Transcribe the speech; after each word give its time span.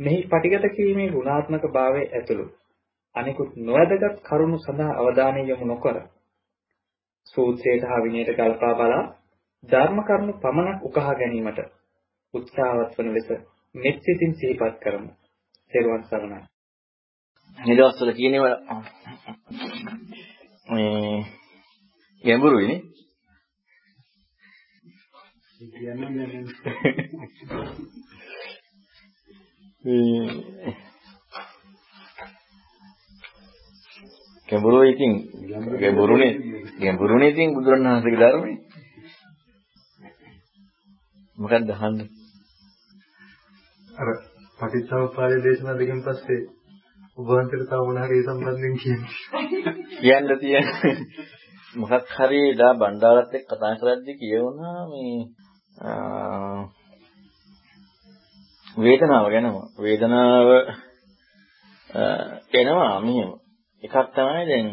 මෙහි 0.00 0.18
පටිගත 0.24 0.64
කිරීමේ 0.70 1.08
ගුණාත්මක 1.08 1.64
භාවය 1.70 2.02
ඇතුළු 2.08 2.46
අනිකුත් 3.14 3.50
නොවැදගත් 3.58 4.16
කරුණු 4.22 4.58
සඳහා 4.58 4.98
අවධානය 4.98 5.40
යොමු 5.44 5.66
නොකර 5.66 5.96
සූත්‍රයට 7.26 7.84
හා 7.84 8.04
විනයට 8.04 8.30
ගල්පා 8.34 8.74
බලා 8.76 9.04
ධර්ම 9.64 9.98
කරුණු 10.02 10.32
පමණක් 10.38 10.80
උකහා 10.84 11.14
ගැනීමට 11.14 11.60
උත්සාහවත් 12.34 12.92
වන 12.96 13.08
ලෙස 13.14 13.28
මෙත් 13.74 13.98
සිතින් 14.00 14.32
සිහිපත් 14.34 14.76
කරමු. 14.80 15.10
සේරුවන් 15.72 16.04
සරණයි. 16.04 16.40
මේ 17.58 17.76
දවස්වල 17.76 18.12
කියනවා 18.12 18.56
මේ 20.68 21.18
ගැඹුරුයි 22.24 22.66
නේ. 22.68 22.80
ගැඹුරුයි 34.48 34.90
ඉතින් 34.92 35.12
ගැඹුරුනේ 35.80 36.32
ගැඹුරුනේ 36.78 37.30
ඉතින් 37.30 37.54
බුදුරණවහන්සේගේ 37.54 38.20
ධර්මයේ 38.22 38.58
මොකක්ද 41.38 41.70
අහන්නේ? 41.70 42.08
අර 43.94 44.08
පටිච්චසමුප්පාද 44.58 45.32
දේශනා 45.40 45.76
දෙකෙන් 45.76 46.00
පස්සේ 46.02 46.42
ඔබ 47.18 47.26
වහන්සේට 47.28 47.64
තව 47.66 47.80
මොන 47.80 47.98
හරි 47.98 48.16
ඒ 48.16 48.26
සම්බන්ධයෙන් 48.26 48.76
කියන්නේ 48.76 49.14
කියන්න 49.96 50.28
තියෙන 50.38 50.66
මොකක් 51.74 52.12
හරි 52.14 52.42
දා 52.54 52.72
බණ්ඩාරත් 52.74 53.32
එක්ක 53.32 53.48
කතා 53.48 53.74
කරද්දී 53.76 54.18
කියවුණා 54.18 54.80
මේ 54.88 55.16
වේදනාව 58.76 59.26
ගැනම 59.28 59.56
වේදනාව 59.78 60.48
එනවා 62.52 63.00
මෙහෙම 63.00 63.30
එකක් 63.82 63.96
තමයි 64.10 64.44
දැන් 64.46 64.68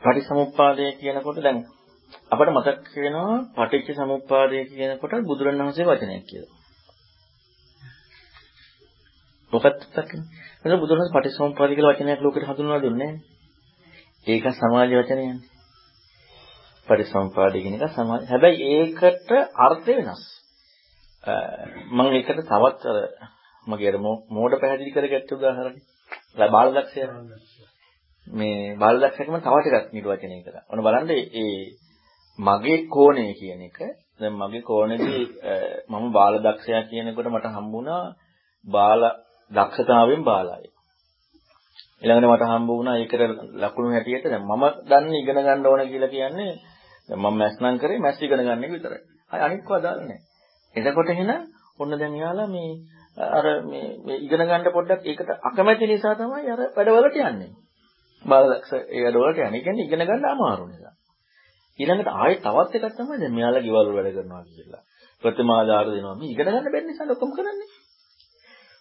පටිසමුප්පාදය 0.00 0.84
කියනකොට 0.94 1.38
දැන් 1.38 1.58
අපිට 2.30 2.50
මතක් 2.50 2.86
වෙනවා 2.96 3.36
පටිච්ච 3.56 3.96
සමුප්පාදය 3.96 4.58
කියනකොට 4.68 5.12
බුදුරණවහන්සේ 5.22 5.84
වචනයක් 5.84 6.24
කියලා. 6.24 6.56
මොකක්ද 9.52 9.80
තක්කනේ? 9.88 10.26
එතකොට 10.58 10.80
බුදුරණස් 10.80 11.10
පටිච්චසමුප්පාද 11.10 11.70
කියලා 11.70 11.94
වචනයක් 11.94 12.20
ලෝකෙට 12.20 12.48
හඳුන්වලා 12.48 12.80
දුන්නේ 12.80 13.12
නැහැ. 13.12 13.36
ඒක 14.26 14.44
සමාජ 14.54 14.90
වචනයනේ. 14.94 15.36
පරිසම්පාදේ 16.88 17.62
කියන 17.62 17.76
එක 17.76 17.92
සමාජ. 17.92 18.22
හැබැයි 18.24 18.66
ඒකට 18.72 19.30
අර්ථය 19.58 19.92
වෙනස්. 19.98 20.37
මම 21.24 22.00
ඒකට 22.10 22.40
තවත් 22.42 22.82
අර 22.86 22.98
මගේ 23.66 23.88
අර 23.88 23.98
මෝඩ 24.30 24.54
පැහැදිලි 24.54 24.92
කරගත්ත 24.92 25.32
උදාහරණයක්. 25.32 25.82
බාලදක්ෂය. 26.48 27.00
මේ 28.26 28.76
බාලදක්ෂකම 28.76 29.36
තව 29.38 29.56
ටිකක් 29.58 29.92
නිර්වචනය 29.92 30.38
කරා. 30.42 30.62
ඔන්න 30.70 30.82
බලන්න 30.82 31.10
ඒ 31.10 31.54
මගේ 32.38 32.86
කෝණය 32.88 33.34
කියන 33.34 33.62
එක 33.62 33.78
දැන් 34.18 34.34
මගේ 34.34 34.62
කෝණේදී 34.62 35.22
මම 35.88 36.06
බාලදක්ෂයා 36.12 36.82
කියනකොට 36.84 37.28
මට 37.28 37.46
හම්බුණා 37.48 38.14
බාල 38.64 39.02
දක්ෂතාවෙන් 39.50 40.22
බාලයි. 40.22 40.70
ඊළඟට 42.02 42.30
මට 42.30 42.48
හම්බ 42.48 42.68
වුණා 42.70 42.96
ඒකට 42.96 43.22
ලකුණු 43.56 43.90
හැටියට 43.90 44.26
දැන් 44.26 44.44
මම 44.44 44.64
දන්නේ 44.84 45.20
ඉගෙන 45.20 45.38
ගන්න 45.38 45.66
ඕන 45.66 45.82
කියලා 45.88 46.08
කියන්නේ 46.08 46.52
දැන් 47.08 47.20
මම 47.20 47.38
මැස් 47.38 47.56
නම් 47.60 47.76
කරේ 47.76 47.98
මැස් 47.98 48.18
ඉගෙන 48.20 48.40
ගන්න 48.40 48.64
එක 48.64 48.72
විතරයි. 48.72 49.02
අය 49.30 49.40
අනිත්ව 49.40 49.72
අදාළ 49.72 50.02
නැහැ. 50.02 50.37
එතකොට 50.80 51.08
එහෙනම් 51.08 51.42
ඔන්න 51.78 51.90
දැන් 51.94 52.14
යාලා 52.16 52.48
මේ 52.48 52.70
අර 53.30 53.46
මේ 53.62 53.86
මේ 54.00 54.18
ඉගෙන 54.18 54.42
ගන්න 54.42 54.68
පොඩ්ඩක් 54.70 55.02
ඒකට 55.04 55.30
අකමැති 55.42 55.86
නිසා 55.86 56.14
තමයි 56.14 56.50
අර 56.50 56.60
වැඩවලට 56.76 57.18
යන්නේ. 57.22 57.50
බාලදක්ෂ 58.24 58.72
ඒ 58.74 59.02
වැඩවලට 59.04 59.40
යන්නේ. 59.40 59.62
කියන්නේ 59.62 59.86
ඉගෙන 59.86 60.02
ගන්න 60.02 60.26
අමාරු 60.26 60.66
නිසා. 60.66 60.94
ඊළඟට 61.78 62.10
ආයෙ 62.14 62.38
තවත් 62.38 62.74
එකක් 62.78 62.96
තමයි 62.96 63.18
දැන් 63.18 63.34
මෙයාලා 63.34 63.62
ගෙවල් 63.62 63.92
වැඩ 63.94 64.14
කරනවා 64.14 64.42
කියලා. 64.48 64.82
ප්‍රතිමාදාර 65.22 65.86
දෙනවා. 65.86 66.16
මේ 66.16 66.32
ඉගෙන 66.32 66.46
ගන්න 66.46 66.66
බැරි 66.66 66.86
නිසා 66.86 67.06
ලොකම 67.06 67.30
කරන්නේ. 67.32 67.70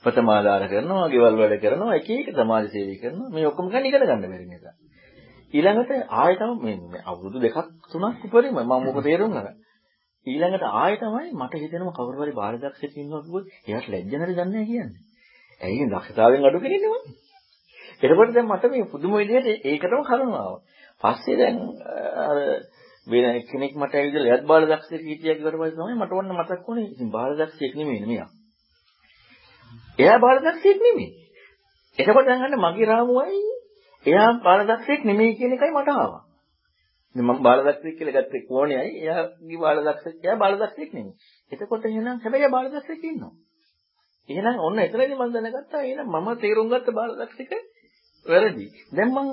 ප්‍රතිමාදාර 0.04 0.68
කරනවා, 0.68 1.08
ගෙවල් 1.10 1.36
වැඩ 1.36 1.56
කරනවා, 1.60 1.96
එක 1.96 2.10
එක 2.12 2.30
සමාජ 2.34 2.66
සේවය 2.70 2.96
කරනවා. 3.02 3.30
මේ 3.30 3.48
ඔක්කොම 3.48 3.70
ගන්න 3.70 3.86
ඉගෙන 3.86 4.04
ගන්න 4.04 4.26
බැරි 4.26 4.48
නිසා. 4.48 4.76
ඊළඟට 5.54 5.92
ආයෙ 6.14 6.36
තමයි 6.38 6.76
මේ 6.86 7.02
අවුරුදු 7.06 7.40
දෙකක් 7.40 7.58
තුනක් 7.92 8.26
උපරිම 8.26 8.56
මම 8.56 8.74
මොකද 8.80 9.04
තේරුම් 9.04 9.32
ගන්න. 9.32 9.56
ඊළඟට 10.28 10.66
ආයෙ 10.74 10.96
තමයි 10.98 11.30
මට 11.34 11.54
හිතෙනවා 11.58 11.96
කවුරු 11.96 12.18
හරි 12.20 12.34
බාහිරදක්ෂයෙක් 12.34 12.98
ඉන්නවා 12.98 13.22
කිව්වොත් 13.22 13.46
එයාට 13.68 13.88
ලැජ්ජ 13.88 14.12
නැති 14.12 14.34
දන්නේ 14.34 14.54
නැහැ 14.54 14.68
කියන්නේ. 14.68 15.00
ඇයි 15.62 15.86
දක්ෂතාවයෙන් 15.88 16.48
අඩු 16.48 16.60
කෙනෙක්නේ 16.60 16.92
මම. 16.94 17.06
එතකොට 18.02 18.34
දැන් 18.34 18.48
මට 18.48 18.64
මේ 18.68 18.86
පුදුම 18.86 19.14
විදිහට 19.14 19.66
ඒකටම 19.66 20.04
කරුණාව. 20.04 20.54
පස්සේ 21.04 21.38
දැන් 21.38 21.58
අර 22.24 22.38
වෙන 23.08 23.42
කෙනෙක් 23.44 23.74
මට 23.76 23.94
ඇවිදලා 23.96 24.34
එයත් 24.34 24.46
බාලදක්ෂයෙක් 24.46 25.04
හිටියා 25.04 25.38
කියලා 25.38 25.56
පස්සේ 25.56 25.78
තමයි 25.78 25.96
මට 25.96 26.12
ඔන්න 26.14 26.34
මතක් 26.34 26.62
වුණේ 26.66 26.88
ඉතින් 26.88 27.10
බාලදක්ෂයෙක් 27.10 27.74
නෙමෙයි 27.76 28.06
මෙයා. 28.06 28.30
එයා 30.00 30.20
බාලදක්ෂයෙක් 30.20 30.80
නෙමෙයි. 30.82 31.10
එතකොට 32.00 32.26
දැන් 32.26 32.44
අන්න 32.44 32.60
මගේ 32.60 32.88
රාමුවයි 32.88 33.42
එයා 34.06 34.30
බාලදක්ෂයෙක් 34.44 35.02
නෙමෙයි 35.04 35.38
කියන 35.38 35.54
එකයි 35.54 35.74
මට 35.74 35.90
ආවා. 35.96 36.27
ඉතින් 37.16 37.26
මම 37.26 37.44
බාලදක්ෂයෙක් 37.44 37.98
කියලා 37.98 38.16
ගත්තේ 38.18 38.46
කෝණයයි 38.46 38.80
එයාගේ 39.00 39.60
බාලදක්ෂයෙක් 39.60 40.16
එයා 40.24 40.38
බාලදක්ෂයෙක් 40.38 40.92
නෙමෙයි. 40.94 41.14
එතකොට 41.52 41.86
එහෙනම් 41.86 42.18
හැබැයි 42.20 42.50
බාලදක්ෂයෙක් 42.50 43.04
ඉන්නවා. 43.04 43.34
එහෙනම් 44.30 44.58
ඔන්න 44.60 44.80
එතනදී 44.80 45.16
මම 45.16 45.32
දැනගත්තා 45.36 45.84
එහෙනම් 45.84 46.10
මම 46.14 46.28
තේරුම් 46.38 46.68
ගත්ත 46.70 46.88
බාලදක්ෂක 46.94 47.54
වැරදි. 48.26 48.66
දැන් 48.92 49.10
මම 49.10 49.30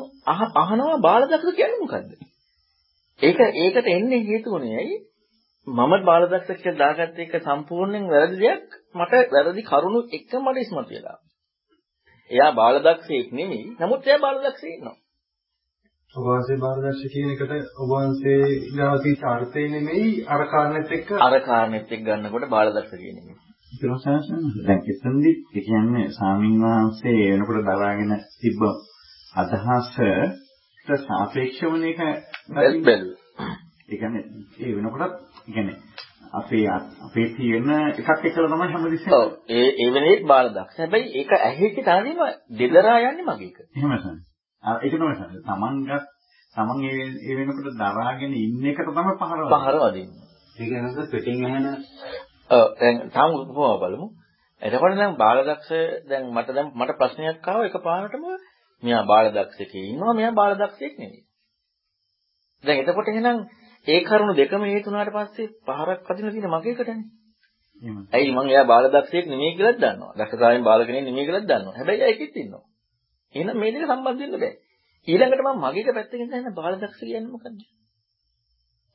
අහනවා 0.57 0.99
බාලදක්ෂ 1.01 1.51
කියන්නේ 1.53 1.81
මොකද්ද? 1.81 2.11
ඒක 3.21 3.39
ඒකට 3.57 3.87
එන්නේ 3.89 4.23
හේතුුනේ 4.23 4.77
ඇයි? 4.77 4.97
මම 5.67 5.93
බාලදක්ෂ 6.05 6.59
කියලා 6.59 6.93
දාගත්ත 6.95 7.19
එක 7.19 7.35
සම්පූර්ණයෙන් 7.41 8.05
වැරදි 8.09 8.37
දෙයක් 8.39 8.69
මට 8.95 9.33
වැරදි 9.33 9.63
කරුණු 9.65 10.01
එක 10.11 10.35
මට 10.39 10.59
ඉස්මතු 10.59 10.91
වෙලා. 10.91 11.19
එයා 12.31 12.53
බාලදක්ෂයෙක් 12.53 13.33
නෙමෙයි. 13.33 13.65
නමුත් 13.79 14.07
එයා 14.07 14.21
බාලදක්ෂයෙක් 14.21 14.75
ඉන්නවා. 14.75 14.97
ඔබ 16.15 16.25
වහන්සේ 16.25 16.59
බාලදක්ෂ 16.59 17.13
කියන 17.13 17.31
එකට 17.31 17.53
ඔබ 17.77 17.89
වහන්සේ 17.91 18.43
ගාවී 18.73 19.15
අර්ථය 19.29 19.63
නෙමෙයි 19.69 20.11
අර 20.29 20.43
කාරණෙත් 20.49 20.93
එක්ක 20.93 21.09
අර 21.19 21.35
කාරණෙත් 21.43 21.89
එක්ක 21.89 22.05
ගන්නකොට 22.05 22.45
බාලදක්ෂ 22.49 22.93
කියන 22.95 23.17
එක. 23.21 23.39
ප්‍රසන්නසන් 23.75 24.45
දැන් 24.61 24.83
එතනදි 24.87 25.33
කියන්නේ 25.57 26.05
ස්වාමීන් 26.11 26.61
වහන්සේ 26.63 27.15
වෙනකොට 27.23 27.67
දරාගෙන 27.67 28.13
තිබ්බ 28.37 28.63
අදහසට 29.35 29.99
සාපේක්ෂවන 31.01 31.83
එක 31.85 32.03
බැලුවා. 32.53 33.49
ඒ 33.87 33.97
කියන්නේ 33.97 34.25
ඒ 34.61 34.75
වෙනකොටත් 34.77 35.17
කියන්නේ 35.49 35.77
අපේ 36.33 36.69
අපේ 37.01 37.27
තියෙන 37.33 37.73
එකක් 37.73 38.13
එක්කලා 38.23 38.53
තමයි 38.53 38.69
හැමදෙස්සෙම 38.69 39.17
ඔව් 39.17 39.27
ඒ 39.53 39.67
ඒ 39.79 39.91
වෙලේ 39.93 40.15
බාල 40.27 40.53
දක්ෂ. 40.53 40.79
හැබැයි 40.79 41.11
ඒක 41.17 41.35
ඇහිච්ච 41.41 41.83
තැනදීම 41.85 42.23
දෙදරා 42.59 42.97
යන්නේ 43.03 43.27
මගේ 43.27 43.51
එක. 43.51 43.59
එහෙමයි. 43.73 44.15
ඒක 44.65 44.93
තමයි 44.93 45.15
සර්. 45.15 45.31
තමන්ගත් 45.43 46.05
තමන් 46.55 46.79
ඒ 47.23 47.35
වෙනකොට 47.37 47.69
දරාගෙන 47.75 48.37
ඉන්න 48.37 48.67
එකට 48.67 48.89
තමයි 48.89 49.15
පහර. 49.15 49.41
පහර 49.55 49.77
වදින්නේ. 49.83 50.27
ඒක 50.57 50.71
නේද 50.75 51.11
පිටින් 51.11 51.45
ඇහෙන 51.45 51.67
ඔව් 52.51 52.67
දැන් 52.77 52.97
තාම 53.11 53.31
උපමාව 53.35 53.77
බලමු. 53.83 54.07
එතකොට 54.63 54.97
දැන් 54.97 55.17
බාල 55.17 55.39
දක්ෂ 55.43 56.09
දැන් 56.09 56.31
මට 56.31 56.49
දැන් 56.53 56.73
මට 56.75 56.97
ප්‍රශ්නයක් 56.97 57.47
ආවා 57.47 57.67
එකපාරටම 57.67 58.25
මෙයා 58.83 59.05
බාල 59.05 59.27
දක්ෂකේ 59.31 59.85
ඉන්නවා 59.87 60.15
මෙයා 60.15 60.33
බාල 60.33 60.53
දක්ෂයෙක් 60.55 60.95
නෙවෙයි. 60.99 61.23
දැන් 62.65 62.79
එතකොට 62.81 63.09
එහෙනම් 63.09 63.39
ඒ 63.87 64.01
කරුණු 64.03 64.35
දෙකම 64.35 64.63
හේතු 64.67 64.89
වුණාට 64.89 65.15
පස්සේ 65.15 65.53
පහරක් 65.67 66.11
අදින්න 66.11 66.33
තියෙන 66.33 66.53
මගේකටනේ. 66.53 67.05
ඇයි 68.13 68.31
මං 68.31 68.47
එයා 68.49 68.65
බාලදක්ෂයෙක් 68.65 69.27
නෙමෙයි 69.27 69.57
කියලාත් 69.57 69.79
දන්නවා. 69.79 70.13
දක්ෂතාවයෙන් 70.17 70.65
බාල 70.65 70.81
කෙනෙක් 70.87 71.05
නෙමෙයි 71.05 71.27
කියලාත් 71.27 71.47
දන්නවා. 71.47 71.77
හැබැයි 71.77 72.03
ඒකෙත් 72.03 72.37
ඉන්නවා. 72.37 72.65
එහෙනම් 73.35 73.59
මේ 73.59 73.73
දෙක 73.73 73.87
සම්බන්ධ 73.87 74.21
වෙන්න 74.23 74.37
බෑ. 74.37 74.53
ඊළඟට 75.09 75.43
මම 75.45 75.65
මගේක 75.65 75.89
පැත්තකින් 75.91 76.31
දැන් 76.31 76.55
බාලදක්ෂ 76.55 77.01
කියන්නේ 77.01 77.31
මොකද්ද? 77.31 77.61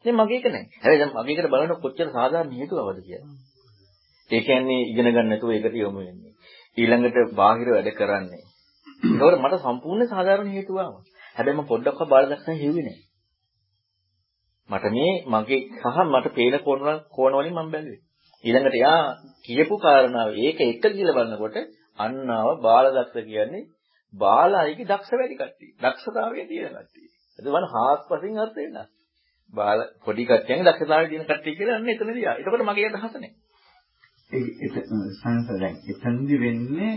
ඉතින් 0.06 0.16
මගේක 0.16 0.46
නැහැ. 0.46 0.66
හැබැයි 0.76 1.02
දැන් 1.02 1.14
මගේකට 1.18 1.50
බලන 1.50 1.74
කොච්චර 1.78 2.08
සාධාරණ 2.10 2.54
හේතුවවද 2.54 3.00
කියලා. 3.02 3.34
ඒ 4.32 4.42
කියන්නේ 4.42 4.82
ඉගෙන 4.86 5.08
ගන්න 5.08 5.30
නැතුව 5.30 5.52
ඒකට 5.52 5.76
යොමු 5.78 6.00
වෙන්නේ. 6.02 6.34
ඊළඟට 6.78 7.36
බාහිර 7.36 7.70
වැඩ 7.70 7.92
කරන්නේ. 7.94 8.44
ඒකවල 9.04 9.38
මට 9.38 9.62
සම්පූර්ණ 9.62 10.08
සාධාරණ 10.08 10.52
හේතුව 10.52 10.78
ආවා. 10.78 11.04
හැබැයි 11.36 11.58
මම 11.58 11.68
පොඩ්ඩක්වත් 11.68 12.10
බාල 12.10 12.26
දක්ෂණ 12.26 12.58
හෙව්වේ 12.58 12.86
නැහැ. 12.86 13.04
මට 14.70 14.86
මේ 14.92 15.14
මගේ 15.28 15.62
සහ 15.82 15.98
මට 16.06 16.34
පේන 16.34 16.56
කෝණ 16.60 17.02
කෝණ 17.10 17.36
වලින් 17.36 17.56
මම 17.56 17.72
බැලුවේ. 17.72 18.02
ඊළඟට 18.44 18.78
යා 18.78 19.02
කියපු 19.46 19.76
කාරණාව 19.78 20.30
ඒක 20.38 20.60
එක 20.64 20.84
කියලා 20.88 21.18
බලනකොට 21.18 21.58
අන්නාව 22.00 22.50
බාල 22.62 22.86
දක්ෂ 22.90 23.28
කියන්නේ 23.28 23.68
බාලයිගේ 24.14 24.86
දක්ෂ 24.86 25.12
වැඩි 25.14 25.36
කට්ටිය. 25.36 25.72
දක්ෂතාවය 25.80 26.48
තියෙන 26.48 26.74
කට්ටිය. 26.76 27.08
ඒක 27.40 27.46
වන 27.48 27.68
හාස්පසින් 27.68 28.38
අර්ථ 28.38 28.58
වෙනවා. 28.58 28.88
බාල 29.54 29.80
පොඩි 30.06 30.26
කට්ටියන් 30.26 30.66
දක්ෂතාවය 30.66 31.06
තියෙන 31.08 31.26
කට්ටිය 31.26 31.56
කියලා 31.56 31.76
අන්න 31.76 31.90
එතනදී 31.90 32.26
ආ. 32.26 32.36
එතකොට 32.36 32.64
මගේ 32.64 32.90
අදහස 32.90 33.16
නැහැ. 33.16 33.32
ඒ 34.32 34.42
සංස 35.14 35.48
දැන් 35.56 35.76
එතනදි 35.88 36.36
වෙන්නේ 36.38 36.96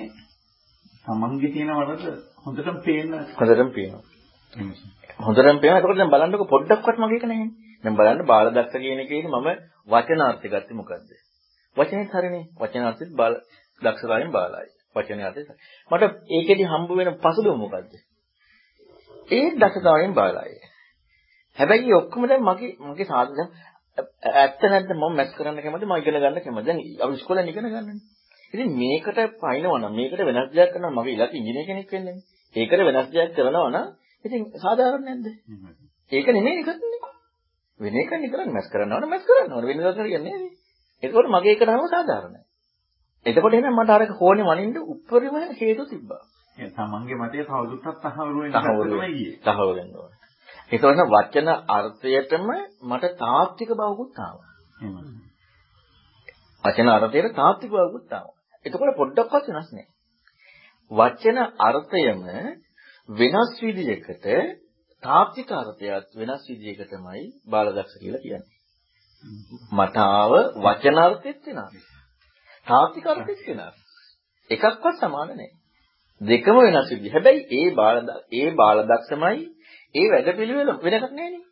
තමන්ගේ 1.05 1.51
තියෙන 1.51 1.71
වරද 1.73 2.05
හොඳටම 2.43 2.79
පේන 2.81 3.13
හොඳටම 3.33 3.71
පේනවා. 3.71 4.03
හොඳටම 5.19 5.59
පේනවා. 5.59 5.79
එතකොට 5.79 5.99
දැන් 5.99 6.13
බලන්නකො 6.13 6.47
පොඩ්ඩක්වත් 6.47 6.99
මගේ 6.99 7.19
එක 7.19 7.27
නැහැ. 7.27 7.49
දැන් 7.85 7.97
බලන්න 7.97 8.27
බාල 8.27 8.51
දක්ෂ 8.51 8.83
කියන 8.83 9.01
එකේදී 9.01 9.33
මම 9.33 9.49
වචනාර්ථය 9.89 10.49
ගත්තේ 10.49 10.77
මොකද්ද? 10.77 11.11
වචනේත් 11.77 12.13
හරිනේ. 12.13 12.45
වචනාර්ථෙත් 12.57 13.13
බාල 13.15 13.35
දක්ෂතාවයෙන් 13.83 14.33
බාලයි. 14.33 14.71
වචනේ 14.97 15.25
අර්ථය. 15.25 15.43
මට 15.91 16.03
ඒකෙදි 16.31 16.65
හම්බ 16.65 16.91
වෙන 16.93 17.11
පසුබිම 17.19 17.59
මොකද්ද? 17.59 17.93
ඒ 19.29 19.49
දක්ෂතාවයෙන් 19.57 20.15
බාලයි. 20.15 20.57
හැබැයි 21.59 21.95
ඔක්කොම 21.95 22.27
දැන් 22.27 22.43
මගේ 22.43 22.73
මගේ 22.83 23.07
සාධන 23.07 23.49
ඇත්ත 24.35 24.63
නැද්ද 24.65 24.93
මම 24.93 25.05
මැස් 25.13 25.31
කරන්න 25.33 25.59
කැමති 25.59 25.87
මම 25.87 25.97
ඉගෙන 25.97 26.17
ගන්න 26.17 26.39
කැමති. 26.39 26.67
දැන් 26.67 26.79
අපි 27.01 27.15
ඉස්කෝලෙන් 27.15 27.49
ඉගෙන 27.49 27.67
ගන්නනේ. 27.67 27.99
ඉතින් 28.55 28.69
මේකට 28.75 29.19
පයින්නවා 29.41 29.79
නම් 29.79 29.95
මේකට 29.95 30.23
වෙනස් 30.23 30.51
දෙයක් 30.51 30.71
කරනවා 30.73 30.97
මගේ 30.97 31.15
ඉලක්ක 31.15 31.35
ඉංජිනේර 31.35 31.67
කෙනෙක් 31.67 31.91
වෙන්නේ. 31.91 32.17
ඒකට 32.55 32.83
වෙනස් 32.89 33.09
දෙයක් 33.11 33.35
කරනවා 33.37 33.71
නම් 33.71 33.87
ඉතින් 34.25 34.43
සාධාරණ 34.57 35.05
නැද්ද? 35.05 35.27
ඒක 36.13 36.27
නෙමෙයි 36.29 36.61
එකක්නේ. 36.61 37.01
වෙන 37.81 37.95
එකක් 37.97 38.13
නේ 38.15 38.31
කරන්නේ 38.31 38.55
මැස් 38.55 38.69
කරනවා 38.71 39.01
නම් 39.01 39.11
මැස් 39.11 39.25
කරනවා 39.25 39.63
වෙන 39.63 39.79
දෙයක් 39.79 39.99
හරියන්නේ 39.99 40.33
නැහැ. 40.33 40.51
ඒකෝට 41.03 41.29
මගේ 41.29 41.55
එක 41.55 41.63
නම 41.65 41.87
සාධාරණයි. 41.89 42.41
එතකොට 43.27 43.55
එහෙනම් 43.55 43.77
මට 43.77 43.91
අර 43.91 44.05
කෝණේ 44.15 44.49
වනින්න 44.49 44.77
උප්පරිම 44.85 45.35
හේතු 45.55 45.85
තිබ්බා. 45.87 46.23
ඒ 46.57 46.71
තමන්ගේ 46.71 47.19
මතය 47.19 47.45
තවදුරටත් 47.45 48.03
තහවුරු 48.05 48.39
වෙන 48.41 48.53
තහවුරු 48.55 48.97
තහවුරු 49.45 49.75
වෙනවා. 49.75 50.11
ඒකවල 50.71 51.03
වචන 51.09 51.49
අර්ථයටම 51.71 52.49
මට 52.85 53.13
තාත්වික 53.19 53.71
බවකුත් 53.75 54.19
ආවා. 54.19 54.51
වචන 56.65 56.89
අර්ථයට 56.91 57.35
තාත්වික 57.35 57.73
බවකුත් 57.73 58.13
ආවා. 58.13 58.37
එතකොට 58.65 58.97
පොඩ්ඩක්වත් 58.97 59.47
වෙනස් 59.49 59.71
නැහැ. 59.71 59.89
වචන 60.91 61.39
අර්ථයම 61.61 62.21
වෙනස් 63.09 63.55
විදිහකට 63.61 64.27
තාත්වික 65.03 65.51
අර්ථයත් 65.53 66.11
වෙනස් 66.17 66.43
විදිහකටමයි 66.51 67.25
බාලදක්ෂ 67.47 67.95
කියලා 67.99 68.23
කියන්නේ. 68.23 68.53
මට 69.73 69.97
ආව 70.11 70.33
වචන 70.59 70.99
අර්ථෙත් 71.01 71.43
වෙනස්. 71.49 71.92
තාත්වික 72.67 73.07
අර්ථෙත් 73.07 73.41
වෙනස්. 73.49 73.77
එකක්වත් 74.51 74.97
සමාන 74.99 75.29
නැහැ. 75.31 75.51
දෙකම 76.21 76.57
වෙනස් 76.59 76.91
විදිහ. 76.93 77.13
හැබැයි 77.13 77.43
ඒ 77.53 77.71
බාල 77.73 77.97
ඒ 78.33 78.51
බාලදක්ෂමයි 78.53 79.41
ඒ 79.95 80.07
වැඩපිළිවෙල 80.09 80.71
වෙන 80.79 80.95
එකක් 80.95 81.11
නෑනේ. 81.11 81.45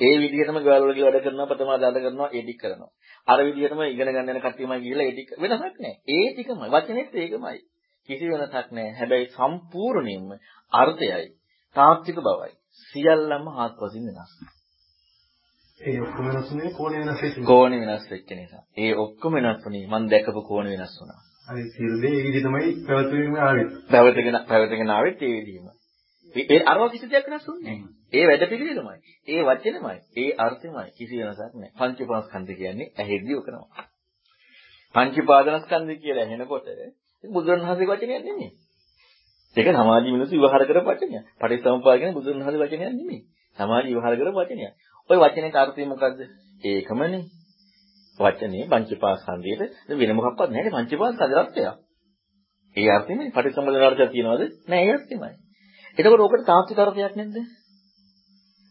ඒ 0.00 0.14
විදිහටම 0.18 0.58
ගෙවල් 0.60 0.84
වල 0.84 1.00
වැඩ 1.04 1.24
කරනවා 1.24 1.48
ප්‍රථම 1.50 1.70
ආදාත 1.70 1.96
කරනවා 1.96 2.28
ඒ 2.30 2.42
ටික 2.42 2.60
කරනවා. 2.62 2.90
අර 3.28 3.38
විදිහටම 3.40 3.82
ඉගෙන 3.84 4.08
ගන්න 4.08 4.30
යන 4.32 4.40
කට්ටියමයි 4.40 4.78
ගිහලා 4.84 5.06
ඒ 5.06 5.14
ටික 5.14 5.30
වෙනසක් 5.38 5.76
නෑ. 5.78 5.94
ඒ 6.08 6.28
ටිකමයි 6.30 6.68
වචනේත් 6.68 7.10
ඒකමයි. 7.16 7.58
කිසි 8.08 8.30
වෙනසක් 8.32 8.68
නෑ. 8.72 8.88
හැබැයි 8.98 9.32
සම්පූර්ණයෙන්ම 9.32 10.30
අර්ථයයි 10.72 11.26
තාත්වික 11.76 12.18
බවයි. 12.20 12.52
සියල්ලම 12.88 13.44
හාත්පසින් 13.56 14.08
වෙනස්. 14.08 14.57
ඒ 15.80 16.00
ඔක්කොම 16.00 16.26
වෙනස් 16.26 16.48
වෙන්නේ 16.50 16.70
කෝණේ 16.72 17.00
වෙනස් 17.00 17.20
වෙච්ච 17.22 17.34
නිසා. 17.34 17.46
කෝණේ 17.46 17.80
වෙනස් 17.82 18.04
වෙච්ච 18.10 18.30
නිසා. 18.32 18.62
ඒ 18.76 18.92
ඔක්කොම 18.96 19.32
වෙනස් 19.34 19.60
වුණේ 19.64 19.86
මම 19.88 20.04
දැකපු 20.08 20.40
කෝණේ 20.42 20.76
වෙනස් 20.76 20.94
වුණා. 21.00 21.20
අර 21.48 21.56
සියලු 21.72 21.96
දේ 22.02 22.12
ඒ 22.12 22.24
විදිහටමයි 22.26 22.70
පැවතුමින් 22.86 23.36
ආවේ. 23.38 23.66
පැවතගෙන 23.90 24.38
පැවතගෙන 24.48 24.90
ආවෙත් 24.90 25.22
ඒ 25.22 25.32
විදිහම. 25.36 25.66
ඒ 26.34 26.60
අරවා 26.64 26.88
කිසි 26.88 27.06
දෙයක් 27.06 27.26
වෙනස් 27.26 27.46
වෙන්නේ 27.48 27.74
නැහැ. 27.74 27.98
ඒ 28.12 28.24
වැඩ 28.26 28.44
පිළිවෙලමයි. 28.48 28.98
ඒ 29.28 29.42
වචනමයි. 29.42 29.96
ඒ 30.16 30.30
අර්ථෙමයි. 30.38 30.88
කිසි 30.92 31.14
වෙනසක් 31.20 31.54
නැහැ. 31.54 31.72
පංචපාස්කන්ධ 31.78 32.54
කියන්නේ 32.54 32.88
ඇහෙද්දි 32.96 33.32
ඔකනවා. 33.34 33.86
පංචපාදනස්කන්ධ 34.94 36.00
කියලා 36.02 36.24
ඇහෙනකොට 36.24 36.66
බුදුරණවහන්සේගේ 37.24 37.92
වචනයක් 37.92 38.22
නෙමෙයි. 38.24 38.50
ඒක 39.56 39.68
සමාජීය 39.74 40.12
මිනිස්සු 40.12 40.34
විවහාර 40.36 40.62
කරපු 40.64 40.90
වචනයක්. 40.90 41.24
පටිච්චසමුප්පාද 41.38 41.98
කියන්නේ 41.98 42.18
බුදුරණවහන්සේ 42.18 42.62
වචනයක් 42.62 42.92
නෙමෙයි. 42.92 43.20
සමාජීය 43.56 43.94
විවහාර 43.94 44.14
කරපු 44.16 44.38
වචනයක්. 44.40 44.72
ওই 45.10 45.18
වචනේ 45.18 45.52
අර්ථය 45.56 45.86
මොකද්ද? 45.86 46.20
ඒකමනේ. 46.64 47.22
වචනේ 48.18 48.64
පංචපාස්කන්ධයේ 48.68 49.98
වෙන 49.98 50.16
මොකක්වත් 50.16 50.50
නැහැ 50.50 50.72
පංචපාස්කන්ධ 50.72 51.38
අර්ථය. 51.38 51.62
ඒ 52.76 52.88
අර්ථෙමයි 52.90 53.30
පටිච්චසමුප්පාද 53.30 53.82
අර්ථය 53.82 54.06
තියනවද? 54.08 54.42
නෑ 54.68 54.84
ඒ 54.84 54.92
අර්ථෙමයි. 54.92 55.34
එතකොට 55.98 56.20
ඕකට 56.20 56.46
තාත්වික 56.46 56.78
අර්ථයක් 56.78 57.14
නැද්ද? 57.16 57.36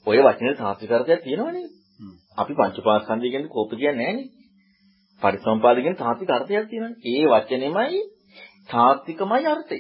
ඔය 0.08 0.20
වචනේ 0.20 0.56
තාත්වික 0.56 0.92
අර්ථයක් 0.92 1.22
තියෙනවනේ. 1.24 1.68
අපි 2.38 2.54
පංචපාස්කන්ධය 2.54 3.30
කියන්නේ 3.30 3.50
කෝප 3.50 3.72
කියන්නේ 3.74 3.96
නෑනේ. 4.00 4.28
පරිසම්පාද 5.22 5.78
කියන්නේ 5.78 6.04
තාත්වික 6.04 6.30
අර්ථයක් 6.30 6.68
තියෙනවනේ. 6.70 7.00
ඒ 7.12 7.26
වචනේමයි 7.28 8.02
තාත්විකමයි 8.70 9.48
අර්ථය. 9.48 9.80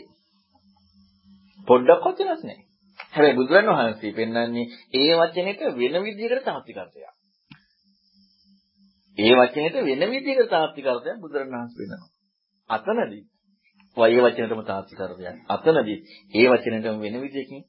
පොඩ්ඩක්වත් 1.68 2.20
වෙනස් 2.22 2.44
නෑ. 2.44 2.67
හැබැයි 3.18 3.36
බුදුරන් 3.36 3.70
වහන්සේ 3.70 4.12
පෙන්වන්නේ 4.12 4.66
ඒ 4.96 5.14
වචනෙට 5.16 5.62
වෙන 5.76 5.96
විදිහකට 6.04 6.44
තාත්වික 6.44 6.78
අර්ථයක්. 6.78 7.14
ඒ 9.18 9.34
වචනෙට 9.36 9.76
වෙන 9.82 10.04
විදිහකට 10.12 10.50
තාත්වික 10.50 10.86
අර්ථයක් 10.86 11.18
බුදුරන් 11.20 11.50
වහන්සේ 11.54 11.80
වෙනවා. 11.82 12.10
අතනදී 12.70 13.24
වය 13.98 14.18
වචනෙටම 14.18 14.62
තාත්වික 14.64 15.00
අර්ථයක්. 15.00 15.36
අතනදී 15.48 16.00
ඒ 16.34 16.48
වචනෙටම 16.48 16.96
වෙන 17.02 17.16
විදිහකින් 17.22 17.62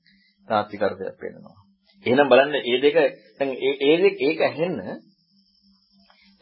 තාත්වික 0.49 0.83
අර්ථයක් 0.83 1.17
වෙනවා. 1.23 1.59
එහෙනම් 2.07 2.29
බලන්න 2.29 2.51
මේ 2.55 2.79
දෙක 2.79 2.97
දැන් 3.39 3.51
ඒ 3.59 3.75
ඒ 3.83 3.97
දෙක 3.99 4.15
ඒක 4.21 4.39
ඇහෙන්න 4.43 4.77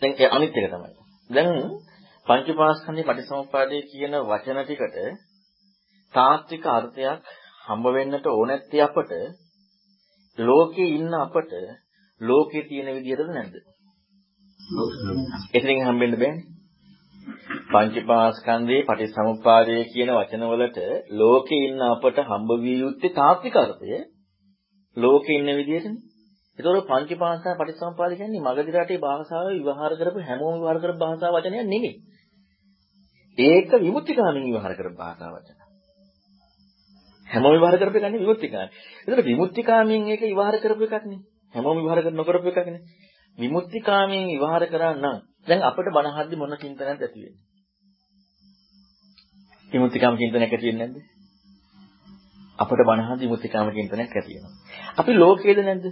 දැන් 0.03 0.13
ඒ 0.15 0.29
අනිත් 0.29 0.53
එක 0.55 0.67
තමයි. 0.67 0.91
දැන් 1.31 1.51
පංචපාස්කන්ධේ 2.27 3.09
පටිසමුප්පාදේ 3.09 3.83
කියන 3.85 4.15
වචන 4.25 4.59
ටිකට 4.63 4.97
තාත්වික 6.15 6.65
අර්ථයක් 6.69 7.21
හම්බ 7.67 7.87
වෙන්නට 7.93 8.27
ඕනැත්තේ 8.29 8.83
අපට 8.83 9.13
ලෝකේ 10.39 10.91
ඉන්න 10.91 11.15
අපට 11.17 11.53
ලෝකේ 12.21 12.63
තියෙන 12.65 12.95
විදිහටද 12.95 13.31
නැද්ද? 13.31 13.57
එතනින් 15.55 15.83
හම්බෙන්න 15.83 16.17
බෑනේ. 16.17 16.45
පංචපාස්කන්ධේ 17.69 18.83
පටිසමුප්පාදේ 18.85 19.83
කියන 19.87 20.11
වචනවලට 20.13 20.79
ලෝකේ 21.13 21.63
ඉන්න 21.65 21.83
අපට 21.85 22.21
හම්බ 22.25 22.51
විය 22.63 22.77
යුත්තේ 22.81 23.15
තාත්වික 23.15 23.57
අර්ථය 23.57 23.99
ලෝකේ 24.97 25.39
ඉන්න 25.39 25.53
විදිහටනේ. 25.55 26.03
ඒතකොට 26.59 26.89
පංචපාස්කන්ධ 26.89 27.59
පටිසමුප්පාද 27.59 28.13
කියන්නේ 28.15 28.45
මගධ 28.45 28.71
රටේ 28.75 29.01
භාෂාව 29.01 29.49
විවහාර 29.59 29.93
කරපු 29.97 30.23
හැමෝම 30.23 30.55
විවහාර 30.57 30.79
කරපු 30.81 30.99
භාෂා 30.99 31.35
වචනයක් 31.35 31.67
නෙමෙයි. 31.67 31.95
ඒක 33.39 33.71
විමුක්තිගාමී 33.79 34.47
විවහාර 34.49 34.75
කරපු 34.75 34.97
භාෂා 34.97 35.33
වචන. 35.33 35.66
හැමෝම 37.29 37.53
විවහාර 37.53 37.79
කරපු 37.79 37.99
එකනේ 37.99 38.13
විමුක්තිකාමී. 38.17 38.73
ඒතකොට 39.01 39.27
විමුක්තිකාමීන් 39.27 40.03
ඒක 40.09 40.23
විවහාර 40.23 40.57
කරපු 40.59 40.85
එකක් 40.89 41.05
නේ. 41.07 41.21
හැමෝම 41.55 41.77
විවහාර 41.79 42.01
කර 42.01 42.13
නොකරපු 42.13 42.49
එකක් 42.51 42.61
නේ. 42.67 42.83
විමුක්තිකාමීන් 43.39 44.27
විවහාර 44.33 44.65
කරා 44.67 44.93
නම් 44.95 45.17
දැන් 45.47 45.61
අපිට 45.63 45.89
බණ 45.91 46.17
හද්දි 46.17 46.37
මොන 46.37 46.57
චින්තනයක්ද 46.57 46.89
ඇති 46.99 47.05
වෙන්නේ? 47.17 47.43
විමුක්තිකාම 49.73 50.15
චින්තනයක් 50.17 50.43
ඇති 50.47 50.67
වෙන්නේ 50.67 50.87
නැද්ද? 50.87 50.97
අපිට 52.59 52.83
බණ 52.83 53.07
හද්දි 53.09 53.25
විමුක්තිකාම 53.25 53.67
චින්තනයක් 53.71 54.13
ඇති 54.13 54.31
වෙනවා. 54.31 54.55
අපි 54.97 55.13
ලෝකයේද 55.15 55.61
නැද්ද? 55.63 55.87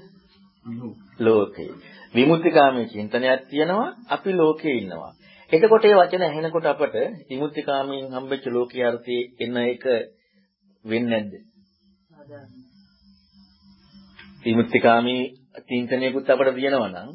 ලෝකේ. 1.19 1.71
විමුක්තිකාමී 2.15 2.87
චින්තනයක් 2.87 3.41
තියෙනවා 3.51 3.89
අපි 4.09 4.31
ලෝකේ 4.33 4.75
ඉන්නවා. 4.75 5.13
එතකොට 5.53 5.85
මේ 5.85 5.97
වචන 5.97 6.23
ඇහෙනකොට 6.23 6.67
අපට 6.67 6.95
විමුක්තිකාමීන් 7.31 8.07
හම්බෙච්ච 8.11 8.45
ලෝකයේ 8.49 8.87
අර්ථයේ 8.87 9.23
එන 9.41 9.57
එක 9.65 9.85
වෙන්නේ 10.85 11.11
නැද්ද? 11.13 11.33
විමුක්තිකාමී 14.45 15.23
චින්තනයකුත් 15.63 16.31
අපිට 16.31 16.55
තියෙනවා 16.55 16.91
නම් 16.91 17.11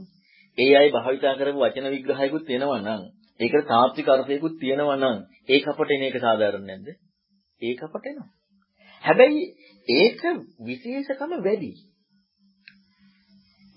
ඒ 0.57 0.73
අය 0.75 0.87
භාවිතා 0.91 1.35
කරපු 1.35 1.59
වචන 1.59 1.87
විග්‍රහයකුත් 1.89 2.45
තියෙනවා 2.45 2.81
නම් 2.81 3.01
ඒකට 3.39 3.67
තාත්වික 3.67 4.07
අර්ථයකුත් 4.07 4.55
තියෙනවා 4.59 4.97
නම් 4.97 5.17
ඒක 5.49 5.67
අපට 5.67 5.91
එන 5.91 6.03
එක 6.03 6.17
සාධාරණ 6.17 6.65
නැද්ද? 6.65 6.87
ඒක 7.61 7.79
අපට 7.81 8.05
එනවා. 8.05 8.29
හැබැයි 9.03 9.43
ඒක 9.87 10.21
විශේෂකම 10.61 11.31
වැඩි. 11.39 11.71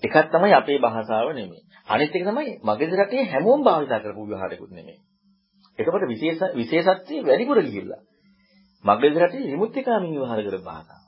එකක් 0.03 0.17
තමයි 0.29 0.53
අපේ 0.53 0.79
භාෂාව 0.79 1.29
නෙමෙයි. 1.31 1.63
අනිත් 1.87 2.11
එක 2.11 2.23
තමයි 2.23 2.53
මගේ 2.61 2.95
රටේ 2.97 3.23
හැමෝම 3.25 3.61
භාවිතා 3.63 3.99
කරපු 3.99 4.25
විවහාරයකුත් 4.25 4.71
නෙමෙයි. 4.71 4.99
එතකොට 5.79 6.07
විශේෂ 6.07 6.41
විශේෂත්වයේ 6.55 7.23
වැඩිපුර 7.23 7.61
ගිහිල්ලා. 7.61 8.01
මග්ගලිතරටි 8.85 9.39
විමුක්තිකාමී 9.45 10.13
විවහාර 10.13 10.41
කර 10.41 10.57
බානවා. 10.61 11.01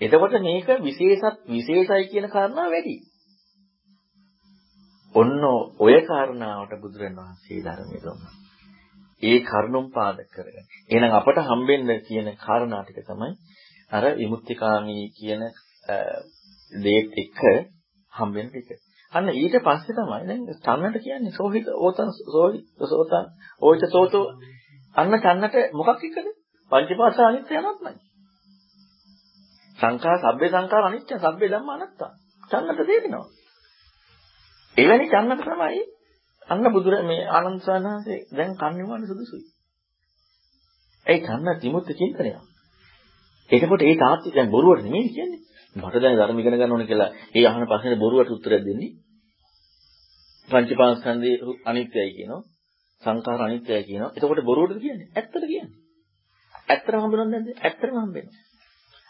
එතකොට 0.00 0.34
මේක 0.40 0.68
විශේෂත් 0.80 1.38
විශේෂයි 1.48 2.08
කියන 2.08 2.26
කාරණාව 2.28 2.70
වැඩි. 2.70 2.96
ඔන්න 5.14 5.42
ඔය 5.78 5.96
කාරණාවට 6.02 6.80
බුදුරණවහන්සේ 6.80 7.60
ධර්මයේ 7.60 8.02
දුන්නා. 8.02 8.34
ඒ 9.22 9.38
කරුණුම් 9.42 9.86
පාදක 9.90 10.28
කරගෙන. 10.30 10.66
එහෙනම් 10.88 11.12
අපට 11.12 11.38
හම්බෙන්න 11.44 11.90
කියන 12.02 12.28
කාරණා 12.38 12.82
ටික 12.82 13.00
තමයි 13.04 13.32
අර 13.90 14.04
විමුක්තිකාමී 14.14 15.04
කියන 15.12 15.42
දේත් 16.72 17.08
එක්ක 17.16 17.40
හම්බෙන 18.12 18.48
ටික. 18.48 18.68
අන්න 19.12 19.28
ඊට 19.32 19.56
පස්සේ 19.60 19.96
තමයි 19.96 20.22
දැන් 20.22 20.42
චන්නට 20.58 20.98
කියන්නේ 21.00 21.32
සෝහිත 21.32 21.66
ඕතන් 21.76 22.10
සෝහි 22.26 22.60
සෝතන් 22.86 23.26
ඕච 23.62 23.82
සෝතෝ 23.88 24.26
අන්න 24.98 25.12
චන්නට 25.16 25.56
මොකක් 25.72 25.90
එක්කද? 26.00 26.28
පංචපාස 26.72 27.18
අනිත්‍ය 27.22 27.54
අනාත්මයි. 27.56 27.98
සංඛාර 29.78 30.18
සබ්බේ 30.24 30.50
සංඛාර 30.50 30.84
අනිත්‍ය 30.84 31.14
සබ්බේ 31.16 31.48
ධම්ම 31.48 31.70
අනාත්තා. 31.70 32.10
චන්නට 32.50 32.80
තේරෙනවා. 32.84 33.26
එවැනි 34.76 35.06
චන්නට 35.08 35.44
තමයි 35.44 35.82
අන්න 36.48 36.72
බුදුර 36.72 36.94
මේ 37.02 37.28
ආනන්ද 37.30 37.62
සානහන්සේ 37.62 38.20
දැන් 38.32 38.52
කන්නිවන්න 38.56 39.06
සුදුසුයි. 39.06 39.46
ඒ 41.06 41.18
චන්න 41.20 41.60
තිමුත් 41.60 41.90
චින්තනය. 41.92 42.30
එතකොට 43.50 43.82
ඒ 43.82 43.96
තාත්ති 43.96 44.28
දැන් 44.30 44.50
බොරුවට 44.50 44.84
නෙමෙයි 44.84 45.10
කියන්නේ. 45.10 45.40
මට 45.76 45.96
දැන් 45.96 46.16
ධර්ම 46.16 46.38
ඉගෙන 46.38 46.54
ගන්න 46.54 46.72
ඕනේ 46.72 46.86
කියලා 46.86 47.10
ඒ 47.34 47.46
අහන 47.46 47.66
ප්‍රශ්නේ 47.66 47.96
බොරුවට 47.96 48.30
උත්තරයක් 48.30 48.62
දෙන්නේ. 48.64 48.92
පංචපාස්කන්ධේ 50.48 51.36
අනිත්‍යයි 51.64 52.10
කියනවා. 52.16 52.42
සංඛාර 53.02 53.40
අනිත්‍යයි 53.40 53.84
කියනවා. 53.84 54.12
එතකොට 54.12 54.42
බොරුවටද 54.42 54.80
කියන්නේ? 54.80 55.08
ඇත්තට 55.12 55.34
කියන්නේ. 55.42 55.76
ඇත්තම 56.68 56.96
හම්බෙනවද 56.96 57.30
නැද්ද? 57.30 57.48
ඇත්තම 57.60 57.96
හම්බෙනවා. 57.96 58.36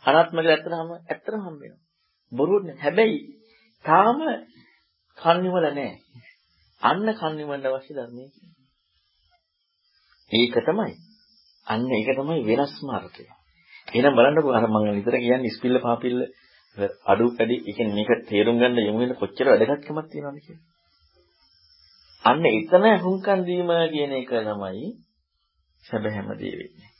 අනාත්ම 0.04 0.37
කියලා 0.37 0.57
ඇත්තම 0.57 0.73
ඇත්තම 1.07 1.40
හම්බෙනවා. 1.40 1.83
බොරුවට 2.33 2.66
නෑ. 2.66 2.78
හැබැයි 2.78 3.18
තාම 3.85 4.18
කන්නිවල 5.18 5.66
නෑ. 5.71 5.90
අන්න 6.83 7.09
කන්නිවන්න 7.14 7.66
අවශ්‍ය 7.68 7.92
ධර්මයේ 7.92 8.28
කියන්නේ. 8.30 8.66
ඒක 10.30 10.57
තමයි. 10.62 10.95
අන්න 11.66 11.90
ඒක 11.92 12.11
තමයි 12.14 12.40
වෙනස්ම 12.45 12.88
අර්ථය. 12.92 13.25
එහෙනම් 13.88 14.14
බලන්නකෝ 14.14 14.52
අර 14.52 14.66
මම 14.66 14.87
විතර 14.97 15.16
කියන්නේ 15.18 15.50
ඉස්පිල්ල 15.50 15.76
පාපිල්ල 15.80 16.21
අඩු 17.07 17.25
වැඩි 17.30 17.57
ඒ 17.61 17.73
කියන්නේ 17.73 17.99
මේක 17.99 18.11
තේරුම් 18.28 18.57
ගන්න 18.59 18.78
යමු 18.83 18.99
වෙන 19.00 19.14
කොච්චර 19.16 19.47
වැදගත්කමක් 19.49 20.07
තියෙනවද 20.11 20.40
කියලා. 20.40 20.77
අන්න 22.25 22.45
එතන 22.47 22.85
හුම්කන් 22.99 23.41
දීම 23.45 23.71
කියන 23.89 24.13
එක 24.15 24.31
තමයි 24.31 24.89
සැබෑම 25.85 26.29
දේ 26.35 26.55
වෙන්නේ. 26.55 26.91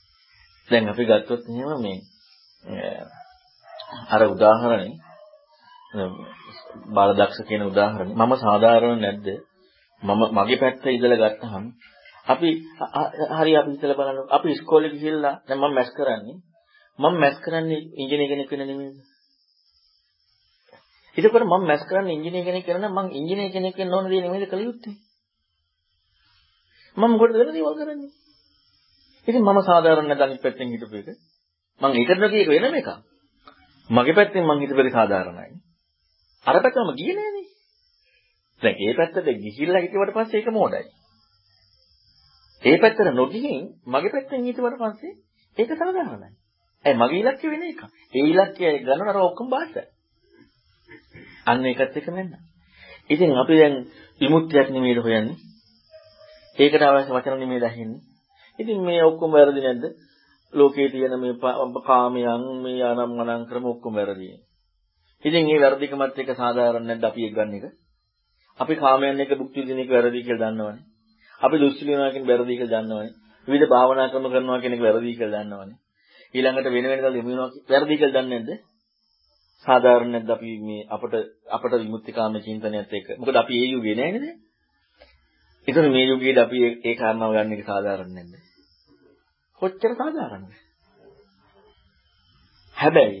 දැන් 0.69 0.89
අපි 0.89 1.03
ගත්තොත් 1.05 1.43
එහෙම 1.47 1.81
මේ 1.81 1.97
අර 4.09 4.21
උදාහරණේ 4.25 4.93
බාලදක්ෂ 6.89 7.39
කියන 7.47 7.63
උදාහරණය 7.63 8.13
මම 8.15 8.33
සාධාරණ 8.37 9.01
නැද්ද? 9.01 9.27
මම 10.03 10.21
මගේ 10.33 10.57
පැත්ත 10.57 10.85
ඉඳලා 10.87 11.21
ගත්තහම 11.23 11.65
අපි 12.25 12.49
හරි 13.31 13.53
අපි 13.55 13.71
ඉතලා 13.71 13.99
බලන්න. 13.99 14.27
අපි 14.29 14.47
ඉස්කෝලේ 14.49 14.91
ගිහිල්ලා 14.91 15.35
දැන් 15.47 15.59
මම 15.59 15.73
මැස් 15.73 15.89
කරන්නේ. 15.91 16.37
මම 16.99 17.15
මැස් 17.15 17.37
කරන්නේ 17.39 17.81
ඉංජිනේර 17.95 18.29
කෙනෙක් 18.29 18.51
වෙන 18.51 18.61
නෙමෙයිද? 18.61 18.97
එතකොට 21.17 21.43
මම 21.43 21.63
මැස් 21.63 21.83
කරන්නේ 21.83 22.15
ඉංජිනේර 22.15 22.45
කෙනෙක් 22.45 22.65
කරන 22.65 22.85
මම 22.87 23.07
ඉංජිනේර 23.11 23.51
කෙනෙක් 23.51 23.75
වෙන්න 23.77 23.93
ඕන 23.93 24.05
දේ 24.05 24.21
නෙමෙයිද 24.21 24.49
කළ 24.49 24.63
යුත්තේ? 24.63 25.08
මම 26.99 27.11
මොකටද 27.11 27.39
වෙන 27.39 27.51
දේවල් 27.51 27.75
කරන්නේ 27.75 28.11
ඉතින් 29.27 29.43
මම 29.43 29.59
සාධාරණ 29.63 30.07
නැද 30.07 30.21
අනිත් 30.21 30.41
පැත්තෙන් 30.41 30.73
හිටපු 30.73 30.95
එක 30.97 31.07
මම 31.81 31.91
ඒකට 31.93 32.19
නොකිය 32.19 32.41
එක 32.43 32.49
වෙනම 32.55 32.75
එකක් 32.75 32.89
මගේ 33.89 34.15
පැත්තෙන් 34.15 34.43
මං 34.45 34.61
හිතපු 34.61 34.81
එක 34.81 34.91
සාධාරණයි 34.93 35.55
අර 36.45 36.55
පැත්තම 36.57 36.91
ගියේ 36.95 37.15
නෑනේ 37.15 37.47
දැන් 38.61 38.75
ඒ 38.79 38.93
පැත්තට 38.93 39.29
ගිහිල්ලා 39.37 39.81
හිටියට 39.81 40.13
පස්සේ 40.13 40.39
ඒක 40.39 40.49
මෝඩයි. 40.49 40.85
ඒ 42.63 42.77
පැත්තට 42.77 43.11
නොගිහින් 43.13 43.61
මගේ 43.85 44.11
පැත්තෙන් 44.11 44.43
හිටියට 44.43 44.79
පස්සේ 44.79 45.13
ඒක 45.57 45.71
සාධාරණයි. 45.73 46.29
ඒ 46.85 46.93
මගේ 46.93 47.21
ඉලක්කය 47.21 47.47
වෙන 47.47 47.63
එක. 47.63 47.81
ඒ 48.13 48.25
ඉලක්කය 48.25 48.71
ගන්නන 48.79 49.11
අර 49.11 49.19
ඔක්කොම 49.19 49.47
බාහිරයි. 49.49 49.87
අන්න 51.45 51.65
ඒකත් 51.65 51.97
එක 51.97 52.07
මෙන්න. 52.09 52.33
ඉතින් 53.09 53.37
අපි 53.37 53.55
දැන් 53.55 53.75
විමුක්තියක් 54.21 54.67
නෙමෙයිද 54.69 54.99
හොයන්නේ? 54.99 55.37
ඒකට 56.59 56.83
අවශ්‍ය 56.83 57.11
වචන 57.11 57.39
නෙමෙයි 57.39 57.61
දහින්නේ. 57.61 58.01
ඉතින් 58.59 58.79
මේ 58.81 59.03
ඔක්කොම 59.03 59.31
වැරදි 59.31 59.61
නැද්ද? 59.61 59.83
ලෝකයේ 60.53 60.89
තියෙන 60.89 61.15
මේ 61.17 61.33
කාමයන් 61.83 62.43
මේ 62.61 62.83
අනම්මනම් 62.83 63.43
ක්‍රම 63.49 63.65
ඔක්කොම 63.65 63.93
වැරදි. 63.95 64.27
ඉතින් 65.25 65.45
මේ 65.45 65.59
වැරදිකමත් 65.59 66.17
එක්ක 66.17 66.31
සාධාරණ 66.35 66.87
නැද්ද 66.87 67.03
අපි 67.03 67.21
එක් 67.25 67.33
ගන්න 67.33 67.53
එක? 67.55 67.65
අපි 68.59 68.73
කාමයන් 68.75 69.19
එක 69.19 69.31
භුක්ති 69.33 69.59
විඳින 69.59 69.79
එක 69.79 69.89
වැරදි 69.89 70.23
කියලා 70.23 70.51
දන්නවනේ. 70.51 70.83
අපි 71.41 71.55
දුස්සීල 71.57 71.87
වෙනවා 71.89 72.11
කියන 72.11 72.27
වැරදි 72.27 72.53
කියලා 72.53 72.81
දන්නවනේ. 72.81 73.13
විවිධ 73.47 73.69
භාවනා 73.69 74.09
ක්‍රම 74.09 74.25
කරනවා 74.27 74.59
කියන 74.59 74.73
එක 74.73 74.81
වැරදි 74.81 75.13
කියලා 75.13 75.43
දන්නවනේ. 75.43 75.77
ඊළඟට 76.33 76.67
වෙන 76.67 76.85
වෙන 76.85 76.99
දේ 77.03 77.13
යොමු 77.13 77.29
වෙනවා 77.29 77.49
වැරදි 77.69 77.95
කියලා 77.95 78.15
දන්නේ 78.17 78.39
නැද්ද? 78.39 78.51
සාධාරණ 79.65 80.11
නැද්ද 80.11 80.29
අපි 80.29 80.51
මේ 80.59 80.87
අපට 80.89 81.13
අපට 81.49 81.73
විමුක්තිකාම 81.77 82.33
චින්තනයත් 82.41 82.93
එක්ක. 82.93 83.07
මොකද 83.17 83.35
අපි 83.35 83.53
ඒ 83.55 83.71
යුගයේ 83.73 83.95
නෑනේ 83.95 84.21
නේ. 84.21 84.35
ඒතර 85.67 85.85
මේ 85.89 86.05
යුගයේදී 86.05 86.43
අපි 86.43 86.59
ඒ 86.83 86.95
කාරණාව 86.95 87.33
ගන්න 87.33 87.55
එක 87.55 87.63
සාධාරණ 87.65 88.13
නැද්ද? 88.13 88.33
කොච්චර 89.61 89.93
සාධාරණද? 89.95 90.53
හැබැයි 92.77 93.19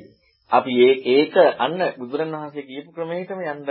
අපි 0.51 0.73
ඒක 1.09 1.35
අන්න 1.59 1.81
බුදුරණවහන්සේ 1.97 2.63
කියපු 2.63 2.89
ක්‍රමයකම 2.91 3.41
යන්න 3.45 3.67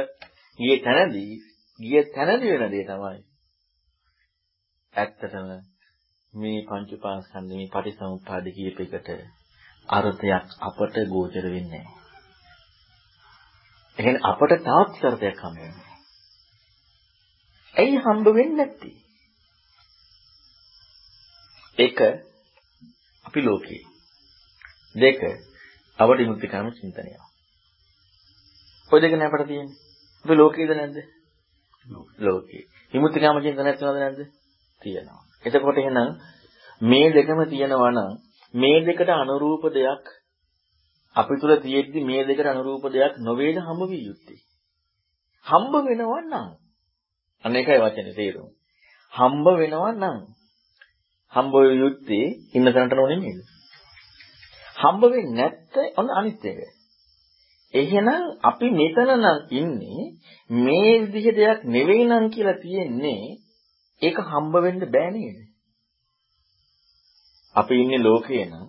ගියේ 0.59 0.79
තැනදී 0.81 1.33
ගිය 1.81 2.05
තැනදී 2.11 2.53
වෙන 2.55 2.71
දේ 2.71 2.85
තමයි 2.85 3.21
ඇත්තටම 4.95 5.51
මේ 6.35 6.61
පංච 6.65 7.01
පාස්කන්ධ 7.01 7.53
මේ 7.53 7.73
පටිසමුප්පාද 7.73 8.47
කියපෙකට 8.55 9.09
අර්ථයක් 9.89 10.47
අපට 10.61 10.97
ගෝචර 11.09 11.47
වෙන්නේ 11.47 11.85
නැහැ. 11.85 11.97
එහෙනම් 13.99 14.19
අපට 14.25 14.53
තාත් 14.65 15.05
අර්ථයක් 15.05 15.39
හම්බ 15.41 15.59
වෙන්නේ. 15.59 15.88
ඇයි 17.79 17.99
හම්බ 17.99 18.27
වෙන්නේ 18.29 18.57
නැත්තේ? 18.57 18.97
එක 21.79 21.99
අපි 23.25 23.41
ලෝකේ. 23.41 23.83
දෙක 24.95 25.21
අවදි 25.99 26.27
මුක්ති 26.27 26.47
කර්ම 26.47 26.71
චින්තනය. 26.73 27.13
ඔය 28.91 29.01
දෙක 29.01 29.13
නෑ 29.13 29.29
අපට 29.29 29.47
තියෙන්නේ. 29.47 29.79
අපි 30.25 30.35
ලෝකේද 30.35 30.71
නැද්ද? 30.73 30.99
ලෝකේ. 32.19 32.63
විමුක්තිකාම 32.95 33.43
චින්තනයක් 33.43 33.79
තියෙනවද 33.79 33.99
නැද්ද? 33.99 34.21
තියෙනවා. 34.83 35.23
එතකොට 35.45 35.79
එහෙනම් 35.79 36.09
මේ 36.81 37.09
දෙකම 37.13 37.41
තියෙනවා 37.47 37.91
නම් 37.91 38.13
මේ 38.55 38.79
දෙකට 38.87 39.11
අනුරූප 39.13 39.65
දෙයක් 39.71 40.05
අපි 41.17 41.35
තුල 41.41 41.53
තියෙද්දි 41.59 42.05
මේ 42.05 42.23
දෙකට 42.25 42.47
අනුරූප 42.47 42.85
දෙයක් 42.91 43.15
නොවේද 43.21 43.57
හම්බ 43.59 43.83
විය 43.89 44.03
යුත්තේ. 44.05 44.41
හම්බ 45.47 45.75
වෙනවා 45.85 46.23
නම් 46.23 46.49
අන්න 47.45 47.57
ඒකයි 47.57 47.78
වචනේ 47.78 48.14
තේරුම. 48.14 48.49
හම්බ 49.12 49.47
වෙනවා 49.57 49.92
නම් 49.92 50.18
හම්බ 51.33 51.54
වෙ 51.57 51.71
යුත්තේ 51.75 52.26
ඉන්න 52.54 52.68
තැනට 52.68 52.95
නොනේ 52.95 53.18
නේද? 53.18 53.40
හම්බ 54.76 55.02
වෙන්නේ 55.04 55.37
නැත්te 55.37 55.83
ඔන්න 55.97 56.09
අනිත් 56.12 56.45
එක. 56.45 56.59
එහෙනම් 57.75 58.25
අපි 58.42 58.68
මෙතන 58.73 59.11
නම් 59.14 59.38
ඉන්නේ 59.52 60.02
මේ 60.50 60.95
විදිහ 61.04 61.37
දෙයක් 61.37 61.61
නෙවෙයි 61.66 62.04
නම් 62.04 62.25
කියලා 62.30 62.62
තියෙන්නේ 62.62 63.23
ඒක 64.02 64.16
හම්බ 64.23 64.54
වෙන්න 64.59 64.83
බෑ 64.88 65.11
නේද? 65.11 65.38
අපි 67.54 67.75
ඉන්නේ 67.75 68.00
ලෝකේ 68.00 68.45
නම් 68.45 68.66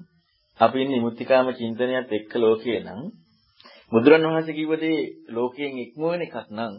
අපි 0.59 0.77
ඉන්නේ 0.81 1.01
මුත්‍තිකාම 1.01 1.47
චින්තනයත් 1.53 2.11
එක්ක 2.11 2.31
ලෝකේ 2.37 2.79
නම් 2.79 3.01
බුදුරණවහන්සේ 3.91 4.57
කිව්ව 4.57 4.73
දේ 4.77 5.01
ලෝකයෙන් 5.29 5.77
ඉක්ම 5.77 6.01
වෙන 6.03 6.21
එකක් 6.21 6.37
නම් 6.49 6.73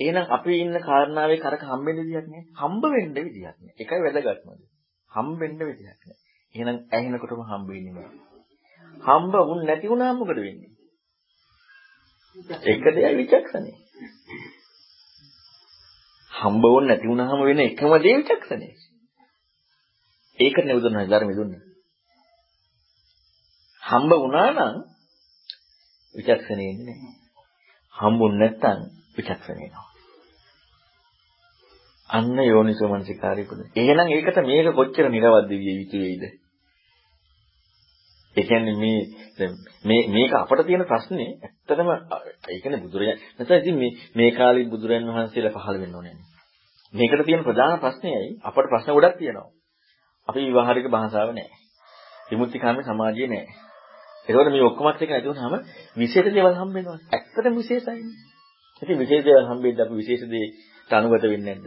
එහෙනම් 0.00 0.26
අපි 0.28 0.52
ඉන්න 0.56 0.76
කාරණාවේ 0.80 1.38
කරක 1.38 1.62
හම්බෙන්න 1.64 1.98
විදියක් 2.00 2.26
නෑ. 2.28 2.44
හම්බ 2.54 2.82
වෙන්න 2.86 3.14
විදියක් 3.16 3.56
නෑ. 3.56 3.74
ඒකයි 3.76 4.00
වැදගත්ම 4.04 4.48
දේ. 4.50 4.68
හම්බෙන්න 5.10 5.60
විදියක් 5.60 6.00
නෑ. 6.02 6.18
එහෙනම් 6.54 6.78
ඇහෙනකොටම 6.90 7.42
හම්බ 7.44 7.68
වෙන්නේ 7.68 7.94
නෑ. 7.94 8.10
හම්බ 9.02 9.34
වුන් 9.44 9.60
නැති 9.66 9.86
වුණාම 9.88 10.18
මොකද 10.18 10.38
වෙන්නේ? 10.38 10.72
එක 12.66 12.84
දෙයයි 12.88 13.14
විචක්ෂණය. 13.16 13.72
හම්බ 16.30 16.64
වුණ 16.64 16.86
නැති 16.86 17.06
වුණාම 17.06 17.40
වෙන 17.42 17.60
එකම 17.60 17.92
දේ 17.98 18.18
විචක්ෂණය. 18.18 18.68
ඒකට 20.38 20.64
නේ 20.64 20.76
උදාහරණ 20.76 21.10
ධර්මෙ 21.10 21.34
දුන්නේ. 21.34 21.62
හම්බ 23.82 24.10
වුණා 24.16 24.50
නම් 24.50 24.76
විචක්ෂණය 26.14 26.64
එන්නේ 26.64 26.86
නැහැ. 26.88 27.16
හම්බුනේ 27.94 28.38
නැත්තම් 28.40 28.97
විචක්ෂණය 29.18 29.64
එනවා. 29.64 29.86
අන්න 32.10 32.38
යෝනිසෝ 32.44 32.88
මනසිකාරය 32.90 33.44
පුද. 33.44 33.60
එහෙනම් 33.76 34.08
ඒකට 34.08 34.38
මේක 34.42 34.68
කොච්චර 34.74 35.06
නිර්වද්ද 35.08 35.50
විය 35.56 35.74
යුතු 35.74 35.98
වෙයිද? 35.98 36.24
ඒ 38.36 38.44
කියන්නේ 38.44 38.76
මේ 38.76 39.50
මේ 39.84 40.02
මේක 40.08 40.32
අපට 40.34 40.64
තියෙන 40.66 40.84
ප්‍රශ්නේ 40.84 41.30
ඇත්තටම 41.38 41.90
ඒ 42.46 42.58
කියන්නේ 42.60 42.80
බුදුරජාණන් 42.80 43.22
නැත්නම් 43.36 43.60
ඉතින් 43.60 43.76
මේ 43.76 43.92
මේ 44.14 44.30
කාලේ 44.32 44.66
බුදුරජාණන් 44.66 45.10
වහන්සේලා 45.10 45.54
පහළ 45.56 45.80
වෙන්න 45.80 45.96
ඕනේ 45.96 46.16
මේකට 46.94 47.24
තියෙන 47.24 47.44
ප්‍රධාන 47.44 47.78
ප්‍රශ්නයයි 47.78 48.28
අපට 48.42 48.66
ප්‍රශ්න 48.66 48.92
ගොඩක් 48.92 49.18
තියෙනවා. 49.18 49.48
අපි 50.28 50.40
විවාහරික 50.40 50.86
භාෂාව 50.88 51.32
නැහැ. 51.32 51.58
විමුක්තිකාමී 52.30 52.84
සමාජය 52.84 53.26
නැහැ. 53.26 53.54
ඒකෝට 54.28 54.50
මේ 54.50 54.64
ඔක්කොමත් 54.64 55.02
එක 55.02 55.10
නැති 55.10 55.28
වුනහම 55.28 55.54
විශේෂ 55.96 56.34
දේවල් 56.34 56.54
හම්බ 56.54 56.74
වෙනවා. 56.74 56.98
ඇත්තටම 57.10 57.54
විශේෂයිනේ. 57.56 58.27
ඉතින් 58.82 58.98
විශේෂ 58.98 59.24
දේවල් 59.24 59.46
හම්බෙද්දී 59.46 59.84
අපි 59.84 59.94
විශේෂ 59.94 60.30
දේට 60.30 60.92
අනුගත 60.92 61.24
වෙන්නේ 61.24 61.56
නැද්ද? 61.56 61.66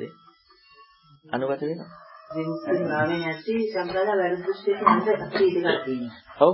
අනුගත 1.27 1.61
වෙනවා. 1.61 1.89
විමුක්තිකාමී 2.31 3.19
නැති 3.19 3.55
සම්බල 3.67 4.11
වැරදුස්සේ 4.13 4.77
නැද 4.81 5.07
අපි 5.19 5.47
ඉඳලා 5.47 5.79
තියෙනවා. 5.79 6.19
ඔව්. 6.41 6.53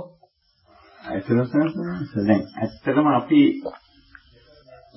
ඇත්තටම 2.58 3.06
අපි 3.10 3.42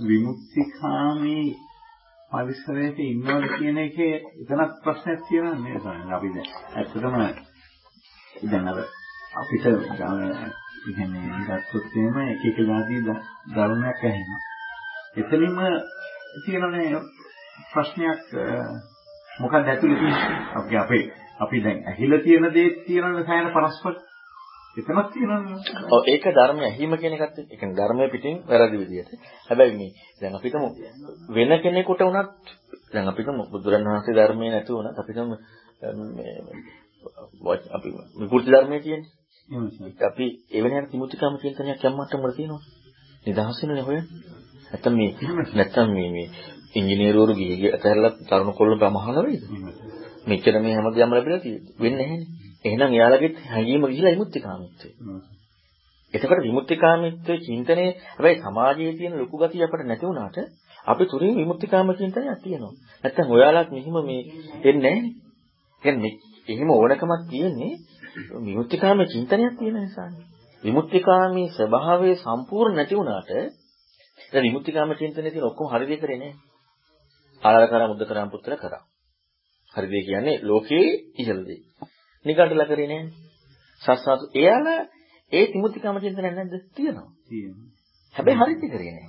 විමුක්තිකාමී 0.01 1.45
පරිසරයක 2.31 2.97
ඉන්නවද 3.01 3.45
කියන 3.53 3.77
එකේ 3.79 4.15
එතනක් 4.15 4.71
ප්‍රශ්නයක් 4.83 5.21
තියෙනවා 5.27 5.55
නේද 5.57 5.81
සමහරවිට 5.81 6.13
අපි 6.13 6.29
දැන් 6.31 6.49
ඇත්තටම 6.75 7.15
දැන් 8.51 8.67
අර 8.67 8.79
අපිට 9.33 9.65
කියන්නේ 10.85 11.41
ගත්තොත් 11.41 11.95
එහෙම 11.95 12.17
එක 12.25 12.45
එක 12.49 12.57
જાති 12.63 13.01
ධර්මයක් 13.05 14.01
ඇහෙනවා 14.03 14.41
එතනින්ම 15.15 15.57
තියෙනනේ 16.41 17.01
ප්‍රශ්නයක් 17.67 18.21
මොකක්ද 19.39 19.67
ඇතුලේ 19.67 19.99
තියෙන්නේ 19.99 20.39
අපි 20.55 20.77
අපේ 20.77 21.03
අපි 21.39 21.63
දැන් 21.63 21.79
ඇහිලා 21.85 22.19
තියෙන 22.19 22.53
දේ 22.53 22.69
තියෙනනේ 22.85 23.23
සෑහෙන 23.23 23.53
පරස්පර 23.53 23.95
එතනක් 24.73 25.07
තියෙනවනේ. 25.09 25.57
ඔව් 25.89 26.01
ඒක 26.07 26.25
ධර්මය 26.29 26.63
ඇහිම 26.63 26.93
කියන 26.95 27.13
එකත් 27.15 27.37
ඒ 27.39 27.45
කියන්නේ 27.51 27.77
ධර්මය 27.77 28.09
පිටින් 28.09 28.35
වැරදි 28.47 28.77
විදියට. 28.77 29.11
හැබැයි 29.49 29.77
මේ 29.77 29.91
දැන් 30.21 30.35
අපිටම 30.35 30.63
වෙන 31.29 31.51
කෙනෙකුට 31.61 32.01
උනත් 32.01 32.17
දැන් 32.93 33.07
අපිටම 33.07 33.37
බුදුරන් 33.51 33.83
වහන්සේ 33.85 34.15
ධර්මයේ 34.15 34.51
නැතුව 34.51 34.77
උනත් 34.79 34.97
අපිටම 34.97 35.29
මේ 36.15 36.33
අපි 37.71 37.89
විකෘති 38.21 38.49
ධර්මයේ 38.49 38.81
කියන්නේ. 38.81 39.09
අපි 40.01 40.25
එවැනි 40.51 40.77
හරි 40.77 40.91
තිමුතිකම 40.91 41.35
කියන 41.41 41.53
තැනක් 41.55 41.83
යම් 41.83 41.93
මට්ටමකට 41.93 42.35
තියෙනවා. 42.37 42.61
නිදහස් 43.25 43.57
වෙනනේ 43.61 43.83
හොයන්නේ. 43.83 44.07
නැත්තම් 44.71 44.93
මේ 44.95 45.11
නැත්තම් 45.53 45.87
මේ 45.89 46.09
මේ 46.09 46.27
ඉංජිනේරුවරු 46.73 47.33
ගිහින් 47.33 47.73
අතහැරලා 47.73 48.13
තරුණ 48.21 48.53
කොල්ල 48.53 48.73
ගමහල 48.75 49.17
වෙයිද? 49.21 49.43
මෙච්චර 50.27 50.55
මේ 50.59 50.73
හැමදේම 50.75 51.11
ලැබිලා 51.11 51.39
තියෙන්නේ. 51.39 51.75
වෙන්නේ 51.79 52.07
නැහැනේ. 52.07 52.41
එහෙනම් 52.65 52.91
එයාලගෙත් 52.91 53.35
හැඟීම 53.45 53.83
ගිහිලා 53.85 54.11
විමුක්තිකාමීත්වය. 54.11 54.87
එතකොට 56.13 56.41
විමුක්තිකාමීත්වයේ 56.41 57.39
චින්තනයේ 57.39 57.91
හැබැයි 58.09 58.41
සමාජයේ 58.41 58.93
තියෙන 58.93 59.13
ලොකු 59.17 59.35
ගතිය 59.37 59.63
අපිට 59.63 59.87
නැති 59.87 60.05
වුණාට 60.05 60.37
අපි 60.87 61.03
තුරින් 61.05 61.33
විමුක්තිකාම 61.35 61.87
චින්තනයක් 61.93 62.39
තියෙනවා. 62.43 62.73
නැත්තම් 63.03 63.27
ඔයාලත් 63.29 63.69
මෙහිම 63.71 63.95
මේ 64.01 64.21
එන්නේ 64.63 64.97
නැහැ. 65.83 66.11
එහෙම 66.47 66.69
ඕනකමක් 66.71 67.21
තියෙන්නේ 67.29 67.73
විමුක්තිකාම 68.39 68.99
චින්තනයක් 69.05 69.53
තියෙන 69.59 69.77
නිසානේ. 69.77 70.25
විමුක්තිකාමී 70.63 71.47
ස්වභාවය 71.49 72.09
සම්පූර්ණ 72.17 72.75
නැති 72.75 72.95
වුණාට 72.95 73.31
දැන් 74.31 74.43
විමුක්තිකාම 74.43 74.93
චින්තනයේ 74.95 75.31
තියෙන 75.31 75.45
ඔක්කොම 75.45 75.67
හරි 75.67 75.85
දේ 75.87 75.99
කරේ 75.99 76.17
නැහැ. 76.17 76.39
ආලාරකාර 77.43 77.87
මුද්දකරම් 77.87 78.29
පුත්‍ර 78.29 78.53
කරා. 78.57 78.83
හරි 79.73 79.87
දේ 79.87 80.03
කියන්නේ 80.03 80.41
ලෝකේ 80.43 80.87
ඉහළ 81.17 81.41
දේ. 81.45 81.61
නිකන්ටලා 82.25 82.67
කරේ 82.67 82.87
නෑනේ. 82.87 83.13
සස්සාතු 83.81 84.25
එයාලා 84.35 84.81
ඒ 85.31 85.45
තිමුතිකම 85.47 85.97
චින්තනයක් 85.97 86.25
නැද්ද? 86.29 86.55
තියෙනවා. 86.75 87.09
තියෙනවා. 87.27 87.67
හැබැයි 88.15 88.39
හරියට 88.41 88.65
කරේ 88.69 88.91
නෑ. 88.91 89.07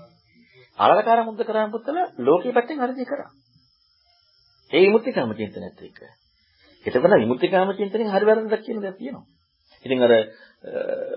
ආලකාර 0.79 1.21
මුද්ද 1.25 1.43
කරාම 1.43 1.71
පුත්තල 1.71 1.99
ලෝකේ 2.21 2.53
පැත්තෙන් 2.53 2.81
හරියට 2.81 3.09
කරා. 3.09 3.31
ඒ 4.71 4.83
විමුක්තිකම 4.83 5.33
චින්තනයත් 5.33 5.83
එක්ක. 5.83 6.01
එතකොට 6.87 7.15
විමුක්තිකම 7.17 7.73
චින්තනෙන් 7.73 8.09
හරි 8.09 8.27
වැරද්දක් 8.27 8.63
කියන 8.65 8.81
දේ 8.81 8.93
තියෙනවා. 8.93 9.25
ඉතින් 9.85 10.03
අර 10.03 10.13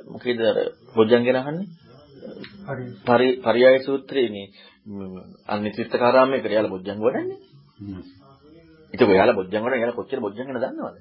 මොකේද 0.08 0.40
අර 0.42 0.58
බොජ්ජංගෙන 0.96 1.38
අහන්නේ? 1.38 1.68
හරි 3.08 3.28
පරියාය 3.42 3.78
සූත්‍රයේ 3.80 4.30
මේ 4.30 4.48
අනිත්‍යකාරාමයේ 5.48 6.42
කරලා 6.42 6.70
බොජ්ජංග 6.70 7.02
වඩන්නේ. 7.02 7.40
ඒක 8.94 9.02
ඔයාලා 9.06 9.36
බොජ්ජංග 9.36 9.64
වඩන 9.64 9.78
එයාලා 9.78 9.96
කොච්චර 9.96 10.20
බොජ්ජංගන 10.20 10.56
දන්නවද? 10.56 10.98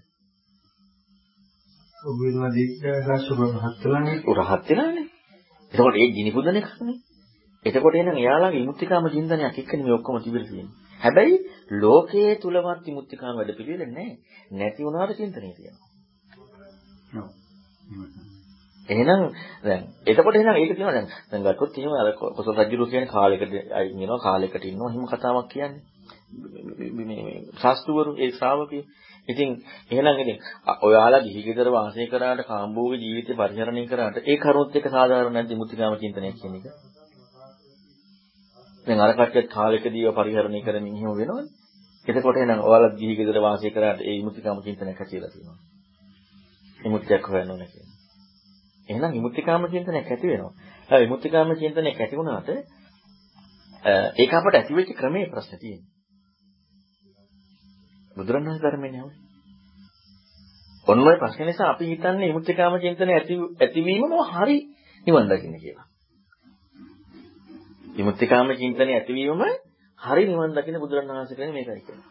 ඔබ 1.98 2.16
වෙනවා 2.20 2.50
දීක්ෂාස 2.50 3.24
ඔබ 3.30 3.40
රහත් 3.40 3.82
වෙලානේ. 3.84 4.16
රහත් 4.34 4.64
වෙලානේ. 4.68 5.06
එතකොට 5.72 5.96
ඒ 5.96 6.08
ගිනි 6.10 6.30
පුදන 6.32 6.56
එකනේ. 6.56 6.98
එතකොට 7.66 7.94
එහෙනම් 7.94 8.16
එයාලගේ 8.16 8.54
විමුක්තිකාම 8.54 9.06
චින්තනයක් 9.08 9.58
එක්කනේ 9.58 9.84
මේ 9.84 9.94
ඔක්කොම 9.94 10.16
තිබිලා 10.22 10.48
තියෙන්නේ. 10.48 10.76
හැබැයි 11.00 11.36
ලෝකයේ 11.80 12.32
තුලවත් 12.36 12.84
විමුක්තිකාම 12.86 13.34
වැඩ 13.36 13.56
පිළිවෙල 13.56 13.90
නැහැ. 13.90 14.14
නැති 14.50 14.84
වුණාට 14.84 15.16
චින්තනය 15.16 15.50
තියෙනවා. 15.52 15.88
එහෙනම් 18.88 19.22
දැන් 19.62 19.82
එතකොට 20.06 20.34
එහෙනම් 20.34 20.56
ඒක 20.56 20.72
තියෙනවා 20.72 20.94
දැන් 20.94 21.08
දැන් 21.30 21.42
ගත්තොත් 21.46 21.78
එහෙම 21.78 21.92
අර 21.94 22.08
කොසල් 22.36 22.52
රජුරු 22.60 22.84
කියන 22.86 23.06
කාලයකට 23.08 23.52
ඉන්නවා 23.92 24.20
කාලයකට 24.20 24.64
ඉන්නවා 24.64 24.90
එහෙම 24.90 25.06
කතාවක් 25.08 25.48
කියන්නේ. 25.48 25.82
මේ 26.90 27.06
මේ 27.08 27.40
ශාස්ත්‍රවරු 27.54 28.10
ඒ 28.16 28.30
ශ්‍රාවකයෝ 28.32 28.84
ඉතින් 29.28 29.50
එහෙනම් 29.90 30.18
ඉතින් 30.18 30.38
ඔයාලා 30.82 31.20
ගිහි 31.20 31.42
ගෙදර 31.44 31.68
වාසය 31.70 32.06
කරාට 32.06 32.42
කාම්බෝගේ 32.44 33.00
ජීවිතේ 33.00 33.36
පරිහරණය 33.36 33.84
කරාට 33.86 34.16
ඒ 34.22 34.36
කරුණුත් 34.36 34.76
එක්ක 34.76 34.88
සාධාරණ 34.88 35.32
නැද්ද 35.32 35.54
මුත්‍තිකාම 35.54 35.96
චින්තනයක් 35.96 36.36
කියන 36.36 36.54
එක? 36.58 36.66
දැන් 38.86 39.00
අර 39.00 39.12
කට්ටියත් 39.14 39.48
කාලෙකදීව 39.50 40.12
පරිහරණය 40.12 40.60
කරමින් 40.62 40.94
එහෙම 40.94 41.12
වෙනවනේ. 41.14 41.52
එතකොට 42.06 42.36
එහෙනම් 42.36 42.60
ඔයාලා 42.60 42.96
ගිහි 42.96 43.14
ගෙදර 43.18 43.40
වාසය 43.40 43.68
කරාට 43.70 44.00
ඒ 44.02 44.18
මුත්‍තිකාම 44.22 44.58
චින්තනයක් 44.60 45.00
ඇතිලා 45.00 45.30
තියෙනවා. 45.30 45.58
විමුක්තියක් 46.80 47.24
හොයන්න 47.26 47.50
ඕනේ 47.50 47.68
කියන්නේ. 47.68 47.93
එහෙනම් 48.88 49.12
විමුක්තිකාම 49.12 49.66
චින්තනයක් 49.66 49.96
ඇති 50.06 50.26
වෙනවා. 50.26 50.52
හැබැයි 50.90 51.06
විමුක්තිකාම 51.06 51.48
චින්තනයක් 51.56 52.00
ඇති 52.00 52.16
වුණාට 52.16 52.48
ඒක 54.16 54.32
අපට 54.32 54.54
ඇති 54.54 54.72
වෙච්ච 54.74 54.90
ක්‍රමයේ 54.94 55.26
ප්‍රශ්න 55.26 55.58
තියෙනවා. 55.58 55.92
බුදුරණවහන්සේ 58.16 58.64
ධර්මයේ 58.64 58.92
නෑනේ. 58.92 59.18
ඔන්න 60.86 61.00
ඔය 61.00 61.16
ප්‍රශ්න 61.18 61.46
නිසා 61.46 61.68
අපි 61.70 61.84
හිතන්නේ 61.86 62.28
විමුක්තිකාම 62.28 62.74
චින්තන 62.80 63.10
ඇති 63.10 63.34
ඇතිවීමම 63.60 64.14
හරි 64.30 64.56
නිවන් 65.06 65.28
දකින්න 65.28 65.56
කියලා. 65.60 65.86
විමුක්තිකාම 67.96 68.52
චින්තනයේ 68.54 68.96
ඇතිවීමම 68.96 69.42
හරි 70.00 70.22
නිවන් 70.26 70.52
දකින්න 70.52 70.80
බුදුරණවහන්සේ 70.80 71.36
කියන්නේ 71.36 71.56
මේකයි 71.56 71.80
කියන්නේ. 71.80 72.06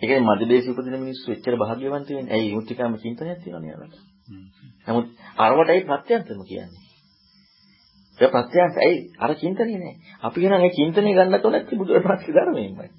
ඒ 0.00 0.06
කියන්නේ 0.06 0.28
මධ්‍යදේශ 0.28 0.70
උපදින 0.70 0.96
මිනිස්සු 1.00 1.26
එච්චර 1.32 1.54
භාග්‍යවන්ත 1.56 2.08
වෙන්නේ. 2.10 2.32
ඇයි 2.32 2.50
විමුක්තිකාම 2.50 2.92
චින්තනයක් 2.96 3.38
තියෙනවනේ 3.44 3.72
යාළුවා. 3.72 4.11
නමුත් 4.86 5.06
අරවටයි 5.38 5.80
ප්‍රත්‍යන්තම 5.84 6.40
කියන්නේ. 6.44 6.82
ඒ 8.18 8.28
ප්‍රත්‍යන්ත 8.28 8.76
ඇයි 8.78 8.98
අර 9.18 9.30
චින්තනේ 9.36 9.78
නෑ. 9.78 9.94
අපි 10.22 10.36
කියනවා 10.36 10.60
මේ 10.60 10.72
චින්තනේ 10.72 11.14
ගන්නත් 11.14 11.44
ඕනේ 11.44 11.62
බුදුරණවහන්සේ 11.72 12.34
ධර්මයෙන්මයි. 12.34 12.90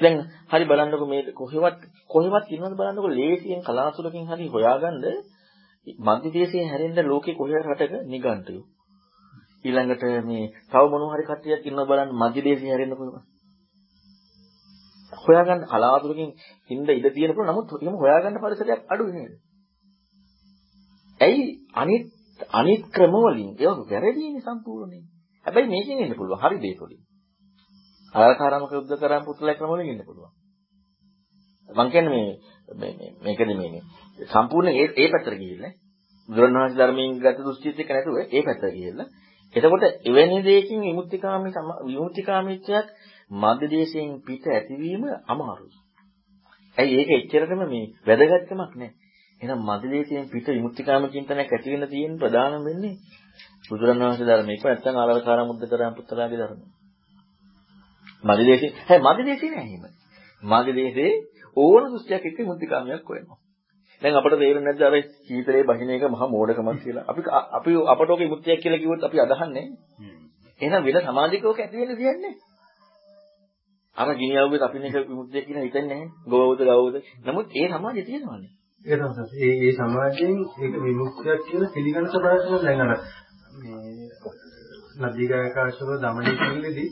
දැන් 0.00 0.16
හරි 0.46 0.64
බලන්නකො 0.64 1.06
මේ 1.06 1.22
කොහෙවත් 1.32 1.78
කොහෙවත් 2.10 2.46
ඉන්නවද 2.48 2.74
බලන්නකො 2.74 3.08
ලේසියෙන් 3.10 3.62
කලාතුරකින් 3.62 4.24
හරි 4.26 4.46
හොයාගන්න 4.48 5.04
මධ්‍ය 5.98 6.28
දේශයේ 6.32 6.66
හැරෙන්න 6.66 6.98
ලෝකේ 7.04 7.34
කොහේ 7.34 7.60
රටක 7.60 7.92
නිගන්ටයෝ 8.06 8.62
ඊළඟට 9.64 10.04
මේ 10.24 10.44
තව 10.70 10.82
මොනවා 10.86 11.14
හරි 11.14 11.24
කට්ටියක් 11.24 11.62
ඉන්නවද 11.64 11.88
බලන්න 11.88 12.10
මධ්‍ය 12.14 12.40
දේශයේ 12.42 12.72
හැරෙන්න 12.72 12.96
කොහෙවත් 12.96 13.24
හොයාගන්න 15.12 15.62
කලාතුරකින් 15.66 16.30
හින්ද 16.70 16.88
ඉඳ 16.90 17.06
තියෙන 17.10 17.32
පුළුවන් 17.32 17.52
නමුත් 17.52 17.68
එහෙම 17.76 17.96
හොයාගන්න 17.96 18.36
පරිසරයක් 18.38 18.80
අඩුයි 18.88 19.12
නේද 19.14 19.34
ඇයි 21.20 21.44
අනිත් 21.74 22.04
අනිත් 22.52 22.82
ක්‍රම 22.90 23.14
වලින් 23.16 23.50
ඒක 23.56 23.78
වැරදිනේ 23.90 24.42
සම්පූර්ණයෙන් 24.42 25.04
හැබැයි 25.46 25.68
මේකෙන් 25.68 25.98
එන්න 25.98 26.14
පුළුවන් 26.14 26.42
හරි 26.42 26.58
දෙයක් 26.58 26.80
වලින් 26.80 27.02
ආකාරමක 28.14 28.72
යුද්ධ 28.72 28.94
කරන් 28.96 29.24
පුත්‍රලා 29.24 29.54
ක්‍රමවලින් 29.54 29.88
ඉන්න 29.88 30.04
පුළුවන්. 30.04 30.32
මං 31.70 31.88
කියන්නේ 31.90 32.24
මේ 32.74 32.92
මේ 32.94 33.10
මේකද 33.24 33.50
මේ 33.50 33.70
මේ 33.70 33.82
සම්පූර්ණ 34.26 34.72
ඒ 34.72 34.86
ඒ 34.94 35.08
පැත්තට 35.08 35.38
ගිහිල්ලා 35.38 35.72
බුදුරණවහන්සේ 36.28 36.78
ධර්මයෙන් 36.78 37.16
ගත 37.18 37.38
දෘෂ්ටියත් 37.38 37.78
එක්ක 37.78 37.90
නැතුව 37.90 38.16
ඒ 38.18 38.42
පැත්තට 38.42 38.74
ගිහිල්ලා 38.74 39.08
එතකොට 39.54 39.84
එවැනි 40.04 40.38
දෙයකින් 40.42 40.80
විමුක්තිකාමී 40.82 41.52
විමුක්තිකාමීත්වයක් 41.86 42.86
මධ්‍ය 43.30 43.66
දේශයෙන් 43.70 44.12
පිට 44.22 44.44
ඇතිවීම 44.48 45.04
අමාරුයි. 45.26 45.76
ඇයි 46.76 46.94
ඒක 47.00 47.10
එච්චරටම 47.14 47.62
මේ 47.66 47.84
වැදගත්කමක් 48.06 48.72
නැහැ. 48.74 49.05
එහෙනම් 49.40 49.60
මධ්‍ය 49.62 49.88
දේශයෙන් 49.90 50.28
පිට 50.28 50.46
විමුක්තිකාමී 50.48 51.10
චින්තනයක් 51.10 51.40
ඇති 51.48 51.72
වෙන්න 51.72 51.88
තියෙන 51.88 52.12
ප්‍රධානම 52.16 52.64
වෙන්නේ 52.64 52.94
බුදුරණවහන්සේ 53.68 54.26
ධර්මයක 54.26 54.62
නැත්නම් 54.62 54.96
ආලවකාර 54.96 55.40
මුද්ද 55.44 55.64
කරන් 55.64 55.94
පුත්‍රලාගේ 55.94 56.38
ධර්මය. 56.38 56.64
මගේ 58.24 58.46
දේශේ 58.46 58.72
හැබැයි 58.82 59.14
මගේ 59.14 59.28
දේශේ 59.28 59.50
නෑ 59.50 59.66
එහෙම. 59.66 59.84
මගේ 60.42 60.74
දේශේ 60.74 61.12
ඕන 61.56 61.82
දෘෂ්ටියක් 61.86 62.24
එක්ක 62.24 62.38
මුත්‍තිකාමියක් 62.42 63.08
වෙනවා. 63.08 63.38
දැන් 64.02 64.14
අපිට 64.14 64.36
තේරෙන්නේ 64.36 64.72
නැද්ද 64.72 64.82
අර 64.82 64.94
සීතලේ 65.22 65.62
බහින 65.64 65.90
එක 65.90 66.04
මහා 66.06 66.28
මෝඩකමක් 66.28 66.78
කියලා. 66.82 67.04
අපි 67.06 67.20
අපි 67.52 67.70
අපට 67.86 68.10
ඔක 68.10 68.20
විමුක්තියක් 68.20 68.60
කියලා 68.60 68.82
කිව්වොත් 68.82 69.02
අපි 69.02 69.18
අදහන්නේ. 69.20 69.66
එහෙනම් 70.60 70.82
වෙන 70.86 70.98
සමාජිකෝක 71.02 71.58
ඇති 71.58 71.76
වෙන්න 71.78 71.98
දෙන්නේ 71.98 72.34
අර 73.96 74.08
ගිනියව්වේ 74.14 74.62
අපින 74.62 74.84
එක 74.84 74.94
විමුක්තිය 75.04 75.42
කියන 75.42 75.58
හිතන්නේ 75.58 75.88
නැහැ. 75.88 76.08
ගෝවද 76.26 76.60
ගවවද. 76.60 76.96
නමුත් 77.24 77.46
ඒ 77.52 77.68
සමාජය 77.70 78.02
තියෙනවානේ. 78.04 78.52
ඒක 78.86 79.00
තමයි. 79.00 79.24
ඒ 79.40 79.54
ඒ 79.60 79.72
සමාජයෙන් 79.72 80.38
ඒක 80.58 80.74
විමුක්තියක් 80.82 81.40
කියලා 81.46 81.74
පිළිගන්න 81.74 82.08
සබඳතාවක් 82.08 82.62
දැන් 82.62 82.80
අර 82.84 82.92
මේ 83.60 84.06
නදීගායකාශව 85.04 85.90
දමණය 85.98 86.32
කිල්ලේදී 86.38 86.90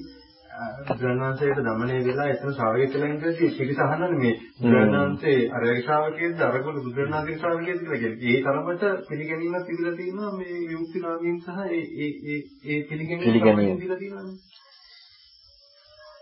ග්‍රහණාංශයට 0.91 1.61
දමණය 1.61 1.97
වෙලා 2.05 2.27
එතන 2.29 2.53
ශ්‍රාවකයෙක් 2.53 2.91
කියලා 2.93 3.09
ඉඳලා 3.09 3.35
පිළිසහනන්නේ 3.53 4.11
මේ 4.17 4.35
ග්‍රහණාංශේ 4.65 5.39
අර 5.51 5.65
ශ්‍රාවකයේද 5.81 6.43
අරගොල්ල 6.43 6.79
බුදුරණාගේ 6.79 7.39
ශ්‍රාවකයේද 7.39 7.81
කියලා 7.81 8.01
කියන්නේ. 8.01 8.31
ඒ 8.31 8.43
තරමට 8.43 8.85
පිළිගැනීමක් 9.09 9.67
තිබිලා 9.67 9.95
තියෙනවා 9.97 10.33
මේ 10.33 10.59
විමුක්ති 10.63 10.99
නාමයෙන් 11.01 11.39
සහ 11.41 11.59
ඒ 11.69 11.83
ඒ 11.99 12.11
ඒ 12.27 12.41
ඒ 12.67 12.81
පිළිගැනීම 12.85 13.33
තිබිලා 13.73 13.99
තියෙනවා. 13.99 14.27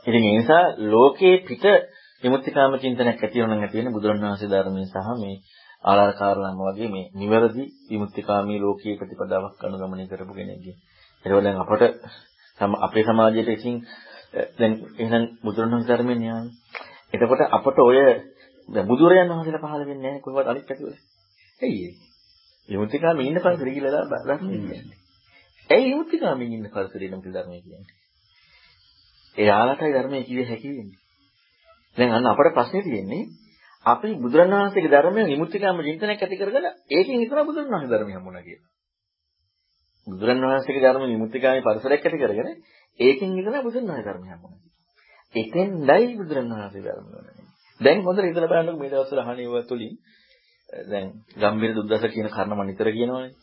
ඉතින් 0.07 0.23
ඒ 0.23 0.37
නිසා 0.37 0.65
ලෝකයේ 0.91 1.37
පිට 1.49 1.65
විමුක්තිකාම 2.23 2.79
චින්තනයක් 2.79 3.09
ඇති 3.09 3.37
වෙනවා 3.37 3.57
නම් 3.57 3.63
ඇති 3.63 3.77
වෙන්නේ 3.77 3.97
බුදුරණවහන්සේ 3.97 4.51
ධර්මයේ 4.51 4.89
සහ 4.89 5.11
මේ 5.19 5.37
ආලාරකාරලම 5.85 6.59
වගේ 6.61 6.89
මේ 6.89 7.11
නිවැරදි 7.15 7.65
විමුක්තිකාමී 7.91 8.59
ලෝකීය 8.61 8.99
ප්‍රතිපදාවක් 8.99 9.65
අනුගමනය 9.65 10.05
කරපු 10.09 10.35
කෙනෙක්ගේ. 10.35 10.77
ඒක 11.25 11.33
දැන් 11.37 11.59
අපට 11.59 11.83
අපේ 12.81 13.05
සමාජයේ 13.05 13.53
ඉතින් 13.53 13.77
දැන් 14.59 14.73
එහෙනම් 14.99 15.25
බුදුරණන් 15.43 15.85
ධර්මයෙන් 15.85 16.21
යන්නේ. 16.21 16.53
එතකොට 17.15 17.43
අපට 17.49 17.79
ඔය 17.81 17.99
බුදුරයන් 18.69 19.29
වහන්සේලා 19.29 19.63
පහළ 19.63 19.85
වෙන්නේ 19.87 20.03
නැහැ 20.03 20.21
කොහොමද 20.21 20.49
අනිත් 20.49 20.67
පැතුවල. 20.67 20.95
ඇයි 21.61 21.85
ඒ? 21.87 21.95
විමුක්තිකාමී 22.69 23.27
ඉන්න 23.27 23.41
පරිසරය 23.41 23.71
කියලා 23.73 24.05
බලන්න 24.07 24.41
කියන්නේ. 24.41 24.99
ඇයි 25.71 25.87
විමුක්තිකාමී 25.87 26.49
ඉන්න 26.49 26.71
පරිසරය 26.71 27.07
නම් 27.09 27.23
ධර්මය 27.27 27.61
කියන්නේ? 27.61 27.95
එයාලටයි 29.37 29.93
ධර්මය 29.93 30.23
කිය 30.23 30.45
හැකි 30.45 30.69
වෙන්නේ. 30.71 31.01
දැන් 31.97 32.13
අන්න 32.13 32.27
අපේ 32.27 32.51
ප්‍රශ්නේ 32.51 32.83
තියෙන්නේ 32.83 33.25
අපි 33.87 34.09
බුදුරණවහන්සේගේ 34.17 34.91
ධර්මයෙන් 34.91 35.27
විමුක්තිකාම 35.27 35.77
චින්තනයක් 35.81 36.11
ඇති 36.19 36.37
කරගෙන 36.37 36.67
ඒකෙන් 36.91 37.17
හිතන 37.17 37.41
බුදුරණවහන්සේ 37.43 37.93
ධර්මය 37.93 38.13
හම්බුණා 38.13 38.43
කියලා. 38.43 38.71
බුදුරණවහන්සේගේ 40.07 40.85
ධර්ම 40.85 41.05
විමුක්තිකාමී 41.07 41.63
පරිසරයක් 41.63 42.03
ඇති 42.03 42.19
කරගෙන 42.19 42.49
ඒකෙන් 43.01 43.29
ඉඳලා 43.33 43.63
බුදුරණවහන්සේ 43.63 44.07
ධර්මය 44.09 44.29
හම්බුණා. 44.29 44.61
එතෙන්දයි 45.35 46.13
බුදුරණවහන්සේ 46.17 46.83
ධර්ම 46.83 47.07
වුණේ. 47.09 47.47
දැන් 47.81 47.99
හොඳට 48.01 48.25
හිතලා 48.25 48.51
බලන්නකො 48.51 48.79
මේ 48.79 48.93
දවස්වල 48.93 49.21
අහණේව 49.21 49.55
තුලින් 49.65 49.95
දැන් 50.87 51.07
ගම්බීර 51.37 51.73
දුද්දස 51.75 52.05
කියන 52.09 52.29
කර්ණ 52.29 52.55
මම 52.55 52.63
නිතර 52.67 52.89
කියනවානේ. 52.91 53.35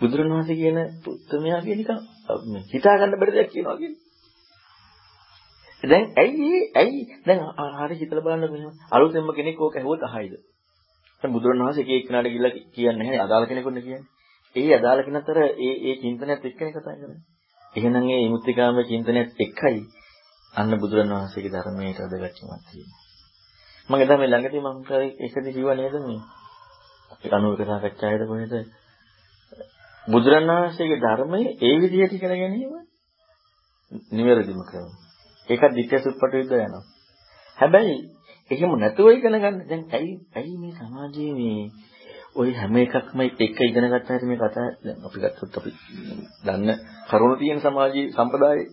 බුදුරණවහන්සේ 0.00 0.56
කියන 0.56 0.78
උත්තරමයා 1.06 1.60
කියන 1.62 1.80
එක 1.82 1.90
හිතා 2.70 2.94
ගන්න 2.98 3.18
බැරි 3.20 3.32
දෙයක් 3.32 3.50
කියනවා 3.50 3.76
කියන්නේ. 3.76 4.09
දැන් 5.82 6.06
ඇයි 6.16 6.60
ඇයි 6.74 7.02
දැන් 7.26 7.40
හරි 7.78 7.96
හිතලා 7.96 8.22
බලන්න 8.22 8.52
මෙහෙම 8.52 8.72
අලුතෙන්ම 8.90 9.30
කෙනෙක් 9.32 9.60
ඕක 9.60 9.76
ඇහුවොත් 9.76 10.02
අහයිද? 10.04 10.34
දැන් 11.22 11.32
බුදුරණවහන්සේ 11.32 11.84
එක 11.84 11.90
එක්කනට 11.94 12.26
ගිහිල්ලා 12.26 12.52
කියන්නේ 12.70 12.98
නැහැ 13.00 13.20
අදාළ 13.20 13.46
කෙනෙකුට 13.46 13.78
කියන්නේ. 13.78 14.08
ඒ 14.56 14.70
අදාළ 14.74 15.00
කෙනතර 15.02 15.38
ඒ 15.38 15.74
ඒ 15.82 15.94
චින්තනයත් 15.96 16.44
එක්කනේ 16.44 16.72
කතා 16.72 16.94
කරන්නේ. 16.94 17.22
එහෙනම් 17.74 18.06
ඒ 18.06 18.20
විමුක්තිකාමයේ 18.20 18.86
චින්තනයත් 18.86 19.30
එක්කයි 19.38 19.80
අන්න 20.54 20.72
බුදුරණවහන්සේගේ 20.78 21.52
ධර්මයට 21.52 22.00
අදගැච්චමක් 22.00 22.62
තියෙන්නේ. 22.66 22.98
මම 23.88 24.00
එදා 24.00 24.18
මේ 24.18 24.28
ළඟදී 24.28 24.62
මම 24.62 24.78
ඒකදී 25.20 25.52
කිව්වා 25.52 25.76
නේද 25.76 25.96
මේ 26.02 26.20
අපි 27.12 27.26
අනුවක 27.30 27.60
සාකච්ඡායේද 27.64 28.24
කොහෙද 28.26 28.54
බුදුරණවහන්සේගේ 30.04 31.00
ධර්මයේ 31.00 31.56
ඒ 31.60 31.76
විදිහට 31.80 32.12
ඉගෙන 32.12 32.34
ගැනීම 32.34 32.74
නිවැරදිම 34.12 34.60
ක්‍රමය. 34.64 35.09
ඒකත් 35.50 35.72
ධිට්ඨි 35.72 36.02
සුප්පට 36.02 36.34
විද්ද 36.34 36.52
යනවා. 36.56 36.82
හැබැයි 37.58 37.96
එහෙම 38.50 38.72
නැතුව 38.76 39.08
ඉගෙන 39.10 39.36
ගන්න 39.36 39.58
දැන් 39.64 39.82
ඇයි 39.90 40.12
ඇයි 40.34 40.56
මේ 40.56 40.74
සමාජයේ 40.74 41.32
මේ 41.34 41.62
ওই 42.34 42.50
හැම 42.52 42.76
එකක්ම 42.76 43.20
එක 43.20 43.60
ඉගෙන 43.60 43.86
ගත්තාට 43.86 44.24
මේ 44.24 44.38
කතා 44.38 44.68
දැන් 44.78 44.98
අපි 45.02 45.18
ගත්තොත් 45.18 45.56
අපි 45.56 45.70
දන්න 46.44 46.70
කරුණ 47.10 47.38
තියෙන 47.38 47.60
සමාජීය 47.60 48.12
සම්ප්‍රදායේ 48.12 48.66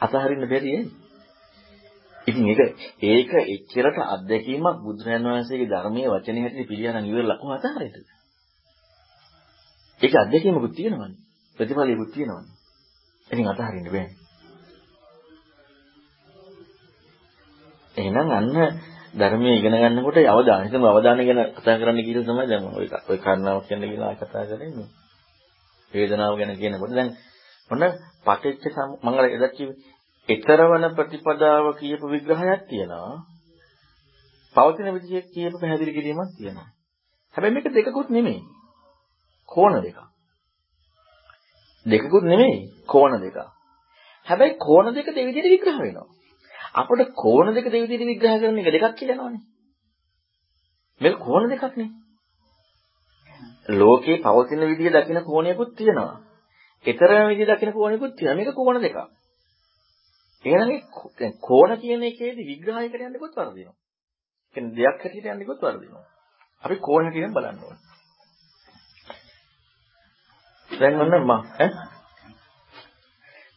අතහරින්න 0.00 0.48
බැරි 0.48 0.72
ඈ. 0.72 0.84
ඉතින් 2.26 2.44
ඒක 2.46 2.60
ඒක 3.04 3.32
එච්චරට 3.46 3.98
අත්දැකීමක් 4.06 4.78
බුදුරජාණන් 4.84 5.28
වහන්සේගේ 5.28 5.68
ධර්මයේ 5.68 6.08
වචනේ 6.08 6.42
හැටියට 6.42 6.70
පිළියන 6.70 7.06
ඉවරලා 7.06 7.38
කොහොමද 7.38 7.58
අතහරින්නද? 7.60 8.08
ඒක 10.00 10.14
අත්දැකීමකුත් 10.16 10.74
තියෙනවනේ. 10.74 11.18
ප්‍රතිඵලයකුත් 11.58 12.10
තියෙනවනේ. 12.14 12.56
ඉතින් 13.30 13.46
අතහරින්න 13.46 13.86
බෑනේ. 13.86 14.17
එහෙනම් 17.98 18.28
අන්න 18.30 18.48
ධර්මයේ 19.14 19.58
ඉගෙන 19.58 19.74
ගන්නකොට 19.74 20.18
අවධානය 20.26 20.64
හිතමු 20.64 20.86
අවධානය 20.86 21.22
ගැන 21.24 21.40
කතා 21.54 21.76
කරන්න 21.76 22.00
කියලා 22.00 22.26
තමයි 22.26 22.46
දැන් 22.46 22.64
ඔය 22.70 22.86
ඔය 23.08 23.18
කාරණාව 23.18 23.58
කියන්න 23.66 23.84
කියලා 23.84 24.14
කතා 24.16 24.44
කරන්නේ. 24.46 24.88
වේදනාව 25.92 26.34
ගැන 26.36 26.52
කියනකොට 26.56 26.92
දැන් 26.92 27.08
මොන 27.70 27.82
පටිච්ච 28.26 28.76
මම 29.02 29.08
අර 29.10 29.26
එදා 29.28 29.50
කිව්වේ 29.50 29.76
ඊතරවන 30.28 30.84
ප්‍රතිපදාව 30.94 31.66
කියපු 31.74 32.06
විග්‍රහයක් 32.06 32.62
තියෙනවා. 32.68 33.14
පවතින 34.54 34.88
විදිහේ 34.94 35.22
කියපු 35.24 35.56
පැහැදිලි 35.58 35.92
කිරීමක් 35.92 36.30
තියෙනවා. 36.36 36.68
හැබැයි 37.34 37.54
මේක 37.54 37.66
දෙකකුත් 37.76 38.08
නෙමෙයි. 38.10 38.40
කෝණ 39.48 39.76
දෙකක්. 39.82 39.98
දෙකකුත් 41.86 42.24
නෙමෙයි 42.24 42.58
කෝණ 42.86 43.14
දෙකක්. 43.18 43.38
හැබැයි 44.26 44.58
කෝණ 44.58 44.94
දෙක 44.94 45.08
දෙවිදිහට 45.08 45.52
විග්‍රහ 45.54 45.78
වෙනවා. 45.78 46.08
අපිට 46.74 47.14
කෝණ 47.14 47.54
දෙක 47.54 47.66
දෙවිදිහට 47.66 48.04
විග්‍රහ 48.04 48.38
කරන 48.38 48.58
එක 48.60 48.72
දෙකක් 48.74 48.96
කියලා 48.96 49.16
නෝනේ. 49.16 49.42
මේක 51.00 51.16
කෝණ 51.18 51.50
දෙකක් 51.50 51.76
නේ. 51.76 51.90
ලෝකේ 53.70 54.18
පවතින 54.18 54.60
විදිහ 54.62 54.92
දකින 54.92 55.24
කෝණයකුත් 55.24 55.76
තියෙනවා. 55.76 56.20
ඊතරම 56.84 57.28
විදිහ 57.28 57.46
දකින 57.46 57.72
කෝණයකුත් 57.72 58.16
තියෙනවා. 58.16 58.36
මේක 58.36 58.54
කෝණ 58.54 58.82
දෙකක්. 58.82 58.98
එහෙනම් 60.44 60.68
මේ 60.68 61.32
කෝණ 61.40 61.76
කියන 61.76 62.02
එකේදී 62.02 62.46
විග්‍රහයකට 62.46 63.00
යන්නකොත් 63.00 63.34
වරදිනවා. 63.34 63.76
කියන්නේ 64.56 64.76
දෙයක් 64.76 64.98
හැටියට 65.02 65.26
යන්නකොත් 65.26 65.60
වරදිනවා. 65.60 66.04
අපි 66.64 66.76
කෝණ 66.78 67.04
හැටියෙන් 67.04 67.34
බලන්න 67.34 67.58
ඕනේ. 67.60 67.88
දැන් 70.70 71.00
ඔන්න 71.00 71.14
මම 71.16 71.30
ඈ 71.30 71.68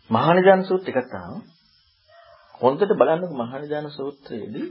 මහානිදාන 0.09 0.63
සූත්‍ර 0.63 0.89
එකක් 0.91 1.09
තමයි 1.09 1.39
හොඳට 2.61 2.91
බලන්නකො 2.93 3.33
මහානිදාන 3.35 3.87
සූත්‍රයේදී 3.91 4.67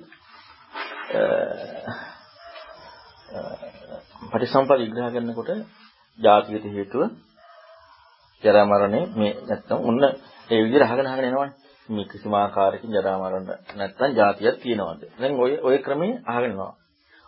පටිසම්පද 4.24 4.80
විග්‍රහ 4.80 5.08
කරනකොට 5.10 5.50
ජාතිගත 6.18 6.66
හේතුව 6.68 7.02
ජරා 8.42 8.66
මරණය 8.66 9.00
මේ 9.14 9.32
නැත්තම් 9.42 9.78
ඔන්න 9.84 10.04
ඒ 10.50 10.60
විදිහට 10.60 10.86
අහගෙන 10.86 11.06
අහගෙන 11.06 11.26
එනවනේ 11.26 11.50
මේ 11.88 12.06
කිසිම 12.06 12.34
ආකාරයකින් 12.34 12.90
ජරා 12.92 13.16
මරණ 13.18 13.46
නැත්තම් 13.76 14.10
ජාතියක් 14.14 14.56
තියෙනවද? 14.58 15.02
දැන් 15.18 15.32
ඔය 15.36 15.52
ඔය 15.60 15.76
ක්‍රමයේ 15.78 16.20
අහගෙන 16.26 16.50
යනවා 16.50 16.72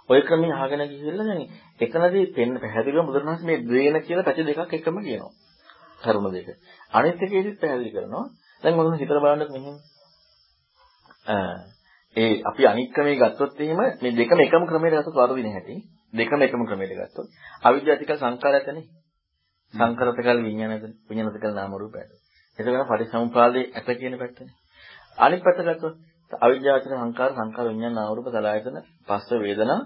ඔය 0.09 0.21
ක්‍රමයේ 0.23 0.55
අහගෙන 0.57 0.83
ගිහිල්ලා 0.89 1.27
දැන් 1.27 1.43
එතනදී 1.81 2.27
පෙන්න 2.33 2.55
පැහැදිලිව 2.59 3.07
බුදුරණස් 3.07 3.43
මේ 3.43 3.63
ද්වේන 3.63 3.97
කියලා 4.03 4.25
පැති 4.25 4.43
දෙකක් 4.45 4.73
එකම 4.73 4.97
කියනවා. 5.01 5.33
කරුණ 6.03 6.33
දෙක. 6.33 6.49
අනිත් 6.93 7.19
එකේදීත් 7.19 7.57
පැහැදිලි 7.61 7.91
කරනවා. 7.91 8.25
දැන් 8.63 8.75
මොකද 8.77 8.95
හිතලා 8.95 9.25
බලන්නකො 9.25 9.53
මෙහෙම. 9.55 9.77
ඒ 11.27 12.33
අපි 12.43 12.67
අනික් 12.67 12.91
ක්‍රමයේ 12.93 13.19
ගත්තොත් 13.19 13.61
එහෙම 13.61 13.77
මේ 13.77 14.13
දෙකම 14.13 14.41
එකම 14.41 14.65
ක්‍රමයට 14.67 14.95
ගත්තොත් 14.95 15.17
වරදින 15.17 15.49
හැටි. 15.49 15.77
දෙකම 16.13 16.41
එකම 16.41 16.63
ක්‍රමයට 16.65 16.93
ගත්තොත් 16.95 17.29
අවිද්‍යාතික 17.63 18.11
සංකාරයතනේ 18.15 18.85
සංකරතකල් 19.75 20.39
විඥානද 20.41 20.85
විඥානතකල් 21.07 21.53
නාම 21.53 21.73
රූපයද 21.75 22.11
එතකොට 22.59 22.91
පරිසම්පාදේ 22.91 23.71
ඇත 23.73 23.89
කියන 23.95 24.19
පැත්තනේ 24.19 24.55
අනිත් 25.19 25.43
පැත්ත 25.43 25.63
ගත්තොත් 25.69 25.97
අවිද්‍යාවචන 26.33 26.95
සංකාර 26.95 27.31
සංකාර 27.33 27.67
විඥාන 27.67 27.95
නාම 27.95 28.13
රූප 28.13 28.29
සලආයතන 28.29 28.79
පස්ස 29.07 29.31
වේදනා 29.41 29.81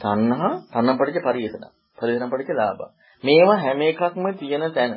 තණ්හා 0.00 0.52
තණ්හා 0.68 0.98
පටිච්ච 0.98 1.24
පරිේෂණ 1.24 1.66
පරිේෂණ 1.98 2.30
පටිච්ච 2.30 2.54
ලාභ. 2.54 2.82
මේවා 3.24 3.58
හැම 3.58 3.80
එකක්ම 3.82 4.24
තියෙන 4.34 4.64
තැන. 4.72 4.92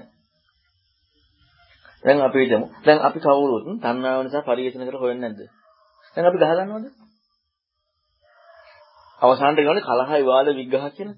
දැන් 2.04 2.22
අපි 2.22 2.40
හිතමු. 2.42 2.68
දැන් 2.82 3.00
අපි 3.02 3.20
කවුරුත් 3.20 3.66
තණ්හාව 3.78 4.24
නිසා 4.24 4.44
පරිේෂණ 4.44 4.88
කරලා 4.88 5.02
හොයන්නේ 5.02 5.30
නැද්ද? 5.30 5.42
දැන් 6.18 6.26
අපි 6.26 6.38
ගහ 6.38 6.52
ගන්නවද? 6.52 6.88
අවසානට 9.22 9.60
ගන්නේ 9.60 9.84
කලහ 9.84 10.10
විවාද 10.12 10.48
විග්‍රහ 10.54 10.88
කියන 10.92 11.12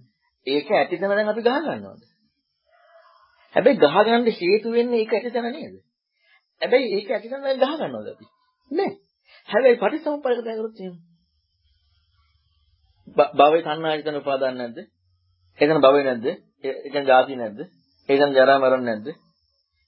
ඒක 0.48 0.72
ඇතිතන 0.72 1.08
දැන් 1.10 1.30
අපි 1.30 1.42
ගහ 1.42 1.58
ගන්නවද? 1.62 2.04
හැබැයි 3.56 3.80
ගහ 3.80 3.98
ගන්න 4.02 4.30
හේතු 4.34 4.68
වෙන්නේ 4.72 5.00
ඒක 5.00 5.14
ඇතිතන 5.14 5.50
නේද? 5.50 5.76
හැබැයි 6.62 6.94
ඒක 6.96 7.12
ඇතිතන 7.12 7.42
දැන් 7.42 7.60
ගහ 7.60 7.74
ගන්නවද 7.80 8.08
අපි? 8.10 8.26
නෑ. 8.72 8.92
හැබැයි 9.50 9.78
පටිච්චසමුප්පාද 9.78 10.38
කතා 10.38 10.56
කරොත් 10.56 10.80
එහෙම. 10.80 10.96
භවයේ 13.34 13.64
සංනායතන 13.64 14.16
උපාදාන 14.16 14.58
නැද්ද? 14.58 14.78
එතන 15.60 15.80
භවය 15.80 16.04
නැද්ද? 16.04 16.28
එතන 16.88 17.06
ජාති 17.06 17.36
නැද්ද? 17.36 17.60
එතන 18.10 18.32
ජරා 18.34 18.60
මරණ 18.60 18.86
නැද්ද? 18.86 19.08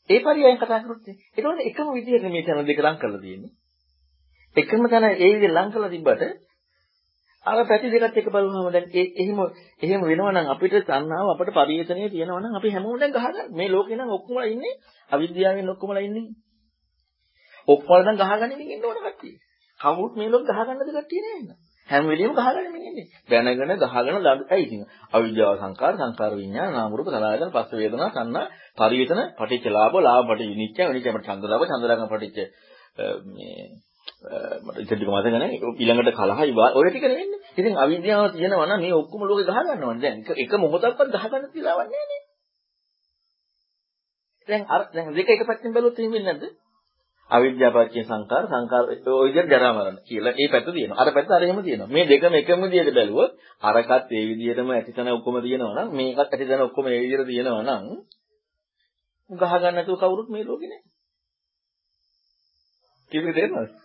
ඒ 0.09 0.19
පරියයන් 0.21 0.57
කතා 0.57 0.81
කරොත් 0.81 1.07
ඒකෝට 1.09 1.61
එකම 1.63 1.93
විදිහට 1.93 2.27
මේ 2.29 2.43
තැන 2.43 2.65
දෙක 2.65 2.79
ලං 2.79 2.97
කරලා 2.97 3.21
තියෙන්නේ. 3.21 3.53
එකම 4.55 4.83
තැන 4.87 5.05
ඒ 5.05 5.17
විදිහට 5.17 5.53
ලං 5.53 5.71
කරලා 5.71 5.91
තිබ්බට 5.91 6.23
අර 7.45 7.57
පැති 7.63 7.91
දෙකත් 7.93 8.17
එක 8.17 8.27
බලුවම 8.27 8.69
දැන් 8.69 8.87
ඒ 8.91 9.05
එහෙම 9.15 9.39
එහෙම 9.81 10.01
වෙනවා 10.03 10.31
නම් 10.33 10.47
අපිට 10.49 10.75
තණ්හාව 10.81 11.27
අපිට 11.29 11.51
පරිේෂණයේ 11.53 12.09
තියෙනවා 12.09 12.41
නම් 12.41 12.55
අපි 12.55 12.69
හැමෝම 12.71 12.97
දැන් 12.99 13.13
ගහගන්න 13.13 13.53
මේ 13.53 13.69
ලෝකේ 13.69 13.97
නම් 13.97 14.09
ඔක්කොමලා 14.11 14.47
ඉන්නේ 14.47 14.73
අවිද්‍යාවෙන් 15.11 15.69
ඔක්කොමලා 15.69 16.03
ඉන්නේ. 16.03 16.25
ඔක්කොම 17.67 18.01
දැන් 18.01 18.17
ගහගන්නමින් 18.17 18.71
ඉන්න 18.71 18.85
ඕන 18.85 18.99
කට්ටිය. 18.99 19.35
කවුරුත් 19.79 20.13
මේ 20.15 20.29
ලෝක 20.29 20.43
ගහගන්නද 20.45 20.81
කට්ටිය 20.89 21.21
නෑ 21.21 21.37
නේද? 21.37 21.49
හැම 21.89 22.03
වෙලෙම 22.05 22.33
ගහගන්නමින් 22.33 22.83
ඉන්නේ. 22.83 23.07
දැනගෙන 23.27 23.77
ගහගෙන 23.83 24.13
ළඟ 24.17 24.45
ඇයි 24.49 24.65
ඉතින් 24.67 24.81
අවිද්‍යාව 25.13 25.55
සංකාර 25.59 25.93
සංකාර 25.95 26.33
විඤ්ඤාණ 26.33 26.73
නාම 26.73 26.91
රූප 26.93 27.09
සලආයතන 27.09 27.51
පස්ස 27.51 27.71
වේදනා 27.75 28.09
සංනා 28.11 28.45
පරිේෂණ 28.77 29.21
පටිච්ච 29.35 29.65
ලාභ 29.71 29.95
ලාභ 30.01 30.23
පටිච්ච 30.25 30.51
විනිච්ඡ 30.51 30.79
විනිච්ඡ 30.83 31.09
චන්දලාභ 31.27 31.63
චන්දලාභ 31.67 32.07
පටිච්ච 32.09 32.39
මේ 33.29 33.65
මට 34.25 34.77
ඉතින් 34.77 34.97
ටික 34.97 35.09
මතක 35.09 35.33
නැහැ. 35.33 35.57
ඊළඟට 35.75 36.15
කලහයි 36.15 36.53
ඔය 36.73 36.87
ටික 36.87 37.03
නෙවෙන්නේ. 37.03 37.39
ඉතින් 37.53 37.73
අවිද්‍යාව 37.77 38.31
තියෙනවා 38.31 38.67
නම් 38.67 38.81
මේ 38.81 38.93
ඔක්කොම 38.93 39.21
ලෝකේ 39.21 39.45
ගහ 39.45 39.59
ගන්නවනේ. 39.59 40.01
දැන් 40.01 40.17
එක 40.35 40.51
මොහොතක්වත් 40.57 41.09
ගහ 41.13 41.25
ගන්න 41.25 41.51
තියලාවක් 41.53 41.87
නැහැ 41.87 42.07
නේ. 42.11 42.21
දැන් 44.49 44.63
අර 44.67 44.81
දැන් 44.91 45.13
දෙක 45.13 45.29
එක 45.29 45.43
පැත්තෙන් 45.43 45.73
බැලුවොත් 45.73 45.99
එහෙම 45.99 46.11
වෙන්නේ 46.11 46.33
නැද්ද? 46.33 46.43
අවිද්‍යාපච්චය 47.31 48.01
සංකාර 48.03 48.43
සංකාර 48.45 48.83
ඔය 49.13 49.27
විදිහට 49.27 49.51
ජරා 49.51 49.73
මරණ 49.73 49.97
කියලා 50.03 50.33
ඒ 50.33 50.49
පැත්ත 50.49 50.67
තියෙනවා. 50.67 50.99
අර 50.99 51.09
පැත්ත 51.11 51.31
අර 51.31 51.43
එහෙම 51.43 51.61
තියෙනවා. 51.61 51.89
මේ 51.89 52.05
දෙකම 52.05 52.33
එකම 52.33 52.61
විදිහට 52.65 52.93
බැලුවොත් 52.93 53.31
අරකත් 53.63 54.11
ඒ 54.11 54.25
විදිහටම 54.29 54.69
ඇතිතන 54.71 55.09
ඔක්කොම 55.11 55.35
තියෙනවා 55.41 55.75
නම් 55.77 55.89
මේකත් 55.93 56.19
ඇතිතන 56.25 56.61
ඔක්කොම 56.61 56.85
ඒ 56.87 56.99
විදිහට 57.03 57.27
තියෙනවා 57.27 57.63
නම් 57.63 57.83
ගහ 59.29 59.53
ගන්න 59.53 59.75
නැතුව 59.75 59.97
කවුරුත් 59.97 60.29
මේ 60.29 60.43
ලෝකේ 60.43 60.69
නැහැ. 60.69 60.85
කිව්වේ 63.11 63.33
තේරෙනවද? 63.33 63.84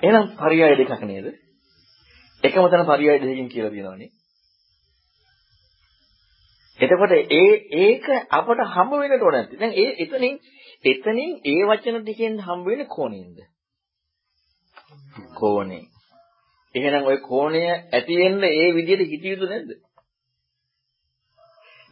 එහෙනම් 0.00 0.26
පරයය 0.36 0.76
දෙකක් 0.76 1.02
නේද? 1.04 1.26
එකම 2.42 2.66
තැන 2.66 2.86
පරයය 2.86 3.08
දෙකකින් 3.16 3.48
කියලා 3.48 3.70
තියෙනවනේ. 3.70 4.10
එතකොට 6.78 7.12
ඒ 7.12 7.50
ඒක 7.80 8.06
අපට 8.30 8.60
හම්බ 8.68 8.92
වෙන්නට 8.94 9.22
ඕන 9.22 9.34
නැති. 9.34 9.56
දැන් 9.56 9.72
ඒ 9.74 9.90
එතනින් 9.98 10.36
එතනින් 10.84 11.32
ඒ 11.44 11.62
වචන 11.64 11.98
ටිකෙන් 12.00 12.38
හම්බ 12.40 12.64
වෙන්නේ 12.66 12.88
කෝණයෙන්ද? 12.88 13.38
කෝණේ. 15.34 15.84
එහෙනම් 16.74 17.04
ওই 17.04 17.18
කෝණය 17.22 17.62
ඇති 17.68 18.14
වෙන්න 18.16 18.44
ඒ 18.44 18.68
විදිහට 18.74 19.10
හිතිය 19.10 19.32
යුතු 19.32 19.46
නැද්ද? 19.46 19.70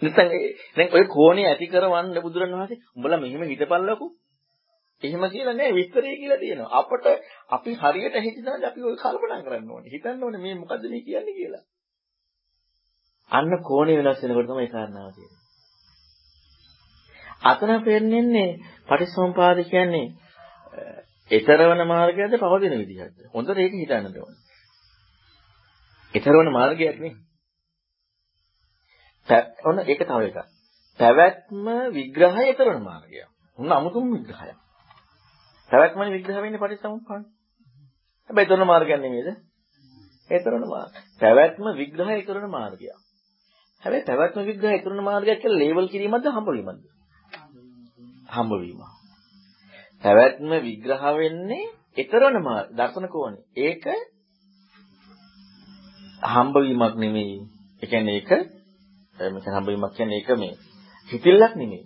නැත්නම් 0.03 0.29
දැන් 0.77 0.91
ওই 0.93 1.05
කෝණය 1.09 1.43
ඇති 1.45 1.67
කරවන්න 1.67 2.23
බුදුරණවහන්සේ 2.23 2.83
උඹලා 2.97 3.21
මෙහෙම 3.21 3.45
හිතපල්ලකෝ 3.45 4.11
එහෙම 5.04 5.24
කියලා 5.30 5.54
නෑ 5.54 5.74
විස්තරය 5.74 6.16
කියලා 6.16 6.38
තියෙනවා. 6.38 6.78
අපට 6.80 7.06
අපි 7.50 7.72
හරියට 7.76 8.16
හිතනවාද 8.20 8.64
අපි 8.64 8.82
ඔය 8.82 8.96
කල්පනා 8.96 9.42
කරන්න 9.42 9.72
ඕනේ. 9.72 9.92
හිතන්න 9.92 10.24
ඕනේ 10.24 10.42
මේ 10.42 10.56
මොකද්ද 10.56 10.84
මේ 10.90 11.02
කියන්නේ 11.02 11.34
කියලා. 11.34 11.64
අන්න 13.32 13.52
කෝණේ 13.64 13.98
වෙනස් 14.00 14.24
වෙනකොට 14.24 14.48
තමයි 14.48 14.68
කාරණාව 14.68 15.12
තියෙන්නේ. 15.14 15.44
අතන 17.44 17.72
පෙන්නන්නේ 17.84 18.50
පටිසම්පාද 18.88 19.64
කියන්නේ 19.66 20.06
ඊතරවන 21.32 21.82
මාර්ගයද 21.86 22.38
පවදින 22.40 22.78
විදිහද? 22.78 23.16
හොඳට 23.34 23.58
ඒක 23.58 23.74
හිතන්න 23.76 24.12
ඕනේ. 24.18 24.44
ඊතරවන 26.14 26.52
මාර්ගයක් 26.52 27.00
නේ. 27.00 27.16
ඔන්න 29.64 29.80
ඒක 29.82 30.02
තව 30.02 30.22
එකක්. 30.26 30.40
පැවැත්ම 31.00 31.68
විග්‍රහය 31.94 32.44
ඊතරවන 32.46 32.82
මාර්ගයක්. 32.84 33.28
උන් 33.60 33.72
අමුතුම 33.72 34.14
විග්‍රහයක්. 34.14 34.58
පැවැත්මනේ 35.70 36.14
විග්‍රහ 36.14 36.42
වෙන්නේ 36.42 36.60
පටිච්චසමුප්පාද. 36.60 37.24
හැබැයි 38.30 38.48
තොරණ 38.48 38.68
මාර්ගයක් 38.68 39.00
නෙමෙයිද? 39.00 39.30
ඒ 40.30 40.40
තොරණ 40.40 40.68
මාර්ග. 40.68 40.94
පැවැත්ම 41.20 41.66
විග්‍රහය 41.76 42.22
කරන 42.24 42.46
මාර්ගයක්. 42.50 43.00
හැබැයි 43.84 44.06
පැවැත්ම 44.06 44.40
විග්‍රහය 44.42 44.80
කරන 44.80 45.02
මාර්ගයක් 45.04 45.42
කියලා 45.42 45.60
ලේබල් 45.60 45.88
කිරීමක්ද 45.88 46.30
හම්බවීමක්ද? 46.30 46.84
හම්බවීම. 48.30 48.82
පැවැත්ම 50.04 50.52
විග්‍රහ 50.62 51.04
වෙන්නේ 51.16 51.66
ඊතරණ 51.98 52.38
මාර්ග 52.42 52.70
දර්ශන 52.74 53.08
කෝණේ. 53.08 53.46
ඒක 53.58 53.86
හම්බවීමක් 56.26 56.96
නෙමෙයි. 56.98 57.38
ඒ 57.82 57.88
කියන්නේ 57.88 58.16
ඒක 58.16 58.32
මෙතන 59.18 59.54
හම්බවීමක් 59.54 59.94
කියන්නේ 59.96 60.20
ඒක 60.20 60.30
මේ 60.38 60.54
හිතිල්ලක් 61.10 61.54
නෙමෙයි. 61.56 61.86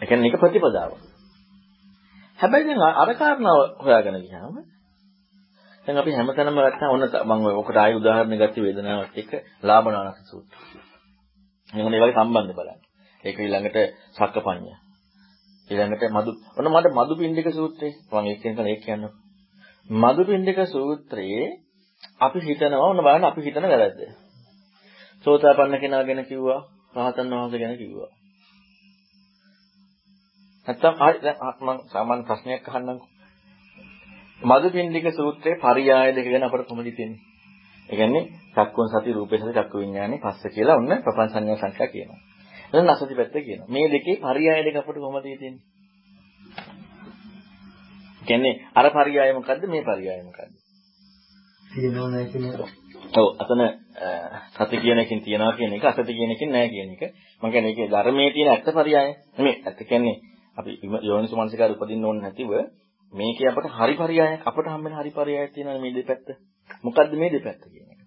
ඒ 0.00 0.06
කියන්නේ 0.06 0.28
ඒක 0.28 0.40
ප්‍රතිපදාවක්. 0.40 1.09
හැබැයි 2.40 2.68
දැන් 2.70 2.82
අර 2.96 3.10
කාරණාව 3.14 3.58
හොයාගෙන 3.78 4.20
ගියාම 4.20 4.54
දැන් 5.86 5.98
අපි 5.98 6.12
හැමතැනම 6.12 6.60
ගත්තා 6.66 6.90
ඔන්න 6.90 7.04
මම 7.28 7.46
ඔකට 7.54 7.76
ආයෙ 7.76 7.94
උදාහරණ 7.94 8.36
ගත්තේ 8.36 8.64
වේදනාවත් 8.64 9.14
එක්ක 9.14 9.32
ලාභනානක 9.62 10.18
සූත්‍රය. 10.24 10.60
මම 11.72 11.88
මේ 11.88 12.00
වගේ 12.00 12.16
සම්බන්ධ 12.16 12.54
බලන්න. 12.54 12.80
ඒක 13.24 13.36
ඊළඟට 13.38 13.78
සක්කපඤ්ඤ. 14.16 14.72
ඊළඟට 15.70 16.04
මදු 16.10 16.30
ඔන්න 16.56 16.70
මට 16.70 16.94
මදුපිණ්ඩික 16.98 17.48
සූත්‍රය 17.52 17.90
මම 18.10 18.26
ඒක 18.26 18.40
කියන 18.42 18.66
ඒක 18.66 18.82
කියන්න. 18.84 19.04
මදුපිණ්ඩික 19.90 20.60
සූත්‍රයේ 20.66 21.46
අපි 22.20 22.38
හිතනවා 22.40 22.86
ඔන්න 22.86 23.00
බලන්න 23.00 23.24
අපි 23.24 23.40
හිතන 23.40 23.64
වැරද්ද. 23.64 24.00
සෝතාපන්න 25.26 25.80
කෙනා 25.80 26.04
ගැන 26.04 26.22
කිව්වා, 26.24 26.60
රහතන් 26.96 27.32
වහන්සේ 27.32 27.60
ගැන 27.60 27.76
කිව්වා. 27.78 28.10
නැත්තම් 30.66 30.94
මම 31.60 31.78
සාමාන්‍ය 31.88 32.22
ප්‍රශ්නයක් 32.22 32.68
අහන්නම්කෝ. 32.68 33.08
මදුපිණ්ඩික 34.42 35.06
සූත්‍රයේ 35.12 35.58
පරියාය 35.58 36.14
දෙක 36.14 36.26
ගැන 36.26 36.42
අපට 36.42 36.66
කොහොමද 36.68 36.86
හිතෙන්නේ? 36.86 37.20
ඒ 37.88 37.96
කියන්නේ 37.96 38.24
චක්කුන් 38.54 38.88
සති 38.90 39.12
රූපේ 39.12 39.38
සති 39.38 39.52
චක්කු 39.52 39.76
විඥානේ 39.78 40.18
පස්ස 40.18 40.54
කියලා 40.54 40.76
ඔන්න 40.76 40.92
ප්‍රපංච 40.98 41.32
සංඥා 41.32 41.58
සංඛ්‍යා 41.58 41.88
කියනවා. 41.88 42.20
එතන 42.72 42.90
අසති 42.90 43.14
පැත්ත 43.14 43.36
කියනවා. 43.38 43.68
මේ 43.68 43.86
දෙකේ 43.88 44.16
පරියාය 44.18 44.64
දෙක 44.64 44.76
අපට 44.76 44.96
කොහොමද 44.96 45.26
හිතෙන්නේ? 45.26 45.62
කියන්නේ 48.22 48.54
අර 48.74 48.86
පරියාය 48.90 49.32
මොකද්ද 49.32 49.62
මේ 49.66 49.82
පරියාය 49.82 50.22
මොකද්ද? 50.22 50.52
තියෙනව 51.70 51.96
නැහැ 52.04 52.26
කියන 52.26 52.44
එක. 52.46 52.60
ඔව් 53.12 53.26
අතන 53.38 53.62
සති 54.56 54.76
කියන 54.78 54.98
එකකින් 54.98 55.20
තියනවා 55.20 55.52
කියන 55.52 55.72
එක 55.72 55.84
අසති 55.84 56.12
කියන 56.12 56.30
එකකින් 56.30 56.50
නැහැ 56.50 56.70
කියන 56.70 56.90
එක. 56.92 57.02
මම 57.42 57.50
කියන්නේ 57.50 57.70
ඒකේ 57.70 57.88
ධර්මයේ 57.88 58.30
තියෙන 58.30 58.50
ඇත්ත 58.50 58.68
පරියාය. 58.72 59.10
නෙමෙයි 59.36 59.62
ඇත්ත 59.62 59.80
කියන්නේ 59.84 60.16
අපි 60.60 60.72
යෝනිසු 61.02 61.34
මනසිකාර 61.36 61.72
උපදින්න 61.72 62.04
ඕනේ 62.04 62.22
නැතිව 62.22 62.50
මේකේ 63.14 63.48
අපට 63.48 63.66
හරි 63.72 63.94
පරයයක් 63.96 64.40
අපට 64.44 64.66
හම්බෙන 64.66 64.94
හරි 64.94 65.10
පරයයක් 65.12 65.52
තියෙනවා 65.52 65.80
මේ 65.80 65.94
දෙපැත්ත. 65.94 66.26
මොකද්ද 66.84 67.12
මේ 67.14 67.30
දෙපැත්ත 67.30 67.62
කියන 67.64 67.88
එක? 67.92 68.00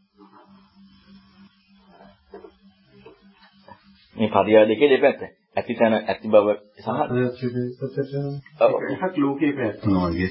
මේ 4.16 4.30
පරයය 4.30 4.66
දෙකේ 4.66 4.89
දෙපැත්ත. 4.89 5.22
ඇති 5.56 5.74
තැන 5.76 5.94
ඇති 5.94 6.28
බව 6.30 6.48
සහ 6.78 6.89
එකක් 8.96 9.16
ලෝකේ 9.18 9.52
පැවැත්මනවා 9.54 10.10
වගේ. 10.10 10.30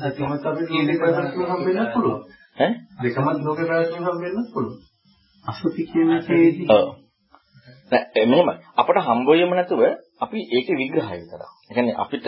ඒකමත් 0.00 0.46
අපි 0.46 0.64
කියන 0.66 0.88
පැවැත්ම 0.98 1.42
හම්බෙන්නත් 1.50 1.92
පුළුවන්. 1.94 2.20
ඈ 2.58 2.72
දෙකමත් 3.02 3.44
ලෝකේ 3.44 3.66
පැවැත්ම 3.66 4.04
හම්බෙන්නත් 4.06 4.48
පුළුවන්. 4.52 4.78
අසති 5.44 5.82
කියන 5.86 6.10
එකේදී 6.12 6.68
ඔව් 6.70 6.86
නෑ 7.92 8.26
මෙහෙම 8.26 8.48
අපට 8.76 8.98
හම්බ 9.00 9.28
වෙීම 9.28 9.52
නැතුව 9.52 9.82
අපි 10.20 10.38
ඒකේ 10.48 10.76
විග්‍රහය 10.76 11.16
විතරක්. 11.16 11.44
ඒ 11.60 11.74
කියන්නේ 11.74 11.96
අපිට 11.96 12.26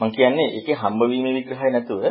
මම 0.00 0.10
කියන්නේ 0.12 0.48
ඒකේ 0.52 0.76
හම්බ 0.76 1.00
වීමේ 1.04 1.34
විග්‍රහය 1.34 1.70
නැතුව 1.70 2.02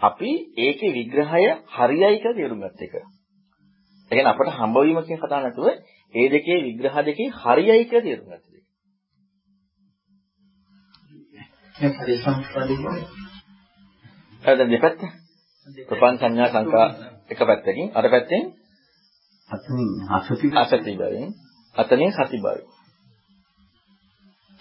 අපි 0.00 0.30
ඒකේ 0.58 0.90
විග්‍රහය 0.92 1.44
හරියයි 1.68 2.18
කියලා 2.18 2.36
තේරුම් 2.36 2.60
ගත්ත 2.62 2.80
එක. 2.82 2.94
ඒ 2.94 3.02
කියන්නේ 4.10 4.32
අපට 4.32 4.52
හම්බ 4.52 4.76
වීම 4.78 5.00
කියන 5.02 5.20
කතාව 5.20 5.42
නැතුව 5.42 5.66
ඒ 6.14 6.26
දෙකේ 6.28 6.58
විග්‍රහ 6.60 6.96
දෙකේ 7.02 7.28
හරියයි 7.36 7.84
කියලා 7.84 8.06
තේරුම් 8.06 8.28
ගත්ත 8.28 8.46
දෙයක්. 8.46 8.66
මේ 11.74 11.90
පරිසම්පදිනේ. 11.96 13.02
හරිද 14.42 14.60
දෙපැත්ත? 14.68 15.00
ප්‍රපංච 15.88 16.20
සංඥා 16.20 16.48
සංකා 16.48 16.86
එක 17.30 17.40
පැත්තකින් 17.40 17.86
අර 17.94 18.06
පැත්තෙන් 18.08 18.42
අසති 20.10 20.46
අසති 20.56 20.92
බැවින් 20.96 21.30
අතනින් 21.80 22.12
සති 22.12 22.38
බවයි. 22.38 22.62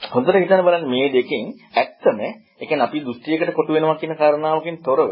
හොඳට 0.01 0.35
හිතන්න 0.35 0.63
බලන්න 0.63 0.85
මේ 0.87 1.07
දෙකෙන් 1.11 1.49
ඇත්තම 1.75 2.19
ඒ 2.21 2.33
කියන්නේ 2.61 2.85
අපි 2.85 2.99
දෘෂ්ටියකට 3.01 3.51
කොටු 3.53 3.73
වෙනවා 3.73 3.97
කියන 3.97 4.15
කාරණාවකින් 4.15 4.77
තොරව 4.83 5.11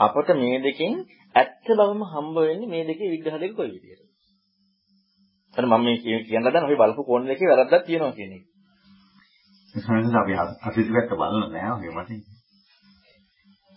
අපට 0.00 0.28
මේ 0.36 0.60
දෙකෙන් 0.60 0.92
ඇත්ත 1.34 1.66
බවම 1.70 2.02
හම්බ 2.06 2.36
වෙන්නේ 2.40 2.68
මේ 2.68 2.84
දෙකේ 2.84 3.10
විග්‍රහ 3.10 3.38
දෙක 3.38 3.52
කොයි 3.56 3.70
විදිහටද? 3.70 4.06
අර 5.56 5.64
මම 5.66 5.82
මේ 5.82 5.96
කියන 6.24 6.44
දන්න 6.44 6.64
අපි 6.64 6.76
බලපු 6.76 7.02
කෝණ 7.04 7.26
දෙකේ 7.26 7.50
වැරද්දක් 7.50 7.86
තියෙනවා 7.86 8.12
කියන 8.12 8.32
එක. 8.32 8.44
සමහරවිට 9.74 10.16
අපි 10.16 10.34
අසිත 10.62 10.88
පැත්ත 10.90 11.12
බලන 11.12 11.50
නෑ 11.50 11.70
ඔය 11.74 11.90
මතින්. 11.92 12.20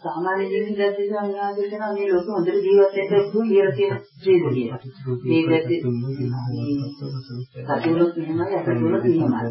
සාමාන්‍ය 0.04 0.44
ජීවිතයේදී 0.46 1.08
සංඥාදී 1.08 1.68
කරන 1.72 1.94
මේ 1.94 2.08
ලෝකෙ 2.08 2.32
හොඳට 2.32 2.66
ජීවත් 2.66 2.96
වෙන්න 2.96 3.28
පුළුවන් 3.28 3.50
කියලා 3.50 3.74
තියෙන 3.74 4.00
ජීවිතය. 4.24 4.64
මේ 5.24 5.44
පැත්තේ 5.46 5.80
සතුටුත් 7.74 8.14
මෙහෙමයි 8.18 8.56
අසතුටුත් 8.56 9.04
මෙහෙමයි. 9.06 9.50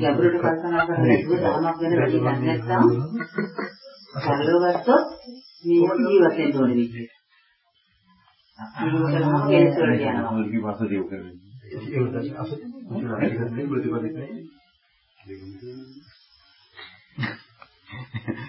ගැඹුරට 0.00 0.36
කල්පනා 0.38 0.84
කරලා 0.86 1.14
ඉතින් 1.14 1.38
ධර්මයක් 1.38 1.76
ගැන 1.80 1.94
වැඩි 1.94 2.18
දන්නේ 2.18 2.42
නැත්නම් 2.42 2.86
සරලව 4.16 4.64
ගත්තොත් 4.68 5.06
මේ 5.64 5.80
ජීවත් 6.02 6.36
වෙන්න 6.36 6.58
ඕනේ 6.58 6.76
විදිහට. 6.76 7.12
මේකම 8.82 9.34
කෙලෙස් 9.46 9.74
වලට 9.76 10.02
යනවා. 10.02 10.30
මොකද 10.30 10.48
කිව්වස 10.50 10.80
දේව 10.84 11.04
කරන්නේ. 11.08 11.42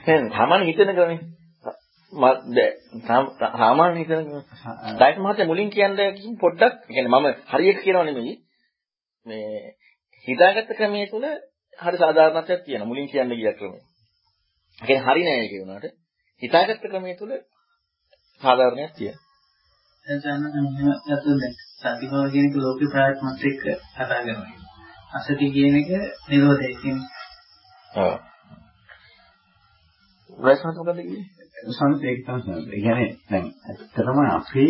දැන් 0.05 0.29
සාමාන්‍ය 0.31 0.65
හිතන 0.65 0.91
ක්‍රමේ 0.91 1.19
සාමාන්‍ය 3.55 3.97
හිතන 3.99 4.27
ඩයිට් 4.93 5.19
මහත්තයා 5.19 5.47
මුලින් 5.47 5.69
කියන්නේ 5.69 6.09
පොඩ්ඩක් 6.39 6.75
කියන්නේ 6.87 7.13
මම 7.13 7.27
හරියට 7.49 7.81
කියනව 7.81 8.03
නෙමෙයි 8.03 8.35
මේ 9.25 9.75
හිතාගත්ත 10.27 10.71
ක්‍රමයේ 10.73 11.07
තුල 11.07 11.25
හරි 11.79 11.97
සාධාරණත්වයක් 11.97 12.61
තියෙනවා 12.63 12.87
මුලින් 12.87 13.07
කියන්න 13.07 13.31
ගිය 13.31 13.53
ක්‍රමය. 13.53 13.77
ඒ 13.77 14.85
කියන්නේ 14.87 15.05
හරි 15.05 15.21
නෑ 15.23 15.39
ඒක 15.39 15.53
උනාට 15.61 15.85
හිතාගත්ත 16.41 16.83
ක්‍රමයේ 16.85 17.17
තුල 17.17 17.31
සාධාරණයක් 18.41 18.91
තියෙනවා. 18.93 19.23
එතන 20.07 20.43
මෙහෙම 20.65 20.89
අතෝ 21.13 21.35
දැන් 21.39 21.55
සතිභව 21.73 22.27
කියන 22.31 22.45
එක 22.45 22.55
ලෝකේ 22.57 22.91
ප්‍රායත්මත් 22.93 23.43
එක්ක 23.43 23.63
කතා 23.93 24.21
කරනවා. 24.21 24.61
අසති 25.13 25.47
කියන 25.49 25.75
එක 25.79 25.89
නිරෝධය 26.29 26.69
කියන්නේ. 26.81 27.09
ඔව්. 27.91 28.13
රයිසන්ත 30.39 30.77
මොකද 30.77 30.99
කිව්වේ? 30.99 31.25
සංස 31.69 32.03
ඒක 32.03 32.19
තමයි. 32.25 32.53
ඒ 32.67 32.69
කියන්නේ 32.75 33.09
දැන් 33.29 33.45
ඇත්තටම 33.63 34.19
අපි 34.29 34.65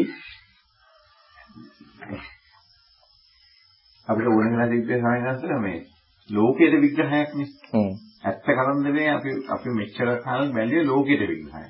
අපිට 4.08 4.28
ඕන 4.28 4.50
වෙන 4.54 4.72
දිග්ගය 4.72 4.96
සායනස්සල 5.02 5.54
මේ 5.60 5.86
ලෝකයේ 6.30 6.82
විග්‍රහයක් 6.82 7.30
නේ. 7.34 7.50
හ්ම්. 7.72 7.94
ඇත්ත 8.24 8.46
කරන්නේ 8.48 9.10
අපි 9.10 9.32
අපි 9.50 9.70
මෙච්චර 9.72 10.10
කාල 10.22 10.52
බැලුවේ 10.52 10.86
ලෝකයේ 10.86 11.28
විග්‍රහය. 11.28 11.66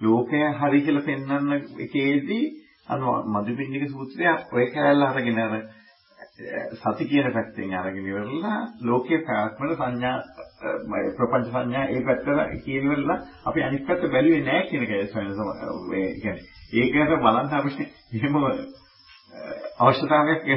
ලෝකය 0.00 0.40
හරි 0.54 0.80
කියලා 0.80 1.06
පෙන්වන්න 1.06 1.52
එකේදී 1.80 2.44
අර 2.88 3.00
මදුපිණ්ඩික 3.34 3.84
සූත්‍රය 3.90 4.24
ඔය 4.52 4.66
කැලල 4.70 5.02
අරගෙන 5.02 5.38
අර 5.38 5.54
සති 6.74 7.04
කියන 7.04 7.28
පැත්තෙන් 7.32 7.74
අරගෙන 7.74 8.06
ඉවරලා 8.06 8.60
ලෝකයේ 8.82 9.20
ප්‍රාත්මක 9.20 9.74
සංඥා 9.74 10.16
ප්‍රපංච 10.62 11.46
සංඥා 11.48 11.86
ඒ 11.88 12.02
පැත්තට 12.02 12.64
කියනවල 12.64 13.10
අපි 13.46 13.62
අනිත් 13.62 13.86
පැත්ත 13.86 14.06
බැලුවේ 14.08 14.42
නැහැ 14.42 14.68
කියන 14.68 14.84
එකයි 14.84 15.06
සොයන 15.08 15.28
මේ 15.88 16.06
කියන්නේ 16.16 16.62
ඒකට 16.74 17.18
බලන්න 17.18 17.52
අපිට 17.52 17.80
එහෙම 18.14 18.36
අවශ්‍යතාවයක් 19.78 20.48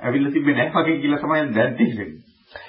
ඇවිල්ලා 0.00 0.32
තිබෙන්නේ 0.32 0.64
නැහැ 0.64 0.84
වගේ 0.84 1.00
කියලා 1.00 1.20
තමයි 1.20 1.54
දැන් 1.54 1.76
තියෙන්නේ. 1.76 2.10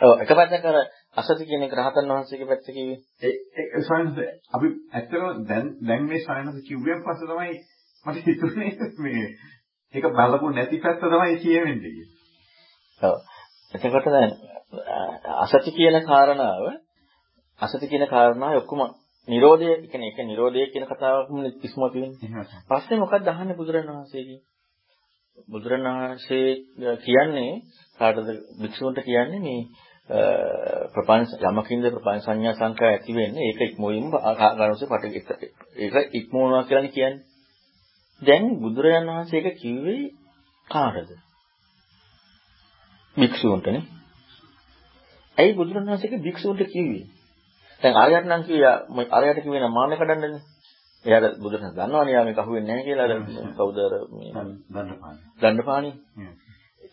ඔව් 0.01 0.21
එක 0.23 0.31
පැත්තක 0.31 0.65
අර 0.65 0.77
අසති 1.15 1.45
කියන 1.45 1.65
එක 1.65 1.73
රහතන් 1.73 2.11
වහන්සේගේ 2.11 2.47
පැත්ත 2.47 2.67
කිව්වේ. 2.67 2.97
ඒ 3.23 3.81
සොයනස 3.83 4.19
අපි 4.53 4.67
ඇත්තටම 4.93 5.43
දැන් 5.49 5.71
දැන් 5.87 6.05
මේ 6.05 6.21
සොයනස 6.21 6.61
කිව්වෙන් 6.67 7.03
පස්සේ 7.05 7.29
තමයි 7.29 7.55
මට 8.05 8.25
හිතුනේ 8.25 8.71
මේ 8.99 9.25
ඒක 9.93 10.05
බලපු 10.11 10.51
නැති 10.51 10.81
පැත්ත 10.81 11.03
තමයි 11.03 11.37
කියවෙන්නේ. 11.39 12.07
ඔව්. 13.01 13.15
එතකොට 13.73 14.09
දැන් 14.09 14.31
අසති 15.43 15.71
කියන 15.71 15.97
කාරණාව 16.03 16.63
අසති 17.61 17.85
කියන 17.87 18.05
කාරණාව 18.07 18.57
ඔක්කොම 18.57 18.81
Nirodha 19.27 19.73
කියන්නේ 19.83 20.09
ඒක 20.09 20.19
Nirodha 20.21 20.65
කියන 20.67 20.85
කතාවක්ම 20.85 21.37
ඉස්මතු 21.59 21.87
වෙන්නේ. 21.93 22.45
පස්සේ 22.69 22.97
මොකක්ද 22.97 23.27
අහන්නේ 23.27 23.55
බුදුරණවහන්සේගෙන්? 23.55 24.39
බුදුරණවහන්සේ 25.47 26.47
කියන්නේ 26.99 27.51
කාටද 27.99 28.27
භික්ෂුන්ට 28.61 28.99
කියන්නේ 29.01 29.41
මේ 29.41 29.61
ප්‍රපංච 30.93 31.31
යමකින්ද 31.43 31.85
ප්‍රපංච 31.87 32.23
සංඥා 32.23 32.55
සංකා 32.55 32.89
ඇති 32.89 33.11
වෙන්නේ 33.13 33.45
ඒක 33.45 33.59
ඉක්මවීම 33.63 34.07
ගානෝසේ 34.11 34.89
පට 34.89 35.05
ඒක 35.77 35.95
ඉක්මවනවා 36.13 36.63
කියලා 36.63 36.91
කියන්නේ. 36.91 37.23
දැන් 38.21 38.45
බුදුරජාණන් 38.61 39.11
වහන්සේ 39.11 39.39
ඒක 39.39 39.57
කිව්වේ 39.61 40.03
කාටද? 40.67 41.09
භික්ෂුන්ටනේ. 43.17 43.98
ඇයි 45.39 45.53
බුදුරණවහන්සේගේ 45.53 46.21
භික්ෂුන්ට 46.21 46.61
කිව්වේ? 46.67 47.05
දැන් 47.81 47.95
ආරයට 47.95 48.27
නම් 48.27 48.43
කිව්වා 48.43 49.05
ආරයට 49.11 49.43
කිව්වේ 49.43 49.61
නම් 49.61 49.73
මාන්නේ 49.73 49.99
කඩන්නනේ. 49.99 50.41
එයාට 51.05 51.39
බුදුරණ 51.39 51.73
දන්නවනේ 51.73 52.13
යා 52.13 52.23
මේක 52.23 52.39
අහුවෙන්නේ 52.39 52.67
නැහැ 52.69 52.85
කියලා 52.85 53.07
අර 53.07 53.13
කවුද 53.55 53.77
අර 53.79 53.93
මේ 54.11 54.31
දන්නපාණි. 54.69 55.21
දන්නපාණි. 55.41 55.91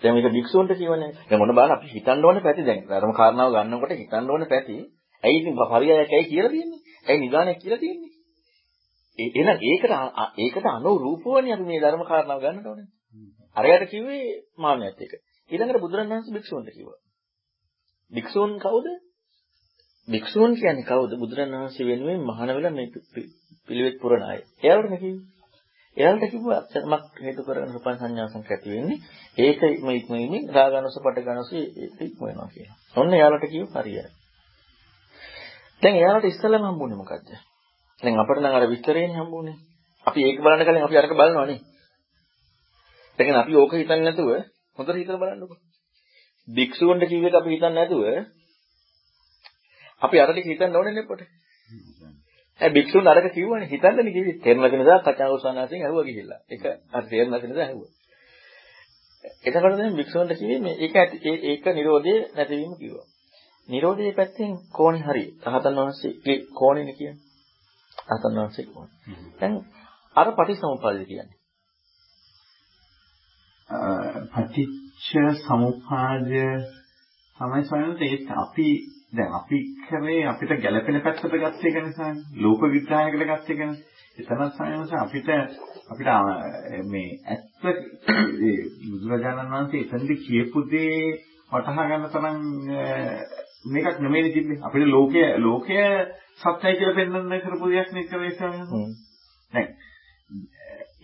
දැන් 0.02 0.14
මේක 0.14 0.28
භික්ෂුන්ට 0.30 0.72
කියවනේ. 0.74 1.11
දැන් 1.28 1.40
මොන 1.40 1.50
බලන්න 1.50 1.72
අපි 1.72 1.87
හිතන්න 1.88 2.24
ඕනේ 2.24 2.42
පැති 2.42 2.62
දැන්. 2.62 2.82
ධර්ම 2.85 3.12
කාරණාව 3.12 3.50
ගන්නකොට 3.54 3.94
හිතන්න 3.94 4.30
ඕනේ 4.30 4.48
පැති. 4.48 4.76
ඇයි 5.24 5.38
ඉතින් 5.40 5.54
පරියායක් 5.62 6.11
ඇයි 6.11 6.28
කියලා 6.28 6.52
තියෙන්නේ? 6.52 6.80
ඇයි 7.06 7.20
නිදානයක් 7.20 7.59
කියලා 7.59 7.78
තියෙන්නේ? 7.78 8.12
එහෙනම් 9.18 9.59
ඒකට 9.62 9.92
ඒකට 10.38 10.66
අනුරූපවනේ 10.68 11.54
අපි 11.54 11.64
මේ 11.64 11.80
ධර්ම 11.80 12.04
කාරණාව 12.04 12.40
ගන්නට 12.40 12.66
ඕනේ. 12.66 12.88
අරයට 13.56 13.90
කිව්වේ 13.90 14.24
මාන්නයත් 14.59 15.00
එක. 15.00 15.12
ඊළඟට 15.50 15.80
බුදුරණවහන්සේ 15.80 16.35
භික්ෂුන්ට 16.35 16.70
කිව්වා. 16.70 16.98
භික්ෂුන් 18.12 18.53
කවුද? 18.59 18.87
භික්ෂුන් 20.09 20.53
කියන්නේ 20.55 20.85
කවුද? 20.85 21.12
බුදුරණවහන්සේ 21.19 21.87
වෙනුවෙන් 21.87 22.21
මහාන 22.23 22.49
වෙලා 22.49 22.71
මේ 22.71 22.88
පිළිවෙත් 23.69 23.97
පුරන 24.01 24.23
අය. 24.25 24.40
එයාලට 24.62 24.95
කිව්වේ. 24.95 25.25
එයාලට 25.97 26.25
කිව්වා 26.31 26.59
අත්‍යමක් 26.61 27.05
හේතු 27.19 27.42
කරගෙන 27.42 27.73
සුපන් 27.73 27.97
සංඥා 27.97 28.29
සංකේත 28.29 28.64
වෙන්නේ. 28.66 28.99
ඒක 29.38 29.61
මේ 29.81 29.97
ඉක්මීමේ 29.97 30.42
රාගනස 30.51 30.99
පටගනස 30.99 31.51
ඒක 31.53 32.01
ඉක්ම 32.03 32.23
වෙනවා 32.23 32.49
කියලා. 32.49 32.77
ඔන්න 32.95 33.11
එයාලට 33.12 33.47
කිව්ව 33.47 33.69
හරියයි. 33.75 34.05
දැන් 35.83 35.97
එයාලට 35.97 36.27
ඉස්සෙල්ලාම 36.27 36.66
හම්බුනේ 36.66 36.97
මොකද්ද? 36.97 37.29
දැන් 38.03 38.21
අපිට 38.23 38.40
නම් 38.40 38.55
අර 38.55 38.64
විස්තරේනේ 38.69 39.16
හම්බුනේ. 39.16 39.57
අපි 40.07 40.21
ඒක 40.23 40.38
බලන්න 40.40 40.64
කලින් 40.64 40.85
අපි 40.85 40.97
අරක 40.97 41.12
බලනවානේ. 41.12 41.61
දැන් 43.19 43.37
අපි 43.37 43.53
ඕක 43.55 43.73
හිතන්නේ 43.75 44.05
නැතුව 44.05 44.31
හොඳට 44.79 44.97
හිතලා 44.97 45.19
බලන්නකෝ. 45.19 45.59
භික්ෂුවන්ට 46.48 47.09
කිව්ව 47.09 47.26
එක 47.26 47.35
අපි 47.35 47.50
හිතන්නේ 47.50 47.72
නැතුව 47.72 48.02
අපි 50.02 50.16
අර 50.16 50.30
ටික 50.30 50.46
හිතන්න 50.46 50.76
ඕනේ 50.76 50.92
නේ 50.92 51.02
පොට. 51.02 51.22
ඒ 52.61 52.70
භික්ෂුන් 52.70 53.06
අරක 53.06 53.26
කිව්වනේ 53.30 53.68
හිතන්නනේ 53.68 54.12
කිව්වේ. 54.12 54.38
තේරුම් 54.38 54.62
නැති 54.62 54.76
නිසා 54.76 55.04
කචාවසනාසෙන් 55.06 55.82
ඇහුවා 55.82 56.04
ගිහිල්ලා. 56.04 56.40
ඒක 56.50 56.64
අර 56.92 57.04
තේරුම් 57.04 57.30
නැති 57.30 57.46
නිසා 57.46 57.66
ඇහුවා. 57.66 57.92
එතකොට 59.44 59.76
දැන් 59.76 59.96
භික්ෂුන්ට 59.96 60.32
කිව්වේ 60.35 60.61
මේ 60.61 60.76
ඒක 60.78 60.94
ඒක 61.42 61.64
නිරෝධයේ 61.72 62.20
නැතිවීම 62.35 62.74
කිව්වා. 62.76 63.06
නිරෝධයේ 63.68 64.12
පැත්තෙන් 64.12 64.52
කෝණේ 64.72 65.04
හරි. 65.04 65.24
රහතන් 65.46 65.74
වහන්සේගේ 65.76 66.38
කෝණේනේ 66.54 66.96
කියන්නේ. 66.96 67.24
රහතන් 68.09 68.35
වහන්සේ 68.37 68.66
කෝණේ. 68.66 68.98
දැන් 69.40 69.54
අර 70.16 70.28
පටිසමුප්පාදය 70.32 71.04
කියන්නේ. 71.04 71.38
පටිච්ච 74.32 74.86
සමුප්පාදය 75.37 76.45
තමයි 77.38 77.64
සොයන්නේ 77.64 78.09
ඒත් 78.09 78.31
අපි 78.37 78.69
දැන් 79.12 79.33
අපි 79.33 79.59
කරේ 79.83 80.23
අපිට 80.27 80.53
ගැළපෙන 80.59 81.01
පැත්තට 81.01 81.35
ගත්ත 81.35 81.64
එක 81.64 81.77
නිසා 81.81 82.12
ලෝක 82.37 82.62
විග්‍රහයකට 82.64 83.23
ගත්ත 83.23 83.49
එක 83.51 83.61
එතන 84.19 84.42
සයනස 84.51 84.92
අපිට 84.95 85.29
අපිට 85.88 86.11
මේ 86.87 87.11
ඇත්ත 87.27 87.64
ඒ 87.66 88.55
බුදුරජාණන් 88.83 89.53
වහන්සේ 89.53 89.83
එතනදි 89.85 90.16
කියපු 90.19 90.62
දේ 90.71 91.01
වටහා 91.51 91.87
ගන්න 91.87 92.09
තරම් 92.09 92.40
මේකක් 93.66 94.01
නෙමෙයි 94.01 94.33
තිබ්බේ. 94.33 94.59
අපිට 94.61 94.88
ලෝකය 94.88 95.23
ලෝකය 95.38 95.79
සත්‍යයි 96.38 96.75
කියලා 96.75 96.96
පෙන්වන්න 96.96 97.40
කරපු 97.40 97.67
දෙයක් 97.69 97.92
නේ 97.92 98.07
කරේ 98.07 98.33
ස්වාමීන් 98.33 98.90
දැන් 99.52 99.69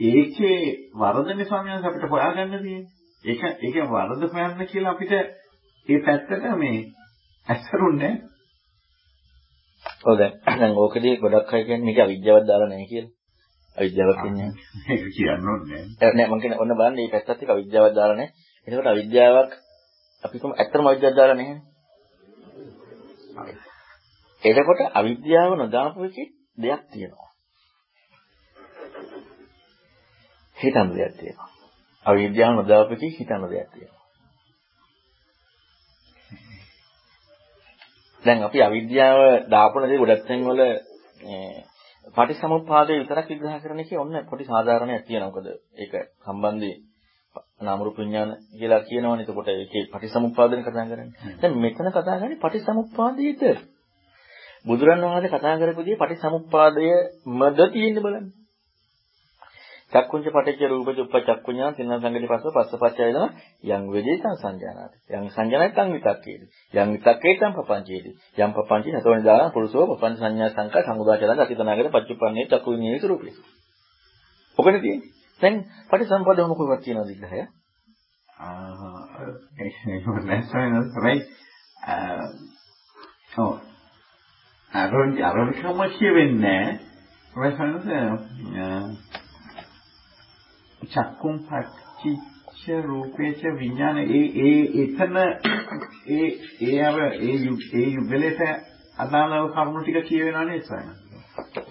ඒකේ 0.08 0.58
වරදනේ 0.94 1.46
වහන්සේ 1.46 1.88
අපිට 1.88 2.10
හොයාගන්න 2.10 2.58
තියෙන්නේ 2.58 3.01
ඒක 3.24 3.42
ඒක 3.60 3.76
වරද 3.86 4.22
හොයන්න 4.32 4.66
කියලා 4.66 4.92
අපිට 4.92 5.12
ඒ 5.12 5.98
පැත්තට 6.00 6.46
මේ 6.56 6.78
ඇස්සරුන්නේ 7.46 8.12
ඔව් 10.04 10.18
දැන් 10.18 10.60
දැන් 10.60 10.74
ඕකදී 10.76 11.16
ගොඩක් 11.16 11.52
අය 11.54 11.64
කියන්නේ 11.64 11.86
මේක 11.86 11.98
අවිද්‍යාවක් 11.98 12.46
දාලා 12.46 12.68
නැහැ 12.68 12.86
කියලා. 12.86 13.12
අවිද්‍යාවක් 13.76 14.18
කියන්නේ. 14.22 14.50
ඒක 14.90 15.04
කියන්න 15.14 15.48
ඕනේ 15.48 15.82
නෑ 15.98 16.26
මම 16.26 16.40
කියන්නේ 16.40 16.62
ඔන්න 16.62 16.76
බලන්න 16.78 16.96
මේ 16.96 17.10
පැත්තත් 17.10 17.30
එක්ක 17.34 17.50
අවිද්‍යාවක් 17.50 17.94
දාලා 17.94 18.16
නැහැ. 18.16 18.34
එතකොට 18.68 18.86
අවිද්‍යාවක් 18.86 19.52
අපි 20.24 20.36
කොහොම 20.38 20.56
ඇත්තම 20.56 20.86
අවිද්‍යාවක් 20.86 21.18
දාලා 21.18 21.38
නැහැ. 21.40 21.58
එතකොට 24.42 24.80
අවිද්‍යාව 24.94 25.50
නොදාපු 25.56 26.04
එකේ 26.04 26.28
දෙයක් 26.58 26.82
තියෙනවා. 26.90 27.30
හිතන 30.56 30.88
දෙයක් 30.94 31.14
තියෙනවා. 31.18 31.51
අවිද්‍යාව 32.06 32.52
නොදාපු 32.54 32.94
එකේ 32.94 33.10
හිතන 33.10 33.44
දෙයක් 33.44 33.68
තියෙනවා. 33.70 34.02
දැන් 38.24 38.42
අපි 38.42 38.58
අවිද්‍යාව 38.62 39.18
දාපුණදී 39.48 39.98
ගොඩක් 39.98 40.24
තැන්වල 40.26 40.60
පටිසමුප්පාදේ 42.14 43.00
විතරක් 43.00 43.28
විග්‍රහ 43.30 43.58
කරන 43.62 43.80
එකේ 43.80 43.98
ඔන්න 43.98 44.16
පොඩි 44.26 44.44
සාධාරණයක් 44.44 45.04
තියෙනවා. 45.06 45.30
මොකද 45.30 45.46
ඒක 45.76 45.92
සම්බන්ධයෙන් 46.24 46.80
නාම 47.60 47.78
රූප 47.80 47.96
විඥාන 47.96 48.30
කියලා 48.52 48.82
කියනවනේ. 48.82 49.22
එතකොට 49.22 49.48
ඒකේ 49.50 49.84
පටිසමුප්පාදනේ 49.88 50.62
කතා 50.62 50.86
කරන්නේ. 50.86 51.10
දැන් 51.40 51.54
මෙතන 51.56 51.88
කතා 51.88 52.02
කරන්නේ 52.10 52.38
පටිසමුප්පාදයේද 52.38 53.42
බුදුරන් 54.64 55.04
වහන්සේ 55.04 55.30
කතා 55.30 55.56
කරපු 55.58 55.82
දේ 55.82 55.96
පටිසමුප්පාදය 55.96 56.86
මද 57.32 57.58
තියෙන්න 57.72 57.98
බලන්න. 57.98 58.26
චක්කුංච 59.92 60.26
පටිච්ච 60.26 60.62
රූප 60.66 60.88
දුප්ප 60.90 61.14
චක්කුඤ්ඤා 61.20 61.72
තින්න 61.72 61.92
සංගති 61.94 62.26
පස්ස 62.26 62.46
පස්සපච්චය 62.50 63.02
වෙනවා 63.02 63.28
යං 63.70 63.82
වේදේසං 63.88 64.36
සංජානාති. 64.36 64.96
යං 65.10 65.26
සංජානයි 65.30 65.72
තං 65.72 65.88
විතක්කේති. 65.92 66.46
යං 66.74 66.88
විතක්කේ 66.94 67.34
තං 67.36 67.52
පපංචේති. 67.54 68.10
යං 68.38 68.52
පපංචේ 68.52 68.94
නතෝනි 68.94 69.22
දාන 69.22 69.52
පුරුෂෝ 69.52 69.84
පපංච 69.88 70.16
සංඥා 70.18 70.50
සංකා 70.50 70.82
සමුදාචරණ 70.84 71.40
අතිතනාගර 71.40 71.88
පච්චුප්පන්නේ 71.90 72.46
චක්කු 72.46 72.68
විඤ්ඤාණය 72.70 73.00
ස්වරූපේ. 73.00 73.34
ඔකනේ 74.58 74.80
තියෙන්නේ. 74.80 75.10
දැන් 75.40 75.54
පටිසම්පදාව 75.88 76.48
මොකක්ද 76.48 76.82
කියන 76.82 76.98
විග්‍රහය? 77.04 77.40
ආ 78.40 79.02
ඒක 79.58 79.76
නැසෙන 80.22 80.72
තමයි 80.90 81.16
ඔව් 83.38 83.52
අරන් 84.70 85.10
අරන් 85.22 85.50
කමසිය 85.52 86.10
වෙන්නේ 86.14 86.62
නැහැ. 87.32 89.21
චක්කුම් 90.84 91.36
පච්චිච්ච 91.44 92.62
රූපේච 92.84 93.42
විඥාන 93.54 93.98
ඒ 93.98 94.24
ඒ 94.42 94.60
එතන 94.82 95.16
ඒ 96.10 96.28
ඒ 96.62 96.78
අර 96.82 96.98
ඒ 97.00 97.34
ඒ 97.74 97.88
යුගලෙට 97.90 98.40
අදාළව 98.98 99.52
කරුණු 99.52 99.80
ටික 99.82 99.98
කියවෙනා 100.06 100.44
නේද 100.44 100.64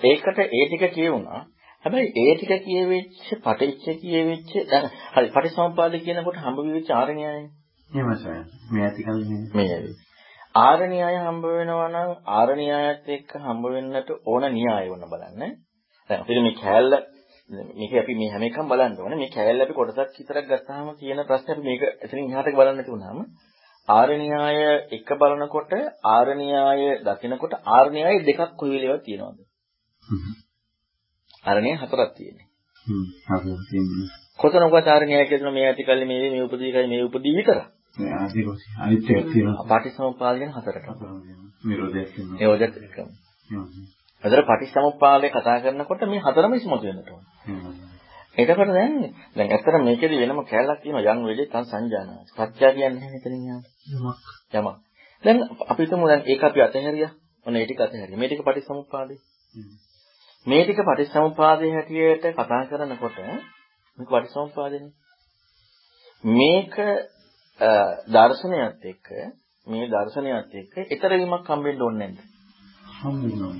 ඒකට 0.04 0.40
ඒ 0.40 0.66
ටික 0.66 0.86
කියවුණා. 0.92 1.42
හැබැයි 1.86 2.14
ඒ 2.18 2.36
ටික 2.36 2.54
කියවෙච්ච 2.66 3.28
පටිච්ච 3.44 3.86
කියවෙච්ච 4.02 4.52
දැන් 4.70 4.88
හරි 5.14 5.30
පටිසම්පාද 5.30 5.98
කියනකොට 6.00 6.38
හම්බ 6.38 6.58
වෙච්ච 6.70 6.90
ආරණ්‍යයයි. 6.92 7.44
එහෙම 7.90 8.12
සයන්. 8.18 8.44
මේ 8.72 8.84
ඇති 8.84 9.04
කලින් 9.04 9.46
මේ 9.54 9.78
ආරණ්‍යය 10.56 11.04
හම්බ 11.18 11.46
වෙනවා 11.50 11.90
නම් 11.90 12.12
ආරණ්‍යයත් 12.34 13.10
එක්ක 13.10 13.32
හම්බ 13.38 13.64
වෙන්නට 13.70 14.10
ඕන 14.26 14.48
න්‍යාය 14.52 14.90
වුණ 14.90 15.08
බලන්න. 15.08 15.56
දැන් 16.10 16.20
අපිට 16.20 16.42
මේ 16.42 16.56
කෑල්ල 16.56 16.94
මේක 17.52 17.94
අපි 17.96 18.14
මේ 18.16 18.30
හැම 18.30 18.44
එකම 18.44 18.68
බලන්න 18.68 18.94
ඕනේ. 18.98 19.18
මේ 19.18 19.30
කෑල්ල 19.30 19.62
අපි 19.62 19.74
කොටසක් 19.74 20.18
විතරක් 20.18 20.46
ගත්තාම 20.48 20.88
තියෙන 20.98 21.22
ප්‍රශ්නේ 21.26 21.54
අපි 21.54 21.64
මේක 21.64 21.82
එතනින් 22.04 22.30
එහාට 22.30 22.52
බලන්න 22.52 22.78
නැති 22.78 22.92
වුණාම 22.92 23.20
ආරණ්‍යය 23.88 24.32
එක 24.92 25.10
බලනකොට 25.16 25.74
ආරණ්‍යය 26.08 26.88
දකිනකොට 27.02 27.54
ආරණ්‍යය 27.70 28.18
දෙකක් 28.22 28.42
කොයි 28.56 28.72
වෙලේවත් 28.76 29.04
තියෙනවද? 29.04 29.40
ආරණ්‍යය 31.46 31.76
හතරක් 31.78 32.12
තියෙන්නේ. 32.16 32.48
හ්ම් 32.88 33.06
හතරක් 33.30 33.62
තියෙන්නේ. 33.70 34.10
කොතනකවත් 34.38 34.88
ආරණ්‍යය 34.88 35.24
කියන 35.28 35.48
මේ 35.52 35.68
ඇති 35.68 35.84
කල්ලි 35.84 36.06
මේ 36.06 36.30
මේ 36.30 36.44
උපදීකයි 36.44 36.88
මේ 36.88 37.06
උපදී 37.06 37.38
විතරයි. 37.38 37.66
මේ 37.98 38.14
ආදිවාසී 38.16 38.78
අනිත් 38.80 39.10
එකක් 39.12 39.32
තියෙනවා. 39.32 39.68
පාටිසමුප්පාද 39.68 40.36
කියන 40.38 40.54
හතරට. 40.54 40.88
නිරෝධයක් 41.64 42.10
තියෙනවා. 42.10 42.38
නිරෝධයක් 42.38 42.74
එකම. 42.82 43.10
ඒතර 44.24 44.42
පටිච්චසමුප්පාදේ 44.44 45.32
කතා 45.32 45.62
කරනකොට 45.62 46.02
මේ 46.06 46.22
හතරම 46.22 46.54
ඉස්මතු 46.54 46.84
වෙන්නට 46.84 47.10
ඕන. 47.10 47.24
එතකොට 48.38 48.70
දැන් 48.70 48.94
දැන් 49.36 49.50
ඇත්තට 49.50 49.78
මේකෙදි 49.82 50.20
වෙනම 50.20 50.40
කැලලක් 50.46 50.82
තියෙනවා 50.82 51.14
යම් 51.14 51.26
වෙලේ 51.26 51.48
තන් 51.48 51.66
සංජානන. 51.66 52.10
සත්‍ය 52.28 52.46
කියන්නේ 52.56 53.10
මෙතනින් 53.10 53.44
යමක්. 53.48 53.66
යමක්. 54.54 54.78
දැන් 55.24 55.38
අපි 55.68 55.82
හිතමු 55.84 56.08
දැන් 56.08 56.24
ඒක 56.26 56.44
අපි 56.44 56.60
අතහැරියා. 56.62 57.12
ඔන්න 57.46 57.56
ඒ 57.56 57.66
ටික 57.66 57.82
අතහැරියා. 57.82 58.20
මේ 58.20 58.28
ටික 58.28 58.42
පටිච්චසමුප්පාදේ. 58.42 59.20
මේ 60.46 60.64
ටික 60.64 60.80
පටිච්චසමුප්පාදේ 60.82 61.72
හැටියට 61.72 62.26
කතා 62.34 62.62
කරනකොට 62.70 63.18
මේක 63.98 64.08
පටිච්චසමුප්පාදේනේ. 64.08 64.94
මේක 66.24 66.76
දර්ශනයත් 68.10 68.86
එක්ක 68.86 69.08
මේ 69.68 69.86
දර්ශනයත් 69.88 70.54
එක්ක 70.56 70.74
ඊතර 70.86 71.12
වීමක් 71.14 71.48
හම්බෙන්න 71.48 71.82
ඕනේ 71.82 72.08
නැද්ද? 72.08 72.20
හම්බෙනවා. 72.96 73.56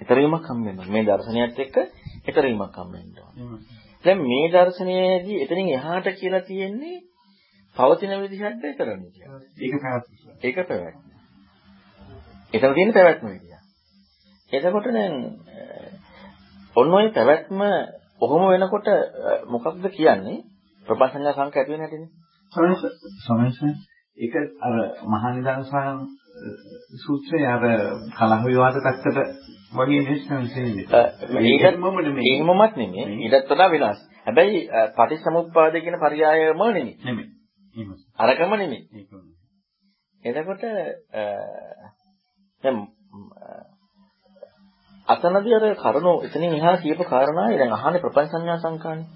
ඊතරීමක් 0.00 0.44
හම්බ 0.44 0.66
වෙනවා. 0.66 0.88
මේ 0.88 1.04
දර්ශනයත් 1.04 1.58
එක්ක 1.58 1.76
ඊතරීමක් 2.26 2.76
හම්බ 2.76 2.92
වෙනවා. 2.92 3.30
දැන් 4.04 4.18
මේ 4.22 4.46
දර්ශනයේදී 4.50 5.42
එතනින් 5.42 5.68
එහාට 5.70 6.08
කියලා 6.14 6.42
තියෙන්නේ 6.42 6.96
පවතින 7.76 8.14
විදිහට 8.22 8.64
කරන්නේ 8.78 9.10
කියලා. 9.10 9.40
ඒක 9.58 9.74
පැවැත්ම. 9.76 10.14
ඒක 10.42 10.56
පැවැත්ම. 10.64 11.06
එතන 12.52 12.74
තියෙන 12.74 12.92
පැවැත්ම 12.92 13.26
විදිය. 13.28 13.58
එතකොට 14.52 14.88
දැන් 14.90 15.14
ඔන්න 16.76 16.94
ඔය 16.94 17.06
පැවැත්ම 17.10 17.60
කොහොම 18.18 18.42
වෙනකොට 18.48 18.88
මොකක්ද 19.48 19.84
කියන්නේ? 19.90 20.38
ප්‍රපංචඥා 20.86 21.34
සංඛ්‍යා 21.34 21.62
ඇති 21.62 21.72
වෙන 21.72 21.82
හැටිනේ. 21.82 22.10
සමහර 23.22 23.74
ඒක 24.18 24.34
අර 24.60 24.74
මහා 25.04 25.30
නිදාන 25.32 25.64
සූත්‍රයේ 26.96 27.48
අර 27.48 27.64
කලහ 28.12 28.42
විවාද 28.44 28.76
පැත්තට 28.78 29.18
වගේ 29.76 30.02
නෙස්නන්නේ. 30.02 30.84
ඒකමමත් 32.26 32.76
නෙමෙයි. 32.76 33.06
ඊටත් 33.20 33.48
වඩා 33.48 33.70
වෙනස්. 33.70 34.00
හැබැයි 34.26 34.60
පටිච්චසමුප්පාද 34.94 35.74
කියන 35.78 35.98
පරයයම 35.98 36.62
නෙමෙයි. 36.68 36.94
නෙමෙයි. 37.04 37.28
අරකම 38.18 38.52
නෙමෙයි. 38.52 38.82
එතකොට 40.22 40.62
දැන් 42.64 42.76
අතනදී 45.08 45.54
අර 45.54 45.64
කරුණු 45.76 46.12
එතනින් 46.22 46.54
එහා 46.54 46.76
කියපු 46.78 47.04
කාරණායි 47.04 47.58
දැන් 47.58 47.72
අහන්නේ 47.72 48.00
ප්‍රපංච 48.00 48.30
සංඥා 48.30 48.58
සංකානේ. 48.58 49.06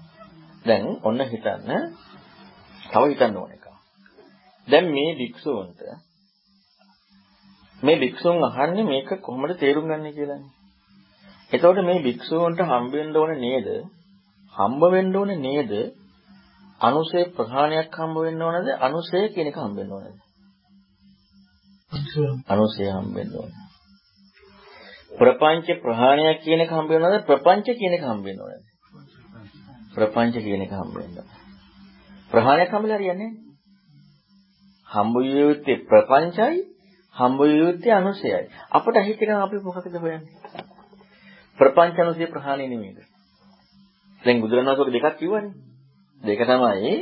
දැන් 0.65 0.85
ඔන්න 1.03 1.21
හිතන්න 1.25 1.69
තව 2.83 3.03
හිතන්න 3.05 3.37
ඕන 3.37 3.51
එක. 3.51 3.65
දැන් 4.67 4.87
මේ 4.87 5.11
වික්ෂුවන්ට 5.17 5.81
මේ 7.83 7.97
භික්ෂුන් 7.97 8.43
අහන්නේ 8.43 8.85
මේක 8.85 9.09
කොහොමද 9.21 9.53
තේරුම් 9.59 9.85
ගන්නේ 9.85 10.13
කියලානේ. 10.13 10.51
එතකොට 11.51 11.79
මේ 11.81 11.99
භික්ෂුවන්ට 11.99 12.61
හම්බ 12.63 12.93
වෙන්න 12.93 13.15
ඕනේ 13.15 13.39
නේද? 13.39 13.67
හම්බ 14.55 14.81
වෙන්න 14.89 15.15
ඕනේ 15.15 15.39
නේද? 15.39 15.71
අනුසේ 16.81 17.25
ප්‍රහාණයක් 17.31 17.97
හම්බ 17.97 18.17
වෙන්න 18.19 18.41
ඕනද? 18.41 18.67
අනුසේ 18.79 19.25
කියන 19.27 19.47
එක 19.47 19.57
හම්බ 19.57 19.75
වෙන්න 19.77 19.91
ඕනද? 19.91 20.17
අනුසේ 22.47 22.89
හම්බ 22.89 23.13
වෙන්න 23.15 23.35
ඕනේ. 23.35 23.61
ප්‍රපංච 25.11 25.67
ප්‍රහාණයක් 25.81 26.37
කියන 26.43 26.61
එක 26.61 26.71
හම්බ 26.71 26.89
වෙනවද? 26.89 27.15
ප්‍රපංච 27.25 27.67
කියන 27.75 27.93
එක 27.93 28.03
හම්බ 28.03 28.23
වෙන්න 28.25 28.41
ඕනද? 28.41 28.65
ප්‍රපංච 29.95 30.35
කියන 30.39 30.61
එක 30.61 30.73
හම්බ 30.73 30.93
වෙන්න. 30.95 31.15
ප්‍රහාණයක් 32.31 32.69
හම්බලා 32.71 32.97
හරියන්නේ 32.97 33.29
නැහැ. 33.29 33.49
හම්බ 34.87 35.15
යුත්තේ 35.27 35.81
ප්‍රපංචයි 35.87 36.70
හම්බ 37.15 37.39
යුත්තේ 37.53 37.93
අනුසයයි. 37.93 38.49
අපට 38.69 38.95
හිතෙන 38.99 39.31
අපි 39.37 39.57
මොකකද 39.59 39.95
හොයන්නේ? 39.95 40.21
ප්‍රපංච 41.59 41.97
අනුසය 41.97 42.25
ප්‍රහාණය 42.27 42.67
නෙමෙයිද? 42.67 42.99
දැන් 44.23 44.41
බුදුරණවහන්සේ 44.41 44.93
දෙකක් 44.95 45.17
කිව්වනේ. 45.17 45.53
දෙක 46.21 46.41
තමයි 46.41 46.93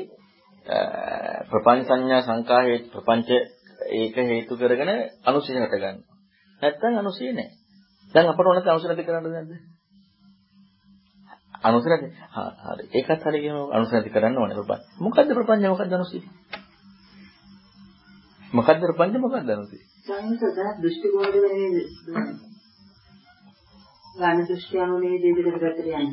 ප්‍රපංච 1.49 1.87
සංඥා 1.87 2.21
සංකාහේ 2.21 2.77
ප්‍රපංච 2.87 3.29
ඒක 3.91 4.15
හේතු 4.15 4.53
කරගෙන 4.55 4.91
අනුසය 5.23 5.51
හට 5.53 5.73
ගන්නවා. 5.73 6.15
නැත්තම් 6.61 6.97
අනුසය 6.97 7.23
නැහැ. 7.29 7.51
දැන් 8.15 8.27
අපට 8.27 8.45
ඕනත් 8.45 8.67
අනුසය 8.67 8.87
නැති 8.87 9.03
කරන්නද 9.03 9.27
නැද්ද? 9.27 9.51
අනුසය 11.63 11.87
නැති. 11.87 12.07
හරි. 12.65 12.83
ඒකත් 12.93 13.23
හරි 13.23 13.39
කියන 13.41 13.57
අනුසය 13.69 13.93
නැති 13.93 14.09
කරන්න 14.09 14.37
ඕනේ 14.37 14.57
ප්‍රපංච. 14.57 14.83
මොකද්ද 14.99 15.29
ප්‍රපංච 15.31 15.63
මොකද්ද 15.67 15.93
අනුසය? 15.93 16.19
මොකද්ද 18.53 18.81
ප්‍රපංච 18.83 19.15
මොකද්ද 19.17 19.49
අනුසය? 19.49 19.77
සංසදා 20.05 20.71
දෘෂ්ටි 20.77 21.07
කෝණය 21.09 21.39
වෙන්නේ 21.43 21.85
ගාන 24.15 24.41
දෘෂ්ටි 24.41 24.79
අනුනේ 24.79 25.17
දෙවිදට 25.17 25.57
පැත්තට 25.57 25.79
යන්නේ. 25.81 26.07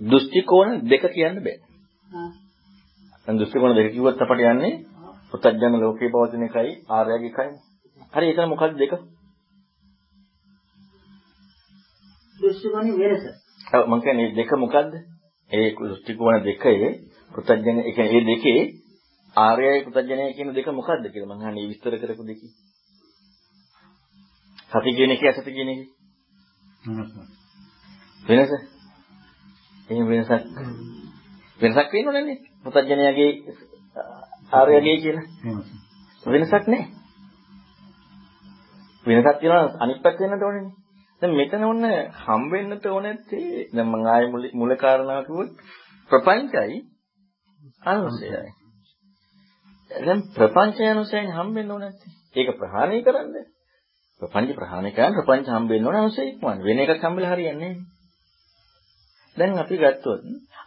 දෘෂ්ටි 0.00 0.40
කෝණ 0.44 0.70
දෙක 0.84 1.04
කියන්න 1.10 1.38
බෑ. 1.40 1.56
හා. 2.06 2.30
දැන් 3.28 3.38
දෘෂ්ටි 3.38 3.58
කෝණ 3.58 3.76
දෙක 3.76 3.92
කිව්වොත් 3.92 4.22
අපට 4.22 4.44
යන්නේ 4.44 4.72
පුත්තජන 5.32 5.76
ලෝකේ 5.76 6.10
පවතින 6.10 6.44
එකයි 6.44 6.72
ආර්යගේ 6.90 7.30
එකයි. 7.30 7.50
හරි 8.12 8.26
එතන 8.30 8.48
මොකක්ද 8.48 8.74
දෙක? 8.76 8.92
දෘෂ්ටි 12.40 12.68
කෝණේ 12.68 12.98
වෙනස. 13.02 13.24
ඔව් 13.70 13.84
මම 13.86 14.00
කියන්නේ 14.00 14.34
දෙක 14.34 14.50
මොකද්ද? 14.56 14.92
ඒ 15.50 15.68
දෘෂ්ටි 15.78 16.12
කෝණ 16.14 16.44
දෙකේ 16.44 16.90
පුත්තජන 17.34 17.78
ඒ 17.80 17.92
කියන්නේ 17.92 18.20
මේ 18.20 18.28
දෙකේ 18.30 18.60
ආර්යයි 19.36 19.84
පුතඥය 19.86 20.32
කියන 20.32 20.48
දෙක 20.50 20.68
මොකක්ද 20.70 21.04
කියලා 21.06 21.30
මම 21.30 21.42
අහන්නේ 21.42 21.68
විස්තර 21.68 21.94
කරපු 21.94 22.24
දෙකේ. 22.24 22.50
සති 24.70 24.90
කියන 24.92 25.10
එකේ 25.10 25.30
අසති 25.30 25.50
කියන 25.50 25.68
එකේ. 25.68 25.88
වෙනස. 28.24 28.52
එහෙම 29.88 30.06
වෙනසක්. 30.08 30.32
වෙනසක් 31.60 31.92
වෙනවද 31.94 32.18
නේ? 32.22 32.38
පුතඥයාගේ 32.64 33.30
ආර්යගේ 34.52 34.96
කියලා. 34.98 35.26
වෙනසක් 36.26 36.64
නැහැ. 36.66 36.88
වෙනසක් 39.06 39.38
තියෙනවා 39.38 39.76
අනිත් 39.80 40.02
පැත්ත 40.02 40.20
වෙන්නට 40.20 40.42
ඕනේනේ. 40.42 40.74
දැන් 41.22 41.32
මෙතන 41.34 41.64
ඔන්න 41.64 41.84
හම් 42.18 42.42
වෙන්නට 42.50 42.86
ඕනේත්තේ 42.88 43.68
දැන් 43.70 43.88
මම 43.88 44.06
ආයේ 44.06 44.30
මුල 44.30 44.44
මුල 44.54 44.76
කාරණාව 44.76 45.24
කිව්වොත් 45.24 45.50
ප්‍රපංචයි 46.10 46.78
අනුසයයි. 47.84 48.55
දැන් 49.90 50.22
ප්‍රපංචය 50.30 50.82
අනුසයයි 50.86 51.26
හම් 51.28 51.48
වෙන්න 51.54 51.70
ඕනේ 51.70 51.90
නැත්තේ. 51.90 52.12
ඒක 52.36 52.48
ප්‍රහාණය 52.54 52.98
කරන්න. 53.02 53.36
ප්‍රපංච 54.22 54.50
ප්‍රහාණය 54.54 54.90
කරන්න 54.92 55.16
ප්‍රපංච 55.18 55.48
හම් 55.48 55.68
වෙන්න 55.68 55.86
ඕනේ 55.86 56.00
අනුසය 56.00 56.22
ඉක්මවන්න. 56.24 56.64
වෙන 56.64 56.78
එකක් 56.78 57.02
හම්බෙලා 57.02 57.32
හරියන්නේ 57.32 57.72
නැහැ. 57.72 57.84
දැන් 59.36 59.58
අපි 59.58 59.76
ගත්තොත් 59.76 60.20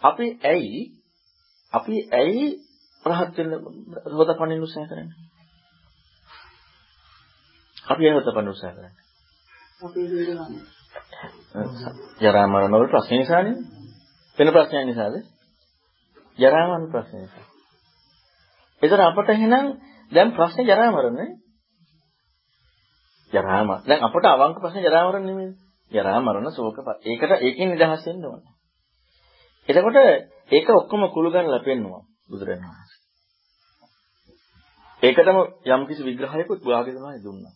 අපි 0.03 0.26
ඇයි 0.43 0.82
අපි 1.74 1.95
ඇයි 2.13 2.47
රහත් 3.03 3.38
වෙන්න 3.38 3.51
හොදපණින් 4.13 4.65
උත්සාහ 4.65 4.88
කරන්නේ? 4.88 5.17
අපි 7.88 8.01
ඇයි 8.03 8.17
හොදපණින් 8.17 8.53
උත්සාහ 8.53 8.74
කරන්නේ? 8.74 8.93
අපේ 9.82 10.05
හිතවන්නේ. 10.05 10.63
ජරා 12.22 12.47
මරණ 12.47 12.74
වල 12.74 12.89
ප්‍රශ්න 12.89 13.17
නිසානේ. 13.17 13.55
වෙන 14.38 14.51
ප්‍රශ්නයක් 14.51 14.86
නිසාද? 14.86 15.15
ජරා 16.39 16.65
මරණ 16.65 16.91
ප්‍රශ්න 16.91 17.17
නිසා. 17.17 17.48
ඒතර 18.82 19.01
අපට 19.01 19.30
එහෙනම් 19.30 19.65
දැන් 20.11 20.30
ප්‍රශ්නේ 20.32 20.65
ජරා 20.65 20.91
මරණනේ. 20.91 21.30
ජරා 23.34 23.63
මරණ. 23.63 23.84
දැන් 23.86 24.01
අපට 24.01 24.25
අවංක 24.25 24.57
ප්‍රශ්නේ 24.57 24.84
ජරා 24.84 25.03
මරණ 25.05 25.25
නෙමෙයි. 25.25 25.51
ජරා 25.91 26.19
මරණ 26.19 26.51
ශෝක 26.51 26.77
ඒකට 27.05 27.32
ඒකෙන් 27.39 27.69
නිදහස් 27.69 28.05
වෙන්න 28.05 28.25
ඕන. 28.25 28.41
එතකොට 29.69 29.97
ඒක 30.51 30.69
ඔක්කොම 30.71 31.03
කුළු 31.09 31.30
ගන්නලා 31.32 31.61
පෙන්නවා 31.61 32.01
බුදුරජාණන් 32.30 32.67
වහන්සේ. 32.67 32.99
ඒකටම 35.01 35.39
යම් 35.67 35.82
කිසි 35.88 36.01
විග්‍රහයකුත් 36.03 36.61
වාගේ 36.63 36.93
තමයි 36.93 37.23
දුන්නා. 37.23 37.53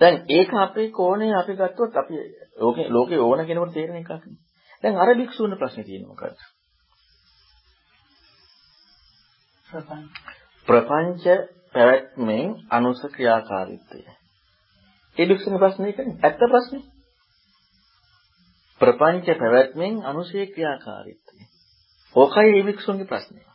දැන් 0.00 0.16
ඒක 0.28 0.50
අපේ 0.56 0.88
කෝණේ 0.90 1.34
අපි 1.34 1.52
ගත්තොත් 1.54 1.96
අපි 1.96 2.14
ලෝකේ 2.56 2.88
ලෝකේ 2.88 3.20
ඕන 3.20 3.46
කෙනෙකුට 3.46 3.74
තේරෙන 3.74 3.96
එකක් 3.96 4.12
නේ. 4.22 4.40
දැන් 4.84 4.96
අර 4.96 5.14
භික්ෂුන් 5.14 5.56
ප්‍රශ්නේ 5.56 5.84
තියෙනවා 5.84 6.12
මොකද්ද? 6.12 6.38
ප්‍රපංච 10.68 11.24
පැවැත්මෙන් 11.72 12.48
අනුස 12.70 13.00
ක්‍රියාකාරීත්වය. 13.12 14.00
ඒ 15.16 15.26
භික්ෂුන් 15.26 15.58
ප්‍රශ්නේ 15.58 15.88
ඒකනේ. 15.88 16.18
ඇත්ත 16.22 16.42
ප්‍රශ්නේ. 16.44 16.82
ප්‍රපංච 18.80 19.26
පැවැත්මෙන් 19.38 19.94
අනුසේ 20.04 20.46
ක්‍රියාකාරීත්වය. 20.46 21.40
ඕකයි 22.16 22.52
මේ 22.52 22.64
භික්ෂුන්ගේ 22.64 23.06
ප්‍රශ්නේ. 23.06 23.46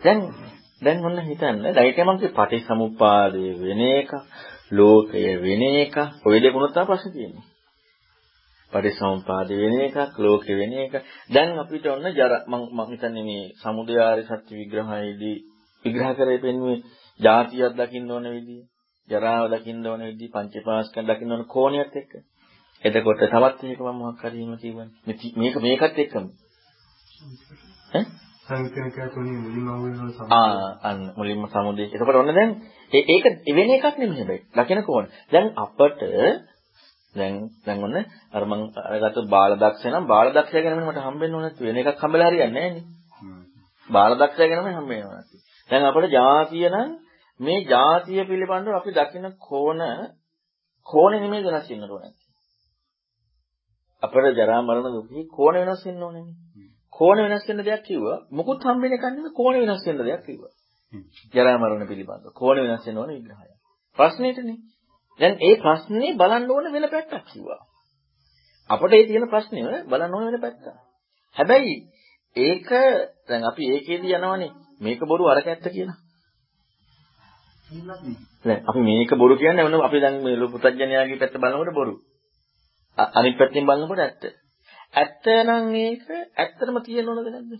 දැන් 0.00 0.20
දැන් 0.82 1.04
ඔන්න 1.04 1.18
හිතන්න 1.20 1.74
දෛත්‍යමන්ගේ 1.74 2.30
පටිසමුප්පාදයේ 2.30 3.54
වෙන 3.60 3.82
එක 3.90 4.10
ලෝකය 4.72 5.26
වෙන 5.40 5.62
එක 5.74 5.94
ඔය 6.24 6.36
දෙකුණත් 6.42 6.74
තමයි 6.74 6.86
ප්‍රශ්නේ 6.86 7.12
තියෙන්නේ. 7.12 7.55
පටිසමුපාද 8.76 9.48
වෙන 9.54 9.74
එකක් 9.80 10.18
ලෝකෙ 10.18 10.52
වෙන 10.54 10.72
එක. 10.74 10.94
දැන් 11.30 11.58
අපිට 11.58 11.86
ඔන්න 11.86 12.06
ජර 12.10 12.32
මම 12.44 12.62
මම 12.70 12.80
හිතන්නේ 12.88 13.24
මේ 13.24 14.00
ආර්ය 14.00 14.22
සත්‍ය 14.24 14.52
විග්‍රහයේදී 14.52 15.36
විග්‍රහ 15.84 16.12
කරේ 16.14 16.38
පෙන්වුවේ 16.38 16.82
ಜಾතියක් 17.20 17.72
දකින්න 17.74 18.10
ඕන 18.10 18.26
විදිය, 18.26 18.62
ජරාව 19.08 19.44
දකින්න 19.50 19.86
ඕන 19.86 20.02
විදිය, 20.02 20.28
පංචපාස්කම් 20.28 21.04
දකින්න 21.04 21.32
ඕන 21.32 21.44
කෝණියත් 21.46 21.94
එක්ක. 21.94 22.12
එතකොට 22.84 23.20
තවත් 23.24 23.60
මේක 23.62 23.80
මම 23.80 23.96
මොකක් 23.96 24.22
හරි 24.22 24.38
එහෙම 24.38 24.56
කියවන්නේ. 24.56 24.88
මේක 25.36 25.56
මේකත් 25.58 25.98
එක්කම. 25.98 26.26
ඈ 30.32 30.94
මුලින්ම 31.16 31.46
සමුදේ. 31.48 31.88
එතකොට 31.88 32.16
ඔන්න 32.16 32.34
දැන් 32.34 32.50
ඒක 32.92 33.24
වෙන 33.50 33.70
එකක් 33.70 33.94
නෙමෙයි 33.94 34.18
හැබැයි. 34.18 34.42
දකින 34.54 34.82
කෝණ. 34.82 35.06
දැන් 35.32 35.46
අපට 35.56 36.00
දැන් 37.16 37.34
දැන් 37.64 37.78
ඔන්න 37.82 37.96
අර 38.32 38.42
මං 38.44 38.60
අරගත්ත 38.84 39.18
බාලදක්ෂය 39.30 39.88
නම් 39.90 40.06
බාලදක්ෂය 40.06 40.62
ගැන 40.62 40.78
මට 40.80 41.06
හම්බෙන්න 41.06 41.34
ඕන 41.34 41.44
නැති 41.44 41.66
වෙන 41.66 41.80
එකක් 41.82 42.02
හම්බෙලා 42.02 42.30
හරියන්නේ 42.30 42.52
නැහැ 42.56 42.72
නේ. 42.74 42.84
බාලදක්ෂය 43.88 44.48
ගැනම 44.50 44.68
හම්බෙන්න 44.72 45.06
ඕන 45.06 45.14
නැති. 45.14 45.36
දැන් 45.70 45.84
අපිට 45.84 46.10
ಜಾතිය 46.10 46.68
නම් 46.68 46.90
මේ 47.40 47.64
ಜಾතිය 47.64 48.22
පිළිබඳව 48.24 48.74
අපි 48.74 48.90
දකින 48.90 49.26
කෝණ 49.40 49.82
කෝණේ 50.86 51.20
නෙමෙයි 51.20 51.46
වෙනස් 51.46 51.68
වෙන්න 51.70 51.86
ඕනේ. 51.86 52.12
අපේ 54.02 54.32
ජරා 54.32 54.60
මරණ 54.62 54.94
දුකේ 54.94 55.24
කෝණ 55.30 55.56
වෙනස් 55.60 55.82
වෙන්න 55.86 56.02
ඕනේ. 56.02 56.26
කෝණ 56.92 57.18
වෙනස් 57.24 57.44
වෙන්න 57.48 57.64
දෙයක් 57.64 57.82
කිව්වා. 57.82 58.18
මුකුත් 58.30 58.60
හම්බෙන්නේ 58.62 59.00
නැහැ 59.00 59.34
කෝණ 59.34 59.56
වෙනස් 59.62 59.84
වෙන්න 59.86 60.00
දෙයක් 60.00 60.22
කිව්වා. 60.26 60.54
ජරා 61.34 61.56
මරණ 61.58 61.88
පිළිබඳව 61.88 62.32
කෝණ 62.34 62.58
වෙනස් 62.62 62.86
වෙන්න 62.86 62.98
ඕන 62.98 63.10
විග්‍රහය. 63.10 63.52
ප්‍රශ්නෙටනේ. 63.98 64.58
දැන් 65.20 65.34
ඒ 65.40 65.54
ප්‍රශ්නේ 65.56 66.12
බලන්න 66.12 66.50
ඕන 66.50 66.72
වෙන 66.72 66.88
පැත්තක් 66.90 67.26
කිව්වා. 67.26 67.60
අපිට 68.70 68.92
ඒ 68.92 69.06
තියෙන 69.06 69.28
ප්‍රශ්නේ 69.28 69.84
බලන්න 69.84 70.14
ඕන 70.14 70.26
වෙන 70.26 70.40
පැත්ත. 70.40 70.64
හැබැයි 71.36 71.74
ඒක 72.36 72.68
දැන් 73.28 73.42
අපි 73.44 73.62
ඒකේදී 73.70 74.16
යනවනේ 74.16 74.50
මේක 74.80 75.00
බොරු 75.02 75.24
අරක 75.26 75.46
ඇත්ත 75.46 75.68
කියලා. 75.68 75.98
දැන් 78.44 78.60
අපි 78.64 78.80
මේක 78.80 79.10
බොරු 79.14 79.34
කියන්නේ 79.36 79.64
මොන 79.64 79.80
අපි 79.80 80.00
දැන් 80.00 80.16
මේ 80.22 80.50
පුතඥයාගේ 80.54 81.18
පැත්ත 81.18 81.36
බලනකොට 81.36 81.74
බොරු. 81.74 81.94
අනිත් 82.98 83.38
පැත්තෙන් 83.38 83.66
බලනකොට 83.66 84.00
ඇත්ත. 84.00 84.22
ඇත්ත 84.94 85.24
නම් 85.44 85.64
මේක 85.70 86.04
ඇත්තටම 86.36 86.78
තියෙන්න 86.80 87.08
ඕනද 87.08 87.26
නැද්ද? 87.26 87.52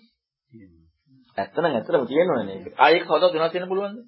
ඇත්ත 1.39 1.57
නම් 1.57 1.73
ඇත්තටම 1.73 2.07
තියෙන්න 2.07 2.31
ඕනේ 2.31 2.47
මේක. 2.51 2.75
ආ 2.75 2.91
ඒක 2.91 3.05
හදා 3.07 3.33
වෙනස් 3.35 3.55
වෙන්න 3.55 3.69
පුළුවන්ද? 3.69 3.99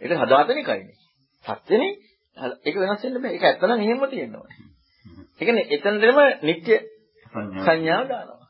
ඒක 0.00 0.12
හදාතන 0.18 0.58
එකයිනේ. 0.58 0.96
සත්‍යනේ 1.44 1.92
ඒක 2.64 2.76
වෙනස් 2.76 3.04
වෙන්න 3.04 3.22
බෑ. 3.22 3.32
ඒක 3.32 3.44
ඇත්ත 3.44 3.62
නම් 3.62 3.80
එහෙම 3.80 4.04
තියෙන්න 4.10 4.36
ඕනේ. 4.36 4.58
ඒ 5.38 5.44
කියන්නේ 5.44 5.66
එතනදම 5.70 6.18
නිත්‍ය 6.42 6.74
සංඥාව 7.58 8.04
දානවා. 8.08 8.48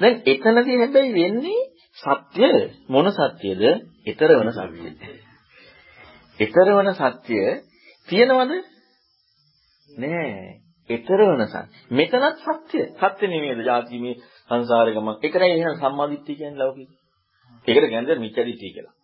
දැන් 0.00 0.16
එතනදී 0.26 0.78
හැබැයි 0.78 1.14
වෙන්නේ 1.14 1.60
සත්‍ය 1.98 2.48
මොන 2.88 3.10
සත්‍යද? 3.10 3.62
ඊතර 4.06 4.30
වෙන 4.32 4.52
සත්‍යය. 4.52 4.92
ඊතර 6.38 6.68
වෙන 6.70 6.90
සත්‍ය 6.94 7.40
තියනවද? 8.08 8.52
නෑ. 9.90 10.32
ඊතර 10.90 11.20
වෙන 11.22 11.46
සත්‍ය. 11.46 11.62
මෙතනත් 11.92 12.40
සත්‍ය. 12.40 12.80
සත්‍ය 13.02 13.24
නෙමෙයිද? 13.26 13.60
ಜಾති 13.64 13.98
මේ 13.98 14.18
සංසාරේ 14.48 14.96
ගමන්. 14.96 15.20
ඒකයි 15.20 15.50
එහෙනම් 15.50 15.78
සම්මාදිට්ඨිය 15.78 16.36
කියන්නේ 16.36 16.60
ලෞකික. 16.60 16.90
ඒකට 17.66 17.88
කියන්නේ 17.88 18.18
මිත්‍යාදිට්ඨිය 18.18 18.74
කියලා. 18.74 18.94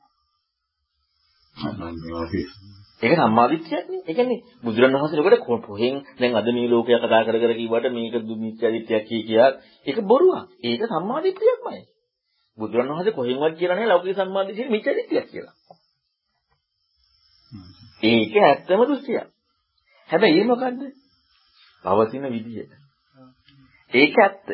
ඒක 3.02 3.12
සම්මාදිට්ඨියක් 3.16 3.86
නේ. 3.88 4.02
ඒ 4.02 4.14
කියන්නේ 4.14 4.40
බුදුරණවහන්සේනකොට 4.62 5.44
කොහෙන් 5.62 5.94
දැන් 6.18 6.32
අද 6.34 6.48
මේ 6.48 6.68
ලෝකය 6.68 6.92
කතා 6.94 7.22
කර 7.24 7.36
කර 7.36 7.52
කිව්වට 7.54 7.86
මේක 7.92 8.14
මිත්‍යාදිට්ඨියක් 8.38 9.04
කිය 9.08 9.22
කියා 9.22 9.50
ඒක 9.86 9.98
බොරුවක්. 10.02 10.46
ඒක 10.62 10.82
සම්මාදිට්ඨියක්මයි. 10.86 11.80
බුදුරණවහන්සේ 12.58 13.12
කොහෙන්වත් 13.12 13.54
කියලා 13.58 13.76
නැහැ 13.76 13.88
ලෞකික 13.88 14.16
සම්මාදිට්ඨිය 14.16 14.68
මිත්‍යාදිට්ඨියක් 14.68 15.26
කියලා. 15.30 15.54
ඒක 18.02 18.32
ඇත්තම 18.38 18.80
දෘෂ්ටියක්. 18.82 19.28
හැබැයි 20.10 20.40
ඒ 20.40 20.44
මොකද්ද? 20.44 20.82
පවතින 21.84 22.24
විදිය. 22.26 22.66
ඒක 23.92 24.18
ඇත්ත. 24.18 24.48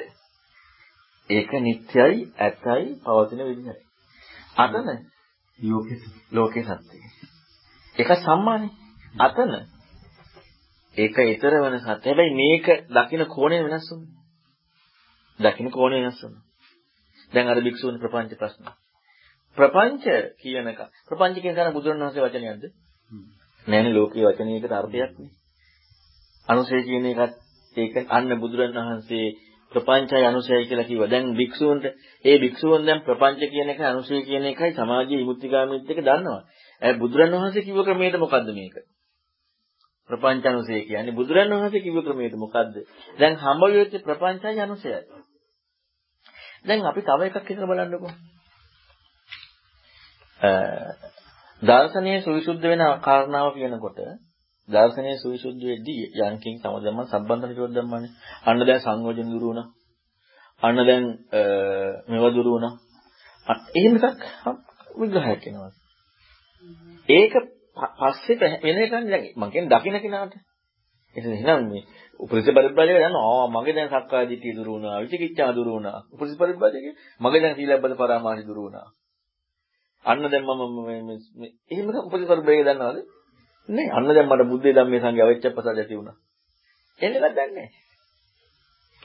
ඒක 1.31 1.51
නිට්ටයයි 1.61 2.21
ඇත්තයි 2.39 2.87
පවතින 3.05 3.41
විදියයි. 3.43 3.77
අතන 4.57 4.89
ලෝකේ 5.59 5.99
ලෝකේ 6.33 6.65
සත්‍යය. 6.65 7.03
ඒක 7.97 8.11
සම්මානේ. 8.19 8.71
අතන 9.19 9.53
ඒක 10.97 11.17
ඊතර 11.21 11.55
වෙන 11.63 11.79
සත්‍ය. 11.81 11.91
හැබැයි 12.03 12.35
මේක 12.35 12.67
දකින්න 12.89 13.27
කෝණය 13.27 13.59
වෙනස් 13.63 13.91
වුණා. 13.91 14.23
දකින්න 15.41 15.71
කෝණය 15.71 16.03
වෙනස් 16.03 16.23
වුණා. 16.23 16.43
දැන් 17.33 17.49
අර 17.49 17.61
භික්ෂුන් 17.61 18.01
ප්‍රපංච 18.01 18.33
ප්‍රශ්න. 18.35 18.65
ප්‍රපංච 19.59 20.05
කියනක 20.37 20.81
ප්‍රපංච 21.09 21.37
කියන 21.37 21.55
තන 21.55 21.73
බුදුරණවහන්සේ 21.73 22.25
වචනයක්ද? 22.25 22.65
නෑනේ 23.67 23.95
ලෝකීය 23.95 24.27
වචනයකට 24.27 24.73
අර්ථයක් 24.73 25.13
නේ. 25.19 25.33
අනුසය 26.49 26.83
කියන 26.83 27.07
එකත් 27.07 27.35
ඒක 27.77 27.95
අන්න 28.09 28.31
බුදුරණවහන්සේ 28.41 29.27
ප්‍රපංචය 29.75 30.23
අනුසයයි 30.23 30.65
කියලා 30.65 30.85
කිව්වා. 30.85 31.09
දැන් 31.09 31.27
භික්ෂුවන්ට 31.35 31.85
ඒ 32.25 32.37
භික්ෂුවන් 32.39 32.87
දැන් 32.87 33.01
ප්‍රපංච 33.01 33.41
කියන 33.49 33.69
එක 33.69 33.81
අනුසය 33.83 34.23
කියන 34.23 34.45
එකයි 34.47 34.73
සමාජීය 34.73 35.21
විමුක්තිගාමීත් 35.21 35.91
එක 35.91 36.01
දන්නවා. 36.01 36.43
ඒ 36.83 36.95
බුදුරණවහන්සේ 36.95 37.63
කිව්ව 37.63 37.81
ක්‍රමයට 37.85 38.17
මොකද්ද 38.19 38.49
මේක? 38.53 38.77
ප්‍රපංච 40.11 40.45
අනුසය 40.47 40.75
කියන්නේ 40.83 41.15
බුදුරණවහන්සේ 41.15 41.81
කිව්ව 41.81 41.99
ක්‍රමයට 42.03 42.35
මොකද්ද? 42.37 42.75
දැන් 43.19 43.35
හම්බ 43.37 43.63
වෙච්ච 43.73 43.95
ප්‍රපංචයි 44.03 44.61
අනුසයයි. 44.61 45.01
දැන් 46.65 46.81
අපි 46.85 47.01
තව 47.03 47.21
එකක් 47.23 47.49
හිතලා 47.49 47.71
බලන්නකෝ. 47.71 48.13
දර්ශනීය 51.63 52.21
සවිසුද්ධ 52.21 52.65
වෙන 52.65 52.83
කාරණාව 53.01 53.49
කියනකොට 53.55 53.99
දර්ශනීය 54.69 55.17
සවිසුද්ධ 55.17 55.65
වෙද්දී 55.65 56.03
යන්කින් 56.23 56.55
සමදම්ම 56.59 57.01
සම්බන්ධන 57.05 57.53
චෝද්දම්මනේ. 57.55 58.13
අන්න 58.45 58.61
දැන් 58.61 58.81
සංයෝජන 58.81 59.29
දුරු 59.31 59.47
වුණා. 59.47 59.67
අන්න 60.63 60.79
දැන් 60.81 61.05
මේව 62.09 62.25
දුරු 62.33 62.51
වුණා. 62.51 62.73
එහෙම 63.75 63.95
එකක් 63.99 64.23
විග්‍රහයක් 64.97 65.43
එනවා. 65.45 65.71
ඒක 67.09 67.35
පස්සේ 68.01 68.51
වෙන 68.63 68.77
එකක් 68.79 68.93
දැන් 68.93 69.23
මම 69.33 69.51
කියන්නේ 69.51 69.73
දකින්න 69.73 70.01
කෙනාට. 70.01 70.35
එහෙනම් 71.17 71.63
මේ 71.67 71.85
උපරිස 72.21 72.47
පරිබ්‍රාජක 72.47 72.95
දන්න 72.95 73.17
ආ 73.19 73.47
මගේ 73.49 73.75
දැන් 73.75 73.91
සක්කාය 73.91 74.27
දිට්ඨිය 74.27 74.55
දුරු 74.55 74.71
වුණා 74.75 75.01
විචිකිච්ඡා 75.01 75.53
දුරු 75.53 75.71
වුණා 75.73 75.99
උපරිස 76.13 76.37
පරිබ්‍රාජක 76.37 76.87
මගේ 77.21 77.41
දැන් 77.41 77.55
සීලබ්බත 77.55 77.95
පරාමාසි 77.97 78.43
දුරු 78.43 78.63
වුණා 78.63 78.87
අන්න 80.05 80.25
දැන් 80.25 80.45
මම 80.45 80.75
මේ 81.37 81.51
එහෙම 81.71 81.87
උපරිස 82.01 82.27
පරිබ්‍රාජක 82.27 82.63
දන්නවද 82.63 82.99
නේ 83.69 83.89
අන්න 83.91 84.11
දැන් 84.11 84.29
මට 84.29 84.51
බුද්ධේ 84.51 84.75
ධම්මේ 84.75 85.01
සංඝයා 85.01 85.31
වෙච්චප්පසද 85.31 85.73
ඇති 85.75 85.95
වුණා 85.95 86.17
එන්න 87.01 87.19
එකක් 87.19 87.27
දන්නේ 87.33 87.51
නැහැ 87.51 87.69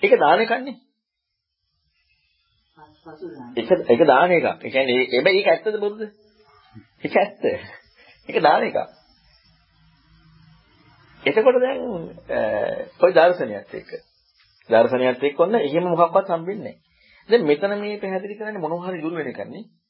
ඒක 0.01 0.19
දාන 0.19 0.41
එකන්නේ 0.41 0.77
ඒක 3.55 3.69
ඒක 3.87 4.01
දාන 4.03 4.31
එකක්. 4.31 4.47
ඒ 4.57 4.69
කියන්නේ 4.69 5.07
හැබැයි 5.07 5.39
ඒක 5.39 5.47
ඇත්තද 5.47 5.79
බුද්ධ? 5.79 6.03
ඒක 7.03 7.15
ඇත්ත. 7.15 7.43
ඒක 8.29 8.41
දාන 8.41 8.63
එකක්. 8.63 8.77
එතකොට 11.23 11.59
දැන් 11.61 11.79
ඔය 12.99 13.11
දර්ශනයත් 13.11 13.73
එක්ක? 13.73 13.91
දර්ශනයත් 14.69 15.23
එක්ක 15.23 15.39
ඔන්න 15.39 15.55
එහෙම 15.57 15.89
මොකක්වත් 15.91 16.27
හම්බෙන්නේ 16.29 16.63
නැහැ. 16.65 16.79
දැන් 17.29 17.45
මෙතන 17.45 17.75
මේ 17.77 17.99
පැහැදිලි 17.99 18.37
කරන්නේ 18.37 18.61
මොනවා 18.61 18.89
හරි 18.89 19.01
දුර 19.01 19.13
වෙන 19.13 19.27
එකනේ. 19.27 19.45
මොනවා 19.53 19.88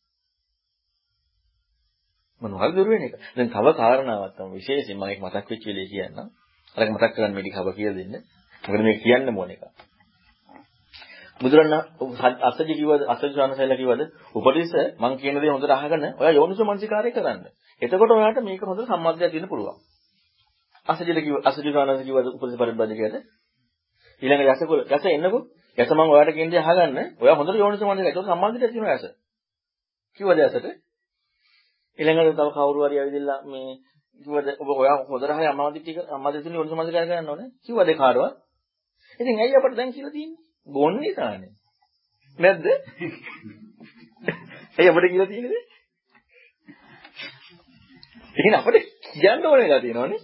හරි 2.42 2.72
දුර 2.72 2.88
වෙන 2.88 3.04
එක. 3.04 3.14
දැන් 3.36 3.50
තව 3.50 3.66
කාරණාවක් 3.74 4.34
තමයි 4.36 4.56
විශේෂයෙන් 4.56 4.98
මම 4.98 5.06
ඒක 5.06 5.20
මතක් 5.20 5.46
වෙච්ච 5.46 5.64
වෙලේ 5.66 5.88
කියන්නම්. 5.88 6.28
අරක 6.76 6.90
මතක් 6.90 7.12
කරගන්න 7.14 7.34
මේක 7.36 7.54
හව 7.54 7.68
කියලා 7.74 7.96
දෙන්න. 7.96 8.16
මොකද 8.64 8.82
මේක 8.82 9.00
කියන්න 9.02 9.30
ඕන 9.34 9.52
එක. 9.52 9.62
බුදුරණන් 11.42 11.76
අසජි 12.42 12.64
කිව්වද 12.70 13.02
අසජි 13.08 13.34
සානසයිලා 13.34 13.78
කිව්වද 13.78 14.02
උපදේශ 14.36 14.76
මම 14.96 15.14
කියන 15.18 15.36
දේ 15.38 15.52
හොඳට 15.52 15.72
අහගෙන 15.72 16.04
ඔයා 16.14 16.34
යෝනිසෝ 16.34 16.66
මනසිකාරය 16.66 17.12
කරන්න. 17.12 17.44
එතකොට 17.82 18.12
ඔයාට 18.12 18.40
මේක 18.42 18.62
හොඳට 18.64 18.88
සම්මතයක් 18.88 19.32
දෙන්න 19.34 19.48
පුළුවන්. 19.48 19.78
අසජිල 20.88 21.18
කිව්ව 21.18 21.38
අසජි 21.44 21.72
ගානස 21.72 22.02
කිව්වද 22.02 22.28
උපදේශ 22.30 22.58
පරිබ්‍රජකයද 22.58 23.16
ඊළඟ 24.22 24.44
යසකුල 24.46 24.80
යස 24.88 25.06
එන්නකෝ 25.08 25.42
යස 25.78 25.90
මම 25.90 26.02
ඔයාලට 26.08 26.36
කියන්නේ 26.36 26.62
අහගන්න 26.62 26.98
ඔයා 27.20 27.36
හොඳට 27.36 27.58
යෝනිස 27.58 27.82
මනසක 27.82 28.08
ඒක 28.08 28.20
සම්බන්ධයක් 28.22 28.72
තියෙනවා 28.72 28.96
යස 28.96 29.06
කිව්වද 30.20 30.40
යසට 30.42 30.68
ඊළඟට 32.00 32.36
තව 32.36 32.50
කවුරු 32.52 32.80
හරි 32.82 33.00
ඇවිදilla 33.00 33.36
මේ 33.46 33.72
කිව්වද 34.22 34.48
ඔබ 34.56 34.70
ඔයා 34.74 34.98
හොඳට 35.04 35.32
හරි 35.32 35.48
අමාදි 35.48 35.80
ටික 35.80 35.98
අමාදි 36.10 36.44
තුනේ 36.44 36.58
යෝනිස 36.58 36.74
මනසක 36.74 36.94
කරගන්න 36.96 37.30
ඕනේ. 37.30 37.50
කිව්වද 37.66 37.90
කාටවත්? 37.96 38.36
ඉතින් 39.20 39.36
ඇයි 39.38 39.56
අපිට 39.56 39.76
දැන් 39.76 39.92
කියලා 39.92 40.12
තියෙන්නේ? 40.12 40.42
බොන්නේ 40.68 41.14
තානේ 41.14 41.52
නැද්ද? 42.38 42.66
ඇයි 44.78 44.90
අපිට 44.92 45.12
කියලා 45.12 45.28
තියෙන්නේ? 45.28 45.64
එහෙනම් 48.36 48.60
අපිට 48.60 48.86
කියන්න 49.14 49.46
ඕනේ 49.46 49.66
කියලා 49.66 49.82
තියෙනවනේ. 49.82 50.22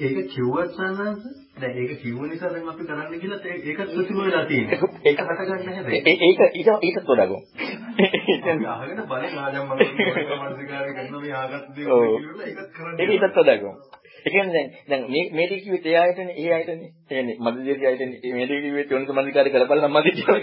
ඒක 0.00 0.18
කිව්වත් 0.28 0.70
සන්නස 0.72 1.22
දැන් 1.56 1.76
ඒක 1.76 1.92
කිව්ව 2.02 2.22
නිසා 2.24 2.50
දැන් 2.50 2.68
අපි 2.68 2.84
කරන්න 2.84 3.20
කියලා 3.20 3.40
ඒක 3.46 3.80
ප්‍රතිම 3.88 4.18
වෙලා 4.18 4.44
තියෙනවා. 4.46 4.90
ඒක 5.04 5.18
හට 5.20 5.40
ගන්න 5.48 5.74
හැබැයි. 5.74 6.00
ඒක 6.06 6.40
ඊට 6.54 6.70
ඊටත් 6.80 7.02
වඩා 7.04 7.26
ගොම්. 7.26 7.42
අහගෙන 8.70 9.02
බලේ 9.06 9.32
ආජම් 9.38 9.64
මම 9.64 9.72
මානසිකාරය 10.38 10.92
කරන 10.94 11.16
මේ 11.16 11.34
ආගත් 11.34 11.66
දේ 11.70 11.86
කියලා 11.86 12.46
ඒක 12.46 12.62
කරන්න. 12.72 12.96
ඒක 12.98 13.10
ඊටත් 13.10 13.36
වඩා 13.36 13.58
ගොම්. 13.58 13.76
ඒ 14.20 14.30
කියන්නේ 14.30 14.54
දැන් 14.54 14.70
දැන් 14.90 15.04
මේ 15.08 15.24
මේ 15.32 15.48
දී 15.50 15.60
කිව්වෙත් 15.60 15.86
ඒ 15.86 15.96
ආයතනේ 15.96 16.36
ඒ 16.36 16.48
ආයතනේ. 16.52 16.90
ඒ 17.04 17.08
කියන්නේ 17.10 17.36
මධ්‍යදේශී 17.42 17.86
ආයතනේ 17.86 18.34
මේ 18.34 18.48
දී 18.48 18.62
කිව්වෙත් 18.62 18.90
යොන්ස 18.90 19.12
මධිකාරය 19.12 19.50
කරපළ 19.50 19.84
සම්මාදිට 19.84 20.18
කියලා. 20.18 20.42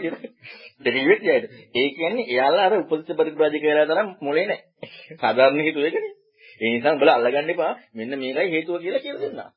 ඒක 0.86 0.96
කිව්වෙත් 0.96 1.22
ඒ 1.24 1.34
ආයතනේ. 1.34 1.66
ඒ 1.76 1.90
කියන්නේ 1.98 2.30
එයාලා 2.30 2.68
අර 2.68 2.78
උපදිත 2.80 3.18
පරිබ්‍රාජක 3.18 3.60
කියලා 3.60 3.88
තරම් 3.88 4.10
මොලේ 4.22 4.46
නැහැ. 4.46 4.94
සාධාරණ 5.18 5.62
හේතුව 5.62 5.86
ඒකනේ. 5.86 6.17
ඒ 6.62 6.70
නිසා 6.70 6.94
උඹලා 6.94 7.16
අල්ලගන්න 7.16 7.50
එපා. 7.50 7.74
මෙන්න 7.94 8.14
මේකයි 8.16 8.52
හේතුව 8.52 8.76
කියලා 8.82 9.02
කියලා 9.02 9.24
දෙන්නා. 9.24 9.50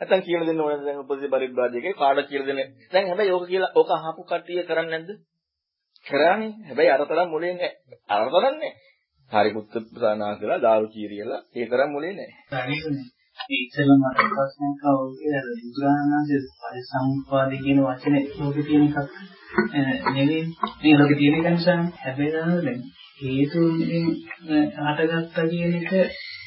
නැත්තම් 0.00 0.22
කියලා 0.22 0.48
දෙන්න 0.48 0.60
ඕනද 0.60 0.84
දැන් 0.84 0.98
උපදී 0.98 1.30
පරිබ්‍රාජකේ 1.30 1.94
කාට 1.94 2.28
කියලා 2.28 2.48
දෙන්න. 2.50 2.70
දැන් 2.92 3.06
හැබැයි 3.06 3.32
ඕක 3.32 3.46
කියලා 3.48 3.72
ඕක 3.74 3.90
අහපු 3.90 4.22
කට්ටිය 4.24 4.62
කරන්නේ 4.62 4.92
නැද්ද? 4.92 5.10
කරානේ. 6.06 6.52
හැබැයි 6.68 6.90
අර 6.90 7.02
තරම් 7.04 7.28
මොලේ 7.28 7.52
නැහැ. 7.52 7.72
අර 8.10 8.28
තරම් 8.28 8.54
නැහැ. 8.54 8.72
හරිපුත්ත 9.32 9.74
ප්‍රාණා 9.94 10.32
කියලා 10.36 10.60
දාරු 10.60 10.86
කීරියලා 10.88 11.40
ඒ 11.54 11.66
තරම් 11.66 11.90
මොලේ 11.90 12.12
නැහැ. 12.12 13.08
ඉතලම 13.50 14.00
මට 14.00 14.30
ප්‍රශ්නයක් 14.30 14.82
ආවෝගේ 14.84 15.34
අර 15.36 15.46
බුදුරජාණන්සේ 15.50 16.40
පරිසම්පාද 16.60 17.52
කියන 17.58 17.78
වචනේ 17.84 18.24
ලෝකේ 18.38 18.64
තියෙන 18.64 18.84
එකක් 18.88 18.96
නෙවෙයි. 20.08 20.42
මේ 20.82 20.94
ලෝකේ 20.98 21.18
තියෙන 21.20 21.38
එක 21.38 21.48
නිසා 21.50 21.80
හැබැයි 21.98 22.32
දැන් 22.34 22.80
හේතුන්ගෙන් 23.20 24.06
හටගත්තා 24.78 25.46
කියන 25.46 25.74
එක 25.74 25.90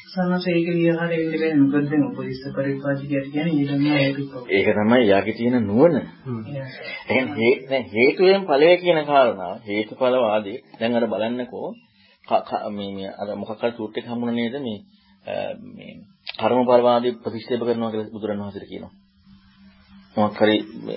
සමස 0.06 0.44
ඒක 0.46 0.66
විහාරයේ 0.70 1.22
ඉඳ 1.24 1.36
බෑ 1.36 1.54
මොකද 1.58 1.86
දැන් 1.86 2.04
උපදිස්ස 2.06 2.42
පරිපාටිකයට 2.52 3.28
කියන්නේ 3.28 3.54
ඊට 3.54 3.72
තමයි 3.72 3.92
ඒක 3.98 4.18
ඒක 4.50 4.68
තමයි 4.70 5.00
යාගේ 5.04 5.34
තියෙන 5.34 5.56
නුවණ. 5.62 5.96
ඒ 7.08 7.22
කියන්නේ 7.28 7.82
හේතුයෙන් 7.90 8.44
ඵලය 8.44 8.70
කියන 8.78 9.00
කාරණා 9.04 9.52
හේතුඵල 9.64 10.18
වාදී 10.20 10.58
දැන් 10.78 10.96
අර 10.96 11.06
බලන්නකෝ 11.08 11.68
මේ 12.70 12.90
මේ 12.92 13.10
අර 13.14 13.28
මොකක් 13.36 13.60
හරි 13.60 13.72
සූට් 13.72 13.98
එක 13.98 14.06
හම්බුන 14.06 14.34
නේද 14.34 14.56
මේ 14.58 14.78
මේ 15.70 15.92
කර්මඵලවාදී 16.34 17.16
ප්‍රතික්ෂේප 17.18 17.62
කරනවා 17.62 17.90
කියලා 17.90 18.14
බුදුරණවහන්සේට 18.14 18.68
කියනවා. 18.68 18.92
මොකක් 20.16 20.40
හරි 20.40 20.56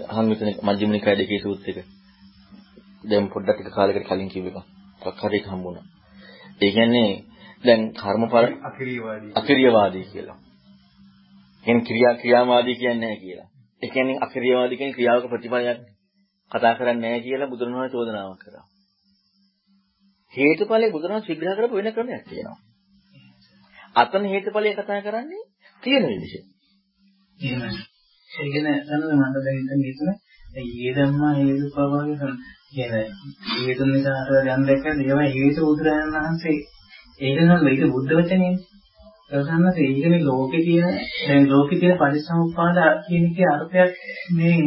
අහන් 0.09 0.25
මෙතන 0.27 0.49
මජ්ක්‍ධිම 0.61 0.91
නිකාය 0.91 1.17
දෙකේ 1.17 1.39
සූත් 1.39 1.67
එක. 1.67 1.77
දැන් 3.03 3.25
පොඩ්ඩක් 3.29 3.57
ටික 3.57 3.75
කාලයකට 3.75 4.07
කලින් 4.07 4.29
කිව්ව 4.29 4.47
එක. 4.51 4.76
මොකක් 5.07 5.21
හරි 5.21 5.37
එක 5.37 5.47
හම්බුණා. 5.47 5.85
ඒ 6.61 6.71
කියන්නේ 6.71 7.11
දැන් 7.63 7.81
කර්මඵල 7.93 8.47
අක්‍රීයවාදී 8.63 9.31
අක්‍රීයවාදී 9.35 10.05
කියලා. 10.05 10.37
එහෙනම් 11.63 11.81
ක්‍රියා 11.81 12.15
ක්‍රියාවාදී 12.15 12.75
කියන්නේ 12.75 13.01
නැහැ 13.01 13.19
කියලා. 13.19 13.47
ඒ 13.81 13.89
කියන්නේ 13.89 14.17
අක්‍රීයවාදී 14.21 14.77
කියන්නේ 14.77 14.97
ක්‍රියාවක 14.97 15.25
ප්‍රතිඵලයක් 15.29 15.79
කතා 16.51 16.73
කරන්නේ 16.75 17.01
නැහැ 17.03 17.21
කියලා 17.21 17.49
බුදුරණවහන්සේ 17.49 17.93
චෝදනාවක් 17.93 18.41
කරා. 18.43 18.65
හේතුඵලයේ 20.33 20.91
බුදුරණවහන්සේ 20.91 21.33
විග්‍රහ 21.33 21.57
කරපු 21.57 21.75
වෙන 21.75 21.93
ක්‍රමයක් 21.93 22.23
තියෙනවා. 22.29 22.59
අතන 23.95 24.23
හේතුඵලයේ 24.25 24.75
කතා 24.75 25.01
කරන්නේ 25.01 25.43
තියෙන 25.83 26.05
විදිහ. 26.11 26.33
එහෙමයි. 27.39 27.81
ඒ 28.29 28.47
කියන්නේ 28.51 28.77
තමයි 28.81 29.15
මට 29.21 29.37
දැන් 29.37 29.59
හිතෙන 29.59 29.81
හිතන 29.83 30.09
ඊයේ 30.59 30.93
ධම්මා 30.95 31.33
හේතු 31.33 31.67
ප්‍රභාවය 31.73 32.15
කියන 32.71 32.93
හේතු 33.57 33.83
නිසා 33.85 34.17
අර 34.31 34.49
යන 34.49 34.65
දෙක 34.65 34.83
ඒවා 34.87 35.29
හේතු 35.31 35.59
බුදුරජාණන් 35.63 36.17
වහන්සේ 36.17 36.57
ඒක 37.19 37.39
නම් 37.39 37.61
මේක 37.61 37.81
බුද්ධ 37.89 38.13
වචනේනේ. 38.15 38.55
ප්‍රසන්නස 39.29 39.77
ඒක 39.79 40.05
මේ 40.05 40.23
ලෝකේ 40.23 40.61
තියෙන 40.61 40.93
දැන් 41.21 41.49
ලෝකේ 41.49 41.79
තියෙන 41.79 41.97
පරිසම්පාද 41.97 42.77
කියන 43.03 43.23
එකේ 43.25 43.49
අර්ථයක් 43.49 43.91
මේ 44.33 44.59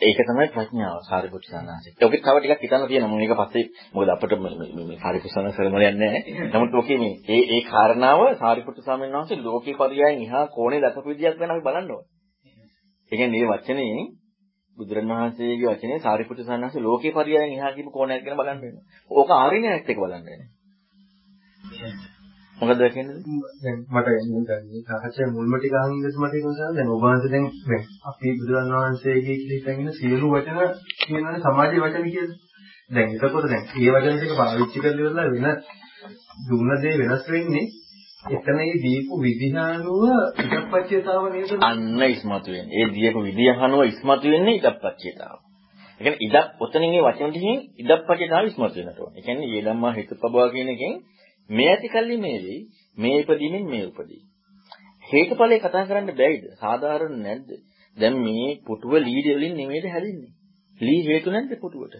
ඒක 0.00 0.18
තමයි 0.20 0.46
ප්‍රඥාව 0.48 0.98
සාරිපුත්‍ර 1.02 1.46
සානාසි. 1.46 1.88
ඔකේ 2.00 2.20
තව 2.20 2.36
ටිකක් 2.36 2.62
හිතන්න 2.62 2.86
තියෙනවා. 2.86 3.10
මම 3.10 3.18
මේක 3.18 3.34
පස්සේ 3.34 3.64
මොකද 3.94 4.08
අපිට 4.08 4.32
මේ 4.38 4.54
මේ 4.80 4.98
සාරිපුත්‍ර 4.98 5.34
සානාස 5.34 5.56
කරමලියක් 5.56 5.96
නැහැ. 5.96 6.20
නමුත් 6.50 6.74
ඔකේ 6.74 6.98
මේ 6.98 7.14
ඒ 7.28 7.42
ඒ 7.48 7.62
කාරණාව 7.64 8.20
සාරිපුත්‍ර 8.36 8.82
ස්වාමීන් 8.82 9.14
වහන්සේ 9.14 9.42
ලෝකේ 9.42 9.74
පරියයන් 9.74 10.22
ඉහා 10.24 10.44
කෝණේ 10.48 10.80
දක්වපු 10.80 11.08
විදියක් 11.08 11.36
ගැන 11.36 11.50
අපි 11.50 11.62
බලන්න 11.62 11.90
ඕනේ. 11.90 12.08
ඒ 13.12 13.16
කියන්නේ 13.16 13.40
මේ 13.42 13.50
වචනේ 13.52 13.92
බුදුරණවහන්සේගේ 14.78 15.70
වචනේ 15.70 15.98
සාරිපුත්‍ර 16.00 16.44
සානාස 16.44 16.76
ලෝකේ 16.80 17.12
පරියයන් 17.12 17.50
ඉහා 17.50 17.72
කියපු 17.72 17.90
කෝණයක් 17.90 18.22
ගැන 18.24 18.38
බලන්න 18.38 18.60
වෙනවා. 18.60 18.84
ඕක 19.10 19.30
ආරිනයත් 19.32 19.74
එක්ක 19.84 19.98
බලන්න 19.98 20.24
වෙනවා. 20.26 20.48
මොකද 22.58 22.82
කියන්නේ? 22.88 23.18
දැන් 23.58 23.78
මට 23.86 24.08
දැන් 24.48 24.64
මේ 24.66 24.82
සාකච්ඡාවේ 24.84 25.30
මුල්ම 25.30 25.54
ටික 25.54 25.74
අහන් 25.74 25.92
ඉඳලා 25.96 26.22
මට 26.22 26.34
නිසා 26.44 26.70
දැන් 26.72 26.88
ඔබ 26.88 27.02
වහන්සේ 27.02 27.30
දැන් 27.30 27.46
දැන් 27.64 27.84
අපි 28.04 28.28
බුදුරන් 28.38 28.72
වහන්සේගේ 28.74 29.36
කියලා 29.38 29.74
හිතගෙන 29.74 29.90
සියලු 29.94 30.26
වචන 30.28 30.58
කියනවානේ 31.00 31.42
සමාජයේ 31.42 31.82
වචන 31.84 32.06
කියලා. 32.06 32.38
දැන් 32.90 33.08
එතකොට 33.16 33.46
දැන් 33.46 33.64
මේ 33.72 33.92
වචන 33.94 34.16
ටික 34.16 34.34
පාවිච්චි 34.36 34.78
කරලා 34.80 35.26
වෙන 35.34 35.46
දුන්න 36.46 36.70
දේ 36.82 36.94
වෙනස් 37.00 37.24
වෙන්නේ 37.28 37.66
එතනයි 38.30 38.74
දීපු 38.78 39.14
විදිහානුව 39.18 40.02
ඉදප්පච්චයතාව 40.44 41.24
නේද? 41.28 41.50
අන්න 41.62 42.00
ඉස්මතු 42.06 42.50
වෙන්නේ. 42.50 42.76
ඒ 42.78 42.88
දීපු 42.90 43.20
විදිහානුව 43.22 43.80
ඉස්මතු 43.84 44.26
වෙන්නේ 44.28 44.56
ඉදප්පච්චයතාව. 44.56 45.38
ඒ 46.00 46.02
කියන්නේ 46.04 46.24
ඉදක් 46.26 46.46
ඔතනින් 46.60 46.90
මේ 46.90 47.04
වචන 47.04 47.30
ටිකෙන් 47.30 47.58
ඉදප්පච්චයතාව 47.82 48.44
ඉස්මතු 48.46 48.76
වෙනට 48.78 49.00
ඕනේ. 49.00 49.16
ඒ 49.16 49.24
කියන්නේ 49.24 49.48
ඊ 49.48 49.62
ධම්මා 49.64 49.92
හේතුපබව 49.92 50.36
කියන 50.52 50.68
එකෙන් 50.68 50.94
මේ 51.50 51.68
ඇති 51.68 51.88
කල්ලි 51.88 52.16
මේ 52.18 52.38
වෙයි 52.38 52.60
මේ 52.98 53.16
ඉපදීමෙන් 53.20 53.64
මේ 53.66 53.84
උපදී 53.86 54.22
හේතුඵලේ 55.04 55.58
කතා 55.58 55.84
කරන්න 55.86 56.10
බැයිද 56.12 56.44
සාධාරණ 56.56 57.16
නැද්ද 57.22 57.50
දැන් 57.96 58.16
මේ 58.20 58.48
පුටුව 58.66 58.92
ලීඩ 59.00 59.28
වලින් 59.32 59.54
නෙමෙයිද 59.56 59.86
හැදෙන්නේ 59.86 60.32
ලී 60.80 61.00
හේතු 61.06 61.28
නැද්ද 61.30 61.52
පුටුවට 61.60 61.94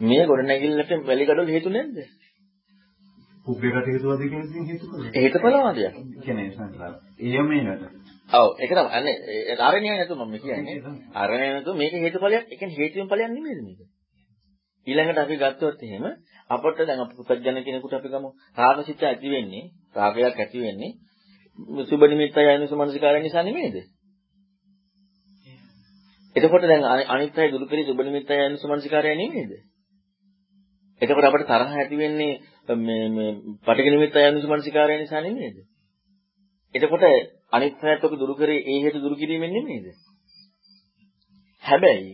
මේ 0.00 0.26
ගොඩනැගිල්ලට 0.26 0.92
වැලි 1.04 1.24
ගඩොල් 1.24 1.48
හේතු 1.48 1.70
නැද්ද 1.70 1.98
පුබ්බේ 3.46 3.72
කටයුතුවද 3.72 4.22
කියන 4.22 4.42
ඉතින් 4.42 4.64
හේතුඵල 4.66 5.04
හේතුඵලවාදයක් 5.14 5.94
කියන්නේ 6.20 6.50
සංකල්ප. 6.50 6.96
එයමේනට. 7.20 7.84
ඔව් 8.30 8.48
ඒක 8.56 8.70
තමයි 8.70 8.90
අනේ 8.92 9.14
ආරණ්‍යය 9.60 9.92
නැතු 9.92 10.14
මම 10.16 10.34
කියන්නේ 10.38 10.76
ආරණ්‍යය 11.14 11.50
නැතු 11.50 11.74
මේක 11.74 11.94
හේතුඵලයක් 11.98 12.44
ඒ 12.44 12.56
කියන්නේ 12.56 12.78
හේතුවෙන් 12.78 13.08
ඵලයක් 13.08 13.30
නෙමෙයිද 13.30 13.62
මේක 13.62 13.80
ඊළඟට 14.86 15.18
අපි 15.18 15.36
ගත්තොත් 15.36 15.82
එහෙම 15.82 16.04
අපට 16.50 16.82
දැන් 16.82 17.00
අප 17.00 17.12
පුතඥ 17.18 17.60
කෙනෙකුට 17.60 17.94
අපි 17.94 18.08
ගමු 18.08 18.28
රාගසිත 18.58 19.02
ඇති 19.04 19.28
වෙන්නේ 19.28 19.64
රාගයක් 19.96 20.38
ඇති 20.38 20.58
වෙන්නේ 20.60 20.92
සුබ 21.84 22.02
නිමිත්තයි 22.02 22.46
අයනුස 22.46 22.72
මනසිකාරය 22.72 23.20
නිසා 23.20 23.42
නෙමෙයිද? 23.42 23.76
එතකොට 26.36 26.64
දැන් 26.64 26.84
අනිත් 27.06 27.36
අය 27.36 27.50
දුරු 27.50 27.66
කරේ 27.66 27.84
සුබ 27.84 28.00
නිමිත්තයි 28.00 28.40
අයනුස 28.40 28.64
මනසිකාරය 28.64 29.14
නෙමෙයිද? 29.14 29.52
එතකොට 31.02 31.24
අපිට 31.24 31.46
තරහ 31.46 31.72
ඇති 31.72 31.96
වෙන්නේ 31.96 32.40
මේ 32.76 33.08
මේ 33.08 33.30
පටිඝ 33.64 33.90
නිමිත්තයි 33.90 34.24
අයනුස 34.24 34.46
මනසිකාරය 34.46 34.98
නිසා 34.98 35.20
නෙමෙයිද? 35.20 35.56
එතකොට 36.74 37.04
අනිත් 37.52 37.74
ඔක 38.04 38.12
දුරු 38.12 38.34
කරේ 38.34 38.60
ඒ 38.62 38.78
හේතු 38.82 38.98
දුරු 39.00 39.16
කිරීමෙන් 39.16 39.52
නෙමෙයිද? 39.52 39.86
හැබැයි 41.64 42.12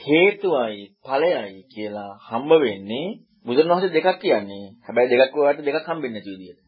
හේතුවයි 0.00 0.84
ඵලයයි 1.04 1.62
කියලා 1.74 2.12
හම්බ 2.28 2.50
වෙන්නේ 2.60 3.06
බුදුරණවහන්සේ 3.46 3.94
දෙකක් 3.94 4.18
කියන්නේ. 4.20 4.64
හැබැයි 4.86 5.10
දෙකක් 5.12 5.34
වලට 5.36 5.66
දෙකක් 5.66 5.86
හම්බෙන්නේ 5.86 6.14
නැති 6.16 6.30
විදියට. 6.32 6.60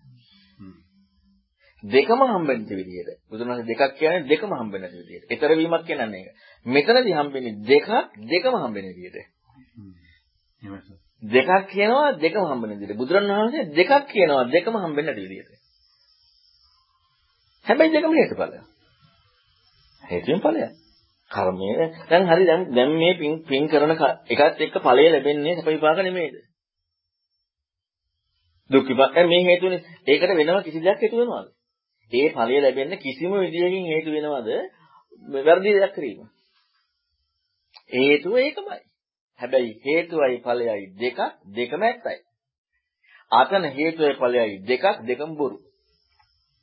දෙකම 1.84 2.20
හම්බෙන්න 2.28 2.64
විදියට. 2.70 3.11
බුදුරණවහන්සේ 3.30 3.68
දෙකක් 3.70 3.93
කියන්නේ 3.99 4.28
දෙකම 4.28 4.53
හම්බෙන්න 4.53 4.82
නැති 4.82 4.99
විදියට. 5.01 5.30
ඊතර 5.32 5.51
වීමක් 5.53 5.84
කියන්නේ 5.86 6.20
ඒක. 6.20 6.28
මෙතනදී 6.66 7.14
හම්බෙන්නේ 7.14 7.55
දෙකක් 7.64 7.88
දෙකම 8.26 8.55
හම්බෙන්න 8.57 8.88
විදියට. 8.91 9.18
දෙකක් 11.23 11.51
කියනවා 11.68 12.12
දෙකම 12.14 12.45
හම්බෙන්න 12.45 12.73
විදියට. 12.73 12.97
බුදුරණවහන්සේ 12.97 13.71
දෙකක් 13.75 13.93
කියනවා 14.07 14.45
දෙකම 14.47 14.75
හම්බෙන්න 14.77 15.07
නැති 15.07 15.23
විදියට. 15.23 15.51
හැබැයි 17.66 17.93
දෙකම 17.93 18.12
හේතුඵලය. 18.12 18.59
හේතුන් 20.03 20.41
ඵලයක්. 20.41 20.73
කර්මය 21.31 21.68
දැන් 22.11 22.23
හරි 22.27 22.45
දැන් 22.47 22.62
දැන් 22.75 22.91
මේ 22.93 23.14
පින් 23.14 23.33
පින් 23.45 23.68
කරන 23.68 23.93
එකත් 24.29 24.61
එක්ක 24.61 24.77
ඵලය 24.79 25.05
ලැබෙන්නේ 25.07 25.55
සැප 25.57 25.68
විපාක 25.68 25.99
නෙමෙයිද? 25.99 26.37
දුක් 28.71 28.85
විපාක 28.87 29.14
මේ 29.25 29.43
හේතුනේ 29.45 29.81
ඒකට 30.07 30.33
වෙනම 30.33 30.62
කිසි 30.62 30.79
දෙයක් 30.81 31.01
හේතු 31.01 31.16
වෙනවද? 31.16 31.49
ඒ 32.12 32.27
ඵලය 32.31 32.57
ලැබෙන්න 32.59 32.93
කිසිම 32.97 33.33
විදියකින් 33.37 33.85
හේතු 33.87 34.11
වෙනවද? 34.11 34.49
වැරදි 35.29 35.71
දෙයක් 35.75 35.93
කිරීම. 35.95 36.29
හේතුව 37.93 38.35
ඒකමයි. 38.39 38.89
හැබැයි 39.41 39.72
හේතුවයි 39.80 40.36
ඵලයයි 40.41 40.84
දෙකක් 40.97 41.18
දෙකම 41.51 41.82
ඇත්තයි. 41.82 42.18
අතන 43.32 43.64
හේතුවයි 43.70 44.14
ඵලයයි 44.16 44.55
දෙකක් 44.64 44.84
දෙකම 45.05 45.30
බොරු. 45.36 45.59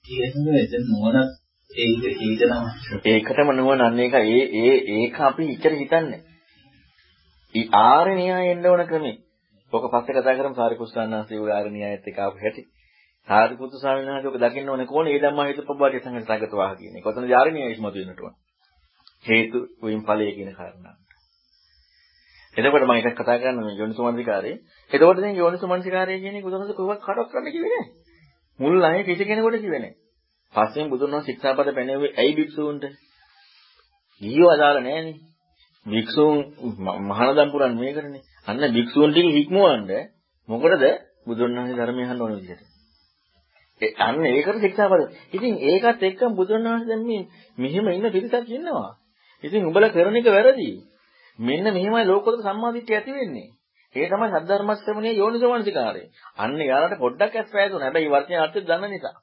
කියන්නේ 0.06 0.64
එතන 0.64 0.84
මොනක් 0.94 1.30
ඒක 1.72 2.04
ඒක 2.06 2.40
තමයි. 2.40 3.00
ඒකටම 3.06 3.50
නුවණ 3.54 4.00
ඒක 4.00 4.14
ඒ 4.16 4.44
ඒ 4.58 4.76
ඒක 4.96 5.20
අපි 5.22 5.44
ඉච්චර 5.50 5.74
හිතන්නේ. 5.74 6.22
ඊ 7.56 7.68
ආර්ය 7.74 8.14
න්‍යාය 8.16 8.52
එන්න 8.52 8.66
ඕන 8.66 8.86
ක්‍රමේ. 8.86 9.18
ඔක 9.74 9.84
පස්සේ 9.86 10.16
කතා 10.16 10.36
කරමු 10.36 10.56
සාරිපුත්සාන්නාසේ 10.56 11.40
ඔය 11.40 11.52
ආර්ය 11.52 11.70
න්‍යායත් 11.72 12.08
එක්ක 12.08 12.20
ආපු 12.20 12.38
හැටි. 12.38 12.64
සාරිපුත්තු 13.28 13.78
ස්වාමීන් 13.78 14.08
වහන්සේ 14.08 14.30
ඔක 14.30 14.40
දකින්න 14.40 14.70
ඕනේ 14.70 14.86
කොහොනේ 14.86 15.14
ඒ 15.14 15.22
ධම්මා 15.22 15.46
හේතු 15.46 15.62
ප්‍රබෝධය 15.64 16.00
සංගත 16.00 16.28
සාගතවාහ 16.28 16.74
කියන 16.76 16.98
එක. 16.98 17.06
ඔතන 17.06 17.28
ආර්ය 17.32 17.52
න්‍යාය 17.52 17.74
ඉස්මතු 17.74 17.98
වෙන්නට 17.98 18.22
ඕන. 18.22 18.36
හේතු 19.26 19.58
වයින් 19.82 20.04
ඵලය 20.04 20.32
කියන 20.32 20.54
කාරණා. 20.54 20.96
එතකොට 22.58 22.84
මම 22.84 22.94
එකක් 23.00 23.16
කතා 23.16 23.38
කරන්න 23.38 23.60
මේ 23.60 23.76
යෝනිසෝමනසිකාරේ. 23.76 24.56
එතකොට 24.92 25.18
දැන් 25.18 25.36
යෝනිසෝමනසිකාරය 25.36 26.20
කියන 26.20 26.36
එක 26.36 26.46
උදාහරණයක් 26.46 26.78
කොහොමද 26.78 27.02
කඩක් 27.02 27.30
කරන්න 27.32 27.52
කිව්වේ 27.52 27.72
නැහැ. 27.72 27.90
මුල් 28.60 28.84
අය 28.84 29.04
කිසි 29.04 29.24
කෙනෙකුට 29.24 29.58
කිව්වේ 29.58 29.80
නැහැ. 29.80 29.96
පස්යෙන් 30.54 30.90
බුදුන් 30.90 31.12
වහන්සේ 31.12 31.28
ශික්ෂාපද 31.28 31.70
පැනෙව්වේ 31.72 32.16
ඇයි 32.16 32.34
භික්ෂූන්ට? 32.36 32.84
ගියෝ 34.22 34.50
අදාළ 34.50 34.80
නැහනේ. 34.82 35.16
භික්ෂූන් 35.86 36.38
මහානදම් 37.06 37.50
පුරන් 37.52 37.74
මේකනේ. 37.76 38.24
අන්න 38.48 38.64
භික්ෂූන් 38.74 39.10
ටික 39.12 39.28
හික්මවන්න 39.32 39.92
මොකටද 40.50 40.84
බුදුන් 41.28 41.56
වහන්සේ 41.56 41.78
ධර්මය 41.78 42.04
අහන්න 42.04 42.22
ඕන 42.22 42.34
විදිහට. 42.36 42.64
ඒ 43.82 43.94
අන්න 44.00 44.26
ඒකට 44.28 44.60
ශික්ෂාපද. 44.60 45.02
ඉතින් 45.32 45.54
ඒකත් 45.66 46.02
එක්කම 46.04 46.32
බුදුන් 46.34 46.62
වහන්සේ 46.66 46.88
දැන් 46.88 47.04
මේ 47.06 47.24
මෙහෙම 47.58 47.88
ඉන්න 47.90 48.12
පිරිසක් 48.12 48.50
ඉන්නවා. 48.50 48.92
ඉතින් 49.44 49.62
උඹලා 49.64 49.90
කරන 49.90 50.16
එක 50.16 50.30
වැරදි. 50.30 50.70
මෙන්න 51.40 51.66
මෙහෙමයි 51.68 52.06
ලෝකවල 52.06 52.42
සම්මාදිට්ඨිය 52.42 52.98
ඇති 52.98 53.12
වෙන්නේ. 53.12 53.50
ඒ 53.96 54.08
තමයි 54.08 54.30
සද්ධර්ම 54.34 54.72
ශ්‍රවණයේ 54.76 55.16
යෝනිසෝමනසිකාරය. 55.16 56.04
අන්න 56.38 56.60
යාලට 56.64 57.00
පොඩ්ඩක් 57.00 57.36
ඇස් 57.36 57.54
වැදුණා. 57.54 57.86
හැබැයි 57.86 58.10
වර්තමාන 58.10 58.44
අර්ථය 58.44 58.60
දන්න 58.62 58.90
නිසා. 58.90 59.16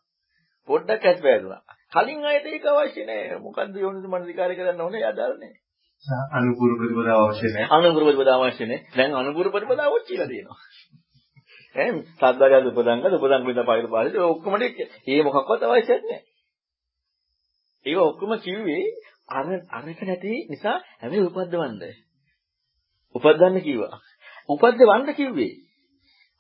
පොඩ්ඩක් 0.69 1.05
ඇස් 1.05 1.21
වැදුණා. 1.23 1.63
කලින් 1.93 2.25
අයට 2.25 2.47
ඒක 2.47 2.67
අවශ්‍ය 2.67 3.03
නැහැ. 3.05 3.39
මොකද්ද 3.41 3.77
යෝනිසෝමනසිකාරය 3.77 4.55
කරන්න 4.57 4.81
ඕනේ 4.81 5.05
යදාල් 5.05 5.35
නැහැ. 5.37 5.61
අනුපූර 6.33 6.73
ප්‍රතිපදාව 6.79 7.21
අවශ්‍ය 7.23 7.49
නැහැ. 7.49 7.71
අනුපූර 7.71 8.05
ප්‍රතිපදාව 8.05 8.41
අවශ්‍ය 8.43 8.65
නැහැ. 8.65 8.87
දැන් 8.97 9.13
අනුපූර 9.15 9.47
ප්‍රතිපදාව 9.51 9.97
ඔච්චිලා 9.99 10.29
තියෙනවා. 10.29 10.61
ඈ 11.75 11.91
සද්දාගත 12.13 12.71
උපදංග 12.71 13.03
උපදංග 13.11 13.45
විඳ 13.47 13.61
පාවිල 13.65 13.89
පාවිල 13.89 14.21
ඔක්කොම 14.27 14.55
ටික 14.57 14.79
ඒ 15.07 15.21
මොකක්වත් 15.23 15.63
අවශ්‍ය 15.65 15.99
නැහැ. 15.99 16.21
ඒක 17.87 17.99
ඔක්කොම 18.03 18.33
කිව්වේ 18.39 18.85
අර 19.31 19.47
අරක 19.73 20.01
නැති 20.03 20.33
නිසා 20.51 20.77
හැබැයි 21.01 21.27
උපද්දවන්න. 21.27 21.81
උපද්දන්න 23.15 23.61
කිව්වා. 23.61 24.01
උපද්දවන්න 24.49 25.15
කිව්වේ. 25.15 25.53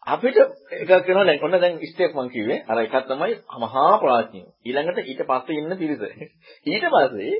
අපිට 0.06 0.36
එකක් 0.38 0.90
වෙනවා 0.90 1.24
දැන් 1.24 1.42
ඔන්න 1.42 1.56
දැන් 1.56 1.80
ස්ටෙප් 1.84 2.12
මම 2.12 2.30
කිව්වේ 2.30 2.62
අර 2.68 2.78
එකක් 2.78 2.96
තමයි 3.04 3.34
මහා 3.62 3.92
ප්‍රඥාව. 3.98 4.48
ඊළඟට 4.62 4.98
ඊට 5.02 5.22
පස්සේ 5.24 5.58
ඉන්න 5.58 5.76
පිරිස. 5.76 6.02
ඊට 6.66 6.86
පස්සේ 6.86 7.36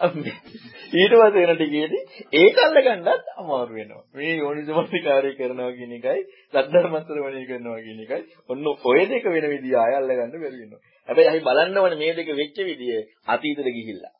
ඊට 0.00 1.12
පස්සේ 1.12 1.32
වෙන 1.36 1.52
ටිකේදී 1.52 2.02
ඒක 2.34 2.56
අල්ලගන්නත් 2.58 3.28
අමාරු 3.36 3.72
වෙනවා. 3.72 4.04
මේ 4.14 4.36
යෝනිසමස්තිකාරය 4.36 5.34
කරනවා 5.34 5.72
කියන 5.72 5.92
එකයි 5.92 6.24
සද්ධර්මස්තරවණය 6.54 7.44
කරනවා 7.46 7.78
කියන 7.80 8.00
එකයි 8.00 8.22
ඔන්න 8.48 8.66
ඔය 8.84 9.00
දෙක 9.06 9.24
වෙන 9.26 9.46
විදිය 9.48 9.76
ආය 9.76 9.94
අල්ලගන්න 9.94 10.32
බැරි 10.34 10.56
වෙනවා. 10.56 10.82
හැබැයි 11.08 11.30
අපි 11.30 11.44
බලන්න 11.44 11.78
ඕනේ 11.78 11.98
මේ 11.98 12.16
දෙක 12.16 12.34
වෙච්ච 12.34 12.58
විදිය 12.62 12.98
අතීතෙට 13.28 13.70
ගිහිල්ලා. 13.70 14.14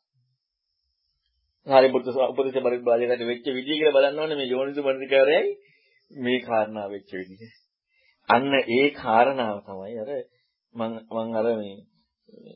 හරිපුත්තු 1.67 2.09
උපදේශ 2.21 2.59
පරිබ්‍රාජකට 2.59 3.23
වෙච්ච 3.23 3.45
විදිය 3.49 3.77
කියලා 3.77 3.95
බලන්න 3.95 4.19
ඕනේ 4.19 4.37
මේ 4.37 4.47
යෝනිසමස්තිකාරයයි 4.47 5.51
මේ 6.11 6.39
කාරණා 6.41 6.87
වෙච්ච 6.89 7.11
විදිය. 7.13 7.51
අන්න 8.29 8.53
ඒ 8.71 8.87
කාරණාව 8.93 9.57
තමයි 9.63 9.95
අර 9.99 10.09
මං 10.75 10.93
මං 11.13 11.35
අර 11.35 11.47
මේ 11.55 11.75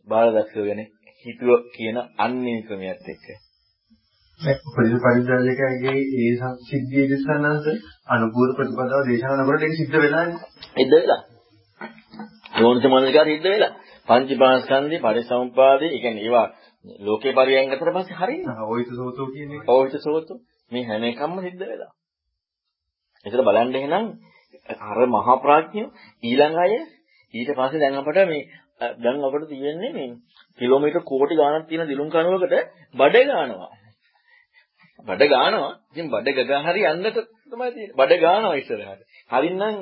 බාලදක්ෂය 0.08 0.62
ගැන 0.62 0.82
හිතුව 1.24 1.52
කියන 1.72 1.98
අන්නේ 2.20 2.60
ක්‍රමයක් 2.62 3.08
එක්ක. 3.08 3.26
පරිදි 4.68 4.98
පරිද්දාජකගේ 5.00 5.98
ඒ 6.18 6.32
සංසිද්ධිය 6.36 7.08
දිසනන්ස 7.08 7.66
අනුපූර්ව 8.10 8.56
ප්‍රතිපදාව 8.56 9.02
දේශනා 9.06 9.40
නගරට 9.40 9.64
ඒක 9.64 9.76
සිද්ධ 9.76 9.98
වෙලානේ. 9.98 10.40
ඉද්ද 10.78 10.94
වෙලා. 10.96 11.22
යෝනිස 12.58 12.86
මනසිකාර 12.88 13.28
ඉද්ද 13.30 13.48
වෙලා. 13.48 13.74
පංචපාස්කන්ධේ 14.08 15.04
පරිසම්පාදේ 15.04 15.90
ඒ 15.90 16.02
කියන්නේ 16.04 16.26
ඒවා 16.26 16.48
ලෝකේ 17.00 17.34
පරියන් 17.34 17.72
අතර 17.72 17.90
පස්සේ 17.92 18.16
හරියනවා. 18.16 18.66
ඔයිත 18.66 18.90
සෝතෝ 18.92 19.28
කියන 19.28 19.52
එක. 19.54 19.70
ඔයිත 19.70 19.96
සෝතෝ 20.00 20.38
මේ 20.72 20.84
හැම 20.84 21.04
එකක්ම 21.04 21.40
සිද්ධ 21.40 21.64
වෙලා. 21.64 21.92
ඒකට 23.26 23.42
බලන්න 23.42 23.76
එහෙනම් 23.76 24.06
අර 24.82 25.00
මහා 25.08 25.36
ප්‍රඥය 25.38 25.86
ඊළඟ 26.24 26.58
අය 26.58 26.74
ඊට 27.34 27.52
පස්සේ 27.54 27.80
දැන් 27.80 27.96
අපට 27.96 28.20
මේ 28.26 28.44
දැන් 28.98 29.24
අපිට 29.24 29.48
තියෙන්නේ 29.48 29.92
මේ 29.94 30.10
කිලෝමීටර් 30.60 31.04
කෝටි 31.04 31.36
ගාණක් 31.36 31.68
තියෙන 31.68 31.88
දිලුම් 31.88 32.10
කණුවකට 32.10 32.54
බඩ 32.96 33.16
ගන්නවා. 33.28 33.72
බඩ 35.08 35.24
ගන්නවා. 35.26 35.74
ඉතින් 35.90 36.08
බඩ 36.10 36.38
ගගා 36.40 36.62
හරි 36.64 36.82
යන්නට 36.86 37.18
තමයි 37.48 37.72
තියෙන්නේ. 37.72 37.96
බඩ 37.96 38.20
ගන්නවා 38.20 38.56
ඉස්සරහට. 38.56 39.02
හරින්නම් 39.30 39.76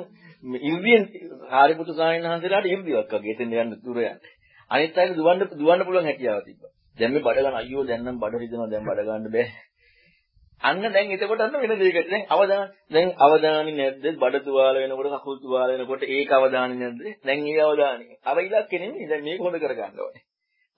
ඉර්ධියෙන් 0.64 1.04
ආරිපුත්තු 1.52 1.92
සාහිණ 1.94 2.26
හන්සලාට 2.26 2.66
ඉර්ධියක් 2.66 3.12
වගේ 3.12 3.34
එතෙන් 3.34 3.54
යන්න 3.54 3.76
දුර 3.82 3.98
යන්න. 4.02 4.24
අනිත් 4.70 4.96
අයට 4.96 5.14
දුවන්න 5.14 5.46
දුවන්න 5.52 5.84
පුළුවන් 5.84 6.06
හැකියාව 6.06 6.42
තිබ්බා. 6.44 6.75
දැන් 6.98 7.12
මේ 7.12 7.22
බඩ 7.22 7.38
ගන්න 7.38 7.56
අයියෝ 7.56 7.84
දැන් 7.84 8.04
නම් 8.04 8.18
බඩ 8.18 8.40
රිදෙනවා 8.40 8.68
දැන් 8.68 8.84
බඩ 8.84 9.08
ගන්න 9.08 9.32
බෑ. 9.32 9.46
අන්න 10.62 10.80
දැන් 10.88 11.12
එතකොට 11.12 11.40
අන්න 11.40 11.52
වෙන 11.54 11.74
දෙයකට 11.76 12.10
දැන් 12.10 12.24
අවදාන 12.28 12.64
දැන් 12.90 13.12
අවදානි 13.20 13.72
නැද්ද? 13.74 14.06
බඩ 14.16 14.44
තුවාල 14.44 14.76
වෙනකොට 14.76 15.16
කකුල් 15.16 15.38
තුවාල 15.40 15.70
වෙනකොට 15.72 16.02
ඒක 16.08 16.30
අවදානි 16.32 16.76
නැද්ද? 16.76 17.02
දැන් 17.24 17.46
ඒ 17.46 17.60
අවදානි 17.62 18.06
අර 18.24 18.36
ඉලක්කෙ 18.38 18.76
නෙමෙයි. 18.78 19.08
දැන් 19.08 19.22
මේක 19.22 19.40
හොඳ 19.40 19.56
කරගන්න 19.58 20.00
ඕනේ. 20.00 20.22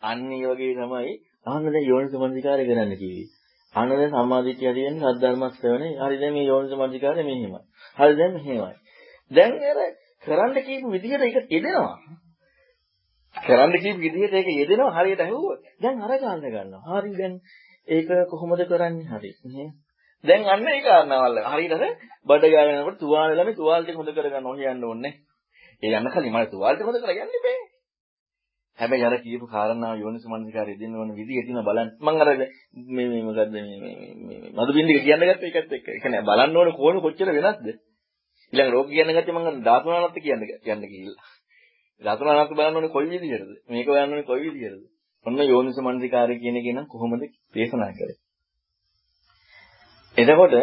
අන්න 0.02 0.32
ඒ 0.32 0.46
වගේ 0.46 0.74
තමයි 0.76 1.14
අහන්න 1.46 1.68
දැන් 1.68 1.84
යෝනිසමන්දිකාරය 1.84 2.64
කරන්න 2.64 2.94
කිව්වේ. 2.96 3.28
අන්න 3.74 3.88
දැන් 3.90 4.10
සම්මාදිටිය 4.12 4.74
කියන්නේ 4.74 5.12
සද්ධර්ම 5.12 5.42
ශ්‍රවණේ. 5.50 5.96
හරි 5.98 6.16
දැන් 6.20 6.32
මේ 6.32 6.46
යෝනිසමන්දිකාරය 6.46 7.22
මෙහෙමයි. 7.24 7.60
හරි 7.98 8.14
දැන් 8.16 8.32
මෙහෙමයි. 8.36 8.74
දැන් 9.30 9.52
අර 9.64 9.78
කරන්න 10.24 10.56
කියපු 10.62 10.86
විදිහට 10.94 11.22
ඒක 11.22 11.36
යෙදෙනවා 11.48 11.96
කරන්න 13.36 13.72
කියපු 13.76 13.98
විදිහට 13.98 14.34
ඒක 14.34 14.48
යෙදෙනවා 14.52 14.96
හරියට 14.96 15.20
ඇහුවොත්. 15.20 15.60
දැන් 15.78 15.96
අර 16.00 16.12
ගන්න 16.14 16.40
ගන්නවා. 16.46 16.82
හරි 16.94 17.12
දැන් 17.16 17.34
ඒක 17.88 18.08
කොහොමද 18.30 18.62
කරන්නේ? 18.64 19.06
හරි. 19.12 19.30
දැන් 20.24 20.42
අන්න 20.46 20.68
ඒ 20.68 20.82
කාරණාවල්. 20.82 21.40
හරියට 21.46 21.74
බඩ 22.26 22.52
ගානනකොට 22.52 22.98
තුවාල 22.98 23.30
ළමයි 23.32 23.54
තුවාල 23.54 23.82
ටික 23.82 23.96
හොඳ 23.96 24.10
කරගන්න 24.10 24.46
ඕන 24.46 24.62
යන්න 24.64 24.84
ඕනේ. 24.84 25.14
ඒ 25.82 25.92
යන්න 25.92 26.10
කලින් 26.10 26.30
මම 26.30 26.46
තුවාල 26.48 26.74
ටික 26.74 26.88
හොඳ 26.88 27.00
කරගන්න 27.00 27.34
බෑ 27.38 27.58
හැබැයි 28.78 29.04
අර 29.04 29.14
කියපු 29.18 29.46
කාරණාව 29.46 29.96
යෝනිසමනසිකාරය 29.96 30.74
දෙන්න 30.76 30.94
ඕන 30.94 31.10
විදිය 31.12 31.42
තියෙන 31.42 31.64
බලන්න. 31.64 31.88
මම 31.98 32.08
අර 32.16 32.28
මේ 32.88 33.06
මේ 33.06 33.22
මොකද්ද 33.22 33.52
මේ 33.52 33.78
මේ 33.78 33.94
මේ 34.22 34.52
මදුබින්දික 34.56 35.02
කියන්න 35.02 35.22
ගත්ත 35.22 35.44
එකත් 35.50 35.72
එක්ක. 35.72 35.86
ඒ 35.86 36.00
කියන්නේ 36.00 36.22
බලන්න 36.22 36.56
ඕන 36.56 36.70
කොහොම 36.72 37.00
කොච්චර 37.00 37.30
වෙනස්ද? 37.30 37.66
ඊළඟ 38.52 38.70
රෝග 38.70 38.88
කියන 38.88 39.10
ගැත්තේ 39.10 39.34
මම 39.34 39.62
ධාතුනානත් 39.64 40.18
කියන්න 40.18 40.42
කියන්න 40.60 40.82
ගිහිල්ලා. 40.84 41.26
ධාතුනානත් 42.02 42.50
බලන්න 42.50 42.76
ඕනේ 42.76 42.90
කොයි 42.90 43.10
විදිහටද? 43.12 43.50
මේක 43.68 43.86
බලන්න 43.86 44.10
ඕනේ 44.10 44.24
කොයි 44.24 44.42
විදිහටද? 44.46 44.84
ඔන්න 45.26 45.38
යෝනිස 45.44 45.78
මනසිකාරය 45.78 46.34
කියන 46.38 46.56
එක 46.56 46.68
නම් 46.68 46.86
කොහොමද 46.86 47.22
දේශනා 47.54 47.92
කරේ? 47.92 48.16
එතකොට 50.16 50.54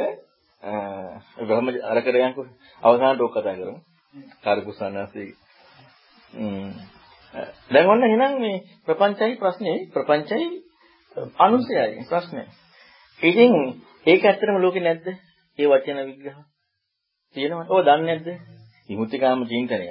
බ්‍රහ්ම 1.41 1.67
අර 1.83 1.97
කරයන්කෝ 2.01 2.45
අවසානට 2.83 3.21
ඔක් 3.21 3.33
කතා 3.33 3.55
කරමු. 3.55 3.79
කාර්කුසන්නස්සේ. 4.43 5.31
දැන් 7.69 7.87
ඔන්න 7.87 8.03
එහෙනම් 8.03 8.33
මේ 8.39 8.63
ප්‍රපංචයි 8.85 9.35
ප්‍රශ්නේ 9.37 9.77
ප්‍රපංචයි 9.93 10.47
අනුසයයි 11.37 12.07
ප්‍රශ්නේ. 12.09 12.47
ඉතින් 13.19 13.53
ඒක 14.05 14.21
ඇත්තටම 14.23 14.57
ලෝකේ 14.59 14.83
නැද්ද? 14.83 15.07
ඒ 15.59 15.67
වචන 15.67 15.99
විග්‍රහ 16.07 16.39
තියෙනවද? 17.35 17.69
ඔය 17.69 17.81
දන්නේ 17.83 18.07
නැද්ද? 18.07 18.27
විමුක්තිකාම 18.89 19.45
චින්තනය. 19.45 19.87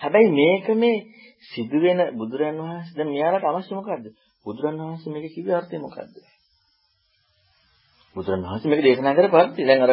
හැබැයි 0.00 0.30
මේක 0.32 0.66
මේ 0.76 0.96
සිදුවෙන 1.44 2.00
බුදුරන් 2.14 2.56
වහන්සේ 2.60 2.96
දැන් 2.96 3.08
මෙයාලට 3.08 3.44
අවශ්‍ය 3.44 3.72
මොකද්ද? 3.74 4.04
බුදුරන් 4.46 4.76
වහන්සේ 4.80 5.12
මේක 5.12 5.26
කිව්වේ 5.34 5.56
අර්ථය 5.56 5.76
මොකද්ද? 5.78 6.14
බුදුරන් 8.16 8.42
වහන්සේ 8.42 8.70
මේක 8.70 8.82
දේශනා 8.82 9.14
කරපස්සේ 9.14 9.66
දැන් 9.66 9.82
අර 9.82 9.92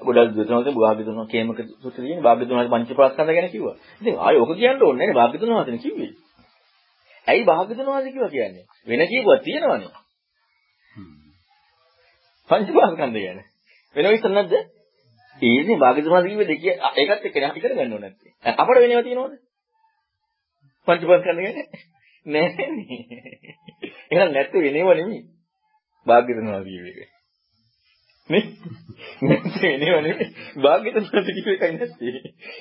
ගොඩක් 0.00 0.34
දෙතුනකට 0.34 0.76
භාග්‍යතුන් 0.76 1.18
කේමක 1.26 1.58
සූත්‍රයේ 1.82 2.20
භාග්‍යතුන් 2.20 2.56
වහන්සේ 2.58 2.72
පංචපාස්කන්ධ 2.74 3.32
ගැන 3.32 3.48
කිව්වා. 3.50 3.76
ඉතින් 4.00 4.14
ආයෙ 4.18 4.38
ඔක 4.38 4.52
කියන්න 4.52 4.78
ඕනේ 4.78 4.98
නෑනේ 4.98 5.18
භාග්‍යතුන් 5.20 5.50
වහන්සේ 5.50 5.82
කිව්වේ. 5.84 6.12
ඇයි 7.26 7.44
භාග්‍යතුන් 7.44 7.86
වහන්සේ 7.86 8.12
කිව්වා 8.12 8.30
කියන්නේ? 8.30 8.64
වෙන 8.86 9.00
කියුවා 9.06 9.38
තියෙනවනේ. 9.38 9.92
පංචපාස්කන්ධ 12.50 13.18
ගැන. 13.18 13.38
වෙන 13.96 14.06
විස්තර 14.06 14.30
නැද්ද? 14.30 14.73
ඒනේ 15.44 15.78
භාග්‍යතුන් 15.78 16.12
වහන්සේ 16.12 16.30
කිව්වේ 16.30 16.48
දෙකිය 16.48 16.72
ඒකත් 16.96 17.26
එක්ක 17.26 17.36
නේ 17.36 17.50
ඉගෙන 17.54 17.72
ගන්න 17.72 17.92
ඕනේ 17.92 18.02
නැත්තේ. 18.04 18.32
අපිට 18.54 18.82
වෙනව 18.82 19.02
තියෙනවද? 19.02 19.34
පංචපාස්කන්ධ 20.88 21.30
ගැන 21.38 21.58
නෑනේ. 22.26 23.00
එහෙනම් 24.10 24.30
නැත්te 24.32 24.56
වෙනව 24.58 24.76
නෙමෙයි. 24.92 25.20
භාග්‍යතුන් 26.06 26.46
වහන්සේ 26.46 26.70
කිව්වේ. 26.70 27.08
නේ 28.30 28.42
නැත්නම් 29.22 29.64
එනව 29.66 29.96
නෙමෙයි 29.98 30.26
භාග්‍යතුන් 30.58 31.04
වහන්සේ 31.06 31.34
කිව්ව 31.36 31.50
එකයි 31.54 31.72
නැත්තේ 31.72 32.20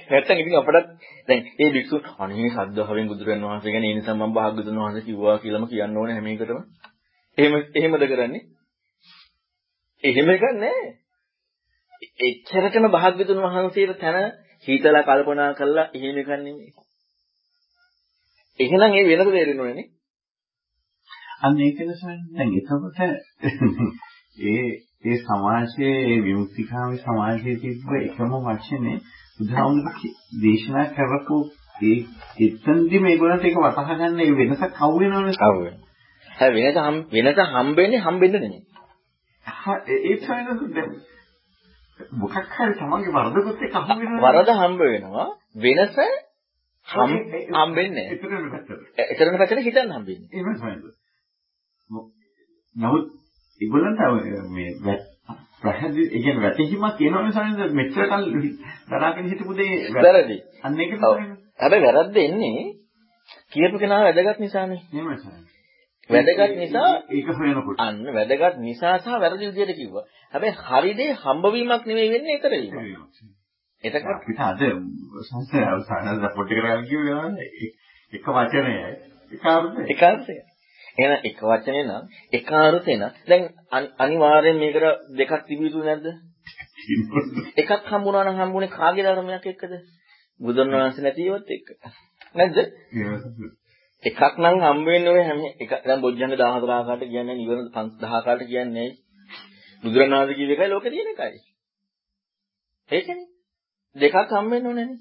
නැත්තම් 0.10 0.40
ඉතින් 0.40 0.56
අපටත් 0.56 0.90
දැන් 1.28 1.42
ඒ 1.58 1.70
භික්ෂු 1.70 2.00
අනේ 2.20 2.50
ශ්‍රද්ධාවෙන් 2.50 3.08
බුදුරන් 3.08 3.46
වහන්සේ 3.46 3.74
ගැන 3.74 3.86
ඒ 3.86 3.94
නිසා 3.94 4.16
මම 4.16 4.34
භාග්‍යතුන් 4.34 4.80
වහන්සේ 4.80 5.04
කිව්වා 5.04 5.38
කියලාම 5.38 5.68
කියන්න 5.68 5.98
ඕනේ 5.98 6.16
හැම 6.16 6.28
එකටම 6.28 6.60
එහෙම 7.38 7.54
එහෙමද 7.76 8.06
කරන්නේ 8.08 8.44
එහෙම 10.04 10.28
එකක් 10.30 10.46
නැහැ 10.56 11.03
එච්චරටම 12.22 12.86
භාග්‍යතුන් 12.92 13.44
වහන්සේට 13.44 14.00
තන 14.00 14.18
හිතලා 14.68 15.04
කල්පනා 15.04 15.50
කරලා 15.54 15.88
එහෙම 15.94 16.18
එකක් 16.18 16.32
නෙමෙයි 16.38 16.72
එහෙනම් 18.60 18.94
ඒ 18.94 19.06
වෙනද 19.10 19.30
තේරෙන්න 19.30 19.62
ඕනේ 19.62 19.76
නේ 19.76 19.88
අන්න 21.42 21.62
ඒකද 21.62 21.94
දැන් 22.32 22.50
එතකොට 22.54 23.00
ඒ 24.46 24.68
ඒ 25.04 25.18
සමාජයේ 25.20 25.96
ඒ 26.04 26.20
විමුක්තිකාමී 26.24 27.00
සමාජයේ 27.00 27.56
තිබ්බ 27.58 27.90
එකම 28.00 28.34
වචනේ 28.46 28.98
බුදුහාමුදුරුවෝ 29.38 30.12
දේශනා 30.42 30.86
කරපු 30.92 31.38
ඒ 31.84 31.98
එතනදි 32.40 33.00
මේගොල්ලන්ට 33.00 33.46
ඒක 33.46 33.58
වටහා 33.60 33.98
ගන්න 34.00 34.22
ඒ 34.22 34.34
වෙනසක් 34.34 34.64
කවු 34.74 35.00
වෙනවනේ 35.00 35.40
කවු 35.40 35.60
වෙන. 35.60 35.76
හැබැයි 36.30 36.66
වෙනස 36.68 36.80
හම් 36.82 36.98
වෙනස 37.16 37.42
හම්බෙන්නේ 37.54 38.02
හම්බෙන්න 38.02 38.36
නෙමෙයි. 38.36 38.62
ඒ 39.90 40.16
තමයි 40.18 40.44
මොකක් 42.14 42.36
හරි 42.52 42.74
තමන්ගේ 42.74 43.16
වරදකුත් 43.16 43.62
එක්ක 43.62 43.76
හම් 43.80 43.98
වෙනවා. 44.02 44.22
වරද 44.28 44.50
හම්බ 44.54 44.82
වෙනවා 44.86 45.28
වෙනස 45.58 45.98
හම්බෙන්නේ 46.88 48.06
නැහැ. 48.10 48.12
ඒතරම 49.04 49.38
පැත්තට. 49.38 49.62
හිතන්න 49.62 49.92
හම්බෙන්නේ. 49.92 50.30
එහෙම 50.34 50.56
තමයි. 50.56 50.92
නමුත් 52.76 53.06
ඒගොල්ලන්ට 53.62 54.00
මේ 54.52 54.98
පැහැදිලි 55.64 56.06
ඒ 56.08 56.20
කියන්නේ 56.20 56.44
වැටහිමක් 56.44 56.96
කියනවනේ 56.98 57.32
සාමාන්‍යයෙන් 57.32 57.76
මෙච්චර 57.76 58.08
කල් 58.08 58.26
දරාගෙන 58.90 59.30
හිටපු 59.32 59.58
දේ 59.58 59.74
වැරදි. 59.96 60.38
අන්න 60.64 60.80
ඒක 60.80 60.96
තමයි. 60.98 61.28
හැබැයි 61.60 61.86
වැරද්ද 61.88 62.18
එන්නේ 62.20 62.64
කියපු 63.54 63.78
කෙනා 63.80 64.02
වැදගත් 64.04 64.40
නිසානේ. 64.40 64.82
එහෙමයි 64.90 65.18
සාමාන්‍යයෙන්. 65.18 65.53
වැදගත් 66.10 66.56
නිසා 66.56 66.92
ඒක 67.10 67.28
හොයනකොට 67.34 67.80
අන්න 67.80 68.04
වැදගත් 68.10 68.60
නිසා 68.60 68.96
සහ 68.98 69.08
වැරදි 69.16 69.46
විදියට 69.48 69.78
කිව්වා. 69.78 70.06
හැබැයි 70.34 70.56
හරි 70.62 70.92
දේ 70.94 71.12
හම්බවීමක් 71.16 71.84
නෙවෙයි 71.86 72.12
වෙන්නේ 72.12 72.36
ඒතර 72.36 72.54
වීම. 72.54 72.74
එතකොට 73.84 74.14
අපිට 74.14 74.40
අද 74.42 74.62
සංසය 75.24 75.58
අවසාන 75.66 76.22
රපෝට් 76.22 76.50
එක 76.50 76.60
කරගෙන 76.60 76.86
කිව්වේ 76.86 77.72
එක 78.14 78.26
වචනයයි 78.30 79.12
එක 79.32 79.46
අර්ථයයි. 79.46 79.86
එක 79.88 80.04
අර්ථයයි. 80.04 80.42
එහෙනම් 80.98 81.22
එක 81.24 81.42
වචනේ 81.42 81.84
නම් 81.84 82.04
එක 82.34 82.52
අර්ථේ 82.54 82.98
නම් 82.98 83.12
දැන් 83.28 83.44
අනිවාර්යෙන් 83.98 84.58
මේකට 84.58 84.86
දෙකක් 85.18 85.34
තිබිය 85.48 85.68
යුතු 85.68 85.82
නැද්ද? 85.82 86.06
එකක් 87.62 87.72
හම්බුණා 87.86 88.24
නම් 88.26 88.40
හම්බුනේ 88.40 88.72
කාගේ 88.72 89.06
ධර්මයක් 89.06 89.46
එක්කද? 89.48 89.74
බුදුන් 90.40 90.74
වහන්සේ 90.74 91.04
නැතිවත් 91.04 91.48
එක්ක. 91.50 91.68
නැද්ද? 92.36 92.58
එකක් 94.04 94.38
නම් 94.38 94.58
හම්බ 94.62 94.86
වෙන්නේ 94.86 95.12
ඔය 95.12 95.24
හැම 95.24 95.40
එක 95.60 95.72
දැන් 95.82 96.00
බොජ්ජංග 96.02 96.34
14 96.34 96.72
ආකාරයට 96.72 97.10
කියන්නේ 97.10 97.36
නිවන 97.36 97.60
5000 97.72 98.10
ආකාරයට 98.10 98.50
කියන්නේ 98.50 98.90
බුදුරණාහි 99.84 100.36
කිව්ව 100.36 100.52
එකයි 100.52 100.70
ලෝකේ 100.70 100.92
තියෙන 100.92 101.10
එකයි. 101.10 101.40
ඒකනේ. 102.90 103.28
දෙකක් 103.96 104.16
හම්බ 104.32 104.52
වෙන්න 104.52 104.68
ඕනේ 104.68 104.86
නේ. 104.86 105.00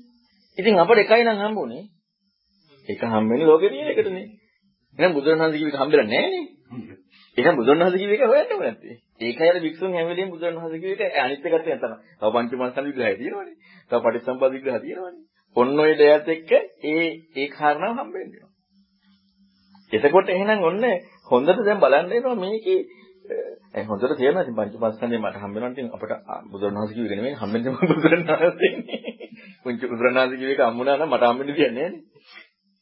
ඉතින් 0.59 0.79
අපිට 0.79 1.03
එකයි 1.05 1.25
නම් 1.25 1.39
හම්බුනේ. 1.41 1.85
එක 2.89 3.03
හම්බ 3.05 3.29
වෙන්නේ 3.31 3.47
ලෝකේ 3.47 3.71
තියෙන 3.71 3.89
එකටනේ. 3.89 4.27
එහෙනම් 4.99 5.13
බුදුරණවහන්සේ 5.15 5.59
කිව්ව 5.59 5.71
එක 5.71 5.81
හම්බෙලා 5.81 6.07
නැහැ 6.07 6.31
නේ. 6.31 6.47
එහෙනම් 7.37 7.57
බුදුරණවහන්සේ 7.57 8.01
කිව්ව 8.03 8.13
එක 8.13 8.25
හොයන්න 8.25 8.53
ඕනේ 8.53 8.63
නැත්තේ. 8.63 8.97
ඒකයි 9.21 9.49
අර 9.49 9.59
වික්ෂුන් 9.61 9.93
හැම 9.93 10.07
වෙලේම 10.09 10.31
බුදුරණවහන්සේ 10.31 10.83
කිව්ව 10.83 11.01
එක 11.01 11.19
අනිත් 11.19 11.47
එකට 11.49 11.69
යන 11.69 11.81
තමයි. 11.81 11.99
තව 12.21 12.33
පංචමස්කන්ධ 12.35 12.89
විග්‍රහය 12.89 13.15
තියෙනවනේ. 13.17 13.57
තව 13.91 13.99
පටිච්චසමුප්පාද 14.01 14.53
විග්‍රහය 14.53 14.81
තියෙනවනේ. 14.81 15.23
ඔන්න 15.57 15.81
ඔය 15.81 15.93
දෙයත් 15.97 16.27
එක්ක 16.29 16.51
ඒ 16.87 17.07
ඒ 17.35 17.49
කාරණාව 17.51 17.95
හම්බෙන්නේ. 17.99 18.52
එතකොට 19.93 20.29
එහෙනම් 20.31 20.61
ඔන්න 20.63 20.85
හොඳට 21.31 21.59
දැන් 21.61 21.81
බලන්න 21.81 22.11
වෙනවා 22.11 22.37
මේකේ 22.37 22.81
ඒ 23.73 23.85
හොඳට 23.85 24.13
තේරෙනවා 24.13 24.45
ඉතින් 24.45 24.57
පංචමස්කන්ධය 24.57 25.19
මට 25.19 25.37
හම්බෙනවා 25.39 25.71
ඉතින් 25.71 25.89
අපට 25.91 26.13
බුදුරණවහන්සේ 26.51 26.97
කිව්ව 26.97 27.07
එක 27.07 27.19
නෙමෙයි 27.19 27.37
හම්බෙන්නේ 27.37 27.73
බුදුරණවහන්සේ. 27.91 28.73
පුංචි 29.63 29.85
බුදුරණවහන්සේ 29.87 30.41
කිව්ව 30.41 30.53
එක 30.53 30.63
හම්බුණා 30.63 30.97
නම් 30.97 31.09
මට 31.09 31.25
හම්බෙන්නේ 31.25 31.57
තියන්නේ 31.57 31.87
නෑනේ. 31.87 32.03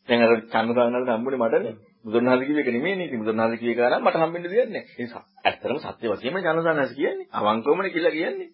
දැන් 0.09 0.25
අර 0.25 0.33
චන්දසාරණන්ට 0.47 1.11
හම්බුනේ 1.11 1.41
මටනේ. 1.41 1.75
බුදුරණවහන්සේ 2.05 2.49
කිව්ව 2.49 2.59
එක 2.59 2.71
නෙමෙයිනේ. 2.71 3.07
ඉතින් 3.07 3.21
බුදුරණවහන්සේ 3.21 3.61
කිව්ව 3.61 3.73
එක 3.75 3.81
නම් 3.91 4.03
මට 4.05 4.17
හම්බෙන්න 4.19 4.45
දෙයක් 4.47 4.71
නෑ. 4.71 4.85
ඒ 4.97 5.07
ඇත්තටම 5.45 5.79
සත්‍ය 5.85 6.07
වශයෙන්ම 6.11 6.41
චන්දසාරණන්ස 6.41 6.93
කියන්නේ. 6.95 7.29
අවංකවමනේ 7.33 7.93
කියලා 7.93 8.13
කියන්නේ. 8.13 8.49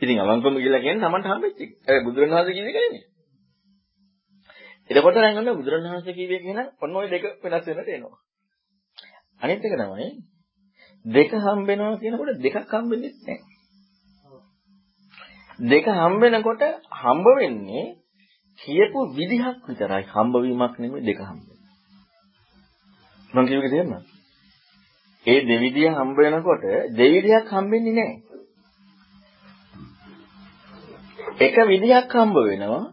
ඉතින් 0.00 0.18
අවංකවම 0.18 0.56
කියලා 0.58 0.82
කියන්නේ 0.82 1.04
Tamanට 1.04 1.26
හම්බෙච්ච 1.26 1.58
එක. 1.60 1.70
ඒ 1.86 1.98
බුදුරණවහන්සේ 2.02 2.54
කිව්ව 2.54 2.68
එක 2.68 2.78
නෙමෙයි. 2.78 3.02
එතකොට 4.90 5.16
නම් 5.16 5.38
ඔන්න 5.40 5.56
බුදුරණවහන්සේ 5.58 6.14
කිව්ව 6.14 6.32
එක 6.32 6.44
නම් 6.46 6.68
ඔන්න 6.80 6.96
ඔය 6.96 7.06
දෙක 7.08 7.24
වෙනස් 7.42 7.66
වෙනට 7.68 7.88
එනවා. 7.88 8.18
අනිත් 9.40 9.60
එක 9.60 9.74
තමයි 9.74 10.08
දෙක 11.04 11.30
හම්බෙනවා 11.38 11.98
කියනකොට 11.98 12.38
දෙකක් 12.38 12.56
හම්බෙන්නේ 12.72 13.12
නැහැ. 13.18 13.38
දෙක 15.64 15.86
හම්බෙනකොට 15.94 16.62
හම්බ 16.94 17.26
වෙන්නේ 17.36 17.84
කියපු 18.60 19.00
විදිහක් 19.12 19.58
විතරයි 19.66 20.04
හම්බ 20.06 20.34
වීමක් 20.38 20.74
නෙමෙයි 20.78 21.04
දෙක 21.04 21.20
හම්බ 21.20 21.46
මම 23.34 23.46
කියුවේ 23.46 23.70
තේරෙනවද? 23.70 24.04
ඒ 25.26 25.40
දෙවිදිය 25.42 25.88
හම්බ 25.90 26.16
වෙනකොට 26.18 26.64
දෙවිදියක් 26.92 27.46
හම්බෙන්නේ 27.48 27.94
නැහැ. 27.94 28.18
එක 31.40 31.56
විදියක් 31.66 32.12
හම්බ 32.12 32.36
වෙනවා. 32.40 32.84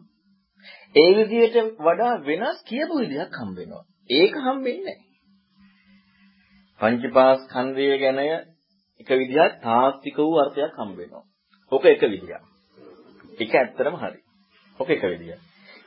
ඒ 0.95 1.11
විදියට 1.15 1.55
වඩා 1.79 2.13
වෙනස් 2.25 2.57
කියපු 2.65 2.95
විදියක් 2.99 3.31
හම්බ 3.33 3.57
වෙනවා. 3.57 3.83
ඒක 4.09 4.33
හම්බෙන්නේ 4.37 4.85
නැහැ. 4.87 5.09
පංචපාස්කන්ධය 6.81 7.97
ගැන 7.97 8.19
එක 9.01 9.09
විදියක් 9.13 9.53
තාත්වික 9.63 10.17
වූ 10.19 10.39
අර්ථයක් 10.39 10.73
හම්බ 10.75 10.97
වෙනවා. 10.97 11.23
ඔක 11.71 11.83
එක 11.85 12.01
විදියක්. 12.03 12.43
ඒක 13.39 13.53
ඇත්තටම 13.53 13.95
හරි. 13.95 14.19
ඔක 14.79 14.89
එක 14.89 15.03
විදියක්. 15.05 15.39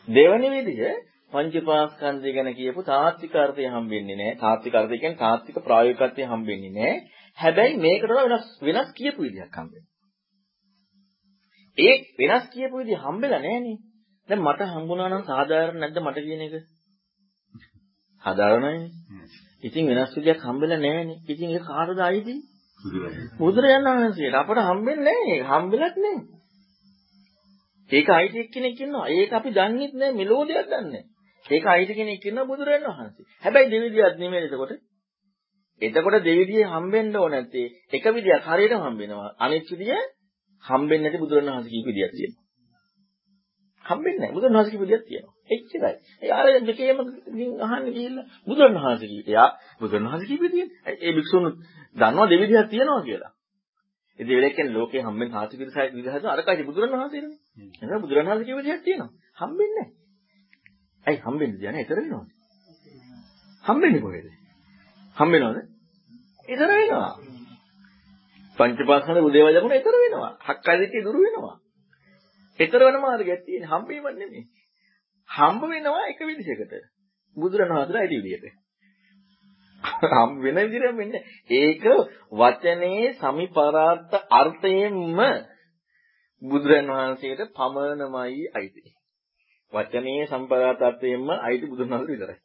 දෙවැනි 0.08 0.48
විදිය 0.50 0.92
පංචපාස්කන්ධය 1.32 2.30
ගැන 2.32 2.50
කියපු 2.54 2.80
තාත්වික 2.84 3.34
අර්ථය 3.36 3.64
හම්බෙන්නේ 3.66 4.16
නැහැ. 4.16 4.36
තාත්වික 4.36 4.74
අර්ථය 4.74 4.96
කියන්නේ 4.98 5.22
තාත්වික 5.24 5.56
ප්‍රායෝගිකත්වය 5.60 6.22
හම්බෙන්නේ 6.24 6.72
නැහැ. 6.72 6.98
හැබැයි 7.38 7.76
මේකට 7.76 8.10
වෙනස් 8.10 8.46
වෙනස් 8.62 8.90
කියපු 8.98 9.20
විදියක් 9.22 9.56
හම්බෙනවා. 9.56 9.90
ඒ 11.78 11.94
වෙනස් 12.20 12.44
කියපු 12.54 12.74
විදිය 12.78 12.98
හම්බෙලා 12.98 13.40
නැහනේ. 13.40 13.78
දැන් 14.32 14.42
මට 14.42 14.66
හම්බුණා 14.66 15.08
නම් 15.08 15.24
සාධාරණ 15.24 15.78
නැද්ද 15.78 15.98
මට 16.00 16.18
කියන 16.20 16.42
එක? 16.42 16.54
සාධාරණයි. 18.24 18.88
ඉතින් 19.62 19.84
වෙනස් 19.88 20.12
විදියක් 20.16 20.40
හම්බෙලා 20.40 20.78
නැහනේ. 20.78 21.18
ඉතින් 21.26 21.48
ඒක 21.50 21.64
කාටද 21.64 22.00
අයිති? 22.00 22.34
බුදුරජාණන් 23.38 23.90
වහන්සේට 23.94 24.34
අපට 24.34 24.60
හම්බෙන්නේ 24.60 25.16
නැහැ. 25.18 25.40
හම්බෙලත් 25.50 25.96
නැහැ. 25.98 26.24
ඒක 27.90 28.08
අයිති 28.10 28.38
එක්කෙනෙක් 28.38 28.80
ඉන්නවා. 28.80 29.06
ඒක 29.10 29.32
අපි 29.32 29.50
දන්නෙත් 29.50 29.92
නෑ 29.94 30.12
මෙලෝදියක් 30.12 30.66
දන්නේ 30.68 31.04
ඒක 31.46 31.64
අයිති 31.66 31.92
කෙනෙක් 31.94 32.24
ඉන්නවා 32.24 32.46
බුදුරජාණන් 32.46 32.88
වහන්සේ. 32.90 33.24
හැබැයි 33.44 33.70
දෙවිදියක් 33.70 34.16
නෙමෙයි 34.18 34.46
එතකොට. 34.46 34.72
එතකොට 35.82 36.16
දෙවිදිය 36.22 36.64
හම්බෙන්න 36.66 37.16
ඕන 37.16 37.32
නැත්තේ 37.32 37.68
එක 37.92 38.04
විදියක් 38.10 38.42
හරියටම 38.44 38.80
හම්බෙනවා. 38.82 39.30
අනිත් 39.38 39.66
විදිය 39.72 40.00
හම්බෙන්නේ 40.64 41.04
නැති 41.04 41.22
බුදුරජාණන් 41.22 41.54
වහන්සේ 41.54 41.72
කීප 41.72 41.86
විදියක් 41.86 42.12
තියෙනවා. 42.12 42.41
හම්බෙන්නේ 43.92 44.20
නැහැ. 44.20 44.34
බුදුරජාණන් 44.34 44.58
වහන්සේ 44.58 44.72
කීප 44.72 44.82
විදියක් 44.84 45.04
තියෙනවා. 45.04 45.34
එච්චරයි. 45.50 45.94
අර 46.32 46.46
දෙකේම 46.62 46.98
අහන්න 47.64 47.86
ගිහිල්ලා 47.88 48.26
බුදුරජාණන් 48.46 48.80
වහන්සේ 48.80 49.08
කීප. 49.08 49.26
එයා 49.28 49.48
බුදුරජාණන් 49.80 50.10
වහන්සේ 50.10 50.30
කීප 50.30 50.42
තියෙන්නේ. 50.46 50.94
ඒ 51.00 51.12
භික්ෂුන් 51.12 51.44
දන්නවා 51.96 52.30
දෙවිදියක් 52.30 52.66
තියෙනවා 52.70 53.02
කියලා. 53.02 53.32
ඒ 54.18 54.24
දෙවිලෙක් 54.24 54.54
කියන්නේ 54.56 54.74
ලෝකේ 54.74 55.02
හම්බෙන 55.02 55.28
සාති 55.30 55.54
විදසයි 55.58 55.88
විදහස 55.96 56.24
අරකයි 56.26 56.64
බුදුරණවහන්සේනේ. 56.68 57.36
එහෙනම් 57.82 58.00
බුදුරණවහන්සේ 58.02 58.46
කියව 58.48 58.58
විදිහක් 58.58 58.82
තියෙනවා. 58.84 59.10
හම්බෙන්නේ 59.38 59.76
නැහැ. 59.78 60.02
ඇයි 61.06 61.20
හම්බෙන්නේ 61.20 61.58
කියන්නේ 61.58 61.82
ඊතර 61.82 61.98
වෙනවද? 61.98 62.28
හම්බෙන්නේ 63.64 64.00
කොහෙද? 64.00 64.26
හම්බෙනවද? 65.16 65.58
ඊතර 66.48 66.68
වෙනවා. 66.70 67.12
පංචපාස්කන්ධ 68.58 69.22
උදේවය 69.22 69.50
ලකුණ 69.50 69.74
ඊතර 69.74 69.94
වෙනවා. 69.96 70.32
හක්කදිටි 70.42 71.04
දුරු 71.04 71.18
වෙනවා. 71.18 71.56
ඊතර 72.62 72.80
වෙන 72.82 72.98
මාර්ගයක් 73.00 73.40
තියෙන 73.44 73.64
හම්බීමක් 73.66 74.06
නෙමෙයි. 74.14 74.44
හම්බ 75.30 75.62
වෙනවා 75.66 76.04
එක 76.06 76.20
විදිහකට. 76.22 76.72
බුදුරණවහන්සේලා 77.36 78.04
ඒ 78.04 78.10
විදිහට. 78.12 78.62
හම් 80.12 80.30
වෙන 80.40 80.56
විදිහට 80.64 80.96
වෙන්නේ. 80.96 81.22
ඒක 81.52 81.84
වචනේ 82.32 83.12
සමිපරාර්ථ 83.14 84.14
අර්ථයෙන්ම 84.32 85.20
බුදුරන් 86.42 86.88
වහන්සේට 86.90 87.40
පමණමයි 87.52 88.44
අයිති. 88.52 88.82
වචනේ 89.72 90.26
සම්පරාර්ථ 90.26 90.82
අර්ථයෙන්ම 90.82 91.28
අයිති 91.40 91.66
බුදුන් 91.66 91.90
වහන්සේ 91.90 92.12
විතරයි. 92.12 92.38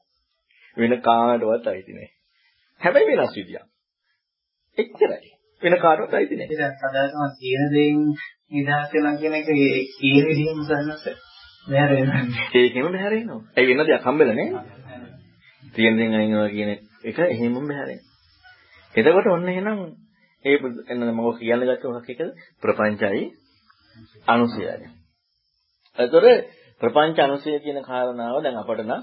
වෙන 0.77 0.93
කාටවත් 1.01 1.67
අයිති 1.67 1.91
නෑ. 1.93 2.09
හැබැයි 2.81 3.09
වෙනස් 3.11 3.33
විදියක්. 3.35 3.65
එච්චරයි. 4.77 5.36
වෙන 5.61 5.75
කාටවත් 5.77 6.13
අයිති 6.13 6.35
නෑ. 6.35 6.49
ඒක 6.55 6.73
සදාතම 6.79 7.21
කියන 7.37 7.63
දේෙන් 7.71 7.99
නිදහස් 8.51 8.89
වෙනවා 8.93 9.15
කියන 9.17 9.33
එක 9.35 9.49
ඒ 9.49 9.79
කියන 9.93 10.23
විදිහම 10.25 10.59
සන්නස 10.63 11.03
බැහැර 11.67 11.91
වෙනවා. 11.91 12.23
ඒකෙම 12.55 12.85
බැහැර 12.87 13.13
වෙනවා. 13.13 13.41
ඒ 13.55 13.65
වෙන 13.67 13.83
දෙයක් 13.83 14.03
හම්බෙලා 14.03 14.35
නෑ. 14.35 14.49
තියෙන 15.73 15.95
දේෙන් 15.95 16.13
අයින්නවා 16.15 16.49
කියන 16.49 16.69
එක 17.03 17.17
එහෙමම 17.25 17.55
බැහැරෙන. 17.63 17.99
එතකොට 18.95 19.27
ඔන්න 19.27 19.47
එහෙනම් 19.47 19.79
ඒ 20.45 20.57
එන්න 20.87 21.01
මම 21.07 21.27
කියන්න 21.37 21.63
ගත්ත 21.63 21.83
මොකක් 21.87 22.09
එකද? 22.09 22.29
ප්‍රපංචයි 22.59 23.23
අනුසයයි. 24.27 24.87
එතකොට 25.97 26.27
ප්‍රපංච 26.81 27.17
අනුසය 27.19 27.49
කියන 27.59 27.79
කාරණාව 27.83 28.37
දැන් 28.41 28.57
අපට 28.57 28.81
නම් 28.81 29.01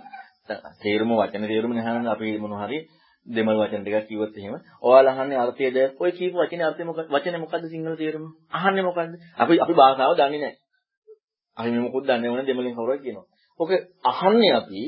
තේරුම 0.81 1.11
වචන 1.13 1.47
තේරුම 1.47 1.73
නැහනම් 1.73 2.07
අපි 2.09 2.39
මොන 2.39 2.55
හරි 2.59 2.79
දෙමළ 3.27 3.59
වචන 3.59 3.83
ටිකක් 3.83 4.09
කිව්වොත් 4.09 4.37
එහෙම 4.37 4.55
ඔයාලා 4.83 5.15
අහන්නේ 5.15 5.39
අර්ථය 5.39 5.71
දැක් 5.71 6.01
ඔය 6.01 6.13
කියපු 6.13 6.37
වචනේ 6.39 6.67
අර්ථය 6.67 6.85
මොකක්ද 6.85 7.09
වචනේ 7.11 7.41
මොකද්ද 7.41 7.65
සිංහල 7.69 7.97
තේරුම 7.97 8.25
අහන්නේ 8.53 8.85
මොකද්ද 8.85 9.13
අපි 9.39 9.61
අපි 9.61 9.75
භාෂාව 9.75 10.15
දන්නේ 10.15 10.41
නැහැ 10.41 10.57
අපි 11.57 11.71
මේ 11.71 11.85
මොකද 11.87 12.05
දන්නේ 12.07 12.31
වුණ 12.31 12.47
දෙමළෙන් 12.47 12.75
කවුරුත් 12.75 13.03
කියනවා 13.03 13.27
ඔක 13.61 13.71
අහන්නේ 14.05 14.53
අපි 14.53 14.83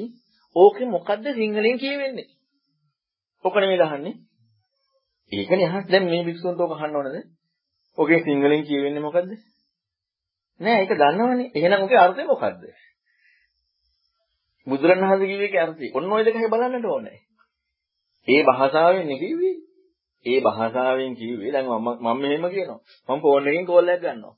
ඕකේ 0.57 0.89
මොකද්ද 0.89 1.25
සිංහලෙන් 1.35 1.79
කියවෙන්නේ 1.79 2.29
ඔක 3.45 3.55
නෙමෙයි 3.55 3.83
අහන්නේ. 3.83 4.15
ඒකනේ 5.33 5.67
අහන්නේ. 5.67 5.91
දැන් 5.91 6.05
මේ 6.05 6.25
වික්ෂුන්ට 6.25 6.61
ඔක 6.61 6.73
අහන්න 6.73 6.97
ඕනද? 6.97 7.17
ඔකේ 7.99 8.21
සිංහලෙන් 8.21 8.65
කියවෙන්නේ 8.65 9.03
මොකද්ද? 9.03 9.31
නෑ 10.61 10.81
ඒක 10.81 10.93
දන්නවනේ. 10.93 11.51
එහෙනම් 11.55 11.85
ඔකේ 11.85 11.99
අර්ථය 11.99 12.25
මොකද්ද? 12.25 12.63
බුදුරණවහන්සේ 14.67 15.31
කිව්වේ 15.31 15.61
අර්ථය. 15.61 15.87
ඔන්න 15.95 16.13
ඔය 16.13 16.25
දෙක 16.25 16.39
බලන්නට 16.47 16.87
ඕනේ. 16.87 17.19
ඒ 18.29 18.43
භාෂාවෙන් 18.45 19.13
කිව්වේ. 19.17 19.55
ඒ 20.27 20.41
භාෂාවෙන් 20.41 21.15
කිව්වේ 21.15 21.53
දැන් 21.53 21.67
මම 21.67 21.89
මම 22.01 22.17
මෙහෙම 22.21 22.47
කියනවා. 22.49 22.81
මම 23.09 23.21
ෆෝන් 23.21 23.49
එකකින් 23.49 23.67
කෝල් 23.67 23.89
එකක් 23.89 24.03
ගන්නවා. 24.03 24.35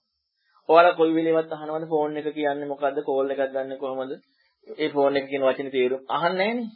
ඔයාලා 0.68 0.94
කොයි 0.94 1.14
වෙලේවත් 1.14 1.52
අහනවද 1.52 1.84
ෆෝන් 1.88 2.16
එක 2.16 2.28
කියන්නේ 2.30 2.68
මොකද්ද? 2.68 2.98
කෝල් 3.02 3.30
එකක් 3.30 3.42
ගන්න 3.46 3.78
කොහොමද? 3.78 4.12
ඒ 4.78 4.88
ෆෝන් 4.88 5.16
එක 5.16 5.26
කියන 5.28 5.42
වචනේ 5.42 5.70
තේරුම් 5.70 6.00
අහන්නේ 6.08 6.38
නැහනේ. 6.40 6.68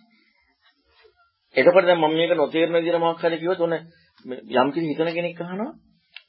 එතකොට 1.56 1.86
දැන් 1.86 2.00
මම 2.00 2.12
මේක 2.12 2.32
නොතේරෙන 2.34 2.76
විදිහට 2.76 3.00
මොකක් 3.00 3.22
හරි 3.22 3.38
කිව්වොත් 3.38 3.60
ඔන්න 3.60 3.74
යම් 4.54 4.68
කිසි 4.72 4.86
හිතන 4.88 5.10
කෙනෙක් 5.10 5.40
අහනවා 5.40 5.72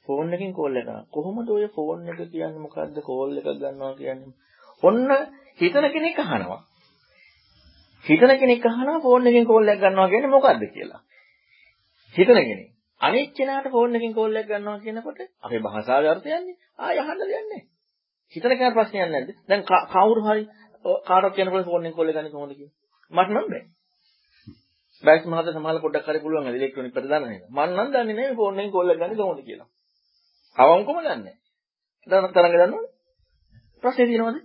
ෆෝන් 0.04 0.28
එකකින් 0.28 0.52
කෝල් 0.52 0.72
එක 0.72 0.84
කරනවා. 0.84 1.06
කොහොමද 1.10 1.48
ඔය 1.50 1.66
ෆෝන් 1.68 2.00
එක 2.04 2.20
කියන්නේ 2.26 2.60
මොකද්ද 2.60 2.96
කෝල් 3.02 3.30
එකක් 3.32 3.48
ගන්නවා 3.54 3.92
කියන්නේ? 3.94 4.32
ඔන්න 4.82 5.10
හිතන 5.60 5.86
කෙනෙක් 5.88 6.18
අහනවා. 6.20 6.60
හිතන 8.06 8.32
කෙනෙක් 8.36 8.66
අහනවා 8.66 9.00
ෆෝන් 9.00 9.26
එකකින් 9.26 9.46
කෝල් 9.46 9.68
එකක් 9.68 9.80
ගන්නවා 9.80 10.08
කියන්නේ 10.08 10.30
මොකද්ද 10.30 10.64
කියලා. 10.68 11.00
හිතන 12.14 12.40
කෙනෙක්. 12.40 12.68
අනෙක් 13.00 13.30
කෙනාට 13.32 13.68
ෆෝන් 13.70 13.94
එකකින් 13.94 14.14
කෝල් 14.14 14.36
එකක් 14.36 14.48
ගන්නවා 14.48 14.78
කියනකොට 14.80 15.20
අපේ 15.40 15.60
භාෂාවේ 15.60 16.10
අර්ථයන්නේ 16.10 16.56
ආය 16.78 16.98
අහන්න 16.98 17.20
දෙයක් 17.22 17.44
නැහැ. 17.44 17.62
හිතන 18.32 18.52
කෙනාට 18.52 18.76
ප්‍රශ්නයක් 18.76 19.08
නැද්ද? 19.08 19.30
දැන් 19.48 19.62
කවුරු 19.88 20.20
හරි 20.22 20.44
කාටවත් 21.04 21.36
කියනකොට 21.36 21.64
ෆෝන් 21.64 21.82
එකෙන් 21.82 21.94
කෝල් 21.94 22.08
එක 22.08 22.16
ගන්න 22.16 22.30
කොහොමද 22.30 22.52
කියන්නේ? 22.52 22.74
මට 23.12 23.30
නම් 23.30 23.46
බෑ. 23.46 23.62
බෑක්ස් 25.04 25.26
මහත්තයා 25.26 25.54
සමහර 25.54 25.80
පොඩ්ඩක් 25.80 26.08
හරි 26.08 26.20
පුළුවන් 26.20 26.48
අද 26.48 26.56
ඉලෙක්ට්‍රොනික 26.56 26.94
පැත්ත 26.94 27.08
දන්න 27.08 27.24
නේද? 27.26 27.44
මම 27.48 27.60
නම් 27.68 27.88
දන්නේ 27.88 28.04
නැහැ 28.10 28.16
මේ 28.22 28.36
ෆෝන් 28.36 28.58
එකෙන් 28.58 28.72
කෝල් 28.72 28.90
එක 28.90 28.98
ගන්න 28.98 29.16
කොහොමද 29.16 29.40
කියලා. 29.42 29.68
අවංකවම 30.56 30.98
දන්නේ 30.98 31.16
නැහැ. 31.18 31.36
දැන් 32.06 32.32
තරංග 32.32 32.54
දන්නවද? 32.54 32.86
ප්‍රශ්නේ 33.82 34.08
තියෙනවද? 34.08 34.38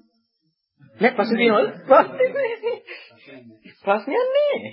නෑ 1.00 1.14
ප්‍රශ්නේ 1.14 1.40
තියෙනවද? 1.40 1.70
ප්‍රශ්නයක් 3.84 4.30
නෑ. 4.30 4.72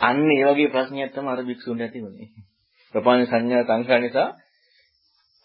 අන්න 0.00 0.24
ඒ 0.28 0.44
වගේ 0.46 0.70
ප්‍රශ්නයක් 0.70 1.12
තමයි 1.12 1.30
අර 1.30 1.40
භික්ෂුන්ට 1.44 1.82
ඇති 1.82 2.00
වුනේ. 2.00 2.28
ප්‍රපංච 2.94 3.28
සංඥා 3.28 3.64
සංඛා 3.64 4.00
නිසා 4.00 4.28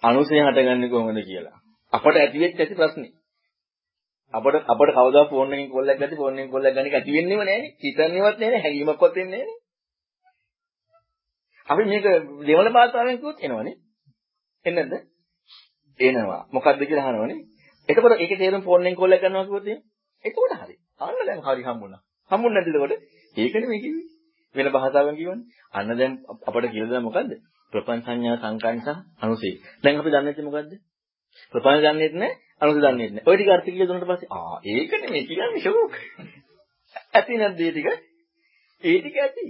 අනුසය 0.04 0.36
හටගන්නේ 0.38 0.90
කොහොමද 0.90 1.22
කියලා. 1.24 1.58
අපට 1.94 2.16
ඇති 2.16 2.38
වෙච්ච 2.40 2.60
ඇති 2.60 2.76
ප්‍රශ්නේ. 2.76 3.12
අපට 4.34 4.56
අපට 4.66 4.92
කවදා 4.94 5.26
ෆෝන් 5.26 5.54
එකකින් 5.54 5.70
කෝල් 5.70 5.88
එකක් 5.88 6.02
ගත්තී 6.02 6.18
ෆෝන් 6.18 6.34
එකකින් 6.34 6.52
කෝල් 6.52 6.66
එකක් 6.66 6.76
ගන්න 6.76 6.90
එක 6.90 6.96
ඇති 6.96 7.12
වෙන්නේම 7.12 7.40
නැහැනේ. 7.42 7.72
හිතන්නේවත් 7.80 8.38
නැහැනේ. 8.38 8.62
හැඟීමක්වත් 8.62 9.18
එන්නේ 9.18 9.38
නැහැනේ. 9.38 9.58
අපි 11.68 11.84
මේක 11.86 12.06
දෙවන 12.48 12.74
භාෂාවෙන් 12.74 13.18
කිව්වොත් 13.18 13.40
එනවනේ. 13.42 13.76
එන්නේ 14.66 14.86
නැද්ද? 14.86 15.06
එනවා. 16.00 16.42
මොකද්ද 16.52 16.82
කියලා 16.82 17.08
අහනවනේ. 17.08 17.40
එතකොට 17.90 18.16
ඒකේ 18.16 18.38
තේරුම 18.38 18.62
ෆෝන් 18.62 18.82
එකෙන් 18.82 18.96
කෝල් 18.96 19.12
එකක් 19.12 19.24
ගන්නවා 19.24 19.46
කිව්වොත් 19.46 19.68
එහෙනම් 19.68 19.84
එතකොට 20.26 20.54
හරි. 20.60 20.76
අන්න 21.00 21.20
දැන් 21.22 21.42
හරි 21.42 21.64
හම්බුණා. 21.64 22.02
හම්බුනේ 22.32 22.56
නැද්ද 22.58 22.70
එතකොට? 22.72 22.94
ඒකනේ 23.38 23.70
මේ 23.70 23.82
කිව්වේ. 23.82 24.08
වෙන 24.56 24.68
භාෂාවෙන් 24.72 25.16
කියවනේ. 25.16 25.46
අන්න 25.74 25.90
දැන් 25.94 26.14
අපට 26.48 26.66
කියලා 26.68 26.92
දෙන 26.92 27.04
මොකද්ද? 27.04 27.32
ප්‍රපංච 27.74 28.06
සංඥා 28.06 28.38
සංකා 28.38 28.74
නිසා 28.74 28.98
අනුසේ. 29.22 29.56
දැන් 29.84 30.00
අපි 30.00 30.10
දන්නේ 30.10 30.26
නැති 30.26 30.44
මොකද්ද? 30.44 30.72
ප්‍රපංච 31.54 31.82
දන්නේත් 31.84 32.14
නැහැ, 32.16 32.38
අනුසේ 32.62 32.84
දන්නේත් 32.84 33.12
නැහැ. 33.12 33.28
ওই 33.28 33.36
ටික 33.36 33.50
අර්ථ 33.50 33.68
කියලා 33.68 33.90
දුන්නාට 33.90 34.12
පස්සේ 34.12 34.32
ආ 34.34 34.56
ඒක 34.66 34.92
නෙමෙයි 34.96 35.28
කියන්නේ 35.28 35.62
ෂෝක්. 35.62 35.94
ඇති 37.14 37.38
නැද්ද 37.38 37.60
ඒ 37.60 37.72
ටික? 37.72 37.88
ඒ 38.84 38.98
ටික 39.00 39.18
ඇති. 39.18 39.48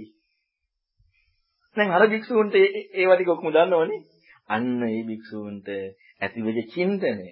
දැන් 1.76 1.90
අර 1.90 2.04
භික්ෂූන්ට 2.08 2.54
ඒවා 2.56 3.16
ටික 3.16 3.32
ඔක්කොම 3.34 3.52
දන්නවනේ. 3.52 4.00
අන්න 4.48 4.82
ඒ 4.84 5.02
භික්ෂූන්ට 5.04 5.68
ඇති 6.20 6.46
වෙච්ච 6.46 6.68
චින්තනය. 6.72 7.28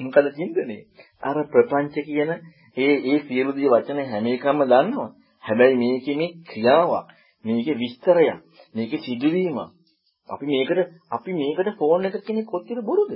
මොකද 0.00 0.26
චින්තනේ? 0.32 0.82
අර 1.22 1.36
ප්‍රපංච 1.46 1.94
කියන 2.02 2.30
ඒ 2.76 2.94
ඒ 3.04 3.18
සියලු 3.22 3.52
දී 3.52 3.68
වචන 3.68 3.98
හැම 4.06 4.26
එකම 4.28 4.58
දන්නවා. 4.64 5.08
හැබැයි 5.44 5.76
මේකේ 5.76 6.16
මේ 6.16 6.36
ක්‍රියාවක්, 6.44 7.08
මේකේ 7.44 7.76
විස්තරයක්, 7.76 8.38
මේකේ 8.74 9.00
සිදුවීමක්. 9.00 9.58
අපි 10.28 10.44
මේකට 10.46 10.78
අපි 11.10 11.30
මේකට 11.34 11.68
ෆෝන් 11.78 12.06
එකක් 12.06 12.16
කෙනෙක් 12.22 12.46
කොච්චර 12.46 12.80
බොරුද? 12.82 13.12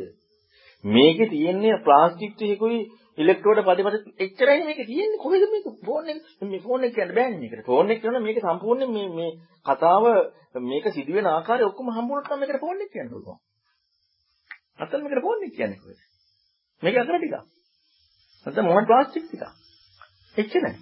මේකේ 0.85 1.29
තියෙන්නේ 1.29 1.77
ප්ලාස්ටික් 1.81 2.33
ටිකකුයි 2.35 2.79
ඉලෙක්ට්‍රෝඩ 3.19 3.61
පදිපද 3.63 3.97
එච්චරයි 4.19 4.63
මේක 4.63 4.81
තියෙන්නේ 4.83 5.19
කොහෙද 5.19 5.43
මේක 5.47 5.67
ෆෝන් 5.81 6.09
එක 6.09 6.19
මේ 6.45 6.61
ෆෝන් 6.61 6.83
එක 6.83 6.95
කියන්න 6.95 7.15
බෑනේ 7.15 7.41
මේකට 7.41 7.67
ෆෝන් 7.67 7.91
එක 7.91 8.01
කියනවා 8.01 8.23
මේක 8.23 8.41
සම්පූර්ණයෙන් 8.41 8.91
මේ 8.91 9.09
මේ 9.11 9.31
කතාව 9.67 10.05
මේක 10.63 10.89
සිදුවෙන 10.91 11.29
ආකාරය 11.29 11.65
ඔක්කොම 11.65 11.93
හම්බුනොත් 11.93 12.27
තමයි 12.27 12.41
මේකට 12.43 12.61
ෆෝන් 12.61 12.81
එක 12.81 12.91
කියන්න 12.91 13.11
පුළුවන් 13.11 13.39
අතන 14.79 15.05
මේකට 15.05 15.23
ෆෝන් 15.23 15.45
එක 15.45 15.55
කියන්නේ 15.55 15.79
කොහෙද 15.79 16.01
මේක 16.83 16.97
අතර 16.97 17.17
ටික 17.17 17.35
නැත්නම් 18.47 18.67
මොහොත 18.67 18.87
ප්ලාස්ටික් 18.87 19.25
ටික 19.27 19.43
එච්චරයි 20.37 20.75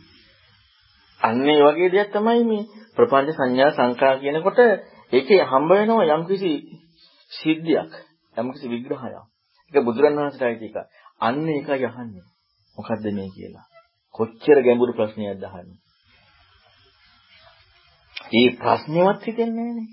අන්න 1.21 1.49
ඒ 1.49 1.61
වගේ 1.65 1.91
දෙයක් 1.91 2.11
තමයි 2.11 2.45
මේ 2.45 2.69
ප්‍රපංච 2.97 3.29
සංඥා 3.33 3.71
සංකා 3.71 4.15
කියනකොට 4.17 4.61
ඒකේ 5.13 5.43
හම්බ 5.45 5.71
වෙනවා 5.71 6.11
යම්කිසි 6.11 6.53
සිද්ධියක් 7.33 7.93
යම්කිසි 8.37 8.67
විග්‍රහයක් 8.69 9.31
ඒක 9.73 9.85
බුදුරණවහන්සේට 9.85 10.63
ඒක 10.63 10.77
අන්න 11.21 11.49
ඒකයි 11.49 11.87
අහන්නේ. 11.87 12.27
මොකද්ද 12.77 13.05
මේ 13.13 13.31
කියලා. 13.31 13.67
කොච්චර 14.15 14.59
ගැඹුරු 14.63 14.93
ප්‍රශ්නයක්ද 14.93 15.43
අහන්නේ. 15.45 15.79
මේ 18.17 18.51
ප්‍රශ්නවත් 18.57 19.23
හිතෙන්නේ 19.23 19.67
නැහනේ. 19.67 19.89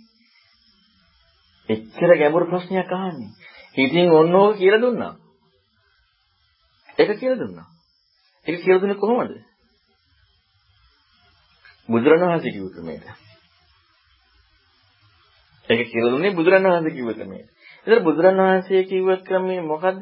එච්චර 1.70 2.12
ගැඹුරු 2.18 2.45
ප්‍රශ්නයක් 2.45 2.91
අහන්නේ. 2.91 3.32
ඉතින් 3.76 4.08
ඔන්නෝක 4.12 4.58
කියලා 4.58 4.82
දුන්නා. 4.82 5.14
ඒක 6.98 7.20
කියලා 7.20 7.39
දුන්නා. 7.39 7.68
ඒක 8.45 8.58
කියලා 8.62 8.82
දුන්නේ 8.82 8.95
කොහොමද? 8.95 9.34
බුදුරණවහන්සේ 11.89 12.52
කිව්ව 12.52 12.70
ක්‍රමයට. 12.74 13.06
ඒක 15.70 15.88
කියලා 15.91 16.12
දුන්නේ 16.12 16.36
බුදුරණවහන්සේ 16.36 16.95
කිව්ව 16.98 17.12
ක්‍රමයට. 17.14 17.48
ඒතර 17.88 18.00
බුදුරණවහන්සේ 18.04 18.82
කිව්ව 18.84 19.10
ක්‍රමය 19.24 19.58
මොකද්ද? 19.64 20.02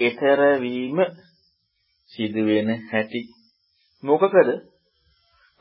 ඊතර 0.00 0.40
වීම 0.60 0.98
සිදුවෙන 2.10 2.68
හැටි 2.90 3.20
මොකකද? 4.02 4.48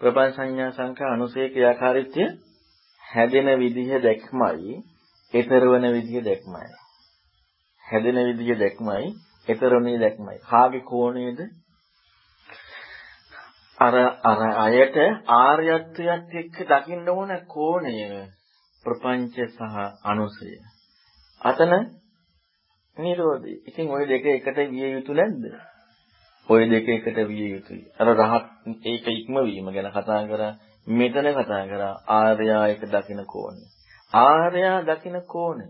ප්‍රපංච 0.01 0.35
සංඥා 0.35 0.71
සංඛා 0.71 1.13
අනුසය 1.13 1.41
ක්‍රියාකාරීත්වය 1.49 2.25
හැදෙන 3.03 3.47
විදිහ 3.59 3.89
දැක්මයි 4.03 4.75
ඊතරවන 5.33 5.85
විදිහ 5.93 6.21
දැක්මයි. 6.23 6.69
හැදෙන 7.83 8.17
විදිහ 8.27 8.59
දැක්මයි 8.59 9.07
ඊතරණේ 9.48 9.98
දැක්මයි. 9.98 10.38
කාගේ 10.44 10.82
කෝණයේද? 10.82 11.40
අර 13.78 13.94
අර 14.24 14.40
අයට 14.58 14.96
ආර්යත්වයට 15.34 16.34
එක්ක 16.34 16.56
දකින්න 16.68 17.08
ඕන 17.08 17.30
කෝණය 17.48 17.94
ප්‍රපංච 18.84 19.36
සහ 19.48 19.76
අනුසය. 20.04 20.50
අතන 21.40 21.72
නිරෝධය. 22.96 23.54
ඉතින් 23.66 23.90
ওই 23.90 24.04
දෙක 24.06 24.26
එකට 24.28 24.58
විය 24.70 24.90
යුතු 24.90 25.12
නැද්ද? 25.14 25.44
ওই 26.48 26.62
දෙක 26.66 26.88
එකට 26.88 27.18
විය 27.28 27.48
යුතුයි. 27.50 27.84
අර 27.98 28.06
රහත් 28.08 28.46
ඒක 28.84 29.06
ඉක්මවීම 29.10 29.68
ගැන 29.68 29.90
කතා 29.90 30.22
කරා 30.26 30.52
මෙතන 30.86 31.28
කතා 31.34 31.64
කරා 31.66 31.94
ආර්යා 32.08 32.66
එක 32.68 32.82
දකින්න 32.86 33.24
කෝණය. 33.26 33.64
ආර්යා 34.12 34.78
දකින්න 34.84 35.20
කෝණය. 35.26 35.66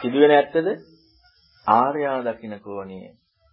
සිදුවෙන 0.00 0.30
ඇත්තද? 0.32 0.68
ආර්යා 1.67 2.19
දකින්න 2.23 2.59
කෝණය. 2.59 2.99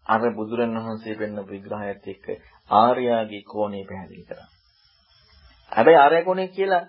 අර 0.07 0.23
බුදුරණවහන්සේ 0.33 1.19
පෙන්න 1.19 1.41
විග්‍රහයත් 1.47 2.07
එක්ක 2.07 2.27
ආර්යාගේ 2.71 3.43
කෝණය 3.45 3.85
පැහැදිලි 3.85 4.25
කරා. 4.25 4.49
හැබැයි 5.73 5.99
ආර්ය 5.99 6.25
කෝණය 6.25 6.49
කියලා 6.49 6.85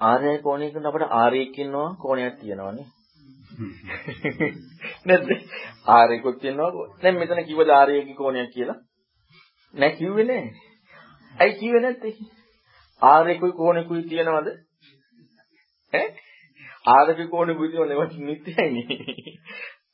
ආර්ය 0.00 0.38
කෝණය 0.38 0.72
කියන 0.72 0.86
අපිට 0.86 1.12
ආර්යෙක් 1.12 1.58
ඉන්නවා 1.58 1.94
කෝණයක් 1.96 2.40
තියෙනවානේ. 2.40 2.86
නැද්ද? 5.06 5.30
ආර්යෙකුත් 5.88 6.40
තියෙනවා. 6.40 6.88
දැන් 7.02 7.18
මෙතන 7.18 7.44
කිව්වද 7.44 7.70
ආර්යගේ 7.70 8.14
කෝණයක් 8.14 8.50
කියලා? 8.50 8.78
නෑ 9.74 9.96
කිව්වේ 9.96 10.24
නෑ. 10.24 10.44
ඇයි 11.34 11.58
කිව්වේ 11.58 11.80
නැත්තේ? 11.80 12.14
ආර්යෙකුයි 13.02 13.52
කෝණෙකුයි 13.52 14.02
තියෙනවද? 14.04 14.48
ඈ? 15.92 16.08
ආර්යෙකුයි 16.86 17.28
කෝණෙකුයි 17.28 17.70
තියෙනවද? 17.70 18.12
නිත්‍යයිනේ. 18.20 18.98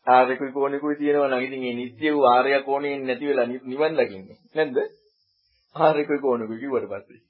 ආර්යකුයි 0.08 0.52
කෝණෙකුයි 0.52 0.96
තියෙනවා 0.96 1.28
නම් 1.28 1.42
ඉතින් 1.42 1.64
ඒ 1.64 1.74
නිත්‍ය 1.74 2.12
වූ 2.12 2.26
ආර්ය 2.26 2.50
කෝණයෙන් 2.62 3.06
නැති 3.06 3.28
වෙලා 3.28 3.46
නිවන් 3.46 3.96
දකින්නේ. 3.96 4.38
නැද්ද? 4.54 4.76
ආර්යකුයි 5.76 6.20
කෝණෙකුයි 6.20 6.60
කිව්වට 6.60 6.90
පස්සේ. 6.92 7.20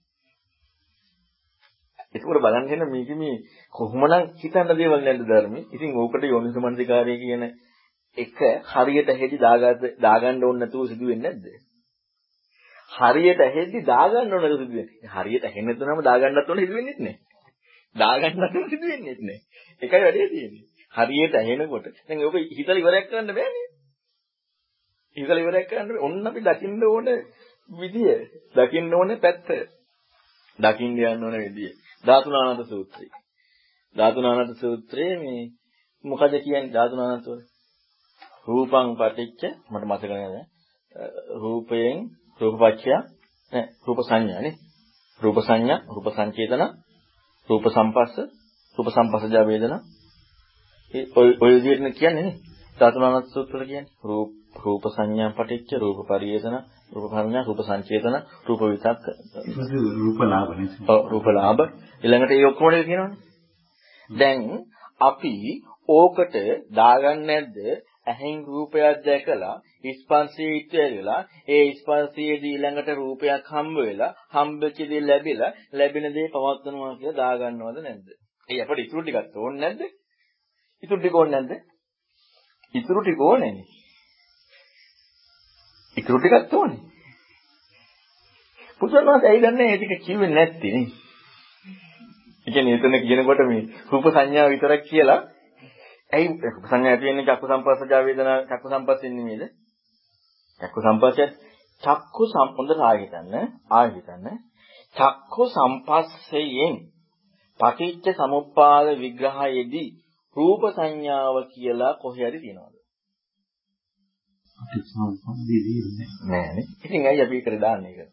ඒකවල 2.11 2.39
බලන්න 2.39 2.73
එන 2.75 2.85
මේක 2.89 3.11
මේ 3.17 3.37
කොහොමනම් 3.75 4.29
හිතන්න 4.37 4.71
දේවල් 4.73 5.01
නැද්ද 5.01 5.25
ධර්මයේ? 5.25 5.65
ඉතින් 5.73 5.97
ඕකට 5.97 6.25
යෝනිසමනසිකාරය 6.25 7.17
කියන 7.23 7.45
එක 8.17 8.39
හරියට 8.67 9.11
හෙදි 9.15 9.39
දාගන්න 9.39 9.97
දාගන්න 10.01 10.45
ඕන 10.45 10.61
නැතුව 10.61 10.87
සිදු 10.89 11.11
වෙන්නේ 11.11 11.33
නැද්ද? 11.33 11.47
හරියට 12.93 13.43
හෙදි 13.51 13.85
දාගන්න 13.85 14.33
ඕන 14.33 14.43
නැතුව 14.43 14.63
සිදු 14.63 14.79
වෙන්නේ. 14.79 15.13
හරියට 15.15 15.47
හෙන්න 15.51 15.75
තුනම 15.77 16.03
දාගන්නත් 16.03 16.49
ඕන 16.49 16.61
සිදු 16.61 16.75
වෙන්නේ 16.75 16.99
නැහැ. 17.01 17.17
දාගන්නත් 17.97 18.43
ඕන 18.51 18.69
සිදු 18.71 18.87
වෙන්නේ 18.89 19.17
නැහැ. 19.21 19.39
ඒකයි 19.83 20.05
වැඩේ 20.05 20.29
තියෙන්නේ. 20.29 20.67
හරියට 20.99 21.35
ඇහෙනකොට 21.35 21.87
දැන් 22.07 22.25
ඔබ 22.25 22.37
හිතලා 22.51 22.77
ඉවරයක් 22.77 23.07
කරන්න 23.09 23.31
බෑනේ. 23.31 23.67
හිතලා 25.17 25.39
ඉවරයක් 25.39 25.67
කරන්න 25.69 25.89
බෑ. 25.89 26.01
ඔන්න 26.01 26.27
අපි 26.27 26.41
දකින්න 26.43 26.83
ඕන 26.85 27.09
විදිය, 27.71 28.15
දකින්න 28.55 28.95
ඕන 28.95 29.11
පැත්ත. 29.19 29.49
දකින්න 30.59 30.99
යන්න 31.05 31.25
ඕන 31.25 31.37
විදිය. 31.39 31.73
ධාතුනානන්ද 32.05 32.63
සූත්‍රය. 32.67 33.07
ධාතුනානන්ද 33.97 34.55
සූත්‍රයේ 34.57 35.17
මේ 35.19 35.43
මොකද 36.05 36.33
කියන්නේ 36.37 36.73
ධාතුනානන්ද 36.73 37.27
රූපං 38.47 38.89
පටිච්ච 38.97 39.43
මට 39.71 39.85
මතක 39.85 40.13
නැහැ. 40.13 40.45
රූපයෙන් 41.37 41.99
රූපපච්චය 42.41 42.91
නෑ 43.53 43.65
රූප 43.87 44.01
සංඥා 44.03 44.41
නේ. 44.41 44.57
රූප 45.21 45.39
සංඥා, 45.41 45.79
රූප 45.87 46.09
සංචේතන, 46.09 46.63
රූප 47.49 47.65
සම්පස්ස, 47.67 48.15
රූප 48.79 48.89
සම්පස්සජා 48.89 49.47
වේදනා 49.47 49.81
ඒ 49.81 49.98
ඔය 50.91 51.31
ඔය 51.39 51.53
විදිහට 51.57 51.99
කියන්නේ 51.99 52.23
නේ. 52.23 52.37
ධාතුනානත් 52.79 53.29
සූත්‍රවල 53.29 53.65
කියන්නේ. 53.65 53.91
රූප 54.05 54.31
රූප 54.57 54.85
සංඥා 54.89 55.31
පටිච්ච 55.33 55.71
රූප 55.77 55.99
පරිේෂණ 56.09 56.57
රූප 56.93 57.13
සංඥා 57.13 57.45
රූප 57.45 57.61
සංචේතන 57.63 58.17
රූප 58.47 58.61
විතක්ක 58.65 59.05
රූපලාභ 59.99 60.51
නේ. 60.57 60.71
ඔව් 60.89 61.01
රූපලාභ 61.11 61.61
ඊළඟට 62.03 62.33
ඒ 62.33 62.47
ඔක්කොම 62.47 62.69
ටික 62.69 62.87
කියනවනේ. 62.87 63.19
දැන් 64.11 64.43
අපි 65.01 65.35
ඕකට 65.91 66.35
දාගන්නේ 66.73 67.27
නැද්ද? 67.29 67.57
ඇහෙන් 68.07 68.37
රූපයක් 68.47 68.99
දැකලා 69.05 69.57
ස්පර්ශයේ 69.93 70.57
ඉතිරිලා 70.57 71.21
ඒ 71.49 71.65
ස්පර්ශයේදී 71.75 72.55
ඊළඟට 72.55 72.91
රූපයක් 72.95 73.45
හම්බ 73.49 73.77
වෙලා 73.81 74.13
හම්බෙච්ච 74.35 74.79
දේ 74.91 75.03
ලැබිලා 75.03 75.53
ලැබෙන 75.73 76.07
දේ 76.15 76.29
පවත්වනවා 76.29 76.93
කියලා 76.97 77.19
දාගන්නවද 77.23 77.79
නැද්ද? 77.83 78.09
ඒ 78.49 78.61
අපිට 78.63 78.85
ඉතුරු 78.85 79.03
ටිකක් 79.03 79.37
ඕනේ 79.39 79.63
නැද්ද? 79.63 79.83
ඉතුරු 80.83 81.01
ටික 81.01 81.15
ඕනේ 81.15 81.41
නැද්ද? 81.41 81.53
ඉතුරු 82.75 83.01
ටික 83.03 83.21
ඕනේනේ. 83.21 83.67
ඉතුරු 85.97 86.19
ටිකක් 86.19 86.55
ඕනේ. 86.55 86.81
පුදුමවත් 88.81 89.25
ඇයි 89.25 89.43
දන්නේ 89.43 89.67
මේ 89.67 89.79
ටික 89.79 90.05
කිව්වේ 90.05 90.31
නැත්තේ 90.31 90.73
නේ? 90.73 90.87
ඒ 92.47 92.51
කියන්නේ 92.53 92.77
එතන 92.77 92.95
කියනකොට 93.03 93.43
මේ 93.47 93.63
රූප 93.91 94.07
සංඥා 94.09 94.51
විතරක් 94.51 94.83
කියලා 94.85 95.21
ඇයි 96.13 96.29
රූප 96.47 96.67
සංඥා 96.67 96.93
ඇති 96.93 97.09
වෙන්නේ 97.09 97.29
චක්කු 97.29 97.47
සම්පස්සජා 97.49 98.03
වේදනා 98.05 98.39
චක්කු 98.45 98.69
සම්පස්සෙන් 98.71 99.17
නෙමෙයිද? 99.17 99.43
චක්කු 100.61 100.79
සම්පස්සය 100.83 101.25
චක්කු 101.83 102.23
සම්පොඳට 102.27 102.81
ආහිතන්න 102.83 103.35
ආහිතන්න 103.73 104.27
චක්කු 104.97 105.43
සම්පස්සයෙන් 105.49 106.77
පටිච්ච 107.61 108.07
සමුප්පාද 108.17 108.87
විග්‍රහයේදී 109.01 109.89
රූප 110.39 110.63
සංඥාව 110.71 111.37
කියලා 111.53 111.93
කොහේ 111.95 112.29
හරි 112.29 112.41
තියෙනවද? 112.41 112.77
අපි 114.59 114.79
සම්බන්ධී 114.85 115.83
නෑනේ. 116.27 116.67
ඉතින් 116.85 117.07
ඇයි 117.07 117.23
අපි 117.23 117.37
ඒකට 117.37 117.61
දාන්නේ 117.61 117.93
ඒක? 117.95 118.11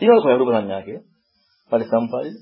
ඊළඟ 0.00 0.22
කොහේ 0.22 0.38
රූප 0.38 0.50
සංඥා 0.50 0.82
කියලා? 0.82 1.06
පරිසම්පාදිත. 1.70 2.36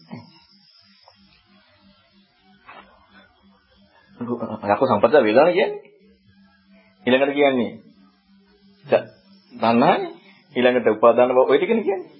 යකෝ 4.20 4.88
සම්පත 4.88 5.14
වේදනා 5.18 5.48
කියන්නේ. 5.48 5.80
ඊළඟට 7.06 7.34
කියන්නේ 7.34 7.70
දන්නානේ. 9.52 10.12
ඊළඟට 10.56 10.88
උපාදාන 10.88 11.30
බව 11.30 11.38
ඔය 11.46 11.58
ටිකනේ 11.58 11.84
කියන්නේ. 11.84 12.17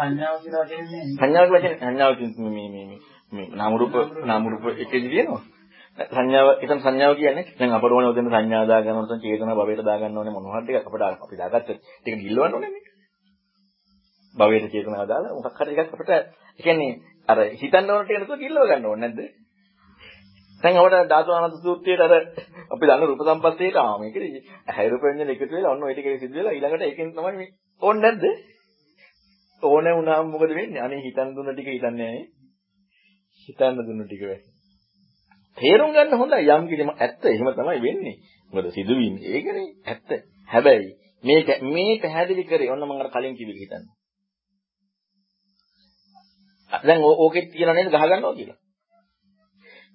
සංඥාව 0.00 0.36
කියලා 0.42 0.66
කියන්නේ 0.66 1.04
සංඥාව 1.12 1.46
කියලා 1.46 1.62
කියන්නේ 1.62 1.80
සංඥාව 1.82 2.14
කියන්නේ 2.16 2.50
මේ 2.50 2.68
මේ 2.68 2.84
මේ 2.86 3.00
මේ 3.32 3.48
නාම 3.54 3.72
රූප 3.76 3.94
නාම 4.24 4.46
රූප 4.46 4.64
එකේදි 4.76 5.08
තියෙනවා. 5.08 5.42
සංඥාව 6.10 6.48
එතන 6.56 6.78
සංඥාව 6.78 7.14
කියන්නේ 7.14 7.46
දැන් 7.54 7.72
අපට 7.72 7.92
ඕනේ 7.92 8.12
උදෙන් 8.12 8.28
සංඥා 8.28 8.64
දා 8.66 8.80
ගන්න 8.80 8.98
ඕනේ 8.98 9.20
චේතනා 9.20 9.56
භවයට 9.56 9.84
දා 9.84 9.98
ගන්න 9.98 10.18
ඕනේ 10.18 10.34
මොනවා 10.34 10.60
හරි 10.60 10.76
එකක් 10.76 10.88
අපිට 10.88 11.04
අපි 11.04 11.36
දාගත්ත 11.36 11.68
ටික 11.68 12.16
ගිල්ලවන්න 12.18 12.54
ඕනේ 12.54 12.70
නේ. 12.70 12.84
භවයට 14.36 14.72
චේතනාව 14.72 15.06
දාලා 15.06 15.36
මොකක් 15.36 15.60
හරි 15.60 15.74
එකක් 15.74 15.94
අපිට 15.94 16.10
ඒ 16.10 16.22
කියන්නේ 16.58 16.92
අර 17.28 17.38
හිතන්න 17.54 17.90
ඕන 17.90 18.04
ටික 18.04 18.18
නේද 18.20 18.42
ගිල්ලව 18.42 18.66
ගන්න 18.66 18.86
ඕනේ 18.86 19.08
නැද්ද? 19.08 19.20
දැන් 20.62 20.76
අපිට 20.76 21.08
ධාතු 21.08 21.30
අනන්ත 21.32 21.58
සූත්‍රයේට 21.58 22.04
අර 22.06 22.14
අපි 22.70 22.84
දන්න 22.86 23.06
රූප 23.06 23.22
සම්පස්සේට 23.24 23.76
ආ 23.76 23.98
මේකද 23.98 24.24
ඇහැ 24.68 24.88
රූප 24.88 25.02
වෙන 25.02 25.28
එකතු 25.28 25.50
වෙලා 25.50 25.74
ඔන්න 25.74 25.84
ඔය 25.84 25.94
ටික 25.94 26.08
සිද්ධ 26.18 26.34
වෙලා 26.34 26.54
ඊළඟට 26.54 26.86
ඒකෙන් 26.86 27.12
තමයි 27.12 27.36
මේ 27.36 27.50
ඕනේ 27.82 28.02
නැද්ද? 28.04 28.24
ඕනේ 29.62 29.94
වුණාම 29.94 30.30
මොකද 30.30 30.52
වෙන්නේ? 30.52 30.80
අනේ 30.80 31.00
හිතන් 31.00 31.34
දුන්න 31.34 31.52
ටික 31.52 31.68
හිතන්නේ 31.68 31.96
නැහැ. 31.98 32.24
හිතන්න 33.48 33.80
දුන්න 33.80 34.04
ටික 34.04 34.22
වෙයි. 34.22 34.40
තේරුම් 35.58 35.92
ගන්න 35.92 36.16
හොඳයි 36.16 36.50
යම් 36.50 36.68
කිසිම 36.68 36.90
ඇත්ත 36.96 37.24
එහෙම 37.26 37.50
තමයි 37.52 37.80
වෙන්නේ. 37.80 38.16
මොකද 38.52 38.70
සිදුවීම 38.70 39.16
ඒකනේ 39.28 39.66
ඇත්ත. 39.86 40.10
හැබැයි 40.48 40.90
මේක 41.24 41.48
මේ 41.64 41.98
පැහැදිලි 41.98 42.44
කරේ 42.44 42.70
ඔන්න 42.70 42.82
මම 42.82 42.94
අර 42.96 43.10
කලින් 43.10 43.36
කිව්ව 43.36 43.56
හිතන්න. 43.56 43.84
දැන් 46.72 47.00
ඕකෙත් 47.02 47.46
කියලා 47.50 47.74
නේද 47.74 47.88
ගහ 47.88 48.04
ගන්නවා 48.04 48.34
කියලා. 48.34 48.58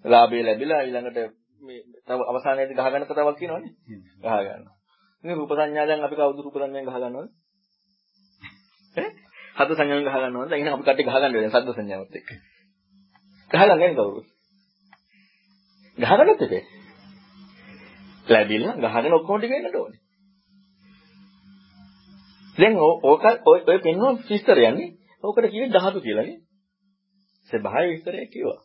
ලාභය 0.05 0.43
ලැබිලා 0.43 0.81
ඊළඟට 0.81 1.19
මේ 1.61 1.81
තව 2.05 2.19
අවසානයේදී 2.23 2.75
ගහ 2.75 2.87
ගන්න 2.87 3.07
කතාවක් 3.07 3.37
කියනවනේ. 3.37 3.73
ගහ 4.21 4.35
ගන්නවා. 4.39 4.75
මේ 5.23 5.35
රූප 5.35 5.51
සංඥා 5.51 5.87
දැන් 5.87 6.03
අපි 6.03 6.15
කවුද 6.15 6.39
රූප 6.39 6.55
සංඥාවෙන් 6.55 6.87
ගහ 6.87 6.97
ගන්නවද? 6.97 7.29
ඈ? 8.95 9.24
හද 9.56 9.69
සංඥාවෙන් 9.72 10.06
ගහ 10.06 10.15
ගන්නවද? 10.15 10.49
දැන් 10.49 10.61
එහෙනම් 10.61 10.76
අපි 10.76 10.84
කට්ටිය 10.84 11.06
ගහ 11.06 11.14
ගන්න 11.14 11.36
වෙනවා 11.36 11.53
සද්ද 11.53 11.76
සංඥාවත් 11.76 12.15
එක්ක. 12.15 12.30
ගහලා 13.52 13.68
නැහැ 13.72 13.94
කවුරුත්. 13.94 14.27
ගහගන්නත් 15.98 16.41
එපේ. 16.41 16.64
ලැබිලා 18.27 18.76
ගහගෙන 18.84 19.14
ඔක්කොම 19.14 19.38
ටික 19.38 19.53
එන්නට 19.53 19.76
ඕනේ. 19.76 20.02
දැන් 22.57 22.77
ඕක 23.03 23.23
ඔය 23.45 23.60
ඔය 23.64 23.80
පෙන්වන 23.80 24.22
විස්තරයන්නේ 24.26 24.94
ඕකට 25.23 25.48
කියන්නේ 25.48 25.73
ධාතු 25.73 25.99
කියලා 26.02 26.26
නේ. 26.26 26.38
ස්වභාව 27.49 27.86
විස්තරයක් 27.88 28.30
කිව්වා. 28.30 28.60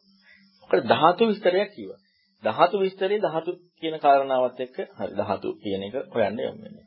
ඔකට 0.64 0.86
ධාතු 0.86 1.22
විස්තරයක් 1.26 1.70
කිව්වා. 1.70 2.00
ධාතු 2.42 2.76
විස්තරේ 2.78 3.18
ධාතු 3.18 3.50
කියන 3.80 3.96
කාරණාවත් 3.98 4.60
එක්ක 4.60 4.76
හරි 4.96 5.12
ධාතු 5.16 5.48
කියන 5.62 5.82
එක 5.82 5.94
හොයන්න 6.12 6.40
යමු 6.40 6.60
වෙන්නේ. 6.62 6.86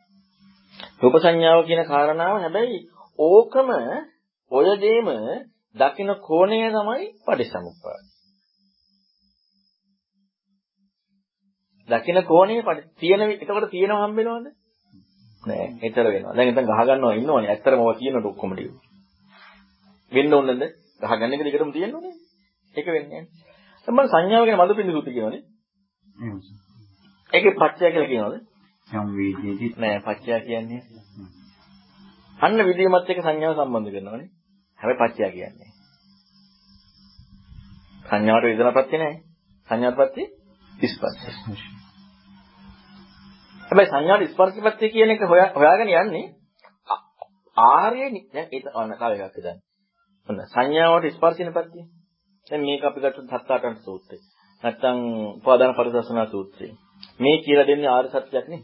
රූප 1.02 1.16
සංඥාව 1.18 1.60
කියන 1.68 1.82
කාරණාව 1.86 2.36
හැබැයි 2.38 2.80
ඕකම 3.20 3.70
ඔය 4.52 4.68
දෙම 4.78 5.08
දකින්න 5.76 6.12
කෝණය 6.20 6.60
තමයි 6.70 7.06
පටිසමුප්පාද. 7.22 8.04
දකින්න 11.90 12.24
කෝණය 12.24 12.56
තියෙන 12.96 13.22
එතකොට 13.24 13.70
තියෙනව 13.70 13.98
හම්බ 13.98 14.18
වෙනවද? 14.18 14.48
නෑ, 15.44 15.68
හෙතර 15.82 16.06
වෙනවා. 16.06 16.34
දැන් 16.34 16.50
එතන 16.50 16.66
ගහ 16.66 16.82
ගන්නවා 16.82 17.14
ඉන්නවනේ. 17.14 17.50
ඇත්තටම 17.50 17.82
ඔය 17.82 17.96
තියෙනට 17.96 18.26
ඔක්කොම 18.26 18.54
ටික. 18.54 18.72
වෙන්න 20.12 20.34
ඕනද? 20.34 20.64
ගහ 21.02 21.14
ගන්න 21.14 21.34
එක 21.34 21.44
දිගටම 21.44 21.72
තියෙන්න. 21.72 21.94
ඒක 22.76 22.88
වෙන්නේ 22.88 23.22
නෑ. 23.22 23.28
මම 23.88 24.08
සංඥාව 24.08 24.46
ගැන 24.46 24.60
මදු 24.60 24.76
පිළිසුත් 24.76 25.08
කියනවනේ. 25.08 25.42
ඒකේ 27.30 27.54
පච්චය 27.54 27.86
කියලා 27.86 28.08
කියනවද? 28.08 28.36
සංවේදීදී 28.88 29.74
නෑ 29.78 30.00
පච්චය 30.02 30.40
කියන්නේ. 30.42 30.82
අන්න 32.40 32.58
විදීමත් 32.60 33.10
එක්ක 33.10 33.22
සංඥාව 33.22 33.56
සම්බන්ධ 33.56 33.92
කරනවනේ. 33.92 34.30
හැබැයි 34.80 35.00
පච්චය 35.02 35.32
කියන්නේ. 35.32 35.72
සංඥාවට 38.06 38.46
වේදනාපත්‍ය 38.46 38.98
නෑ. 38.98 39.16
සංඥාපත්‍ය 39.70 40.24
ස්පර්ශය. 40.90 41.32
හැබැයි 43.66 43.90
සංඥාට 43.90 44.30
ස්පර්ශපත්‍ය 44.30 44.90
කියන 44.90 45.12
එක 45.12 45.22
හොයාගෙන 45.56 45.94
යන්නේ 45.96 46.26
ආර්ය 47.58 48.10
දැන් 48.34 48.48
ඒක 48.50 48.66
අන්න 48.74 48.94
කාල 48.98 49.14
එකක් 49.16 49.38
ඉදන්. 49.38 49.58
ඔන්න 50.30 50.40
සංඥාවට 50.48 51.16
ස්පර්ශිනපත්‍ය. 51.16 51.82
දැන් 52.48 52.62
මේක 52.62 52.84
අපි 52.84 53.00
ගත්තොත් 53.00 53.28
සත්තාටන් 53.32 53.76
සූත්‍රය. 53.80 54.18
නැත්තම් 54.64 55.00
උපාදාන 55.38 55.76
පරිදර්ශනා 55.76 56.28
සූත්‍රය. 56.28 56.68
මේ 57.20 57.38
කියලා 57.46 57.68
දෙන්නේ 57.68 57.90
ආර්ය 57.90 58.10
සත්‍යයක් 58.10 58.48
නේ. 58.48 58.62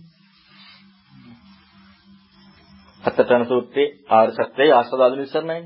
සත්‍යතන 3.04 3.44
සූත්‍රයේ 3.46 3.96
ආර්ය 4.10 4.32
සත්‍යය 4.34 4.72
ආස්වාදාන 4.72 5.20
විසරණයි. 5.20 5.62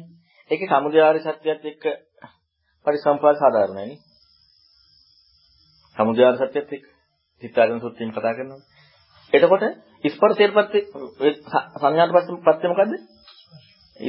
ඒකේ 0.51 0.69
සමුදය 0.69 0.99
ආර්ය 0.99 1.19
සත්‍යයත් 1.21 1.65
එක්ක 1.65 1.83
පරිසම්පාද 2.85 3.37
සාධාරණයි 3.37 3.85
නේ. 3.85 3.99
සමුදය 5.97 6.21
ආර්ය 6.23 6.37
සත්‍යයත් 6.41 6.69
එක්ක 6.69 6.85
චිත්තාගම 7.41 7.79
සූත්‍රයෙන් 7.79 8.11
කතා 8.11 8.33
කරනවා. 8.33 8.61
එතකොට 9.33 9.63
ස්පර්ශයට 10.05 10.53
පස්සේ 10.53 10.81
සංඥාට 11.75 12.13
පස්සේ 12.13 12.41
පස්සේ 12.45 12.69
මොකද්ද? 12.69 12.93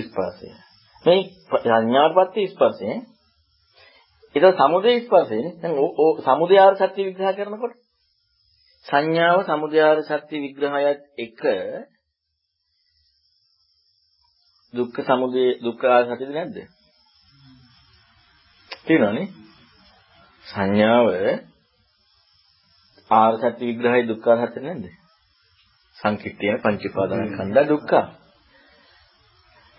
ස්පර්ශය. 0.00 0.48
මේ 1.04 1.22
සංඥාට 1.62 2.14
පස්සේ 2.16 2.48
ස්පර්ශය. 2.48 2.88
ඒක 4.34 4.44
සමුදය 4.56 4.92
ස්පර්ශයනේ. 5.00 5.56
දැන් 5.60 5.74
ඕ 5.78 6.10
සමුදයාර 6.20 6.74
සත්‍ය 6.76 7.00
විග්‍රහ 7.04 7.34
කරනකොට 7.34 7.74
සංඥාව 8.86 9.38
සමුදයාර 9.44 9.98
සත්‍ය 10.02 10.36
විග්‍රහයත් 10.38 11.02
එක 11.18 11.40
දුක්ඛ 14.74 15.00
සමුදය 15.02 15.44
දුක්ඛ 15.60 15.84
ආර 15.86 16.04
සත්‍යද 16.08 16.30
නැද්ද? 16.30 16.56
තියෙනවනේ. 18.84 19.28
සංඥාව 20.44 21.06
ආර 23.10 23.34
සත්‍ය 23.38 23.62
විග්‍රහය 23.62 24.02
දුක්ඛ 24.04 24.28
ආර 24.28 24.40
සත්‍ය 24.44 24.60
නැද්ද? 24.60 24.86
සංකිට්ඨිය 25.96 26.54
පංච 26.58 26.82
උපාදානස්කන්ධ 26.84 27.66
දුක්ඛ. 27.68 27.96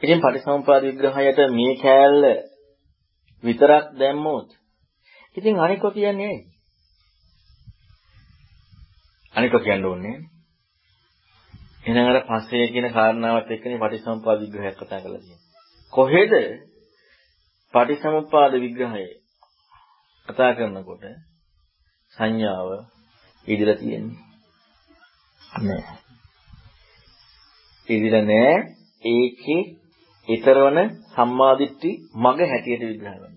ඉතින් 0.01 0.21
පටිසමුපාද 0.21 0.83
විග්‍රහයට 0.83 1.39
මේ 1.51 1.73
කෑල්ල 1.77 2.23
විතරක් 3.43 3.85
දැම්මොත් 3.99 4.49
ඉතින් 5.37 5.59
අනිකෝ 5.59 5.91
කියන්නේ 5.91 6.27
ඇයි? 6.27 6.43
අනිකෝ 9.33 9.59
කියන්න 9.59 9.85
ඕනේ 9.85 10.17
එහෙනම් 11.85 12.07
අර 12.07 12.19
පස්සේ 12.23 12.67
කියන 12.67 12.87
කාරණාවත් 12.91 13.49
එක්කනේ 13.51 13.81
පටිසමුපාද 13.81 14.39
විග්‍රහයක් 14.41 14.75
කතා 14.75 15.01
කරලා 15.01 15.19
තියෙන්නේ. 15.19 15.43
කොහෙද 15.93 16.33
පටිසමුපාද 17.73 18.53
විග්‍රහය 18.55 19.05
කතා 20.27 20.51
කරනකොට 20.53 21.03
සංඥාව 22.17 22.69
ඉදිරිය 23.47 23.77
තියෙන්නේ 23.77 24.23
නෑ. 25.61 25.83
ඉදිරිය 27.87 28.23
නෑ 28.23 28.55
ඒකේ 29.03 29.61
ඊතරවන 30.27 30.79
සම්මාදිට්ඨි 31.13 31.91
මග 32.17 32.39
හැටියට 32.45 32.83
විග්‍රහ 32.83 33.13
කරනවා. 33.13 33.33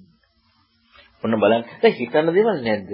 ඔන්න 1.24 1.40
බලන්න. 1.40 1.64
දැන් 1.80 1.94
හිතන්න 1.94 2.34
දේවල් 2.34 2.58
නැද්ද? 2.62 2.90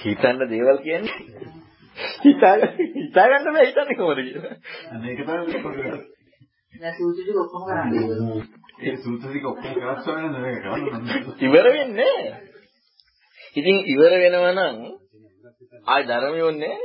හිතන්න 0.00 0.46
දේවල් 0.48 0.78
කියන්නේ 0.84 1.59
හිතා 2.22 2.54
හිතා 2.96 3.26
ගන්න 3.28 3.52
බෑ 3.52 3.66
හිතන්නේ 3.66 3.96
කොහොමද 3.96 4.20
කියලා. 4.22 4.54
මේක 5.00 5.20
තමයි 5.20 5.62
පොඩ්ඩක්. 5.62 6.02
දැන් 6.72 6.94
සූත්‍ර 6.94 7.22
ටික 7.22 7.38
ඔක්කොම 7.38 7.62
කරන්නේ. 7.66 8.42
ඒ 8.82 8.96
සූත්‍ර 8.98 9.28
ටික 9.28 9.46
ඔක්කොම 9.46 9.74
කරස් 9.76 10.06
වෙන 10.08 10.32
නෙවෙයි 10.32 10.60
කරන්නේ. 10.60 11.20
ඉවර 11.40 11.66
වෙන්නේ 11.70 12.18
ඉතින් 13.56 13.78
ඉවර 13.86 14.12
වෙනවා 14.18 14.52
නම් 14.52 14.76
ආයි 15.86 16.08
ධර්මියෝන්නේ 16.08 16.76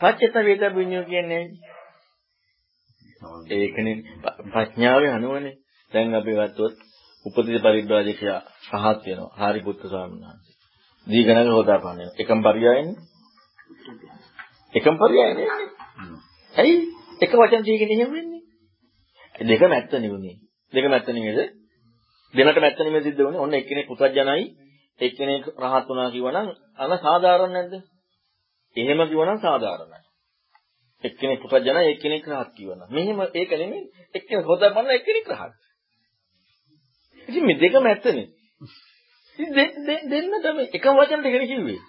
පච්චත 0.00 0.36
වේද 0.44 0.64
විඤ්ඤෝ 0.74 1.04
කියන්නේ? 1.04 1.44
ඒකනේ. 3.50 3.96
ප්‍රඥාවේ 4.52 5.12
අනුවනේ. 5.12 5.56
දැන් 5.92 6.14
අපි 6.14 6.32
ගත්තොත් 6.32 6.74
උපදිත 7.26 7.62
පරිබ්‍රාජකයා 7.62 8.40
පහත් 8.62 9.02
වෙනවා. 9.06 9.34
හාරිපුත්ත 9.36 9.82
ස්වාමීන් 9.84 10.22
වහන්සේ. 10.22 10.54
දීගණක 11.06 11.50
හොදාපන්න. 11.50 12.00
එකම 12.18 12.40
පරියයන්නේ 12.42 12.96
එකම 14.74 14.94
පරියයන්නේ 14.96 15.48
ඇයි? 16.54 16.76
එක 17.20 17.32
වචන 17.32 17.62
දීගෙන 17.62 17.90
එහෙම 17.90 18.10
වෙන්නේ? 18.12 18.42
දෙකම 19.44 19.72
ඇත්ත 19.72 19.92
නෙවෙයි 19.96 20.34
දෙකම 20.72 20.92
ඇත්ත 20.92 21.08
නෙවෙයිද 21.10 21.40
දෙනට 22.34 22.58
ඇත්ත 22.60 22.80
නෙවෙයි 22.80 23.04
සිද්ධ 23.04 23.20
වුණේ 23.20 23.40
ඔන්න 23.40 23.54
එක්කෙනෙක් 23.54 23.86
පුතඥයි 23.88 24.46
එක්කෙනෙක් 25.00 25.44
රහත් 25.56 25.86
වුණා 25.88 26.10
කිව්වනම් 26.10 26.48
අන 26.76 26.92
සාධාරණ 26.98 27.52
නැද්ද? 27.52 27.74
එහෙම 28.76 29.00
කිව්වනම් 29.04 29.38
සාධාරණයි. 29.40 30.00
එක්කෙනෙක් 31.04 31.40
පුතඥයි 31.42 31.90
එක්කෙනෙක් 31.90 32.24
රහත් 32.26 32.50
කිව්වනම්. 32.56 32.88
මෙහෙම 32.90 33.20
ඒක 33.32 33.50
නෙමෙයි. 33.52 33.84
එක්කෙනෙක් 34.14 34.46
හොදාපන්න 34.46 34.90
එක්කෙනෙක් 34.90 35.26
රහත්. 35.30 35.54
ඉතින් 37.28 37.44
මේ 37.44 37.58
දෙකම 37.58 37.84
ඇත්තනේ 37.86 38.28
ඉතින් 39.38 40.10
දෙන්නටම 40.10 40.58
එකම 40.68 40.94
වචන 40.94 41.20
දෙකනේ 41.22 41.46
කිව්වේ. 41.46 41.80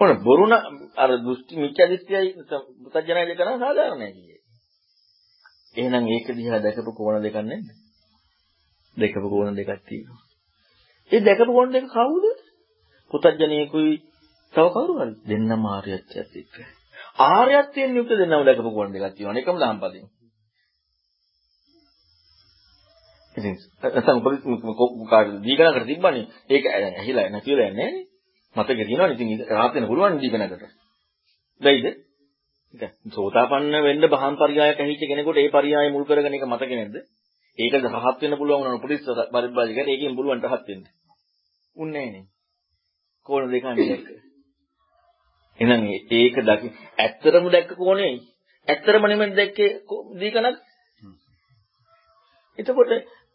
මොන 0.00 0.10
බොරුණ 0.22 0.54
අර 0.96 1.10
දෘෂ්ටි 1.18 1.54
මිත්‍යා 1.56 1.88
දෘෂ්ටියයි 1.88 2.30
පුතඥය 2.84 3.24
දෙක 3.28 3.40
නම් 3.40 3.58
සාධාරණයි 3.58 4.10
කියේ. 4.12 4.40
එහෙනම් 5.76 6.04
ඒක 6.08 6.26
දිහා 6.36 6.60
දැකපු 6.60 6.92
කෝණ 6.92 7.22
දෙකක් 7.22 7.38
නැද්ද 7.40 7.68
දැකපු 8.96 9.28
කෝණ 9.28 9.56
දෙකක් 9.56 9.70
තියෙනවා. 9.84 10.22
ඒ 11.10 11.20
දැකපු 11.20 11.52
කෝණ 11.52 11.72
දෙක 11.72 11.86
කවුද? 11.88 12.24
පුතඥයෙකුයි 13.10 13.92
තව 14.54 14.66
කවුරු 14.68 14.92
හරි. 14.98 15.12
දෙන්නම 15.24 15.62
ආර්යත්වයට 15.66 16.32
එක්ක 16.36 16.56
ආර්යත්වයෙන් 17.28 17.96
යුක්ත 17.96 18.12
දෙන්නම 18.12 18.42
දැකපු 18.42 18.70
කෝණ 18.70 18.92
දෙකක් 18.92 19.14
තියෙනවා. 19.16 19.40
එකම 19.40 19.56
දහම්පදයෙන් 19.58 20.08
ඉතින් 23.36 23.54
නැත්නම් 23.82 24.18
උපරිම 24.20 25.06
කාර්ය 25.06 25.30
දීගණකට 25.40 25.86
තිබ්බනේ. 25.86 26.24
ඒක 26.50 26.64
ඇහිලා 26.68 27.28
නැතිලා 27.28 27.68
යන්නේ. 27.68 27.90
නෑනේ 27.90 28.11
මතක 28.56 28.80
තියෙනවනේ 28.80 29.14
ඉතින් 29.14 29.28
රාත් 29.50 29.74
වෙන 29.74 29.86
පුළුවන් 29.86 30.18
දීගණකට 30.18 30.64
බැයිද 31.60 31.86
දැන් 32.74 33.12
සෝතාපන්න 33.12 33.74
වෙන්න 33.82 34.08
බහන් 34.08 34.34
පරියායක 34.38 34.78
ඇහිච්ච 34.78 35.02
කෙනෙකුට 35.04 35.38
ඒ 35.38 35.50
පරියාය 35.50 35.88
මුල් 35.90 36.04
කරගෙන 36.04 36.34
ඒක 36.34 36.46
මතක 36.46 36.72
නැද්ද? 36.72 36.96
ඒක 37.58 37.74
රහත් 37.76 38.18
වෙන්න 38.20 38.38
පුළුවන් 38.38 38.60
වුණා 38.60 38.78
උපරිම 38.78 39.00
පරිබ්‍රාජකයට 39.32 39.88
ඒකෙන් 39.88 40.16
පුළුවන් 40.16 40.44
රහත් 40.44 40.68
වෙන්න. 40.68 40.84
උන්නේ 41.76 42.02
නෑනේ 42.02 42.24
කෝණ 43.26 43.50
දෙකන්නේ 43.50 43.86
දැක්ක 43.86 44.08
එහෙනම් 45.58 45.82
ඒක 46.12 46.36
දකි 46.42 46.68
ඇත්තරම 46.98 47.46
දැක්ක 47.50 47.70
කෝණේ 47.76 48.12
ඇත්තරම 48.68 49.04
නෙමෙයි 49.04 49.34
දැක්කේ 49.34 49.70
දීගණක් 50.16 50.56
එතකොට 52.58 52.92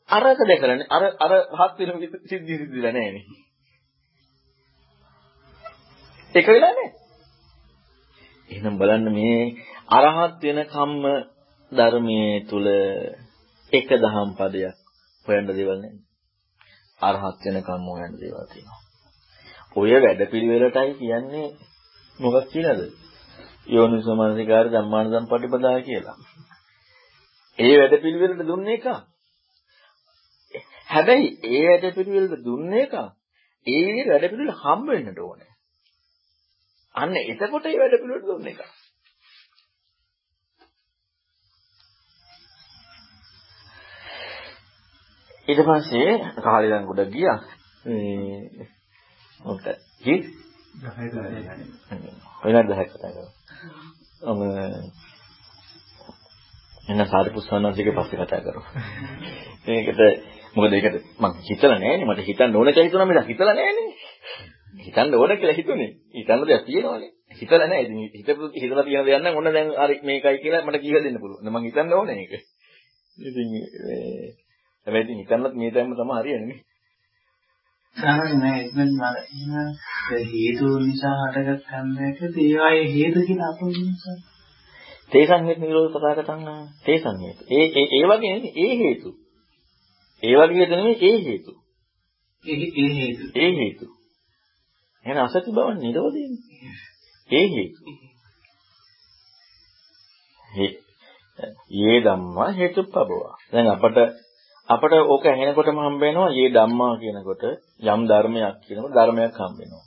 අරක 0.10 0.40
දැකලානේ 0.44 0.90
අර 0.92 1.04
අර 1.20 1.34
හත් 1.60 1.78
වෙන 1.82 2.08
සිද්ධි 2.26 2.54
සිද්ධිලා 2.56 2.94
නැහැ 2.94 3.22
ඒක 6.38 6.48
වෙලා 6.48 6.72
නැහැ. 6.72 6.92
එහෙනම් 8.50 8.76
බලන්න 8.78 9.08
මේ 9.12 9.38
අරහත් 9.92 10.44
වෙන 10.44 10.60
කම්ම 10.66 11.06
ධර්මයේ 11.72 12.46
තුල 12.50 12.68
එක 13.74 13.90
දහම් 13.96 14.30
පදයක් 14.38 14.78
හොයන්න 15.26 15.48
දේවල් 15.50 15.78
නැහැ. 15.78 16.00
අරහත් 17.02 17.46
වෙන 17.46 17.58
කම්ම 17.62 17.88
හොයන්න 17.92 18.20
දේවල් 18.20 18.46
තියෙනවා. 18.52 18.82
ඔය 19.76 19.92
වැඩපිළිවෙලටයි 19.96 20.94
කියන්නේ 20.94 21.48
මොකක් 22.20 22.48
කියලාද? 22.52 22.82
යෝනිසෝ 23.68 24.16
මනසිකාර 24.16 24.68
ධම්මාන 24.68 25.12
සම්පටිපදා 25.14 25.78
කියලා. 25.82 26.18
ඒ 27.60 27.76
වැඩපිළිවෙලට 27.80 28.48
දුන්නේ 28.48 28.78
එක. 28.78 28.88
හැබැයි 30.90 31.28
ඒ 31.52 31.64
වැඩපිළිවෙලට 31.68 32.46
දුන්නේ 32.46 32.84
එක. 32.84 32.96
ඒ 33.68 33.82
විදිහට 33.86 34.12
වැඩපිළිවෙල 34.12 34.58
හම්බ 34.58 34.88
වෙන්නට 34.90 35.20
ඕනේ. 35.20 35.52
අන්න 36.98 37.16
එතකොට 37.16 37.66
ඒ 37.66 37.80
වැඩපිළිවෙලට 37.80 38.28
දුන්නේ 38.28 38.54
එක. 38.54 38.62
ඊට 45.48 45.62
පස්සේ 45.64 46.14
කාලේ 46.42 46.72
දැන් 46.72 46.88
ගොඩ 46.88 47.04
ගියා. 47.10 47.38
මේ 47.86 48.68
මොකද? 49.40 49.68
කි 50.00 50.16
10 50.80 51.12
10 51.12 51.38
වෙනත් 52.46 52.72
10ක් 52.72 52.90
කතා. 52.92 53.28
අම 54.24 54.40
එන්න 56.88 57.06
සාරිපුස්සනන්සේගේ 57.06 57.96
පස්සේ 57.96 58.20
කතා 58.20 58.42
කරමු. 58.42 58.64
මේකට 59.66 60.02
මොකද 60.56 60.74
ඒකට 60.74 60.96
මං 61.20 61.34
හිතලා 61.44 61.78
නෑනේ 61.78 62.08
මට 62.08 62.28
හිතන්න 62.28 62.56
ඕන 62.56 62.68
කියලා 62.68 62.86
හිතුණා 62.86 63.10
මිසක් 63.10 63.28
හිතලා 63.28 63.56
නෑනේ. 63.56 63.90
හිතන්න 64.78 65.16
ඕන 65.16 65.38
කියලා 65.38 65.56
හිතුනේ. 65.56 65.92
හිතන්න 66.14 66.48
දෙයක් 66.48 66.66
තියෙනවනේ. 66.66 67.12
හිතලා 67.32 67.68
නෑ. 67.68 67.82
ඉතින් 67.82 67.98
හිතපු 68.20 68.52
හිතලා 68.56 68.84
තියෙන 68.84 69.06
දෙයක් 69.06 69.22
නම් 69.22 69.36
ඔන්න 69.36 69.54
දැන් 69.54 69.74
හරි 69.78 69.96
මේකයි 70.04 70.38
කියලා 70.38 70.66
මට 70.66 70.82
කියලා 70.82 71.04
දෙන්න 71.04 71.20
පුළුවන්. 71.20 71.50
මං 71.50 71.64
හිතන්න 71.64 71.94
ඕනේ 71.94 72.18
ඒක. 72.18 72.34
ඉතින් 73.18 73.50
මේ 73.52 73.66
හැබැයි 74.88 75.04
ඉතින් 75.04 75.20
හිතන්නත් 75.20 75.54
මේ 75.56 75.72
දැම්ම 75.72 75.94
තමයි 75.94 76.20
හරියන්නේ. 76.20 76.60
සාමාන්‍යයෙන් 77.96 78.58
ඉතින් 78.62 78.90
මම 78.94 79.70
හේතු 80.32 80.68
නිසා 80.80 81.16
හටගත් 81.24 81.64
කන්දයකද 81.70 82.36
ඒවායේ 82.40 82.88
හේතු 82.94 83.20
කියලා 83.28 83.50
අපෝ 83.50 83.72
නිසා 83.72 84.18
තේසං 85.12 85.46
හේතු 85.46 85.62
නිරෝධ 85.62 85.94
පදාකටන් 85.96 86.50
තේසං 86.86 87.18
හේතු. 87.24 87.42
ඒ 87.50 87.66
ඒ 87.74 87.88
ඒ 87.92 88.06
වගේ 88.06 88.34
නෙමෙයි 88.34 88.52
ඒ 88.64 88.78
හේතු. 88.78 89.10
ඒ 90.24 90.36
වගේ 90.40 90.60
හේතු 90.60 90.76
නෙමෙයි 90.76 90.98
ඒ 91.04 91.18
හේතු. 91.24 91.52
ඒ 92.46 92.90
හේතු 92.96 93.26
ඒ 93.36 93.52
හේතු. 93.56 93.86
එහෙනම් 95.08 95.24
අසති 95.24 95.52
බව 95.52 95.68
නිරෝධයනේ. 95.76 96.42
ඒ 97.30 97.48
හේතු. 97.50 97.82
යේ 101.72 102.00
ධම්මා 102.02 102.50
හේතුප්පබව. 102.52 103.12
දැන් 103.52 103.68
අපට 103.68 103.98
අපට 104.70 104.94
ඕක 105.06 105.26
ඇහෙනකොටම 105.26 105.80
හම්බ 105.80 106.02
වෙනවා 106.02 106.30
යේ 106.30 106.50
ධම්මා 106.50 106.94
කියනකොට 106.98 107.44
යම් 107.86 108.02
ධර්මයක් 108.06 108.56
කියනකොට 108.66 108.94
ධර්මයක් 108.94 109.38
හම්බ 109.38 109.58
වෙනවා. 109.60 109.86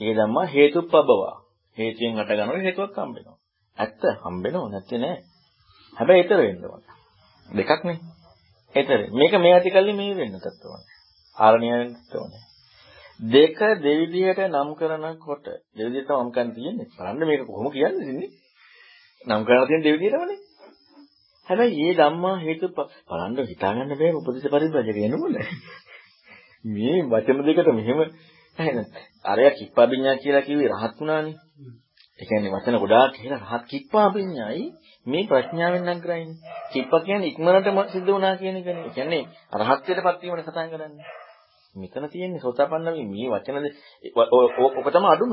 යේ 0.00 0.14
ධම්මා 0.14 0.46
හේතුප්පබව. 0.46 1.22
හේතුයෙන් 1.76 2.18
හට 2.18 2.30
ගන්නකොට 2.30 2.62
හේතුවක් 2.62 2.96
හම්බ 2.96 3.14
වෙනවා. 3.16 3.38
ඇත්ත 3.78 4.02
හම්බ 4.22 4.44
වෙනව 4.44 4.66
නැත්තේ 4.66 4.98
නෑ. 4.98 5.16
හැබැයි 5.96 6.22
ඊතර 6.22 6.40
වෙන්න 6.40 6.64
ඕන. 6.66 6.82
දෙකක් 7.48 7.82
නේ. 7.84 7.98
ඊතර 8.74 9.00
මේක 9.12 9.32
මේ 9.36 9.54
ඇතිකල්ලි 9.54 9.92
මේ 9.94 10.16
වෙන්නත් 10.16 10.46
ඕනේ. 10.66 10.96
ආරණ්‍යයට 11.36 12.14
ඕනේ. 12.14 12.47
දෙක 13.20 13.58
දෙවිදියට 13.78 14.40
නම් 14.46 14.68
කරනකොට 14.74 15.46
දෙවිදියට 15.76 16.10
නම් 16.10 16.30
කරන් 16.30 16.50
තියෙන්නේ. 16.52 16.88
බලන්න 16.92 17.26
මේක 17.26 17.42
කොහොම 17.44 17.70
කියන්නේ 17.70 18.08
ඉන්නේ. 18.08 18.30
නම් 19.22 19.42
කරලා 19.44 19.66
තියෙන 19.66 19.82
දෙවිදියටමනේ. 19.82 20.38
හැබැයි 21.46 21.76
මේ 21.78 21.94
ධම්මා 21.94 22.36
හේතු 22.38 22.66
බලන්න 23.08 23.36
හිතාගන්න 23.44 23.92
බෑ 23.92 24.12
උපදේශ 24.14 24.48
පරිබ්‍රජක 24.48 24.98
එනවනේ. 24.98 25.46
මේ 26.64 26.96
වචන 27.04 27.38
දෙකට 27.46 27.70
මෙහෙම 27.72 27.98
එහෙනම් 28.58 28.86
අරයා 29.24 29.52
කිප්පාබිඤ්ඤා 29.52 30.16
කියලා 30.16 30.42
කිව්වේ 30.42 30.70
රහත් 30.70 30.94
වුණානේ. 31.00 31.36
ඒ 32.20 32.26
කියන්නේ 32.26 32.54
වචන 32.54 32.78
ගොඩාක් 32.78 33.12
කියලා 33.14 33.44
රහත් 33.44 33.64
කිප්පාබිඤ්ඤායි 33.66 34.64
මේ 35.06 35.26
ප්‍රඥාවෙන් 35.26 35.84
නම් 35.84 36.00
කරන්නේ. 36.00 36.36
කිප්පා 36.72 37.00
කියන්නේ 37.00 37.28
ඉක්මනටම 37.28 37.78
සිද්ධ 37.88 38.08
වුණා 38.08 38.36
කියන 38.36 38.56
එකනේ. 38.56 38.84
ඒ 38.84 38.94
කියන්නේ 38.94 39.24
රහත්ත්වයටපත් 39.60 40.22
වීමනේ 40.22 40.44
කතා 40.44 40.68
කරන්නේ. 40.68 41.06
මෙතන 41.78 42.08
තියෙන්නේ 42.08 42.40
සෝතාපන්න 42.40 42.86
මේ 43.06 43.28
වචන 43.28 43.66
ඔක 44.78 44.88
තමයි 44.88 45.08
අඩුම. 45.08 45.32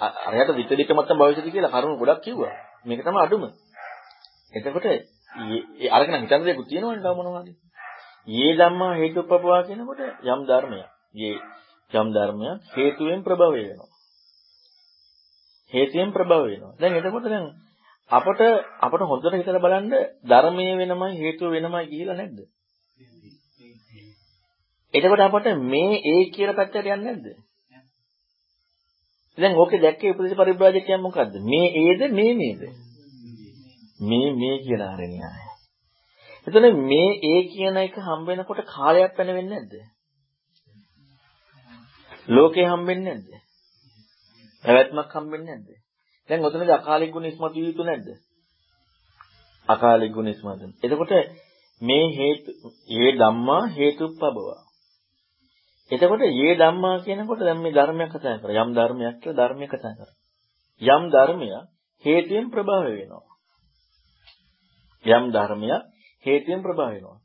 අරයට 0.00 0.50
විතලික 0.52 0.90
මත 0.92 1.10
භවිෂති 1.12 1.50
කියලා 1.50 1.72
කරුණු 1.72 1.96
ගොඩක් 1.96 2.24
කිව්වා. 2.24 2.54
මේක 2.84 3.00
තමයි 3.02 3.20
අඩුම. 3.20 3.42
එතකොට 4.52 4.86
ඒ 4.86 5.88
අරගෙන 5.90 6.22
හිතන 6.22 6.44
දේකුත් 6.44 6.66
තියෙනවනේ 6.66 7.02
තව 7.02 7.14
මොනවද? 7.18 7.48
යේ 8.28 8.52
ධම්මා 8.54 8.92
හේතුප්පවා 8.94 9.60
කියනකොට 9.62 10.00
යම් 10.24 10.40
ධර්මයක්. 10.44 10.88
යේ 11.14 11.36
යම් 11.92 12.08
ධර්මයක් 12.10 12.58
හේතුවෙන් 12.74 13.20
ප්‍රභවය 13.22 13.62
වෙනවා. 13.62 13.90
හේතුයෙන් 15.72 16.10
ප්‍රභව 16.10 16.44
වෙනවා. 16.44 16.76
දැන් 16.76 16.94
එතකොට 16.94 17.24
දැන් 17.24 17.46
අපට 18.10 18.40
අපට 18.80 19.02
හොඳට 19.02 19.34
හිතලා 19.34 19.60
බලන්න 19.60 19.92
ධර්මයේ 20.24 20.74
වෙනමයි 20.76 21.18
හේතුව 21.18 21.50
වෙනමයි 21.50 21.84
කියලා 21.86 22.16
නැද්ද? 22.16 22.38
එතකොට 24.94 25.20
අපට 25.20 25.46
මේ 25.64 26.00
ඒ 26.04 26.22
කියන 26.30 26.54
පැත්තට 26.54 26.78
යන්නේ 26.78 26.98
නැද්ද? 26.98 27.26
දැන් 29.38 29.56
ඕකේ 29.56 29.80
දැක්කේ 29.80 30.12
උපදේශ 30.12 30.36
පරිබ්‍රාජකයන් 30.36 31.00
මොකද්ද? 31.00 31.34
මේ 31.44 31.68
ඒද 31.80 32.00
මේ 32.12 32.32
මේද? 32.34 32.62
මේ 34.00 34.30
මේ 34.34 34.56
කියන 34.58 34.82
ආරණ්‍යය. 34.82 35.22
එතන 36.46 36.66
මේ 36.82 37.10
ඒ 37.24 37.40
කියන 37.48 37.76
එක 37.78 37.98
හම්බ 37.98 38.26
වෙනකොට 38.28 38.60
කාලයක් 38.68 39.12
වෙන 39.18 39.30
වෙන්නේ 39.30 39.50
නැද්ද? 39.52 39.74
ලෝකේ 42.28 42.66
හම්බෙන්නේ 42.66 43.14
නැද්ද? 43.14 43.28
පැවැත්මක් 44.64 45.12
හම්බෙන්නේ 45.14 45.56
නැද්ද? 45.56 45.68
දැන් 46.30 46.44
ඔතනදී 46.44 46.72
අකාලික 46.72 47.12
ගුණ 47.12 47.26
ඉස්මතු 47.26 47.58
යුතු 47.58 47.82
නැද්ද? 47.84 48.08
අකාලික 49.68 50.12
ගුණ 50.12 50.28
ඉස්මතු. 50.28 50.72
එතකොට 50.82 51.12
මේ 51.82 52.06
හේතු 52.16 52.50
ඒ 52.96 53.10
ධම්මා 53.14 53.62
හේතුප්පබව. 53.76 54.48
එතකොට 55.90 56.20
මේ 56.20 56.54
ධම්මා 56.54 56.96
කියනකොට 56.98 57.40
දැන් 57.40 57.60
මේ 57.62 57.72
ධර්මයක් 57.72 58.10
කතා 58.12 58.36
කරා. 58.38 58.58
යම් 58.58 58.70
ධර්මයක් 58.74 59.14
කියලා 59.20 59.38
ධර්මයක් 59.40 59.70
කතා 59.70 59.94
කරා. 59.94 60.16
යම් 60.80 61.02
ධර්මයක් 61.10 61.64
හේතුයෙන් 62.04 62.46
ප්‍රභව 62.50 62.84
වෙනවා. 62.88 63.24
යම් 65.04 65.24
ධර්මයක් 65.30 65.82
හේතුයෙන් 66.24 66.60
ප්‍රභව 66.62 66.90
වෙනවා. 66.90 67.18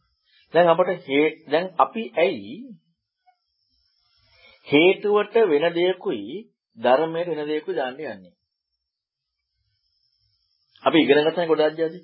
දැන් 0.54 0.68
අපට 0.68 1.08
දැන් 1.52 1.66
අපි 1.78 2.04
ඇයි 2.18 2.56
හේතුවට 4.68 5.36
වෙන 5.46 5.66
දෙයකුයි 5.74 6.38
ධර්මයට 6.78 7.28
වෙන 7.30 7.48
දෙයකුයි 7.48 7.76
දාන්න 7.76 8.00
යන්නේ. 8.06 8.34
අපි 10.84 10.98
ඉගෙන 11.00 11.24
ගන්න 11.26 11.48
ගොඩාක් 11.48 11.76
જાති. 11.76 12.00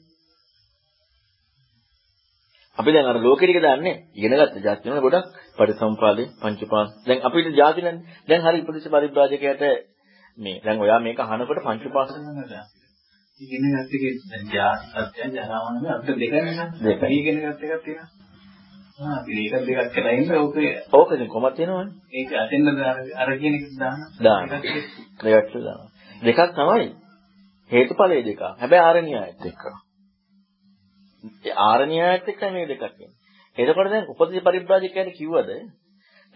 අපි 2.80 2.90
දැන් 2.92 3.06
අර 3.06 3.18
ලෝකෙ 3.20 3.46
ටික 3.46 3.62
දාන්නේ 3.62 3.96
ඉගෙන 4.16 4.36
ගත්ත 4.36 4.56
જાති 4.62 4.90
වල 4.90 5.02
ගොඩක් 5.02 5.28
පරිසම්පාදේ 5.58 6.32
පංචපාස්. 6.40 6.90
දැන් 7.06 7.20
අපිට 7.22 7.56
જાති 7.56 7.82
නැන්නේ. 7.82 8.06
දැන් 8.28 8.42
හරි 8.42 8.60
උපදේශ 8.62 8.90
පරිබ්‍රාජකයට 8.90 9.64
මේ 10.38 10.58
දැන් 10.60 10.78
ඔයා 10.80 11.00
මේක 11.00 11.20
අහනකොට 11.22 11.66
පංචපාස් 11.66 12.10
ඉගෙන 13.40 13.66
ගත්ත 13.66 13.92
එකේ 13.94 14.14
දැන් 14.24 14.46
ජාති 14.52 14.86
සත්‍යය 15.06 15.28
ජරාවනම 15.36 15.86
අපිට 15.90 16.18
දෙකනේ 16.18 16.44
නේද? 16.48 16.72
දෙකයි. 16.84 17.20
ඉගෙන 17.20 17.38
ගත්ත 17.42 17.62
එකක් 17.66 17.84
තියෙනවා. 17.86 18.08
ආ 19.02 19.18
ඒක 19.34 19.54
දෙකක් 19.60 19.92
කරලා 19.94 20.14
ඉන්න 20.14 20.34
ඕකේ 20.36 20.72
ඕක 20.92 21.10
ඉතින් 21.10 21.30
කොහොමද 21.30 21.56
තියෙනවනේ? 21.56 21.88
ඒක 22.14 22.30
අතෙන්ද 22.36 22.68
අර 23.18 23.30
කියන 23.38 23.56
එක 23.56 23.66
දාන්න. 23.78 24.00
දාන්න. 24.20 24.48
දෙකක් 25.24 25.54
දානවා. 25.58 25.88
දෙකක් 26.22 26.40
තමයි 26.54 26.88
හේතුඵලයේ 27.72 28.24
දෙක. 28.24 28.42
හැබැයි 28.58 28.84
ආරණ්‍යයත් 28.84 29.46
එක්ක. 29.46 29.64
ඒ 31.44 31.54
ආරණ්‍යයත් 31.62 32.28
එක්ක 32.28 32.42
මේ 32.50 32.68
දෙකක් 32.68 32.84
එන්නේ. 32.86 33.12
එතකොට 33.58 33.90
දැන් 33.90 34.10
උපදේශ 34.10 34.44
පරිබ්‍රාජකයන්ට 34.44 35.16
කිව්වද 35.16 35.50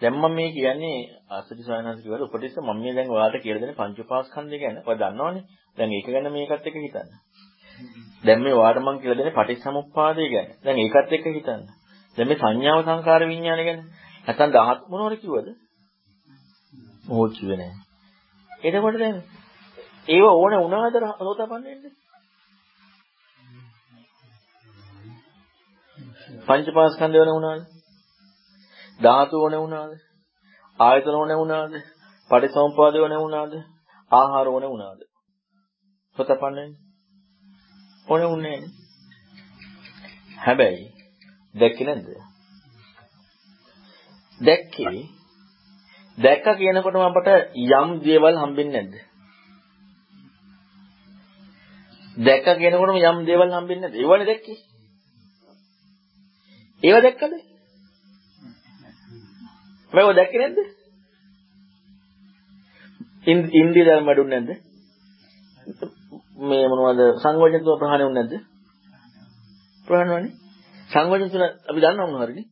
දැන් 0.02 0.14
මම 0.14 0.32
මේ 0.32 0.50
කියන්නේ 0.50 0.98
ආසති 1.30 1.62
සායනස් 1.62 2.02
කිව්වද 2.02 2.22
උපදේශ 2.22 2.58
මම 2.58 2.78
මේ 2.78 2.94
දැන් 2.94 3.10
ඔයාලට 3.10 3.42
කියලා 3.42 3.62
දෙන 3.62 3.74
පංච 3.74 3.98
උපාස්කන්ධය 4.00 4.58
ගැන 4.58 4.76
ඔයා 4.80 5.00
දන්නවනේ. 5.02 5.44
දැන් 5.78 5.90
ඒක 5.92 6.08
ගැන 6.08 6.28
මේකත් 6.30 6.66
එක්ක 6.68 6.76
හිතන්න. 6.78 7.08
දැන් 8.24 8.40
මේ 8.40 8.54
ඔයාලට 8.54 8.82
මම 8.82 8.98
කියලා 9.00 9.18
දෙන්නේ 9.18 9.36
පටිච්චසමුප්පාදය 9.36 10.26
ගැන. 10.28 10.48
දැන් 10.64 10.78
ඒකත් 10.78 11.12
එක්ක 11.12 11.26
හිතන්න. 11.30 11.62
දැන් 12.16 12.28
මේ 12.28 12.38
සංඥාව 12.38 12.80
සංකාර 12.82 13.22
විඥාන 13.24 13.62
ගැන. 13.62 13.80
නැත්නම් 14.26 14.50
10 14.52 14.90
මොනවද 14.90 15.16
කිව්වද? 15.20 15.48
මොහොත් 17.04 17.32
කිව්වේ 17.32 17.58
නැහැ. 17.58 17.78
එතකොට 18.64 18.98
දැන් 18.98 19.16
ඒව 20.08 20.24
ඕන 20.32 20.54
වුණාද 20.56 20.96
රෝතපන්න 21.20 21.64
වෙන්නේ? 21.64 21.92
පංචපාස්කන්ධ 26.46 27.16
වෙන 27.16 27.30
වුණාද? 27.30 27.62
ධාතු 29.00 29.36
ඕන 29.38 29.54
වුණාද? 29.54 29.92
ආයතන 30.78 31.14
ඕන 31.14 31.32
වුණාද? 31.34 31.72
පටිසම්පාද 32.30 32.94
ඕන 32.96 33.16
වුණාද? 33.16 33.52
ආහාර 34.12 34.48
ඕන 34.48 34.64
වුණාද? 34.64 35.00
රෝතපන්න 36.16 36.42
වෙන්නේ? 36.42 36.68
ඕන 38.06 38.22
වුණේ 38.24 38.58
හැබැයි 40.38 40.86
දැක්කේ 41.54 41.86
නැද්ද? 41.86 42.08
දැක්කේ 44.40 45.04
දැක්ක 46.18 46.46
කියනකොටම 46.56 47.02
අපට 47.02 47.28
යම් 47.54 47.90
දේවල් 48.02 48.36
හම්බෙන්නේ 48.36 48.82
නැද්ද? 48.82 48.94
දැක්ක 52.16 52.46
කියනකොටම 52.56 53.00
යම් 53.02 53.26
දේවල් 53.26 53.50
හම්බෙන්නේ 53.50 53.82
නැද්ද? 53.82 53.96
ඒවනේ 53.96 54.26
දැක්කේ. 54.26 54.58
ඒව 56.84 57.02
දැක්කද? 57.02 57.34
මේව 59.92 60.10
දැක්කේ 60.12 60.40
නැද්ද? 60.40 60.58
ඉන්දිය 63.26 63.84
ධර්ම 63.84 64.08
වැඩුන්නේ 64.08 64.40
නැද්ද? 64.40 64.50
මේ 66.40 66.66
මොනවද 66.70 67.00
සංවර්ධන 67.18 67.62
තුන 67.62 67.80
ප්‍රහාණය 67.80 68.04
වුනේ 68.04 68.18
නැද්ද? 68.18 68.34
ප්‍රහාණය 69.88 70.12
වුණේ. 70.12 70.34
සංවර්ධන 70.90 71.30
තුන 71.30 71.42
අපි 71.42 71.80
දන්නවා 71.80 72.06
මොනවාරිනේ? 72.06 72.46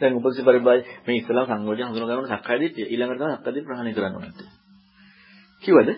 දැන් 0.00 0.16
උපසි 0.16 0.42
පරිබායි 0.42 0.82
මේ 1.06 1.18
ඉස්ලාම් 1.18 1.46
සංයෝජන 1.46 1.88
හඳුනා 1.88 2.08
ගන්න 2.10 2.30
සක්කාය 2.32 2.58
දිට්ඨිය 2.60 2.86
ඊළඟට 2.86 3.20
තමයි 3.20 3.36
සක්කාය 3.36 3.54
දිට්ඨිය 3.54 3.68
ප්‍රහාණය 3.68 3.94
කරන්න 3.94 4.16
ඕනේ. 4.16 4.50
කිව්වද? 5.62 5.90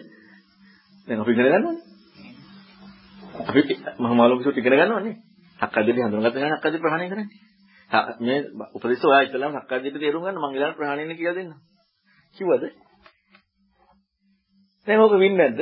දැන් 1.09 1.21
අපි 1.21 1.33
ඉගෙන 1.33 1.47
ගන්නවනේ. 1.47 1.77
අපි 3.43 3.61
මහ 3.99 4.13
මාළුක 4.15 4.43
සුත් 4.43 4.57
ඉගෙන 4.59 4.75
ගන්නවනේ. 4.75 5.30
සක්කාය 5.61 5.85
දිට්ඨිය 5.87 6.07
හඳුනාගත්ත 6.07 6.37
ගමන් 6.37 6.53
සක්කාය 6.53 6.73
දිට්ඨිය 6.73 6.85
ප්‍රහාණය 6.85 7.09
කරන්නේ. 7.09 7.29
මේ 8.21 8.39
උපදේශ 8.75 9.05
ඔයා 9.05 9.23
ඉස්ලාම් 9.23 9.53
සක්කාය 9.57 9.81
දිට්ඨිය 9.81 10.05
තේරුම් 10.05 10.25
ගන්න 10.25 10.39
මම 10.39 10.47
ඊළඟ 10.51 10.77
ප්‍රහාණයනේ 10.77 11.17
කියලා 11.17 11.37
දෙන්නම්. 11.37 11.59
කිව්වද? 12.37 12.65
දැන් 14.87 15.01
ඕක 15.01 15.15
වින් 15.19 15.35
නැද්ද? 15.37 15.61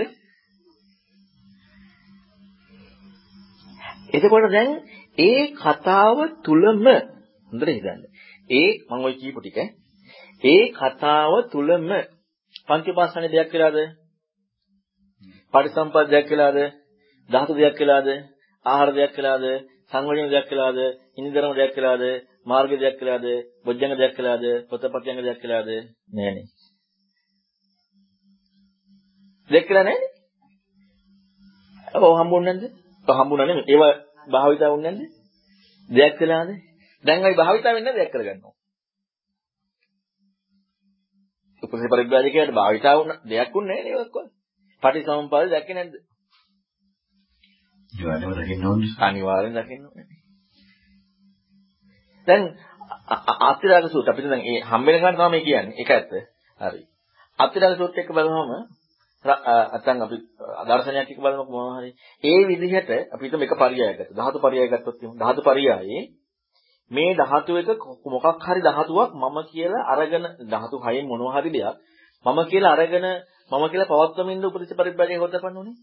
එතකොට 4.10 4.50
දැන් 4.50 4.70
ඒ 5.18 5.40
කතාව 5.56 6.18
තුලම 6.44 6.86
හොඳට 7.50 7.70
හිතන්න. 7.70 8.02
ඒ 8.50 8.70
මම 8.88 9.04
ওই 9.04 9.14
කියපු 9.14 9.40
ටික 9.40 9.58
ඒ 10.44 10.62
කතාව 10.72 11.32
තුලම 11.52 11.88
පංචපාසනේ 12.68 13.30
දෙයක් 13.30 13.48
කියලාද? 13.50 13.78
පටිසම්පද 15.54 16.06
දෙයක් 16.08 16.26
කියලාද? 16.28 16.58
ධාතු 17.30 17.52
දෙයක් 17.54 17.74
කියලාද? 17.76 18.08
ආහාර 18.66 18.90
දෙයක් 18.94 19.12
කියලාද? 19.14 19.44
සංවේදන 19.92 20.30
දෙයක් 20.30 20.46
කියලාද? 20.48 20.78
ඉනිදරම 21.16 21.52
දෙයක් 21.54 21.72
කියලාද? 21.74 22.02
මාර්ග 22.44 22.70
දෙයක් 22.74 22.96
කියලාද? 22.98 23.26
බොජ්ජංග 23.64 23.94
දෙයක් 23.96 24.14
කියලාද? 24.16 24.44
පොතපත්‍යංග 24.70 25.20
දෙයක් 25.22 25.40
කියලාද? 25.40 25.68
නෑනේ. 26.14 26.46
දෙයක් 29.50 29.66
කියලා 29.66 29.84
නෑනේ. 29.84 30.10
ඔව් 31.96 32.12
හම්බුන්නේ 32.18 32.54
නැද්ද? 32.54 32.74
ඔව් 33.08 33.14
හම්බුණා 33.16 33.46
නෙමෙයි. 33.46 33.68
ඒවා 33.68 33.94
භාවිතා 34.28 34.72
වුන්නේ 34.72 34.92
නැද්ද? 34.92 35.12
දෙයක් 35.90 36.14
කියලාද? 36.18 36.50
දැන් 37.04 37.24
අපි 37.24 37.36
භාවිතා 37.36 37.74
වෙන්නේ 37.74 37.94
දෙයක් 37.94 38.12
කරගන්නවා. 38.12 38.54
උපසේ 41.62 41.88
පරිබ්‍රාජකයාට 41.88 42.52
භාවිතා 42.52 42.94
වුණ 42.98 43.12
දෙයක් 43.26 43.56
උන්නේ 43.56 43.76
නැහැ 43.76 43.88
නේද 43.88 44.04
ඔක්කොම. 44.04 44.26
පටිසමුප්පාද 44.82 45.50
දැක්කේ 45.50 45.74
නැද්ද? 45.74 45.94
ඒවලව 47.92 48.32
දකින්න 48.38 48.66
ඕනේ. 48.66 48.90
අනිවාර්යෙන් 49.00 49.54
දකින්න 49.54 49.86
ඕනේ. 49.86 50.06
දැන් 52.26 52.42
අතිරාග 53.42 53.86
සූත්‍ර 53.88 54.10
අපිට 54.10 54.26
දැන් 54.26 54.42
මේ 54.42 54.60
හම්බෙන 54.62 54.96
ගන්න 54.96 55.16
තමයි 55.18 55.40
කියන්නේ. 55.40 55.76
ඒක 55.76 55.90
ඇත්ත. 55.90 56.12
හරි. 56.60 56.82
අතිරාග 57.38 57.74
සූත්‍ර 57.76 57.98
එක 57.98 58.10
බලනවාම 58.10 58.50
නැත්නම් 59.24 60.02
අපි 60.02 60.16
දර්ශනයක් 60.68 61.00
එක්ක 61.04 61.20
බලනකොට 61.20 61.50
මොනවා 61.50 61.78
හරි 61.78 61.90
ඒ 62.24 62.40
විදිහට 62.46 62.90
අපි 63.08 63.24
හිතමු 63.24 63.44
එක 63.44 63.54
පරියයක් 63.56 63.90
ගත්තා. 63.92 64.14
ධාතු 64.14 64.38
පරියයක් 64.38 64.70
ගත්තොත් 64.72 64.96
එහෙනම් 64.96 65.18
ධාතු 65.18 65.40
පරියයේ 65.42 66.02
මේ 66.90 67.10
ධාතු 67.14 67.52
එක 67.56 67.68
මොකක් 68.06 68.26
හරි 68.42 68.60
ධාතුවක් 68.62 69.10
මම 69.14 69.36
කියලා 69.46 69.88
අරගෙන 69.88 70.24
ධාතු 70.46 70.76
හයෙන් 70.78 71.04
මොනවා 71.06 71.34
හරි 71.36 71.50
දෙයක් 71.50 71.76
මම 72.26 72.38
කියලා 72.46 72.72
අරගෙන 72.72 73.06
මම 73.50 73.64
කියලා 73.68 73.90
පවත්වමින් 73.90 74.34
ඉන්න 74.34 74.46
උපදේශ 74.46 74.74
පරිබ්‍රාජය 74.74 75.16
හොදපන්න 75.16 75.58
ඕනේ 75.58 75.76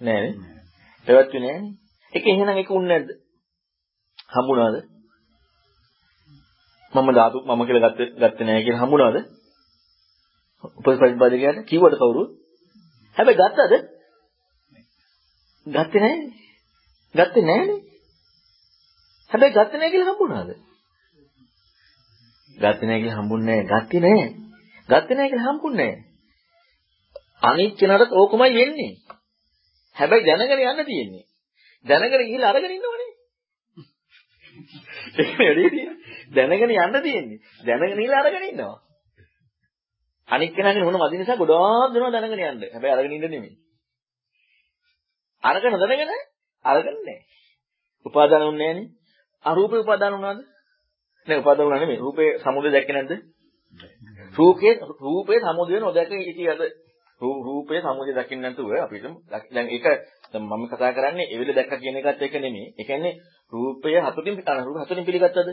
නෑ 0.00 0.20
නේ 0.20 0.32
පැවැත්වුවේ 1.06 1.44
නෑනේ 1.44 1.72
ඒක 2.12 2.24
එහෙනම් 2.26 2.50
ඒක 2.54 2.70
උන්නේ 2.72 2.90
නැද්ද 2.92 3.10
හම්බුණාද 4.30 4.76
මම 6.92 7.08
ධාතු 7.12 7.44
මම 7.46 7.62
කියලා 7.66 7.90
ගත්තේ 7.90 8.10
ගත්තේ 8.20 8.46
නෑ 8.46 8.64
කියලා 8.64 8.82
හම්බුණාද 8.82 9.16
උපදේශ 10.64 11.00
පරිබ්‍රාජකයාට 11.00 11.62
කිව්වද 11.66 11.94
කවුරුත් 11.96 12.30
හැබැයි 13.16 13.40
ගත්තද 13.40 13.74
ගත්තේ 15.66 16.02
නෑනේ 16.02 16.28
ගත්තේ 17.14 17.44
නෑනේ 17.44 17.80
හැබැයි 19.30 19.54
ගත්තේ 19.54 19.78
නැහැ 19.78 19.90
කියලා 19.90 20.12
හම්බුණාද? 20.12 20.50
ගත්තේ 22.56 22.86
නැහැ 22.86 23.00
කියලා 23.00 23.18
හම්බුන්නේ 23.18 23.58
නැහැ. 23.58 23.80
ගත්තේ 23.80 24.00
නැහැ. 24.00 24.28
ගත්තේ 24.88 25.16
නැහැ 25.16 25.30
කියලා 25.30 25.48
හම්බුන්නේ 25.48 25.86
නැහැ. 25.86 26.04
අනිත් 27.42 27.76
කෙනාට 27.76 28.12
ඕකමයි 28.12 28.54
වෙන්නේ. 28.54 28.92
හැබැයි 29.96 30.26
දැනගෙන 30.26 30.62
යන්න 30.64 30.84
තියෙන්නේ. 30.84 31.24
දැනගෙන 31.84 32.20
ගිහිල්ලා 32.20 32.50
අරගෙන 32.50 32.70
ඉන්නවනේ. 32.70 33.10
ඒක 35.20 35.32
නෙවෙයි 35.38 35.86
දැනගෙන 36.32 36.76
යන්න 36.76 37.02
තියෙන්නේ. 37.02 37.38
දැනගෙන 37.66 37.96
ගිහිල්ලා 37.96 38.20
අරගෙන 38.20 38.44
ඉන්නවා. 38.44 38.78
අනිත් 40.28 40.54
කෙනාගේ 40.54 40.84
මොන 40.84 41.00
මදි 41.00 41.18
නිසා 41.18 41.36
ගොඩාක් 41.36 41.90
දෙනවා 41.94 42.12
දැනගෙන 42.12 42.44
යන්න. 42.44 42.62
හැබැයි 42.72 42.94
අරගෙන 42.94 43.12
ඉන්න 43.12 43.26
නෙමෙයි. 43.26 43.56
අරගෙන 45.42 45.72
දැනගෙන 45.74 46.14
අරගෙන 46.64 46.96
නැහැ. 46.98 47.18
උපාදාන 48.06 48.42
උන්නේ 48.42 48.68
නැහනේ. 48.68 48.88
අරූපේ 49.44 49.78
උපාදාන 49.78 50.12
වුණාද? 50.12 50.40
නෑ 51.26 51.38
උපාදාන 51.38 51.66
වුණා 51.66 51.80
නෙමෙයි. 51.80 51.98
රූපේ 51.98 52.30
සමුදය 52.38 52.72
දැක්කේ 52.72 52.94
නැද්ද? 52.94 53.12
රූපේ 54.34 54.74
රූපේ 55.00 55.40
සමුදය 55.40 55.80
නොදැක 55.80 56.12
ඉතියද? 56.12 56.60
රූපේ 57.20 57.80
සමුදය 57.80 58.12
දකින්න 58.12 58.40
නැතුව 58.40 58.70
අපිට 58.76 59.04
දැන් 59.50 59.68
ඒක 59.68 59.86
මම 60.34 60.64
කතා 60.68 60.92
කරන්නේ 60.92 61.26
ඒ 61.26 61.38
වෙලේ 61.38 61.54
දැක්ක 61.54 61.74
කියන 61.76 61.96
එකත් 61.96 62.22
එක 62.22 62.34
නෙමෙයි. 62.36 62.66
ඒ 62.72 62.84
කියන්නේ 62.84 63.18
රූපය 63.52 63.88
හතුටින් 63.98 64.36
පිටන 64.36 64.64
රූප 64.64 64.78
හතුටින් 64.78 65.04
පිළිගත්තද? 65.04 65.48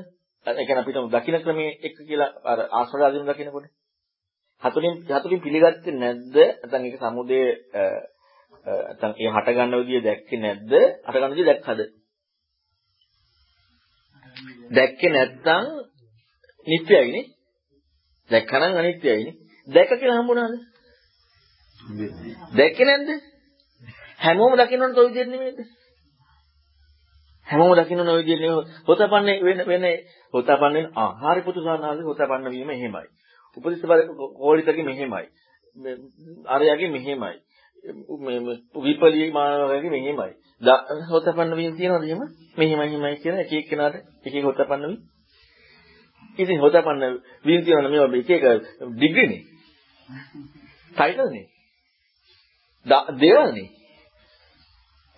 ඒ 0.46 0.54
කියන්නේ 0.58 0.84
අපිට 0.84 0.98
දකින්න 1.14 1.44
ක්‍රමයේ 1.44 1.72
එක 1.82 1.96
කියලා 2.00 2.32
අර 2.44 2.60
ආශ්‍රදාදීන 2.72 3.28
දකින්නකොට 3.28 3.68
හතුටින් 4.62 4.94
හතුටින් 5.10 5.42
පිළිගත්තේ 5.42 5.94
නැද්ද? 5.94 6.36
නැත්නම් 6.64 6.86
ඒක 6.86 6.98
සමුදය 7.02 7.42
නැත්නම් 8.66 9.14
ඒ 9.16 9.30
හට 9.36 9.48
ගන්න 9.56 9.80
විදිය 9.80 10.02
දැක්කේ 10.04 10.40
නැද්ද? 10.40 10.72
හට 11.06 11.16
ගන්න 11.16 11.32
විදිය 11.32 11.48
දැක්කද? 11.48 11.82
දැක්කේ 14.72 15.10
නැත්නම් 15.10 15.66
නිට්ටයයිනේ. 16.68 17.26
දැක්කනම් 18.30 18.74
අනිත්‍යයිනේ. 18.76 19.36
දැක්ක 19.68 19.92
කියලා 20.00 20.20
හම්බුණාද? 20.20 20.54
දැක්කේ 21.88 22.86
නැද්ද? 22.86 23.10
හැමෝම 24.20 24.56
දකින්නොත් 24.56 24.98
ඔය 24.98 25.08
විදිහට 25.08 25.32
නෙමෙයිද? 25.32 25.60
හැමෝම 27.48 27.76
දකින්න 27.76 28.02
ඔය 28.06 28.20
විදිහට 28.20 28.42
නෙමෙයි. 28.42 28.66
හොතපන්නේ 28.88 29.38
වෙන 29.42 29.60
වෙන 29.66 29.86
හොතපන්නේ 30.34 30.90
ආහාර 30.96 31.42
පුතුසානාගේ 31.42 32.04
හොතපන්න 32.04 32.52
වීම 32.52 32.70
එහෙමයි. 32.70 33.08
උපදිස්ස 33.58 33.84
බල 33.84 34.02
කෝලිතගේ 34.36 34.84
මෙහෙමයි. 34.84 35.26
අරයාගේ 36.48 36.90
මෙහෙමයි. 36.90 37.36
මේ 38.20 38.40
විපලී 38.78 39.32
මානවගේ 39.32 39.90
මෙහෙමයි. 39.90 40.32
හොතපන්න 41.10 41.56
වීම 41.56 41.76
තියනවද 41.76 42.04
එහෙම? 42.04 42.22
මෙහෙමයි 42.58 42.98
මෙහෙමයි 42.98 43.18
කියලා 43.18 43.42
එක 43.42 43.54
එක 43.54 43.70
කෙනාට 43.70 43.96
එක 44.26 44.34
එක 44.34 44.44
හොතපන්න 44.44 44.88
වී. 44.88 45.00
ඉතින් 46.40 46.60
හොතපන්න 46.60 47.22
වීම 47.46 47.62
තියනවද 47.64 47.92
මේවා 47.92 48.18
එක 48.18 48.30
එක 48.32 48.44
ඩිග්‍රීනේ. 48.92 49.42
ටයිටල්නේ. 50.92 51.46
දේවල්නේ. 52.88 53.70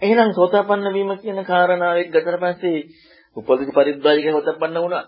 එහෙනම් 0.01 0.31
හොතපන්න 0.33 0.93
වීම 0.93 1.11
කියන 1.17 1.43
කාරණාව 1.45 1.97
එක්ක 1.97 2.11
ගතට 2.11 2.39
පස්සේ 2.39 2.79
උපදිත 3.37 3.71
පරිද්දායක 3.71 4.29
හොතපන්න 4.29 4.77
වුණා. 4.77 5.05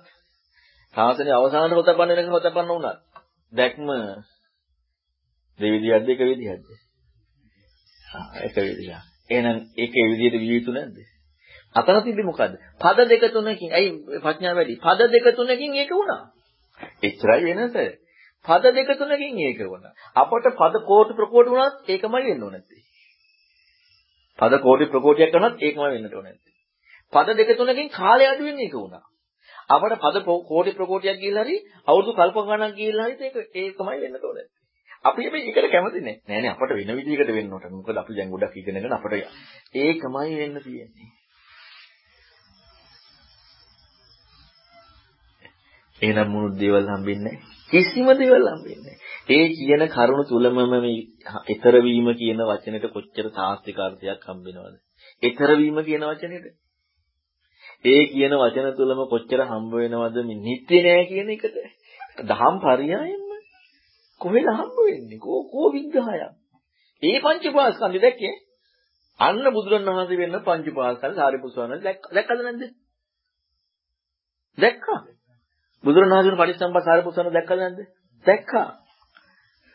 සාසනේ 0.95 1.33
අවසානට 1.33 1.73
හොතපන්න 1.73 2.17
වෙනක 2.17 2.31
හොතපන්න 2.31 2.67
වුණා. 2.67 2.95
දැක්ම 3.53 3.87
දෙවිදියක්ද 5.59 6.09
එක 6.09 6.21
විදියක්ද? 6.21 6.67
එක 8.39 8.55
විදියක්. 8.57 9.01
එහෙනම් 9.29 9.57
ඒක 9.75 9.91
ඒ 9.93 10.07
විදිහට 10.11 10.37
විය 10.37 10.53
යුතු 10.53 10.71
නැද්ද? 10.71 10.97
අතන 11.75 12.03
තිබි 12.03 12.23
මොකද්ද? 12.23 12.55
පද 12.79 13.07
දෙක 13.07 13.23
තුනකින් 13.29 13.71
ඇයි 13.71 13.91
ප්‍රඥාව 14.19 14.55
වැඩි? 14.55 14.75
පද 14.77 15.09
දෙක 15.09 15.35
තුනකින් 15.35 15.75
ඒක 15.75 15.91
වුණා. 15.91 16.21
එච්චරයි 17.01 17.43
වෙනස. 17.49 17.75
පද 18.45 18.73
දෙක 18.73 18.89
තුනකින් 18.93 19.39
ඒක 19.39 19.59
වුණා. 19.63 19.93
අපට 20.15 20.47
පද 20.53 20.83
කෝටි 20.83 21.13
ප්‍රකෝටි 21.13 21.51
වුණත් 21.51 21.75
ඒකමයි 21.87 22.23
වෙන්න 22.23 22.43
ඕනේ 22.43 22.51
නැත්තේ. 22.53 22.81
පද 24.39 24.53
කෝටි 24.59 24.85
ප්‍රකෝටියක් 24.87 25.31
කරනත් 25.31 25.61
ඒකමයි 25.61 25.89
වෙන්නට 25.89 26.13
ඕනේ 26.13 26.29
නැත්තේ. 26.29 26.55
පද 27.13 27.37
දෙක 27.39 27.51
තුනකින් 27.57 27.91
කාලය 27.91 28.25
අඩු 28.25 28.43
වෙන්නේ 28.43 28.65
ඒක 28.65 28.75
වුණා. 28.75 29.03
අපට 29.69 29.99
පද 29.99 30.23
කෝටි 30.25 30.73
ප්‍රකෝටියක් 30.73 31.17
ගිහිල්ලා 31.17 31.45
හරි 31.45 31.57
අවුරුදු 31.87 32.11
කල්ප 32.13 32.41
ගණනක් 32.41 32.75
ගිහිල්ලා 32.75 33.07
හරි 33.07 33.15
ඒක 33.21 33.37
ඒකමයි 33.55 34.01
වෙන්නට 34.01 34.25
ඕනේ. 34.25 34.47
අපි 35.05 35.29
මේ 35.29 35.47
එකට 35.47 35.71
කැමති 35.71 36.01
නෑ. 36.01 36.17
නෑ 36.27 36.41
නෑ 36.41 36.53
අපට 36.53 36.71
වෙන 36.71 36.95
විදිහකට 36.97 37.31
වෙන්න 37.31 37.53
ඕන. 37.53 37.63
මොකද 37.71 37.97
අපි 37.97 38.17
දැන් 38.17 38.29
ගොඩක් 38.29 38.55
ඉගෙනගෙන 38.55 38.93
අපට 38.93 39.13
ඒකමයි 39.77 40.37
වෙන්න 40.37 40.61
තියෙන්නේ. 40.61 41.09
එහෙනම් 46.01 46.29
මුළු 46.33 46.53
දේවල් 46.57 46.87
හම්බෙන්නේ 46.89 47.37
කිසිම 47.71 48.07
දේවල් 48.15 48.47
හම්බෙන්නේ 48.49 48.95
ඒ 49.29 49.45
කියන 49.51 49.83
කරුණ 49.89 50.25
තුලම 50.25 50.57
මේ 50.73 50.91
ඊතර 51.47 51.75
වීම 51.81 52.07
කියන 52.15 52.39
වචනෙට 52.43 52.85
කොච්චර 52.89 53.27
තාස්තික 53.31 53.77
අර්ථයක් 53.79 54.25
හම්බෙනවද? 54.25 54.75
ඊතර 55.23 55.49
වීම 55.55 55.77
කියන 55.81 56.03
වචනෙට 56.03 56.45
ඒ 57.85 58.03
කියන 58.07 58.33
වචන 58.35 58.67
තුලම 58.75 58.99
කොච්චර 59.07 59.41
හම්බ 59.45 59.73
වෙනවද 59.75 60.17
මේ 60.23 60.39
නිත්‍ය 60.39 60.77
නෑ 60.81 61.03
කියන 61.05 61.29
එකට? 61.29 61.57
දහම් 62.25 62.55
පරියායෙන්ම 62.59 63.29
කොහෙද 64.21 64.47
හම්බ 64.49 64.77
වෙන්නේ? 64.79 65.19
කෝ 65.19 65.41
කෝ 65.45 65.67
විග්‍රහයක්? 65.71 66.33
ඒ 67.03 67.17
පංචපාස්කන්ධය 67.19 67.99
දැක්කේ? 67.99 68.35
අන්න 69.19 69.45
බුදුරණවහන්සේ 69.49 70.19
වෙන්න 70.19 70.37
පංචපාස්කන්ධ 70.41 71.15
සාරිපුත්‍රයන් 71.15 71.79
දැක්කද 71.85 72.39
නැද්ද? 72.39 72.63
දැක්කා. 74.57 75.01
බුදුරණවහන්සේ 75.83 76.37
පටිච්චසමුප්පාද 76.37 76.85
සාරිපුත්‍රයන් 76.85 77.33
දැක්කද 77.33 77.59
නැද්ද? 77.59 77.79
දැක්කා. 78.25 78.67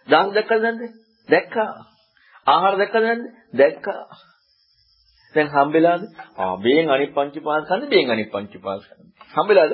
දාන 0.08 0.32
දැක්කද 0.32 0.62
නැද්ද? 0.62 0.82
දැක්කා. 1.28 1.70
ආහාර 2.46 2.74
දැක්කද 2.76 3.02
නැද්ද? 3.02 3.24
දැක්කා. 3.54 4.02
දැන් 5.34 5.48
හම්බෙලාද? 5.48 6.02
ආ 6.36 6.54
බේන් 6.58 6.86
අනිත් 6.90 7.12
පංචපාස්කන්ධ 7.12 7.88
බේන් 7.88 8.10
අනිත් 8.10 8.30
පංචපාස්කන්ධ. 8.30 9.12
හම්බෙලාද? 9.34 9.72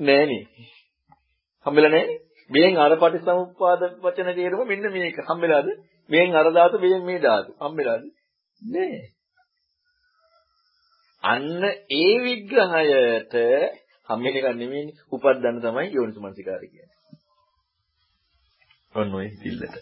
නෑනේ. 0.00 0.42
හම්බෙලා 1.66 1.90
නෑනේ. 1.90 2.18
බේන් 2.50 2.78
අර 2.78 2.92
පටිච්චසමුප්පාද 2.96 3.80
වචන 3.98 4.34
තේරුම 4.34 4.66
මෙන්න 4.66 4.92
මේක. 4.92 5.16
හම්බෙලාද? 5.24 5.68
බේන් 6.10 6.30
අර 6.34 6.46
ධාතු 6.52 6.76
බේන් 6.78 7.02
මේ 7.04 7.20
ධාතු. 7.20 7.50
හම්බෙලාද? 7.60 8.04
නෑ. 8.62 9.00
අන්න 11.24 11.62
ඒ 11.94 12.14
විග්‍රහයට 12.20 13.34
හම්බෙන 14.08 14.34
එක 14.34 14.46
නෙමෙයිනේ. 14.54 14.96
උපද්දන්න 15.12 15.60
තමයි 15.60 15.88
යෝනිසමනසිකාරය 15.90 16.68
කියන්නේ. 16.68 16.96
ඔන්න 18.94 19.14
ඔය 19.14 19.26
හිතිල්ලට. 19.32 19.76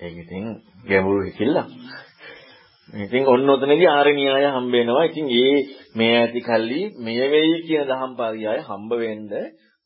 ඒක 0.00 0.16
ඉතින් 0.16 0.44
ගැඹුරු 0.84 1.20
හිතිල්ලක්. 1.22 1.68
ඉතින් 2.98 3.22
ඔන්න 3.26 3.48
ඔතනදී 3.48 3.88
ආර්ය 3.88 4.12
න්‍යාය 4.14 4.46
හම්බ 4.46 4.72
වෙනවා. 4.72 5.04
ඉතින් 5.04 5.26
ඒ 5.34 5.56
මේ 5.94 6.14
ඇති 6.16 6.40
කල්ලි 6.42 6.80
මෙය 7.00 7.20
වෙයි 7.30 7.54
කියන 7.66 7.84
දහම් 7.84 8.12
පරියාය 8.14 8.60
හම්බ 8.60 8.90
වෙන්න 8.96 9.30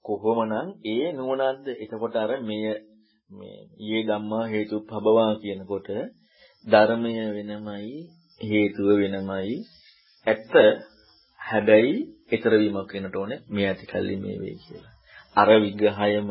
කොහොමනම් 0.05 0.69
ඒ 0.87 1.13
නුවණක්ද? 1.13 1.67
එතකොට 1.77 2.15
අර 2.17 2.33
මෙය 2.43 2.65
මේ 3.31 3.59
ඊයේ 3.79 4.07
ධම්මා 4.07 4.45
හේතුඵබවා 4.47 5.33
කියනකොට 5.37 5.89
ධර්මය 6.67 7.13
වෙනමයි 7.29 8.01
හේතුව 8.41 8.89
වෙනමයි 8.95 9.59
ඇත්ත 10.27 10.55
හැබැයි 11.41 11.95
ඊතර 12.31 12.53
වීමක් 12.55 12.93
වෙනට 12.95 13.17
ඕනේ 13.17 13.41
මේ 13.49 13.67
ඇති 13.69 13.87
කල්ලි 13.87 14.17
මේ 14.17 14.37
වෙයි 14.39 14.59
කියලා. 14.59 14.93
අර 15.37 15.49
විග්‍රහයම 15.61 16.31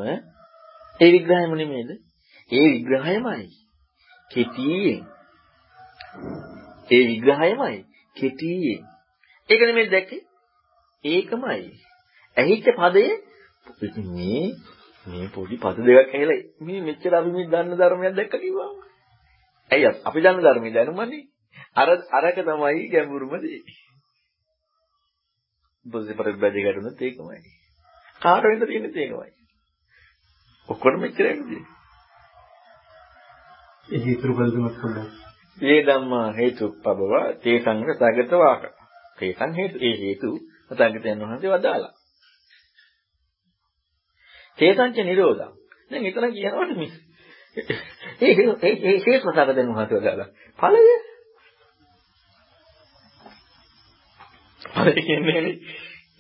ඒ 0.99 1.09
විග්‍රහයම 1.11 1.51
නෙමෙයිද? 1.53 1.91
ඒ 2.51 2.67
විග්‍රහයමයි. 2.69 3.47
කෙටියෙන් 4.31 5.01
ඒ 6.89 7.03
විග්‍රහයමයි 7.07 7.77
කෙටියෙන්. 8.15 8.84
ඒක 9.49 9.61
නෙමෙයි 9.61 9.91
දැක්කේ. 9.91 10.21
ඒකමයි. 11.03 11.63
ඇහිච්ච 12.38 12.67
පදයේ 12.77 13.13
මේ 14.09 14.45
මේ 15.05 15.27
පොඩි 15.30 15.55
පද 15.57 15.77
දෙකක් 15.88 16.13
ඇහිලා 16.13 16.39
මේ 16.59 16.81
මෙච්චර 16.81 17.13
අපි 17.15 17.31
මේ 17.31 17.47
දන්න 17.47 17.77
ධර්මයක් 17.77 18.15
දැක්ක 18.15 18.35
කිව්වා. 18.35 18.71
ඇයි 19.71 19.91
අපි 20.03 20.19
දන්න 20.21 20.41
ධර්මයේ 20.41 20.73
දැනුමනේ. 20.73 21.21
අර 21.76 21.89
අරක 22.11 22.38
තමයි 22.39 22.89
ගැඹුරුම 22.89 23.34
දේ. 23.41 23.61
බුද්ධ 25.85 26.14
පරිබ්බජේ 26.15 26.64
ගැටුණත් 26.64 27.01
ඒකමයි. 27.01 27.39
කාටවෙන්ද 28.22 28.64
තියෙන්නේ 28.65 28.91
ඒකමයි. 28.97 29.31
ඔක්කොම 30.69 30.99
මෙච්චරයි 30.99 31.34
තියෙන්නේ. 31.34 31.65
ඒ 33.89 33.99
හේතු 33.99 34.34
බලදුමත් 34.34 34.76
පොඩ්ඩක්. 34.81 35.14
ඒ 35.61 35.80
ධම්මා 35.84 36.27
හේතුප්පබව 36.34 37.14
තේසං 37.43 37.80
සගත 37.89 38.31
වාක. 38.38 38.64
තේසං 39.18 39.51
හේතු 39.53 39.77
ඒ 39.81 39.95
හේතු 39.97 40.30
සගතයන් 40.72 41.22
වහන්සේ 41.22 41.51
වදාලා. 41.51 41.93
තේසංච 44.57 44.97
නිරෝධං. 45.03 45.53
දැන් 45.91 46.06
එතන 46.06 46.27
කියනවනේ 46.31 46.77
මේ 46.77 46.91
ඒ 47.57 48.34
ඒ 48.61 48.73
ඒ 48.84 48.97
හේතු 49.06 49.27
සගතයන් 49.31 49.69
වහන්සේ 49.69 49.99
වදාලා. 49.99 50.30
ඵලය 50.60 50.84
ඵලය 54.80 55.01
කියන්නේ 55.01 55.53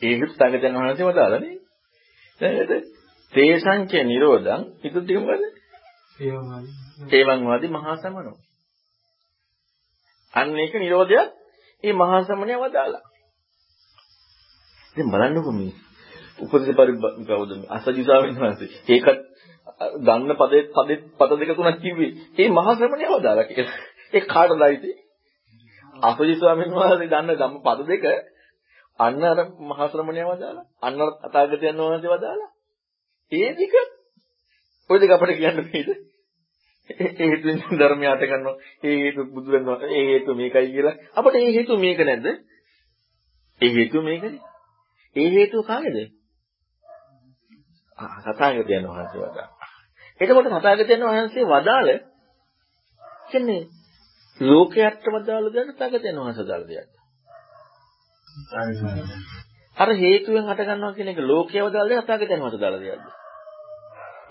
ඒ 0.01 0.11
හේතු 0.11 0.25
සගතයන් 0.29 0.75
වහන්සේ 0.75 1.05
වදාලානේ. 1.05 1.55
නේද? 2.41 2.71
තේසංච 3.33 3.93
නිරෝධං 4.03 4.61
ඉතුරු 4.83 5.03
ටික 5.03 5.19
මොකද? 5.19 5.43
ඒවන් 7.11 7.41
වාදී 7.45 7.69
මහා 7.69 7.95
සමනෝ. 7.97 8.37
අන්න 10.33 10.57
ඒක 10.57 10.73
නිරෝධයක් 10.75 11.29
මේ 11.83 11.93
මහා 11.93 12.21
සමනය 12.23 12.55
වදාලා. 12.57 13.05
ඉතින් 14.91 15.11
බලන්නකො 15.11 15.51
මේ 15.51 15.73
උපදේශ 16.39 16.75
පරිබ්බකවද 16.75 17.51
මේ 17.53 17.69
අසජි 17.69 18.01
ස්වාමීන් 18.03 18.37
වහන්සේ. 18.37 18.69
ඒකත් 18.87 19.19
ගන්න 19.99 20.31
පදේ 20.35 20.63
පදේ 20.73 20.97
පද 21.19 21.31
දෙක 21.39 21.51
තුනක් 21.55 21.79
කිව්වේ. 21.79 22.11
මේ 22.37 22.49
මහා 22.49 22.75
ශ්‍රමණය 22.75 23.07
වදාලා 23.09 23.45
කියලා. 23.45 23.77
ඒ 24.13 24.23
කාටද 24.25 24.61
ඇයිති? 24.61 24.91
අසජි 25.95 26.35
ස්වාමීන් 26.35 26.71
වහන්සේ 26.73 27.09
දන්න 27.09 27.31
ධම්ම 27.33 27.61
පද 27.61 27.79
දෙක 27.87 28.03
අන්න 28.99 29.23
අර 29.23 29.39
මහා 29.61 29.87
ශ්‍රමණය 29.87 30.23
වදාලා. 30.25 30.65
අන්න 30.81 31.01
අතාගතයන් 31.23 31.79
වහන්සේ 31.79 32.11
වදාලා. 32.11 32.51
ඒ 33.31 33.49
දෙක 33.53 33.73
ඔය 34.89 34.97
දෙක 34.99 35.11
අපිට 35.11 35.37
කියන්න 35.37 35.59
බෑද? 35.59 35.89
ඒ 36.89 37.09
හේතුන් 37.21 37.57
ධර්මය 37.73 38.07
අට 38.07 38.23
ගන්නවා. 38.23 38.55
ඒ 38.83 38.95
හේතු 38.97 39.21
බුදු 39.27 39.49
වෙනවා. 39.51 39.79
ඒ 39.89 40.05
හේතු 40.05 40.35
මේකයි 40.35 40.69
කියලා. 40.69 40.95
අපිට 41.13 41.35
ඒ 41.37 41.51
හේතු 41.51 41.77
මේක 41.77 41.99
නැද්ද? 42.01 42.27
ඒ 43.61 43.71
හේතු 43.71 44.01
මේකනේ. 44.01 44.41
ඒ 45.15 45.29
හේතුව 45.29 45.65
කාගේද? 45.65 45.97
තථාගතයන් 48.25 48.87
වහන්සේ 48.87 49.21
වදාළ. 49.23 49.51
එතකොට 50.21 50.47
තථාගතයන් 50.49 51.03
වහන්සේ 51.05 51.45
වදාළ 51.45 51.89
කියන්නේ 53.31 53.61
ලෝකයට 54.41 55.03
වදාළ 55.09 55.53
දෙයක් 55.53 55.69
තථාගතයන් 55.71 56.17
වහන්සේ 56.17 56.43
වදාළ 56.43 56.65
දෙයක්. 56.67 56.89
අර 59.77 59.89
හේතුවෙන් 59.95 60.45
හට 60.45 60.65
ගන්නවා 60.67 60.93
කියන 60.93 61.09
එක 61.09 61.19
ලෝකයේ 61.23 61.65
වදාළ 61.65 61.89
දෙයක් 61.89 62.03
තථාගතයන් 62.03 62.41
වහන්සේ 62.41 62.57
වදාළ 62.57 62.79
දෙයක්ද? 62.79 63.05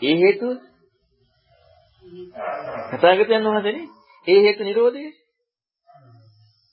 ඒ 0.03 0.17
හේතුව 0.17 0.51
තථාගතයන් 2.91 3.47
වහන්සේනේ 3.47 3.87
ඒ 4.27 4.41
හේතු 4.41 4.63
නිරෝධය 4.65 5.07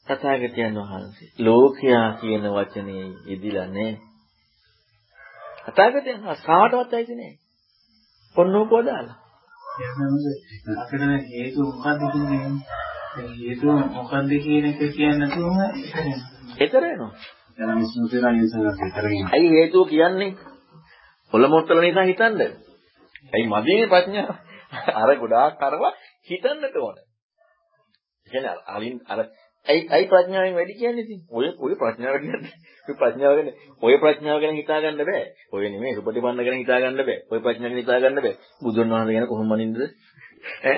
තථාගතයන් 0.08 0.78
වහන්සේ 0.82 1.30
ලෝකයා 1.40 2.08
කියන 2.16 2.46
වචනේ 2.52 3.06
යෙදිලා 3.26 3.68
නැහැ. 3.68 3.96
තථාගතයන් 5.66 6.20
කාටවත් 6.44 6.94
ඇයිද 6.94 7.12
නැහැ. 7.14 7.36
ඔන්නෝක 8.36 8.70
වදාලා. 8.72 9.18
අපිට 10.76 11.04
හේතු 11.32 11.62
මොකක්ද 11.64 12.02
කියන්නේ? 12.14 12.44
හේතු 13.38 13.66
මොකක්ද 13.90 14.32
කියන 14.40 14.66
එක 14.66 14.80
කියන්නේ 14.80 15.18
නැතුවම 15.20 15.60
ඒතර 16.56 16.82
වෙනවා. 16.82 17.12
දැන් 17.58 17.76
මේ 17.76 17.90
සුසේනා 17.90 18.34
යසන 18.38 18.68
විතරකින්. 18.80 19.28
ඇයි 19.30 19.50
හේතුව 19.52 19.88
කියන්නේ? 19.88 20.32
පොළමොට්ටල 21.34 21.82
නිසා 21.82 22.06
හිතන්න. 22.06 22.42
ඇයි 23.34 23.48
මදීනේ 23.48 23.88
ප්‍රඥාව? 23.88 24.36
අර 24.94 25.10
ගොඩාක් 25.16 25.58
කරවා 25.60 25.94
හිතන්නට 26.28 26.78
ඕන. 26.78 26.98
කියන්නේ 28.28 28.56
අලින් 28.68 28.98
අර 29.08 29.20
ඇයි 29.68 29.88
ඇයි 29.90 30.08
ප්‍රඥාවෙන් 30.08 30.56
වැඩි 30.56 30.76
කියන්නේ 30.76 31.06
ඉතින්? 31.06 31.22
ඔය 31.32 31.48
ඔය 31.60 31.74
ප්‍රඥාව 31.76 32.20
කියන්නේ 32.20 32.54
ඔය 32.88 32.96
ප්‍රඥාව 32.96 33.36
ගැන 33.36 33.50
ඔය 33.82 33.96
ප්‍රඥාව 33.98 34.42
ගැන 34.42 34.56
හිතා 34.56 34.82
ගන්න 34.82 35.02
බෑ. 35.04 35.24
ඔය 35.52 35.64
නෙමෙයි 35.68 35.96
සුපටිපන්න 35.96 36.44
ගැන 36.44 36.60
හිතා 36.60 36.80
ගන්න 36.80 37.02
බෑ. 37.02 37.18
ඔය 37.32 37.40
ප්‍රඥාව 37.40 37.72
ගැන 37.72 37.82
හිතා 37.82 38.00
ගන්න 38.00 38.22
බෑ. 38.22 38.36
බුදුන් 38.62 38.92
වහන්සේ 38.92 39.16
ගැන 39.16 39.28
කොහොම 39.28 39.50
මනින්නද? 39.50 39.80
ඈ? 40.66 40.78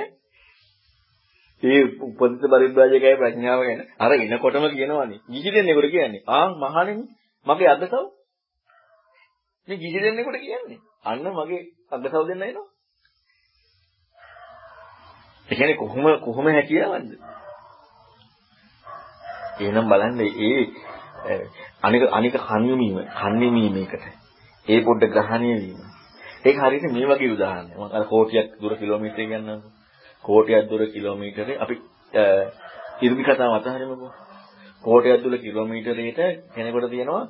ඒ 1.64 1.82
උපදිත 2.02 2.44
පරිබ්‍රාජකයේ 2.46 3.16
ප්‍රඥාව 3.16 3.62
ගැන 3.62 3.82
අර 4.00 4.12
එනකොටම 4.16 4.66
කියනවනේ. 4.72 5.20
ගිහි 5.28 5.50
දෙන්නෙකුට 5.52 5.90
කියන්නේ. 5.90 6.24
ආ 6.28 6.48
මහණෙනි 6.56 7.04
මගේ 7.48 7.70
අදසව්. 7.70 8.04
මේ 9.68 9.78
ගිහි 9.78 10.00
දෙන්නෙකුට 10.00 10.40
කියන්නේ. 10.40 10.80
අන්න 11.04 11.26
මගේ 11.32 11.62
අදසව් 11.92 12.24
දෙන්න 12.28 12.44
එනවා. 12.44 12.68
ඒ 15.50 15.56
කියන්නේ 15.56 15.76
කොහොම 15.76 16.06
කොහොම 16.20 16.46
හැකියාවක්ද? 16.48 17.12
එහෙනම් 19.60 19.90
බලන්න 19.90 20.20
ඒ 20.40 20.62
අනික 21.82 22.04
අනික 22.12 22.36
කන්යුමීම 22.44 22.98
කන්යුමීමේකට 23.16 24.04
ඒ 24.68 24.80
පොඩ්ඩ 24.82 25.12
ග්‍රහණය 25.12 25.54
වීම. 25.56 25.82
ඒක 26.46 26.58
හරියට 26.58 26.86
මේ 26.92 27.08
වගේ 27.08 27.34
උදාහරණයක්. 27.34 27.76
මම 27.76 27.84
අර 27.92 28.04
කෝටියක් 28.06 28.48
දුර 28.62 28.74
කිලෝමීටරය 28.76 29.26
ගන්නවා. 29.26 29.77
කෝටියක් 30.28 30.70
දුර 30.70 30.82
කිලෝමීටරේ 30.88 31.58
අපි 31.58 31.76
ඉර්මි 33.02 33.24
කතාව 33.24 33.54
අතහරිමුකෝ. 33.54 34.12
කෝටියක් 34.84 35.24
දුර 35.24 35.38
කිලෝමීටරේට 35.38 36.20
කෙනෙකුට 36.54 36.90
තියෙනවා 36.90 37.24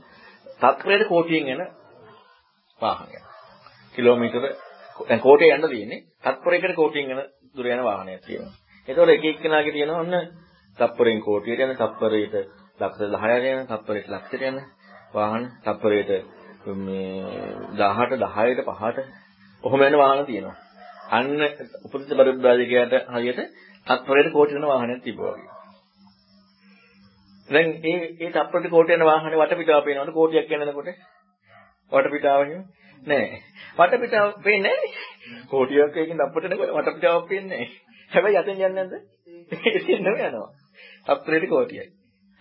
තත්ත්වයට 0.60 1.08
කෝටියෙන් 1.08 1.50
එන 1.52 1.68
වාහනයක්. 2.82 3.24
කිලෝමීටර 3.96 4.44
දැන් 5.00 5.22
කෝටේ 5.22 5.54
යන්න 5.54 5.70
තියෙන්නේ. 5.70 6.04
තත්පරයකට 6.24 6.76
කෝටියෙන් 6.76 7.12
යන 7.12 7.22
දුර 7.56 7.66
යන 7.68 7.84
වාහනයක් 7.84 8.22
තියෙනවා. 8.22 8.54
ඒතකොට 8.88 9.10
එක 9.10 9.26
එක්කෙනාගේ 9.26 9.74
තියෙනවා 9.74 10.00
ඔන්න 10.00 10.16
තත්පරෙන් 10.78 11.22
කෝටියට 11.22 11.62
යන 11.62 11.76
තත්පරයට 11.76 12.36
ලක්ෂ 12.80 13.02
10ට 13.16 13.46
යන 13.52 13.68
තත්පරයට 13.68 14.10
ලක්ෂයට 14.10 14.44
යන 14.44 14.62
වාහන 15.14 15.50
තත්පරයට 15.64 16.12
මේ 16.78 17.24
18 17.78 18.32
10ට 18.36 18.66
5ට 18.76 19.06
කොහොම 19.64 19.82
යන 19.82 19.98
වාහන 19.98 20.26
තියෙනවා. 20.26 20.56
අන්න 21.10 21.30
උපදිත 21.86 22.12
පරිබ්‍රාජකයාට 22.12 22.96
හරියට 23.10 23.42
තත්පරයට 23.88 24.32
කෝටි 24.32 24.54
යන 24.54 24.66
වාහනයක් 24.66 25.04
තිබ්බා 25.04 25.34
වගේ. 25.34 25.52
දැන් 27.50 27.68
ඒ 27.84 28.00
ඒ 28.20 28.32
තත්පරයට 28.32 28.70
කෝටි 28.70 28.94
යන 28.94 29.06
වාහනේ 29.06 29.40
වටපිටාව 29.40 29.84
පේනවනේ 29.84 30.14
කෝටියක් 30.14 30.52
යනකොට 30.52 30.90
වටපිටාව 31.92 32.42
එහෙම 32.44 32.64
නෑ. 33.08 33.42
වටපිටාව 33.78 34.34
පේන්නේ 34.44 34.74
නෑනේ. 34.74 34.92
කෝටියක් 35.48 35.98
එකකින් 35.98 36.20
තත්පරයට 36.20 36.50
නේද 36.52 36.62
වටපිටාවක් 36.72 37.30
පේන්නේ 37.30 37.58
නෑ. 37.58 37.70
හැබැයි 38.12 38.40
යතෙන් 38.40 38.58
යන්නේ 38.58 38.74
නැද්ද? 38.76 38.94
එතෙන්ම 39.70 40.08
යනවා. 40.08 40.48
තත්පරයට 41.08 41.50
කෝටියයි. 41.50 41.88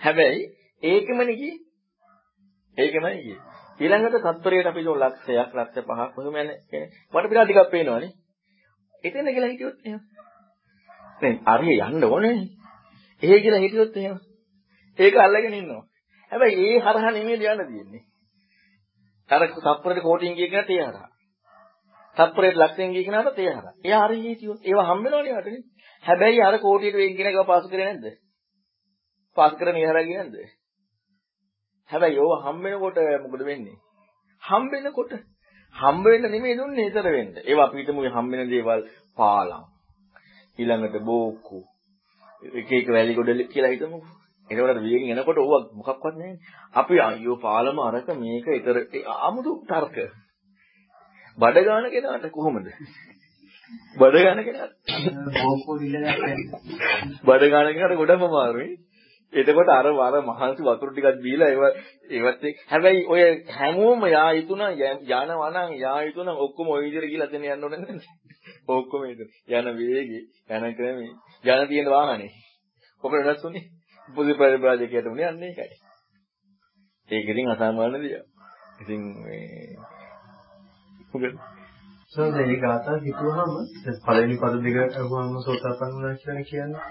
හැබැයි 0.01 0.43
ඒකමනේ 0.83 1.37
ගියේ. 1.37 1.59
ඒකමයි 2.79 3.17
ගියේ. 3.19 3.41
ඊළඟට 3.81 4.21
තත්පරයට 4.27 4.67
අපි 4.67 4.85
දුන 4.85 5.01
ලක්ෂයක් 5.01 5.55
ලක්ෂ 5.55 5.85
පහක් 5.85 6.11
කොහොම 6.15 6.37
යන්නේ 6.37 6.87
වටපිටාව 7.13 7.47
ටිකක් 7.47 7.71
පේනවනේ. 7.71 8.15
එතන 9.07 9.29
කියලා 9.29 9.51
හිටියොත් 9.51 9.79
එහෙම. 9.85 10.01
දැන් 11.21 11.37
අරිය 11.47 11.79
යන්න 11.81 12.07
ඕනේ. 12.07 12.37
එහෙ 13.23 13.41
කියලා 13.41 13.61
හිටියොත් 13.61 13.97
එහෙම. 13.97 14.19
ඒක 14.99 15.17
අල්ලගෙන 15.19 15.55
ඉන්නවා. 15.55 15.83
හැබැයි 16.33 16.67
ඒ 16.67 16.79
හරහා 16.81 17.11
නෙමෙයි 17.11 17.37
යන්න 17.47 17.67
තියෙන්නේ. 17.67 18.03
අර 19.31 19.47
තප්පරේට 19.49 20.03
කෝටින් 20.03 20.35
ගිය 20.35 20.49
කෙනාට 20.49 20.71
ඒ 20.71 20.83
හරහා. 20.83 21.09
තප්පරේට 22.17 22.57
ලක්ෂයෙන් 22.57 22.93
ගිය 22.93 23.05
කෙනාට 23.05 23.39
ඒ 23.39 23.51
හරහා. 23.51 23.75
එයා 23.85 24.05
හරි 24.05 24.21
හිටියොත් 24.23 24.61
ඒව 24.65 24.79
හම් 24.83 25.03
වෙනවනේ 25.05 25.35
වටනේ. 25.35 25.65
හැබැයි 26.05 26.43
අර 26.43 26.59
කෝටියට 26.59 26.97
වෙන් 26.97 27.17
කෙනෙක්ව 27.17 27.47
පාස් 27.47 27.67
කරේ 27.71 27.87
නැද්ද? 27.87 28.07
පාස් 29.37 29.53
කරන 29.55 29.77
ඉහරා 29.77 30.05
ගියේ 30.05 30.21
නැද්ද? 30.21 30.37
හැබැයි 31.91 32.19
ඕව 32.19 32.45
හම් 32.45 32.63
වෙනකොට 32.65 32.99
මොකද 33.25 33.43
වෙන්නේ? 33.45 33.77
හම් 34.43 34.65
වෙනකොට 34.73 35.13
හම්බ 35.75 36.05
වෙන්න 36.07 36.29
නෙමෙයි 36.31 36.59
දුන්නේ 36.59 36.85
ඊතර 36.85 37.09
වෙන්න. 37.11 37.33
ඒවා 37.43 37.67
අපි 37.67 37.81
හිතමු 37.81 38.07
හම්බ 38.09 38.31
වෙන 38.33 38.51
දේවල් 38.51 38.85
පාලම්. 39.17 39.65
ඊළඟට 40.59 41.03
බෝක්කු. 41.03 41.59
එක 42.55 42.71
එක 42.73 42.89
වැලි 42.89 43.15
ගොඩ 43.15 43.43
කියලා 43.49 43.73
හිතමු. 43.73 43.99
ඒකට 44.51 44.81
වියෙන් 44.81 45.11
එනකොට 45.13 45.39
ඕවා 45.39 45.63
මොකක්වත් 45.73 46.15
නැහැ. 46.15 46.39
අපි 46.75 47.01
අයියෝ 47.01 47.37
පාලම 47.39 47.79
අරක 47.81 48.09
මේක 48.17 48.47
ඊතර 48.49 48.77
아무තු 49.21 49.53
තර්ක. 49.67 49.97
බඩ 51.39 51.65
ගන්න 51.65 51.91
කෙනාට 51.91 52.27
කොහොමද? 52.31 52.69
බඩ 53.97 54.17
ගන්න 54.25 54.45
කෙනාට 54.45 54.75
බෝකෝ 55.37 55.79
දිල්ල 55.79 55.97
ගන්න. 55.99 56.41
බඩ 57.25 57.51
ගන්න 57.53 57.75
කෙනාට 57.75 57.97
ගොඩම 57.97 58.25
අමාරුයි. 58.25 58.71
එතකොට 59.37 59.71
අර 59.71 59.89
වර 59.91 60.17
මහන්සි 60.23 60.63
වතුර 60.63 60.91
ටිකක් 60.91 61.19
දීලා 61.21 61.49
ඒව 61.49 61.65
ඒවත් 62.11 62.45
එක්ක 62.45 62.59
හැබැයි 62.67 63.03
ඔය 63.07 63.23
හැමෝම 63.51 64.07
යා 64.09 64.31
යුතු 64.33 64.55
නම් 64.55 64.73
යනවා 65.03 65.51
නම් 65.51 65.71
යා 65.77 65.99
යුතු 66.03 66.21
නම් 66.23 66.39
ඔක්කොම 66.39 66.69
ওই 66.69 66.83
විදිහට 66.85 67.09
ගිහලා 67.09 67.29
දෙන්න 67.29 67.47
යන්න 67.47 67.65
ඕනේ 67.65 67.81
නේද? 67.81 68.03
ඔක්කොම 68.69 69.03
යන 69.07 69.17
වේගේ 69.79 70.23
යන 70.51 70.65
ක්‍රමේ 70.75 71.11
යන 71.53 71.69
තියෙන 71.69 71.89
වාහනේ. 71.89 72.31
ඔක 73.03 73.13
වෙනස් 73.15 73.45
උනේ. 73.45 73.67
පුදු 74.09 74.33
පරිබ්‍රාජකයට 74.35 75.07
උනේ 75.07 75.27
අන්න 75.27 75.43
ඒකයි. 75.43 75.77
ඒක 77.09 77.29
ඉතින් 77.29 77.51
අසාමාන්‍ය 77.51 77.99
දෙයක්. 78.01 78.25
ඉතින් 78.81 79.03
මේ 79.19 79.77
මොකද? 81.11 81.35
සෝද 82.13 82.37
ඒ 82.37 82.57
ගාථා 82.59 82.97
හිතුවහම 83.01 83.53
දැන් 83.77 83.99
පළවෙනි 84.01 84.37
පද 84.39 84.55
දෙක 84.67 84.97
අහුවම 84.97 85.37
සෝතාපන්න 85.43 85.95
වුණා 85.95 86.17
කියලා 86.17 86.45
කියන්නේ 86.45 86.83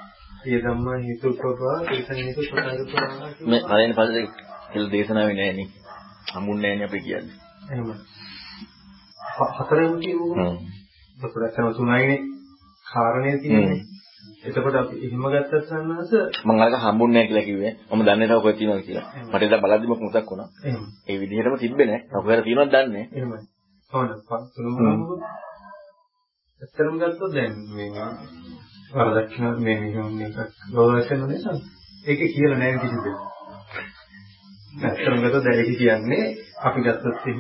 ඒ 0.46 0.60
ධම්මා 0.60 0.98
හේතුපවා 1.00 1.78
ඒකන 1.90 2.20
හේතු 2.20 2.42
සතරපවා 2.44 3.08
මේ 3.46 3.62
පළවෙනි 3.62 3.94
පද 3.94 4.10
දෙක 4.16 4.30
කියලා 4.70 4.92
දේශනාවේ 4.92 5.36
නෑ 5.36 5.54
නේ. 5.54 5.68
හම්බුන්නේ 6.30 6.70
නෑනේ 6.70 6.88
අපි 6.88 7.00
කියන්නේ. 7.02 7.36
එහෙම. 7.70 7.88
හතරෙන් 9.58 9.94
කියමු. 10.00 10.26
එතකොට 11.18 11.46
අතන 11.48 11.74
තුනයිනේ 11.74 12.20
කාරණේ 12.86 13.38
තියෙන්නේ. 13.38 13.82
එතකොට 14.46 14.76
අපි 14.76 14.96
එහෙම 15.02 15.26
ගත්තත් 15.28 15.64
සන්නහස 15.64 16.12
මම 16.44 16.60
අරක 16.60 16.76
හම්බුන්නේ 16.78 17.14
නැහැ 17.16 17.28
කියලා 17.28 17.46
කිව්වේ. 17.46 17.74
මම 17.90 18.02
දන්නේ 18.02 18.18
නැහැ 18.22 18.42
කොහෙද 18.42 18.58
තියෙනවද 18.58 18.86
කියලා. 18.86 19.08
මට 19.26 19.44
ඒක 19.46 19.64
බලද්දිම 19.64 19.92
මතක් 20.00 20.30
වුණා. 20.30 20.50
ඒ 21.08 21.18
විදිහටම 21.20 21.58
තිබ්බේ 21.58 21.88
නැහැ. 21.88 22.08
කොහෙද 22.18 22.44
තියෙනවද 22.44 22.72
දන්නේ 22.72 22.88
නැහැ. 22.90 23.08
එහෙමයි. 23.16 23.40
හොඳයි. 23.92 24.16
තුනම 26.76 26.96
ගත්තොත් 27.00 27.32
දැන් 27.34 27.54
මේ 27.70 27.90
වරදක්ෂණ 28.92 29.56
මේ 29.60 29.78
නිකන් 29.78 30.12
මේක 30.16 30.36
ගෞරවයෙන් 30.74 31.22
නිසා 31.28 31.58
ඒක 32.06 32.20
කියලා 32.30 32.60
නැහැ 32.60 32.80
කිසි 32.80 32.98
දෙයක්. 33.06 33.20
ඇත්තටම 34.82 35.18
ගත්තොත් 35.24 35.44
දැන් 35.44 35.60
ඒක 35.60 35.72
කියන්නේ 35.78 36.26
අපි 36.62 36.80
ගත්තොත් 36.82 37.18
එහෙම 37.24 37.40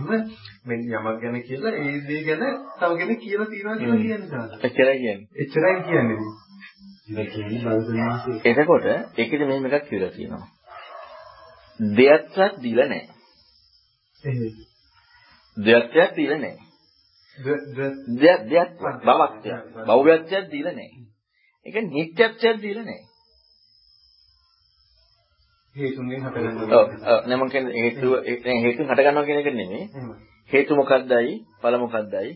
මෙන්න 0.65 0.81
යමක් 0.89 1.21
ගැන 1.21 1.37
කියලා 1.43 1.73
ඒ 1.75 1.95
දේ 2.07 2.21
ගැන 2.23 2.43
තව 2.79 2.91
කෙනෙක් 2.97 3.19
කියලා 3.19 3.47
තියනවා 3.47 3.77
කියලා 3.77 4.01
කියන්නේ 4.01 4.29
සාද. 4.29 4.51
එච්චරයි 4.61 4.97
කියන්නේ. 4.97 5.27
එච්චරයි 5.35 5.77
කියන්නේ. 5.83 6.19
ඒක 7.13 7.29
කියන්නේ 7.31 7.63
බලදනාසේ 7.65 8.37
එතකොට 8.51 8.85
ඒකෙදි 9.17 9.45
මෙහෙම 9.45 9.65
එකක් 9.69 9.89
කියලා 9.89 10.11
තියෙනවා. 10.11 10.47
දෙයක්වත් 11.79 12.53
දීලා 12.63 12.87
නැහැ. 12.87 13.13
එහෙයි. 14.23 14.49
දෙයක්වත් 15.57 16.15
දීලා 16.17 16.39
නැහැ. 16.39 16.65
දෙයක් 18.17 18.41
දෙයක් 18.49 18.69
බවක් 18.79 19.43
බව්‍යත්වයක් 19.89 20.45
දීලා 20.51 20.73
නැහැ. 20.73 21.05
ඒ 21.65 21.71
කියන්නේ 21.71 21.93
නිත්‍යත්වයක් 21.95 22.57
දීලා 22.61 22.83
නැහැ. 22.83 23.03
හේතුන්ගෙන් 25.75 26.21
හටගන්න 26.23 26.73
ඔව් 26.73 26.87
නෑ 27.23 27.37
මම 27.37 27.49
කියන්නේ 27.49 27.79
හේතුව 27.79 28.11
ඒ 28.25 28.57
හේතුන් 28.63 28.89
හට 28.89 29.01
ගන්නවා 29.01 29.25
කියන 29.25 29.39
එක 29.39 29.49
නෙමෙයි. 29.51 29.85
හේතු 30.49 30.71
මොකක්දයි 30.75 31.33
ඵල 31.61 31.77
මොකක්දයි 31.77 32.31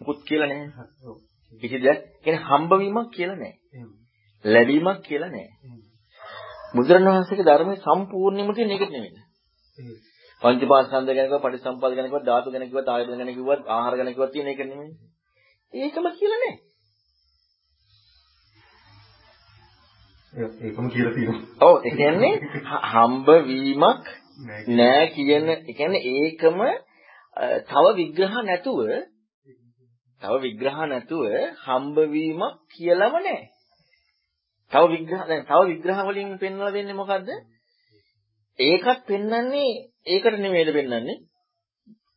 මුකුත් 0.00 0.18
කියලා 0.24 0.48
නැහැ. 0.48 0.86
ඔව්. 1.04 1.16
කිසි 1.62 1.76
දෙයක් 1.78 2.00
කියන්නේ 2.22 2.44
හම්බවීමක් 2.44 3.10
කියලා 3.10 3.36
නැහැ. 3.36 3.84
ලැබීමක් 4.44 4.98
කියලා 5.02 5.30
නැහැ. 5.30 5.50
බුදුරණවහන්සේගේ 6.74 7.48
ධර්මයේ 7.48 7.82
සම්පූර්ණයෙන්ම 7.82 8.54
තියෙන 8.54 8.74
එක 8.76 8.84
නෙමෙයි. 8.88 9.22
පංචපාස්කන්ධ 10.42 11.06
ගැන 11.08 11.26
කිව්වා, 11.26 11.44
පටිසම්පාද 11.44 11.96
ගැන 11.96 12.06
කිව්වා, 12.06 12.24
ධාතු 12.24 12.48
ගැන 12.50 12.68
කිව්වා, 12.68 12.86
ආයතන 12.88 13.18
ගැන 13.18 13.34
කිව්වා, 13.34 13.62
ආහාර 13.68 13.94
ගැන 13.98 14.14
කිව්වා 14.14 14.32
තියෙන 14.32 14.48
එක 14.48 14.62
නෙමෙයි. 14.64 14.92
ඒකම 15.74 16.06
කියලා 16.14 16.40
නැහැ. 16.40 16.71
ඒකම 20.34 20.86
කියලා 20.88 21.14
තියෙනවා. 21.14 21.42
ඔව් 21.60 21.76
ඒ 21.80 21.92
කියන්නේ 21.92 22.34
හම්බ 22.84 23.28
වීමක් 23.46 24.04
නෑ 24.70 25.06
කියන 25.08 25.48
ඒ 25.48 25.72
කියන්නේ 25.72 26.02
ඒකම 26.12 26.60
තව 27.66 27.84
විග්‍රහ 27.96 28.36
නැතුව 28.42 28.78
තව 30.22 30.34
විග්‍රහ 30.42 30.78
නැතුව 30.84 31.24
හම්බ 31.64 31.96
වීමක් 32.10 32.54
කියලාම 32.70 33.14
නෑ. 33.18 33.42
තව 34.72 34.84
විග්‍රහ 34.90 35.24
දැන් 35.28 35.44
තව 35.44 35.60
විග්‍රහ 35.66 36.00
වලින් 36.06 36.30
පෙන්වලා 36.38 36.72
දෙන්නේ 36.72 36.94
මොකද්ද? 36.94 37.28
ඒකත් 38.58 39.00
පෙන්වන්නේ 39.06 39.70
ඒකට 40.06 40.38
නෙමෙයිද 40.38 40.70
පෙන්වන්නේ? 40.72 41.18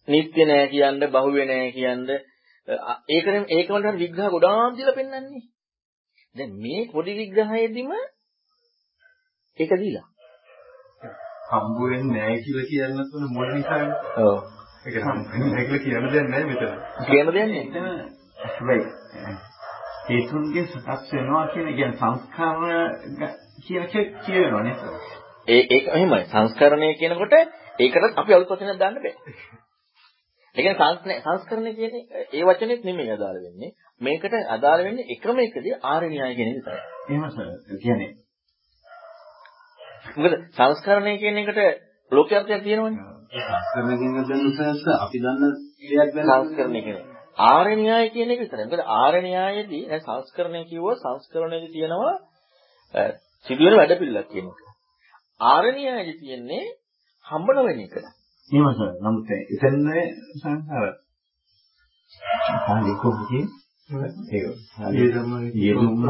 නිත්‍ය 0.08 0.42
නෑ 0.44 0.68
කියන්න, 0.68 1.04
බහුවේ 1.08 1.46
නෑ 1.46 1.72
කියන්න 1.72 2.08
ඒක 3.10 3.28
ඒකවලට 3.50 4.00
විග්‍රහ 4.00 4.30
ගොඩාක් 4.30 4.74
දීලා 4.78 4.96
පෙන්වන්නේ. 4.96 5.44
දැන් 6.36 6.52
මේ 6.62 6.82
පොඩි 6.92 7.14
විග්‍රහයේදීම 7.18 7.92
ඒක 9.58 9.72
දීලා. 9.74 10.08
හම්බ 11.50 11.78
වෙන්නේ 11.84 12.14
නැහැ 12.14 12.38
කියලා 12.40 12.68
කියන්නත් 12.70 13.16
උන 13.16 13.26
මොන 13.34 13.50
නිසාද? 13.54 13.90
ඔව්. 14.20 14.38
ඒක 14.86 14.96
හම්බ 15.00 15.26
වෙන්නේ 15.32 15.50
නැහැ 15.50 15.66
කියලා 15.66 15.84
කියන්න 15.86 16.08
දෙයක් 16.14 16.28
නැහැ 16.30 16.46
මෙතන. 16.46 16.74
කියන 17.08 17.28
දෙන්නේ. 17.34 17.64
එතන 17.64 17.86
හැබැයි 18.46 18.86
හේතුන්ගේ 20.08 20.66
සකස් 20.68 21.12
වෙනවා 21.12 21.46
කියන 21.48 21.70
කියන්නේ 21.72 22.00
සංස්කාර 22.00 22.58
කියන 23.64 23.84
එක 23.84 23.94
කියවෙනවනේ. 24.24 24.76
ඒ 25.48 25.62
ඒක 25.70 25.86
එහෙමයි. 25.90 26.24
සංස්කරණය 26.32 26.90
කියනකොට 26.96 27.36
ඒකටත් 27.80 28.18
අපි 28.18 28.32
අලුත් 28.34 28.52
වචනයක් 28.52 28.80
දාන්න 28.80 28.98
බෑ. 28.98 29.14
ඒ 30.56 30.62
කියන්නේ 30.62 30.78
සංස්කරණය 30.82 31.16
සංස්කරණය 31.22 31.72
කියන්නේ 31.74 32.04
ඒ 32.34 32.44
වචනේත් 32.44 32.84
නෙමෙයි 32.84 33.12
අදාළ 33.12 33.40
වෙන්නේ. 33.40 33.72
මේකට 34.02 34.36
අදාළ 34.50 34.82
වෙන්නේ 34.84 35.10
එකම 35.10 35.38
එකදී 35.40 35.80
ආර්ය 35.86 36.08
න්‍යාය 36.10 36.34
කියන 36.36 36.50
එක 36.50 36.58
විතරයි. 36.60 36.82
එහෙම 37.10 37.24
සර්. 37.30 37.48
කියන්නේ 37.78 38.12
මොකද 40.16 40.34
සංස්කරණය 40.54 41.14
කියන 41.18 41.42
එකට 41.42 41.60
ලෝකයන්තයක් 42.12 42.64
තියෙනවනේ. 42.64 43.04
සංස්කරණකින් 43.42 44.12
හදන්නත් 44.20 44.88
අපි 44.98 45.18
දන්න 45.20 45.54
දෙයක් 45.84 46.10
සංස්කරණය 46.24 46.82
කියන්නේ 46.82 47.14
ආර්ය 47.38 47.76
න්‍යාය 47.76 48.10
කියන 48.10 48.32
එක 48.32 48.40
විතරයි. 48.40 48.66
මොකද 48.66 48.84
ආර්ය 48.96 49.20
න්‍යායේදී 49.22 49.84
දැන් 49.90 50.02
සංස්කරණය 50.02 50.62
කිව්වොත් 50.66 50.98
සංස්කරණයේදී 51.00 51.72
තියෙනවා 51.72 52.16
සිදුවෙන 53.46 53.78
වැඩ 53.78 53.98
පිළිලක් 54.00 54.30
කියන 54.30 54.48
එක. 54.48 54.60
ආර්ය 55.42 55.72
න්‍යායේදී 55.74 56.20
තියෙන්නේ 56.20 56.64
හම්බ 57.26 57.48
නොවෙන 57.52 57.82
එක. 57.82 57.96
එහෙම 58.52 58.68
සර්. 58.74 58.92
නමුත් 59.02 59.30
එතන 59.32 59.88
සංසාර. 60.36 60.92
සාලි 62.66 62.94
කොහොමද 63.02 63.32
ඒක. 63.32 64.46
යෙදුම්ම 65.58 66.10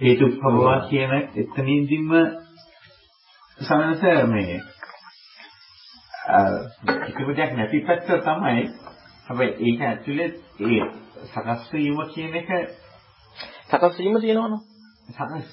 හේතුඵලවා 0.00 0.78
කියන 0.88 1.12
එතනින්දිම 1.36 2.10
සමනස 3.58 4.02
මේ 4.26 4.56
එකපදයක් 7.08 7.50
නැති 7.52 7.78
පැත්ත 7.82 8.08
තමයි. 8.20 8.62
හැබැයි 9.26 9.54
ඒක 9.62 9.80
ඇතුලේ 9.82 10.30
ඒ 10.62 10.82
සකස් 11.24 11.62
වීම 11.72 11.98
කියන 12.12 12.34
එක 12.34 12.48
සකස් 13.70 13.94
වීම 13.98 14.16
තියෙනවනේ. 14.20 14.60
සකස් 15.08 15.48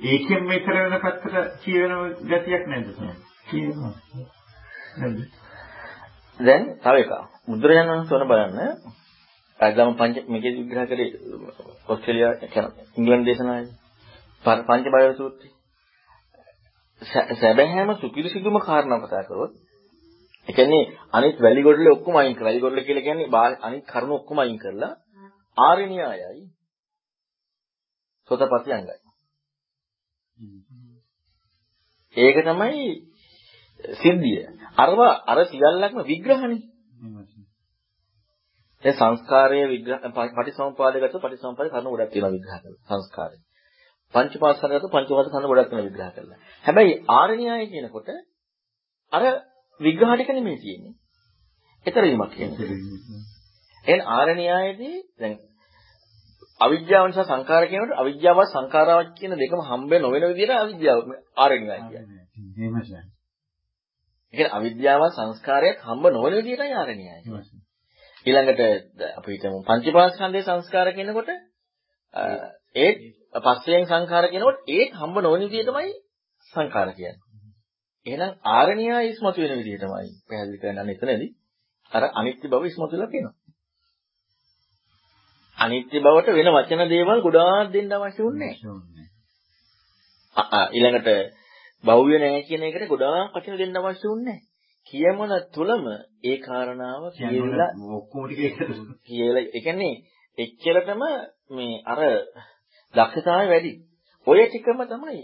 ඒකෙන් 0.00 0.42
මෙතර 0.44 0.76
වෙන 0.76 1.00
පැත්තට 1.00 1.58
කියවෙන 1.62 2.14
ගතියක් 2.24 2.64
නැද්ද 2.66 2.88
කියනවා 3.48 3.92
නැද්ද 4.98 5.20
දැන් 6.40 6.64
තව 6.76 6.96
එකක්. 6.96 7.12
බුදුරජාණන් 7.46 7.92
වහන්සේ 7.92 8.16
වන 8.16 8.28
බලන්න 8.28 8.58
අදම 9.60 9.90
පංච 9.94 10.16
මේකේ 10.28 10.56
විග්‍රහ 10.58 10.86
කරේ 10.86 11.10
ඕස්ට්‍රේලියා 11.88 12.34
කියන 12.44 12.66
ඉංග්‍රීසි 12.96 13.26
දේශනාවේ 13.26 13.72
පංච 14.64 14.86
බය 14.88 15.06
සූත්‍රය. 15.14 15.48
සැබෑම 17.36 17.90
සුපිරිසිදුම 17.96 18.56
කාරණා 18.60 19.00
කතා 19.00 19.24
කරොත් 19.24 19.52
ඒ 20.48 20.52
කියන්නේ 20.52 20.84
අනිත් 21.12 21.36
වැලි 21.40 21.62
ගොඩල 21.62 21.88
ඔක්කොම 21.88 22.16
අයින් 22.16 22.34
කරලා 22.34 22.48
වැලි 22.48 22.60
ගොඩල 22.60 22.80
කියලා 22.80 23.06
කියන්නේ 23.06 23.28
අනිත් 23.62 23.84
කරුණු 23.84 24.14
ඔක්කොම 24.14 24.38
අයින් 24.38 24.58
කරලා 24.58 24.92
ආර්ය 25.58 25.84
න්‍යායයි 25.86 26.44
සෝතපට්ටි 28.30 28.72
අංගයි. 28.72 28.96
ඒක 32.16 32.36
තමයි 32.44 32.82
සිද්ධිය. 33.96 34.46
අරව 34.76 35.00
අර 35.26 35.38
සියල්ලක්ම 35.44 35.98
විග්‍රහනේ. 36.04 36.60
ඒ 38.84 38.92
සංස්කාරයේ 38.92 39.68
විග්‍රහ 39.68 40.00
පටිසමුපාදගත 40.36 41.16
පටිසමුපාද 41.16 41.68
කරුණු 41.68 41.90
ගොඩක් 41.90 42.12
තියෙනවා 42.12 42.32
විග්‍රහ 42.32 42.56
කරලා 42.56 42.86
සංස්කාරය. 42.90 43.38
පංචපාස්කරගත 44.14 44.86
පංචපාද 44.86 45.26
කරුණු 45.28 45.48
ගොඩක් 45.48 45.68
තියෙනවා 45.68 45.88
විග්‍රහ 45.88 46.10
කරලා. 46.14 46.38
හැබැයි 46.64 46.94
ආර්යණ්‍යය 47.10 47.66
කියනකොට 47.66 48.08
අර 49.12 49.22
විග්‍රහ 49.80 50.12
ටික 50.14 50.30
නෙමෙයි 50.30 50.58
තියෙන්නේ. 50.58 50.94
ඊතර 51.86 52.02
වීමක් 52.04 52.32
කියන්නේ. 52.32 52.68
එහෙනම් 53.84 54.08
ආර්යණ්‍යයේදී 54.08 54.96
දැන් 55.20 55.34
අවිද්‍යාව 56.60 57.04
නිසා 57.06 57.26
සංඛාර 57.26 57.64
කියනකොට 57.66 57.98
අවිද්‍යාව 57.98 58.38
සංඛාරාවක් 58.46 59.14
කියන 59.14 59.32
දෙකම 59.34 59.60
හම්බ 59.62 59.92
නොවන 59.96 60.24
විදිහට 60.30 60.56
අවිද්‍යාව 60.56 60.98
ආර්යණ්‍යය 61.36 61.78
කියන්නේ. 61.82 62.24
එහෙමයි. 62.58 63.17
ඒ 64.34 64.34
කියන්නේ 64.34 64.52
අවිද්‍යාව 64.52 65.10
සංස්කාරයක් 65.10 65.80
හම්බ 65.80 66.08
නොවන 66.08 66.38
විදිහටයි 66.38 66.72
ආර්යණ්‍යය. 66.72 67.08
ඊළඟට 68.26 68.60
අපි 69.12 69.32
හිතමු 69.32 69.62
පංචපාස්කන්ධයේ 69.62 70.44
සංස්කාර 70.44 70.92
කියනකොට 70.92 71.28
ඒ 72.76 72.92
පස්යෙන් 73.34 73.86
සංඛාර 73.86 74.26
කියනකොට 74.26 74.58
ඒත් 74.68 74.92
හම්බ 74.92 75.18
නොවන 75.18 75.42
විදිහ 75.42 75.64
තමයි 75.64 75.92
සංඛාර 76.52 76.92
කියන්නේ. 76.92 77.20
එහෙනම් 78.06 78.34
ආරණ්‍යය 78.48 79.06
ඉස්මතු 79.06 79.42
වෙන 79.42 79.58
විදිහ 79.58 79.78
තමයි 79.78 80.08
පැහැදිලි 80.28 80.58
කරන්න 80.58 80.90
එතනදී 80.90 81.34
අර 81.92 82.10
අනිත්‍ය 82.12 82.48
බව 82.48 82.64
ඉස්මතු 82.64 82.92
වෙලා 82.92 83.06
තියෙනවා. 83.06 83.34
අනිත්‍ය 85.58 85.98
බවට 85.98 86.32
වෙන 86.32 86.50
වචන 86.50 86.86
දේවල් 86.86 87.20
ගොඩාක් 87.20 87.72
දෙන්න 87.72 87.94
අවශ්‍ය 87.94 88.22
වුන්නේ 88.22 88.56
නැහැ. 88.56 89.08
ඊළඟට 90.70 91.08
බහුව්‍ය 91.84 92.16
නැහැ 92.18 92.42
කියන 92.42 92.62
එකට 92.64 92.88
ගොඩාක් 92.88 93.34
වචන 93.34 93.58
දෙන්න 93.58 93.80
අවශ්‍ය 93.80 94.06
වුන්නේ 94.06 94.38
කියමන 94.86 95.32
තුලම 95.52 95.84
ඒ 96.24 96.36
කාරණාව 96.38 97.02
කියලා 97.16 97.70
ඔක්කොම 97.92 98.22
ටික 98.26 98.56
කියලා 99.04 99.44
ඒ 99.46 99.60
කියන්නේ 99.60 99.94
එච්චරටම 100.38 101.02
මේ 101.50 101.82
අර 101.84 102.00
දක්ෂතාවය 102.94 103.46
වැඩි. 103.48 103.72
ඔය 104.26 104.40
ටිකම 104.44 104.80
තමයි 104.84 105.20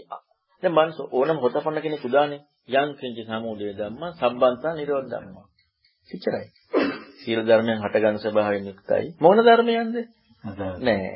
දැන් 0.63 0.73
මනස 0.75 0.97
ඕනම 1.11 1.37
හොතපන්න 1.37 1.81
කෙනෙක් 1.81 2.03
උදානේ 2.03 2.41
යම් 2.73 2.89
කිංච 2.95 3.17
සමුදය 3.23 3.73
ධම්ම 3.73 4.03
සම්බන්තා 4.13 4.73
නිරෝධ 4.73 5.09
ධම්ම. 5.11 5.35
එච්චරයි. 6.09 6.47
සීල 7.19 7.39
ධර්මයන් 7.43 7.79
හටගන්න 7.79 8.17
ස්වභාවයෙන් 8.17 8.65
යුක්තයි. 8.65 9.07
මොන 9.19 9.37
ධර්මයන්ද? 9.39 9.95
නෑ. 10.79 11.11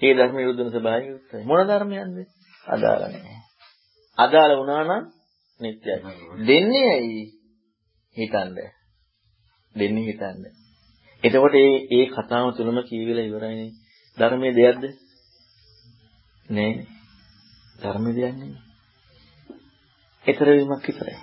ඒ 0.00 0.14
ධර්ම 0.14 0.36
විරුද්ධන 0.36 0.70
ස්වභාවයෙන් 0.70 1.10
යුක්තයි. 1.10 1.42
මොන 1.44 1.60
ධර්මයන්ද? 1.64 2.16
අදාළ 2.66 3.04
නෑ. 3.06 3.45
අදාළ 4.18 4.52
වුණා 4.58 4.84
නම් 4.84 5.04
නිත්‍යයි. 5.60 5.96
දෙන්නේ 6.46 6.88
ඇයි? 6.90 7.24
හිතන්න. 8.16 8.56
දෙන්නේ 9.74 10.06
හිතන්න. 10.06 10.42
එතකොට 11.22 11.54
මේ 11.54 11.72
ඒ 11.90 12.06
කතාව 12.08 12.46
තුනම 12.56 12.78
කියවිලා 12.82 13.26
ඉවරයිනේ. 13.26 13.72
ධර්මයේ 14.18 14.56
දෙයක්ද? 14.56 14.84
නෑ. 16.48 16.72
ධර්මයේ 17.76 18.16
දෙයක් 18.16 18.34
නෙමෙයි. 18.34 18.60
ඊතර 20.26 20.48
වීමක් 20.48 20.84
විතරයි. 20.84 21.18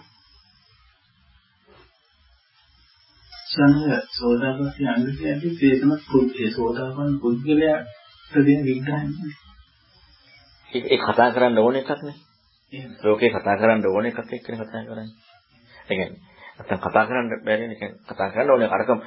සංඝ 3.50 3.94
සෝදාපට්ටි 4.12 4.84
අංග 4.88 5.08
කියන්නේ 5.12 5.58
තේතම 5.60 5.92
පුද්ගල 6.06 6.46
සෝදාපන්න 6.52 7.16
පුද්ගලයා 7.20 7.80
ප්‍රදීන 8.32 8.62
විග්‍රහයනේ. 8.66 9.34
ඒ 10.92 11.00
කතා 11.00 11.30
කරන්න 11.32 11.60
ඕන 11.60 11.76
එකක් 11.76 12.02
නේ. 12.02 12.18
ලෝකේ 13.04 13.30
කතා 13.30 13.58
කරන්න 13.58 13.86
ඕන 13.88 14.06
එකක් 14.06 14.20
එක්කනේ 14.20 14.60
කතා 14.60 14.84
කරන්නේ. 14.84 15.10
ඒ 15.84 15.96
කියන්නේ 15.96 16.34
නැත්තම් 16.60 16.80
කතා 16.80 17.06
කරන්න 17.06 17.28
බැරි 17.46 17.68
නේ 17.68 17.90
කතා 18.06 18.30
කරන්න 18.30 18.52
ඕනේ 18.52 18.70
අරකම 18.70 19.00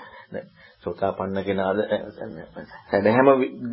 සෝතාපන්න 0.82 1.44
කෙනාද 1.44 1.78
සැදැහැම 2.90 3.28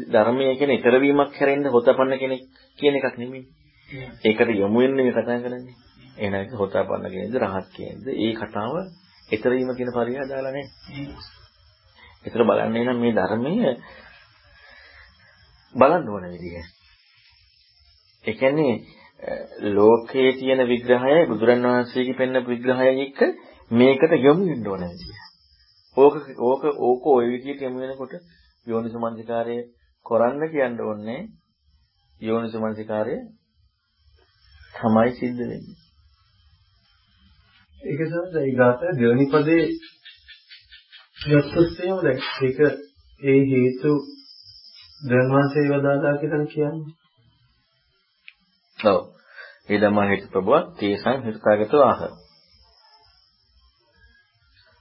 ධර්මයේ 0.10 0.56
කියන 0.56 0.72
ඊතර 0.72 0.96
වීමක් 0.98 1.34
හැරෙන්න 1.34 1.66
හොතපන්න 1.68 2.20
කෙනෙක් 2.20 2.44
කියන 2.80 2.96
එකක් 2.96 3.18
නෙමෙයි. 3.18 3.44
ඒකට 4.24 4.50
යොමු 4.54 4.80
වෙන්නේ 4.80 5.06
මේ 5.06 5.14
කතා 5.14 5.40
කරන්නේ. 5.40 5.76
එහෙනම් 6.18 6.54
හොතපන්න 6.54 7.06
කෙනෙක්ද 7.08 7.36
රහත් 7.38 7.68
කෙනෙක්ද? 7.72 8.08
ඒ 8.18 8.34
කතාව 8.36 8.74
ඊතර 9.30 9.52
වීම 9.52 9.72
කියන 9.76 9.92
පරිය 9.92 10.18
අදාළ 10.18 10.48
නැහැ. 10.48 10.66
ඊතර 12.26 12.42
බලන්නේ 12.42 12.84
නම් 12.84 13.00
මේ 13.00 13.14
ධර්මයේ 13.14 13.74
බලන්න 15.76 16.10
ඕන 16.10 16.26
විදිහ. 16.34 16.66
ඒ 18.24 18.34
කියන්නේ 18.34 18.74
ලෝකයේ 19.72 20.32
තියෙන 20.34 20.62
විග්‍රහය 20.68 21.18
බුදුරන් 21.28 21.66
වහන්සේගේ 21.66 22.18
පෙන්න 22.18 22.36
විග්‍රහයයි 22.46 23.04
එක්ක 23.04 23.20
මේකට 23.72 24.14
යොමු 24.20 24.44
වෙන්න 24.46 24.68
ඕන 24.68 24.84
විදිය. 24.84 25.22
ඕක 25.98 26.16
ඕක 26.40 26.64
ඕක 26.80 27.04
ওই 27.08 27.26
විදියට 27.28 27.62
යොමු 27.62 27.80
වෙනකොට 27.80 28.14
යෝනිසමනසිකාරය 28.68 29.58
කරන්න 30.06 30.44
කියන්න 30.50 30.82
ඕනේ 30.82 31.22
යෝනිසමනසිකාරය 32.22 33.16
තමයි 34.76 35.12
සිද්ධ 35.12 35.42
වෙන්නේ. 35.42 35.78
ඒක 37.82 38.00
තමයි 38.02 38.42
ඒ 38.42 38.56
ගාත 38.56 38.80
දෙවනි 38.96 39.26
පදේ 39.28 39.66
ගත්තොත් 41.22 41.80
එහෙම 41.80 42.00
දැන් 42.02 42.20
ඒක 42.42 42.60
ඒ 43.22 43.40
හේතු 43.52 43.92
ධර්මවාසේ 45.02 45.66
වදාලා 45.70 46.16
කියලා 46.18 46.46
කියන්නේ. 46.48 47.03
ඔව්. 48.84 49.00
ඒ 49.66 49.80
ධම්ම 49.80 50.10
හේතු 50.10 50.28
ප්‍රබව 50.28 50.52
තේසං 50.78 51.24
හිතකාගතව 51.24 51.82
ආහ. 51.82 52.02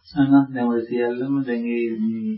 සංඝ 0.08 0.46
දැන් 0.54 0.68
ඔය 0.68 0.82
සියල්ලම 0.82 1.34
දැන් 1.42 1.62
ඒ 1.68 1.88
මේ 2.00 2.34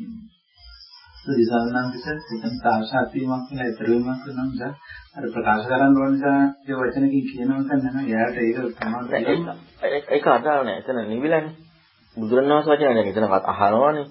ප්‍රතිසාරණංගිත 1.22 2.06
එතන 2.08 2.56
තාක්ෂාත් 2.62 3.08
වීමක් 3.12 3.44
කියලා 3.48 3.66
ඊතර 3.66 3.86
වීමක් 3.86 4.18
කරනවා 4.22 4.46
නිසා 4.46 4.72
අර 5.14 5.24
ප්‍රකාශ 5.28 5.64
කරන්න 5.64 5.96
ඕන 5.96 6.12
නිසා 6.12 6.40
ඒ 6.62 6.76
වචනකින් 6.78 7.24
කියනවා 7.28 7.78
නම් 7.78 7.98
එයාට 8.02 8.36
ඒක 8.38 8.58
තමයි 8.76 10.02
ඒක 10.10 10.26
අදාළ 10.28 10.64
නැහැ. 10.64 10.80
එතන 10.80 11.00
නිවිලානේ. 11.08 11.54
බුදුරණවහන්සේ 12.16 12.72
වචන 12.72 12.86
නැහැ. 12.90 13.12
එතන 13.12 13.26
අහනවානේ. 13.54 14.06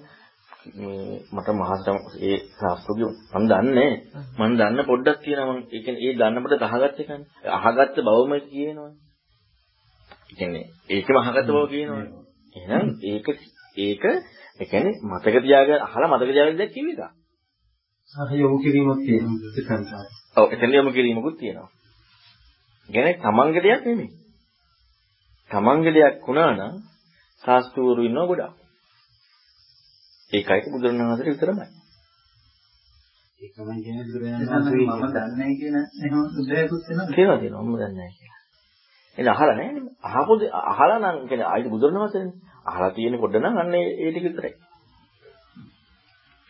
මේ 0.66 1.20
මට 1.30 1.48
මහසම 1.50 1.96
ඒ 2.20 2.36
ශාස්ත්‍රෝගිය 2.52 3.10
මම 3.32 3.44
දන්නේ. 3.46 3.92
මම 4.38 4.52
දන්න 4.56 4.80
පොඩ්ඩක් 4.82 5.18
කියනවා 5.20 5.48
මම 5.48 5.60
ඒ 5.66 5.80
කියන්නේ 5.80 6.04
ඒ 6.04 6.14
දන්න 6.14 6.42
පොඩ 6.44 6.64
අහගත්ත 6.64 7.00
එකනේ 7.00 7.20
අහගත්ත 7.58 7.96
බවම 8.00 8.32
කියනවා. 8.44 8.90
ඒ 10.22 10.34
කියන්නේ 10.34 10.64
ඒකම 10.90 11.16
අහගත්ත 11.20 11.48
බව 11.48 11.64
කියනවා. 11.68 12.02
එහෙනම් 12.56 12.88
ඒක 13.04 13.26
ඒක 13.78 14.04
ඒ 14.60 14.66
කියන්නේ 14.66 15.00
මතක 15.04 15.36
තියාගෙන 15.40 15.80
අහලා 15.80 16.10
මතක 16.10 16.30
තියාගෙන 16.30 16.58
දැක් 16.58 16.72
කිව්ව 16.72 16.90
එක. 16.94 17.12
සහයෝග 18.10 18.54
කිරීමක් 18.62 19.00
තියෙනවා 19.02 20.02
ඔව් 20.36 20.46
එතන 20.50 20.70
යොමු 20.72 20.90
කිරීමකුත් 20.90 21.36
තියෙනවා. 21.38 21.70
කියන්නේ 22.88 23.18
තමන්ගේ 23.18 23.62
දෙයක් 23.62 23.82
නෙමෙයි. 23.84 24.10
තමන්ගේ 25.50 25.94
දෙයක් 25.94 26.14
වුණා 26.22 26.52
නම් 26.52 26.74
ශාස්ත්‍රවරු 27.44 28.02
ඉන්නවා 28.02 28.28
ගොඩක් 28.30 28.63
ඒකයි 30.32 30.70
බුදුරණවහන්සේට 30.72 31.30
විතරමයි. 31.30 31.66
ඒකමයි 33.40 33.82
කියන්නේ 33.84 34.04
බුදුරණවහන්සේ 34.06 34.86
මම 34.90 35.04
දන්නේ 35.14 35.52
කියන 35.54 35.76
එහෙම 35.76 36.14
උදේකුත් 36.38 36.82
වෙනවා. 36.88 37.08
කියලා 37.10 37.38
දෙනවා 37.38 37.62
මම 37.62 37.76
දන්නේ 37.82 38.10
කියලා. 38.12 38.40
එන්න 39.18 39.28
අහලා 39.28 39.54
නැහැ 39.54 39.72
නේ. 39.74 39.94
අහපොද 40.02 40.40
අහලා 40.64 40.98
නම් 41.00 41.16
කියන්නේ 41.28 41.48
ආයිත් 41.48 41.68
බුදුරණවහන්සේනේ. 41.70 42.34
අහලා 42.66 42.90
තියෙන 42.90 43.18
කොට 43.18 43.34
නම් 43.34 43.56
අන්න 43.56 43.74
ඒ 43.74 44.10
ටික 44.10 44.24
විතරයි. 44.24 44.54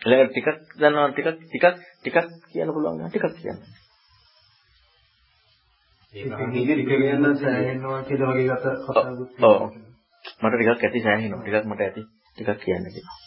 ඊළඟට 0.01 0.33
ටිකක් 0.33 0.49
දන්නවා 0.77 1.09
ටිකක් 1.11 1.29
ටිකක් 1.41 1.67
ටිකක් 1.97 2.17
කියන්න 2.51 2.75
පුළුවන් 2.75 2.99
නම් 2.99 3.11
ටිකක් 3.11 3.27
කියන්න. 3.37 3.61
ඒක 6.15 6.33
කියන්න 6.91 7.37
සෑහෙනවා 7.37 8.01
කියලා 8.05 8.33
වගේ 8.33 8.49
ගත 8.51 8.65
කතාවක් 8.83 9.45
ඔව්. 9.45 9.61
මට 10.41 10.55
ටිකක් 10.55 10.83
ඇති 10.83 11.01
සෑහෙනවා. 11.01 11.43
ටිකක් 11.43 11.67
මට 11.67 11.81
ඇති 11.83 12.03
ටිකක් 12.33 12.61
කියන්න 12.63 12.87
කියලා. 12.89 13.24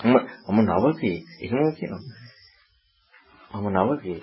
මම 0.00 0.16
මම 0.48 0.60
නවකේ 0.62 1.16
එහෙම 1.40 1.72
කියනවා. 1.74 2.02
මම 3.54 3.66
නවකේ. 3.78 4.20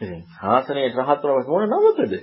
ඉතින් 0.00 0.20
ආසනයේ 0.44 0.88
රහතර 0.90 1.30
මොන 1.46 1.64
නවකද? 1.66 2.14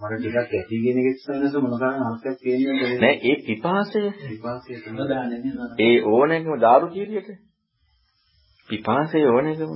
මට 0.00 0.18
ටිකක් 0.18 0.36
ඇති 0.36 0.76
කියන 0.76 0.98
එක 0.98 1.08
ඉස්සෙල්ලාස 1.10 1.54
මොන 1.58 1.74
තරම් 1.74 2.02
අර්ථයක් 2.04 2.36
තියෙනවද 2.38 3.00
නෑ 3.00 3.16
ඒ 3.22 3.36
පිපාසය 3.42 4.00
දාන්නේ 5.06 5.40
නේද? 5.40 5.80
ඒ 5.80 5.96
ඕනෑකම 6.06 6.54
දාරු 6.58 6.86
කීරියට 6.88 7.30
පිපාසය 8.68 9.18
ඕනෑකම 9.26 9.72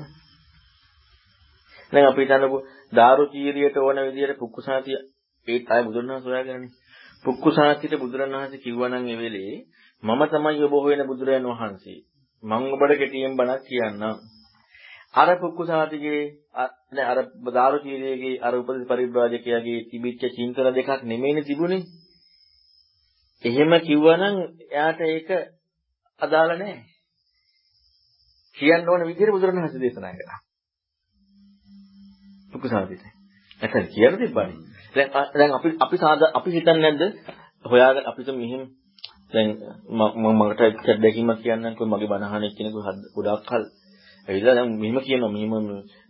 දැන් 1.92 2.06
අපි 2.06 2.22
හිතන්නකෝ 2.22 2.62
දාරු 2.92 3.24
කීරියට 3.28 3.76
ඕන 3.78 3.98
විදියට 4.02 4.38
පුක්කුසාතිය 4.38 4.98
ඒත් 5.48 5.70
ආය 5.70 5.82
බුදුරණවහන්සේ 5.84 6.28
හොයාගන්නේ 6.28 6.72
පුක්කුසාතියට 7.24 8.00
බුදුරණවහන්සේ 8.00 8.64
කිව්වනම් 8.64 9.06
ඒ 9.06 9.18
වෙලේ 9.18 9.54
මම 10.02 10.22
තමයි 10.30 10.64
ඔබ 10.66 10.74
හොයන 10.82 11.02
බුදුරයන් 11.06 11.46
වහන්සේ 11.50 12.00
මම 12.44 12.64
ඔබට 12.74 12.94
කෙටියෙන් 12.94 13.36
බණක් 13.36 13.62
කියන්නම් 13.64 14.22
අර 15.14 15.28
පුක්කුසාතිගේ 15.38 16.22
නෑ 16.92 17.06
අර 17.06 17.18
දාරු 17.50 17.78
කීරියගේ 17.80 18.40
අර 18.40 18.54
උපදේශ 18.54 18.88
පරිබ්‍රාජකයාගේ 18.88 19.84
තිබිච්ච 19.88 20.22
චින්තන 20.32 20.68
දෙකක් 20.72 20.90
නෙමෙයිනේ 21.04 21.44
තිබුණේ 21.44 21.84
එහෙම 23.44 23.72
කිව්වනම් 23.80 24.36
එයාට 24.66 25.00
ඒක 25.02 25.28
අදාළ 26.20 26.52
නැහැ. 26.52 26.84
කියන්න 28.56 28.88
ඕන 28.88 29.02
විදිහට 29.02 29.32
බුදුරණවහන්සේ 29.32 29.80
දේශනා 29.80 30.12
කළා. 30.12 30.40
පුකුසාවිත. 32.52 33.02
නැත්නම් 33.60 33.86
කියලා 33.88 34.18
තිබ්බනේ. 34.18 34.58
දැන් 34.94 35.10
දැන් 35.34 35.52
අපි 35.52 35.68
අපි 35.78 35.96
සාදා 35.98 36.30
අපි 36.34 36.50
හිතන්නේ 36.50 36.82
නැද්ද? 36.82 37.02
හොයාගෙන 37.64 38.06
අපිට 38.06 38.30
මෙහිම 38.34 38.62
දැන් 39.34 39.48
මම 39.90 40.26
මකට 40.40 41.00
දෙකකින්ම 41.00 41.30
කියන්නම්කෝ 41.36 41.86
මගේ 41.86 42.08
බණහන 42.08 42.44
එක්කෙනෙකු 42.44 42.78
ගොඩාක් 43.14 43.42
කල් 43.44 43.64
ඇවිල්ලා 44.28 44.54
දැන් 44.54 44.70
මෙහිම 44.74 44.98
කියනවා 45.00 45.32
මෙහිම 45.32 45.52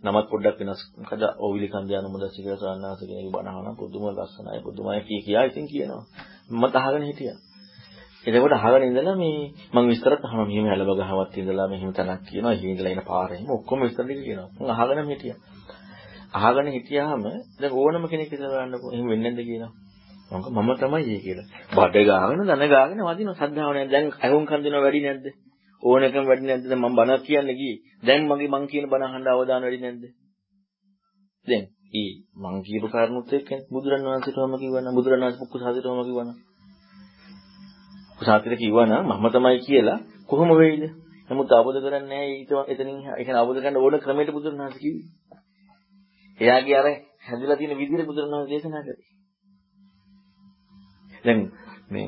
නමත් 0.03 0.27
පොඩ්ඩක් 0.29 0.59
වෙනස් 0.59 0.81
මොකද 0.97 1.23
ඕවිලි 1.37 1.67
කන්දියාන 1.67 2.07
මොදස්ස 2.07 2.35
කියලා 2.35 2.59
සාන්නාස 2.59 2.99
කෙනෙක්ගේ 3.01 3.33
බණහන 3.33 3.75
පුදුම 3.75 4.03
ලස්සනයි 4.09 4.61
පුදුමයි 4.63 5.01
කිය 5.01 5.19
කියා 5.25 5.43
ඉතින් 5.43 5.65
කියනවා. 5.67 6.03
මම 6.51 6.63
අහගෙන 6.73 7.03
හිටියා. 7.03 7.37
එතකොට 8.25 8.55
අහගෙන 8.57 8.83
ඉඳලා 8.83 9.15
මේ 9.15 9.39
මම 9.73 9.85
විස්තරත් 9.87 10.21
අහනවා 10.23 10.45
මෙහෙම 10.45 10.65
හැලබ 10.65 10.91
ගහවත් 10.91 11.33
ඉඳලා 11.37 11.67
මෙහෙම 11.67 11.91
තැනක් 11.93 12.21
කියනවා 12.27 12.53
එහෙ 12.53 12.65
ඉඳලා 12.65 12.91
එන 12.91 13.03
පාර 13.03 13.29
එහෙම 13.31 13.49
ඔක්කොම 13.49 13.79
විස්තර 13.81 14.03
ටික 14.03 14.21
කියනවා. 14.23 14.49
මම 14.55 14.69
අහගෙනම 14.73 15.07
හිටියා. 15.11 15.39
අහගෙන 16.37 16.67
හිටියාම 16.67 17.23
දැන් 17.59 17.73
ඕනම 17.73 18.03
කෙනෙක් 18.07 18.29
ඉඳලා 18.29 18.53
බලන්නකො 18.53 18.87
එහෙම 18.93 19.07
වෙන්නේ 19.07 19.31
නැද්ද 19.31 19.47
කියනවා 19.49 19.84
මම 20.31 20.69
තමයි 20.75 21.03
ඒ 21.05 21.19
කියලා. 21.19 21.47
බඩ 21.71 22.05
ගාගෙන 22.05 22.39
දන 22.41 22.63
ගාගෙන 22.67 23.01
වදින 23.01 23.29
සද්ධාව 23.31 23.71
නැහැ 23.71 23.87
දැන් 23.87 24.05
අහුන් 24.21 24.45
කන් 24.45 24.61
දෙනවා 24.63 24.81
වැඩි 24.81 25.01
නැද්ද? 25.01 25.25
ඕනකම 25.83 26.25
වැඩි 26.25 26.45
නැද්ද? 26.45 26.65
දැන් 26.65 26.81
මම 26.81 26.95
බණ 26.95 27.21
කියන්න 27.21 27.49
ගියේ. 27.53 27.77
දැන් 28.03 28.21
මගේ 28.25 28.49
මං 28.49 28.65
කියන 28.67 28.85
බණ 28.89 29.05
අහන්න 29.07 29.27
අවදාන 29.27 29.61
වැඩි 29.61 29.79
නැද්ද? 29.79 30.03
දැන් 31.47 31.63
ඊ 31.93 32.11
මං 32.35 32.55
කියපු 32.63 32.87
කාරණුත් 32.87 33.33
එක්ක 33.33 33.49
බුදුරණවහන්සේටම 33.69 34.53
කිව්වනම් 34.55 34.93
බුදුරණවහන්සේ 34.93 35.41
පුක්කු 35.41 35.57
සාදිටම 35.59 36.01
කිව්වනම්. 36.01 36.37
කුසාතිර 38.19 38.53
කිව්වනම් 38.55 39.05
මම 39.11 39.25
තමයි 39.29 39.59
කියලා 39.61 39.99
කොහොම 40.25 40.49
වෙයිද? 40.53 40.83
නමුත් 41.29 41.51
අවබෝධ 41.51 41.79
කරන්නේ 41.81 42.01
නැහැ. 42.03 42.33
ඊට 42.33 42.51
එතනින් 42.67 42.97
ඒ 43.01 43.15
කියන්නේ 43.17 43.41
අවබෝධ 43.41 43.61
කරන්න 43.61 43.77
ඕන 43.77 43.95
ක්‍රමයට 43.99 44.31
බුදුරණවහන්සේ 44.31 44.81
කිව්වේ. 44.81 45.07
එයාගේ 46.39 46.77
අර 46.77 46.87
හැදිලා 47.25 47.57
තියෙන 47.57 47.77
විදිහට 47.77 48.07
බුදුරණවහන්සේ 48.07 48.51
දේශනා 48.53 48.83
කළේ. 48.83 49.14
දැන් 51.25 51.39
මේ 51.89 52.07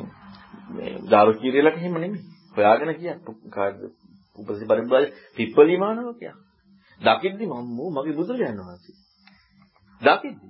මේ 0.71 0.91
දාරු 1.05 1.31
කීරියලට 1.35 1.77
එහෙම 1.77 1.93
නෙමෙයි. 1.95 2.23
හොයාගෙන 2.55 2.91
කියක් 2.95 3.17
කාර්ද 3.51 3.79
උපසි 4.37 4.65
පරිබ්බාල 4.65 5.05
පිප්පලිමානව 5.37 6.09
කියක්. 6.15 6.37
දකිද්දි 7.01 7.45
මම 7.47 7.81
මගේ 7.89 8.15
බුදුරජාණන් 8.15 8.61
වහන්සේ. 8.61 8.95
දකිද්දි 10.01 10.47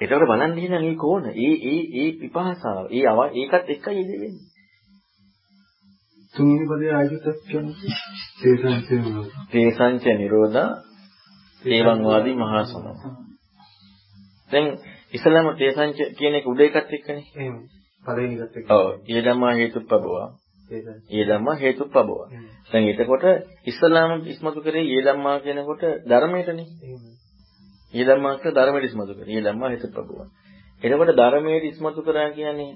ඒතකොට 0.00 0.24
බලන්න 0.24 0.58
ඉන්න 0.58 0.76
මේ 0.78 0.96
කෝණ. 0.96 1.24
ඒ 1.36 1.54
ඒ 1.64 1.80
ඒ 1.94 2.10
විපහාසාව. 2.16 2.84
ඒ 2.90 3.04
අව 3.06 3.18
ඒකත් 3.32 3.68
එක්කයි 3.68 4.00
ඉඳ 4.00 4.12
වෙන්නේ. 4.14 4.46
තුන්වෙනි 6.34 6.66
පදේ 6.66 6.92
ආයුතක් 6.92 7.38
කියන්නේ 7.44 7.96
තේසංච 8.40 8.88
නිරෝධ. 8.96 9.32
තේසංච 9.50 10.04
නිරෝධා 10.14 10.70
ඒවං 11.64 12.00
වාදී 12.04 12.36
මහා 12.36 12.64
සමය. 12.64 12.92
දැන් 14.50 14.66
ඉස්සලම 15.12 15.46
තේසංච 15.56 15.98
කියන 16.14 16.34
එක 16.34 16.46
උඩ 16.46 16.60
එකත් 16.60 16.92
එක්කනේ. 16.92 17.24
එහෙම. 17.34 17.56
පළවෙනි 18.06 18.36
එකත් 18.36 18.56
එක්ක. 18.56 18.70
ඔව්. 18.70 18.86
ඊය 19.04 19.22
ධම්මා 19.22 19.54
හේතුප්පබවා. 19.54 20.26
ඊය 21.10 21.24
ධම්මා 21.24 21.56
හේතුප්පබවා. 21.56 22.26
දැන් 22.70 22.88
එතකොට 22.90 23.24
ඉස්සලාම 23.66 24.10
ඉස්මතු 24.26 24.60
කරේ 24.60 24.84
ඊය 24.84 25.02
ධම්මා 25.02 25.36
කියනකොට 25.40 25.82
ධර්මයටනේ. 26.04 26.66
එහෙම. 26.84 27.02
ඊය 27.94 28.04
ධම්මාක 28.04 28.44
ධර්මයට 28.50 28.84
ඉස්මතු 28.84 29.14
කරේ. 29.14 29.28
ඊය 29.28 29.42
ධම්මා 29.42 29.70
හේතුප්පබවා. 29.70 30.26
එතකොට 30.82 31.12
ධර්මයට 31.14 31.64
ඉස්මතු 31.66 32.00
කරා 32.02 32.28
කියන්නේ 32.30 32.72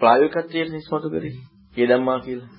ප්‍රායෝගිකත්වයට 0.00 0.74
ඉස්මතු 0.74 1.08
කරේ. 1.10 1.36
ඊය 1.76 1.86
ධම්මා 1.86 2.18
කියලා. 2.20 2.50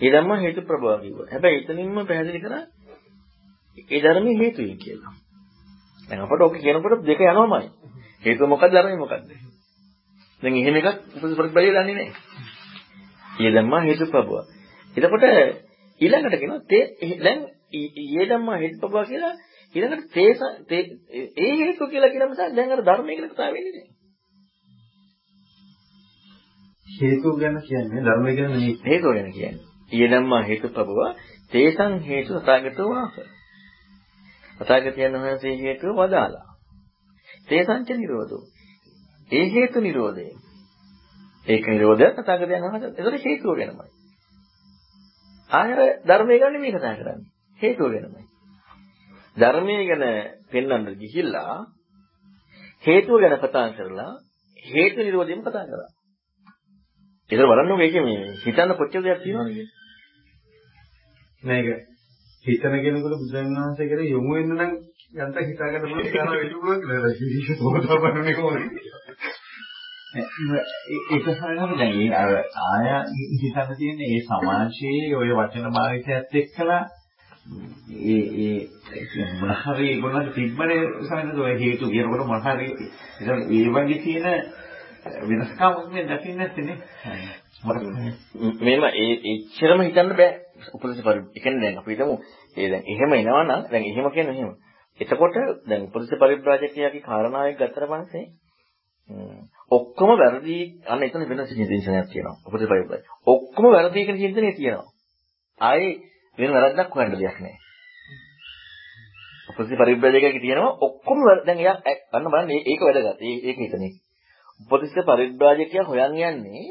ඊය 0.00 0.12
ධම්මා 0.12 0.38
හේතුප්‍රභවා 0.38 0.98
කිව්වා. 0.98 1.28
හැබැයි 1.32 1.60
එතනින්ම 1.60 1.98
පැහැදිලි 2.04 2.40
කරා 2.40 2.64
ඒ 3.90 4.00
ධර්මයේ 4.00 4.38
හේතුයි 4.38 4.76
කියලා. 4.76 5.14
දැන් 6.08 6.20
අපට 6.22 6.42
ඔක 6.42 6.54
කියනකොට 6.56 7.02
දෙක 7.02 7.20
යනවාමයි. 7.22 7.68
හේතුව 8.24 8.48
මොකක්ද 8.48 8.70
ධර්මය 8.70 8.96
මොකක්ද? 8.96 9.30
දැන් 10.42 10.54
එහෙම 10.54 10.76
එකක් 10.76 10.88
ප්‍රතිපලය 11.14 11.70
දන්නේ 11.70 11.94
නැහැ. 11.94 12.08
ඊය 13.38 13.52
ධම්මා 13.52 13.82
හේතුප්‍රභවා. 13.82 14.44
එතකොට 14.96 15.24
ඊළඟට 16.00 16.38
කියනවා 16.38 16.62
තේ 16.68 16.84
දැන් 17.18 17.40
ඊය 17.72 18.24
ධම්මා 18.26 18.58
හේතුප්‍රභවා 18.58 19.04
කියලා 19.04 19.34
ඊළඟට 19.74 20.08
තේස 20.12 20.40
ඒ 21.38 21.52
හේතුව 21.56 21.88
කියලා 21.88 22.10
කියන 22.10 22.26
නිසා 22.28 22.48
දැන් 22.52 22.72
අර 22.72 22.82
ධර්මයේ 22.82 23.16
කියලා 23.16 23.34
කතා 23.34 23.50
වෙන්නේ 23.50 23.74
නැහැ. 23.74 23.92
හේතු 26.88 27.36
ගැන 27.36 27.56
කියන්නේ 27.62 28.02
ධර්මය 28.02 28.36
ගැන 28.36 28.50
නෙවෙයි. 28.50 28.74
හේතුව 28.84 29.12
ගැන 29.12 29.32
කියන්නේ. 29.32 29.64
ඊය 29.92 30.08
ධම්මා 30.10 30.42
හේතුප්‍රභව 30.42 31.00
තේසං 31.52 31.94
හේතු 32.02 32.40
සතාගතෝ 32.40 32.88
වාස. 32.90 33.14
සතාගතයන් 34.60 35.16
වහන්සේ 35.16 35.54
හේතුව 35.58 35.96
වදාලා. 35.98 36.53
තේසංච 37.48 37.90
නිරෝධෝ. 37.94 38.42
ඒ 39.30 39.46
හේතු 39.48 39.78
නිරෝධය. 39.80 40.26
ඒක 41.46 41.66
නිරෝධය 41.66 42.06
සතාගතයන් 42.14 42.64
වහන්සේ. 42.64 42.90
ඒතර 42.92 43.14
හේතුව 43.20 43.56
ගැනමයි. 43.56 43.88
ආයර 45.50 45.80
ධර්මය 46.04 46.38
ගැන 46.38 46.52
නෙමෙයි 46.52 46.72
කතා 46.72 46.94
කරන්නේ. 46.94 47.28
හේතුව 47.58 47.90
ගැනමයි. 47.90 48.24
ධර්මයේ 49.36 49.84
ගැන 49.86 50.04
පෙන්වන්න 50.50 50.86
ගිහිල්ලා 50.96 51.56
හේතුව 52.84 53.20
ගැන 53.20 53.36
කතා 53.38 53.68
කරලා 53.70 54.12
හේතු 54.64 55.00
නිරෝධයම 55.00 55.40
කතා 55.42 55.64
කරා. 55.64 55.90
ඒක 57.30 57.40
බලන්න 57.42 57.78
මේකේ 57.78 58.02
මේ 58.02 58.20
හිතන්න 58.44 58.70
කොච්චර 58.74 59.02
දෙයක් 59.02 59.20
තියෙනවද 59.22 59.50
කියන්නේ. 59.50 59.68
මේක 61.42 61.66
හිතන 62.44 62.74
කෙනෙකුට 62.78 63.20
බුදුන් 63.20 63.54
වහන්සේ 63.54 63.88
කියලා 63.88 64.08
යොමු 64.08 64.34
වෙන්න 64.34 64.54
නම් 64.54 64.72
යන්ත 65.18 65.36
හිතාගන්න 65.42 65.82
පුළුවන් 65.82 66.08
කියලා 66.08 66.34
වෙන්න 66.34 66.54
පුළුවන් 66.54 66.80
කියලා. 66.82 67.12
ඒක 67.76 67.86
පොතපරනේ 67.86 68.34
කොහොමද? 68.34 68.64
ඒක 70.14 71.26
හරියම 71.36 71.72
දැන් 71.74 71.94
ඒ 71.96 72.10
අර 72.14 72.32
ආය 72.64 72.88
හිතන්න 73.36 73.76
තියෙන්නේ 73.76 74.10
ඒ 74.10 74.20
සමාජයේ 74.24 75.16
ওই 75.16 75.30
වචන 75.32 75.72
භාවිතයත් 75.72 76.34
එක්කලා 76.34 76.82
ඒ 78.08 78.20
ඒ 78.42 79.26
මොන 79.40 79.54
හරි 79.56 79.88
ඒගොල්ලන්ට 79.88 80.34
තිබ්බනේ 80.34 80.82
සමහරවිට 81.02 81.40
ඔය 81.40 81.54
හේතු 81.58 81.88
කියනකොට 81.88 82.26
මොන 82.26 82.42
හරි 82.42 82.68
ඒ 83.22 83.66
වගේ 83.70 83.98
තියෙන 84.02 84.28
වෙනස්කම් 85.22 85.74
මේ 85.92 86.06
දකින්න 86.06 86.38
නැත්තේ 86.38 86.78
මේම 87.62 88.84
ඒ 88.94 89.10
එච්චරම 89.26 89.80
හිතන්න 89.82 90.10
බෑ 90.12 90.30
උපදේශ 90.70 91.02
පරි. 91.02 91.20
ඒ 91.28 91.40
කියන්නේ 91.40 91.62
දැන් 91.62 91.78
අපි 91.78 91.90
හිතමු 91.92 92.14
ඒ 92.56 92.68
දැන් 92.68 92.84
එහෙම 92.86 93.10
එනවා 93.14 93.44
නම් 93.44 93.62
දැන් 93.70 93.84
එහෙම 93.84 94.10
කියන්නේ 94.10 94.36
එහෙම. 94.36 94.52
එතකොට 95.00 95.36
දැන් 95.66 95.86
උපදේශ 95.86 96.20
පරිබ්‍රාජකයාගේ 96.20 97.02
කාරණාවක් 97.02 97.56
ගත්තට 97.56 97.88
පස්සේ 97.90 98.24
ඔක්කොම 99.70 100.10
වැරදි 100.14 100.58
අන්න 100.86 101.02
එතන 101.02 101.24
වෙන 101.24 101.44
චින්තනයක් 101.48 102.08
තියෙනවා. 102.08 102.36
උපදේශ 102.44 102.68
පරිබ්‍රාජක. 102.68 103.04
ඔක්කොම 103.26 103.64
වැරදි 103.68 104.00
කියන 104.02 104.18
චින්තනය 104.18 104.52
තියෙනවා. 104.52 104.88
ආයේ 105.60 105.92
වෙන 106.38 106.52
වැරද්දක් 106.52 106.90
හොයන්න 106.92 107.12
දෙයක් 107.14 107.38
නැහැ. 107.38 107.58
උපදේශ 109.50 109.78
පරිබ්‍රාජකයේ 109.78 110.38
තියෙනවා 110.38 110.72
ඔක්කොම 110.80 111.18
දැන් 111.42 111.58
එයා 111.58 111.76
අන්න 112.12 112.26
බලන්න 112.26 112.50
ඒක 112.52 112.80
වැදගත්. 112.82 113.20
ඒක 113.40 113.58
හිතන්නේ. 113.58 113.92
උපදේශ 114.62 115.04
පරිබ්‍රාජකයා 115.08 115.84
හොයන් 115.84 116.16
යන්නේ 116.22 116.64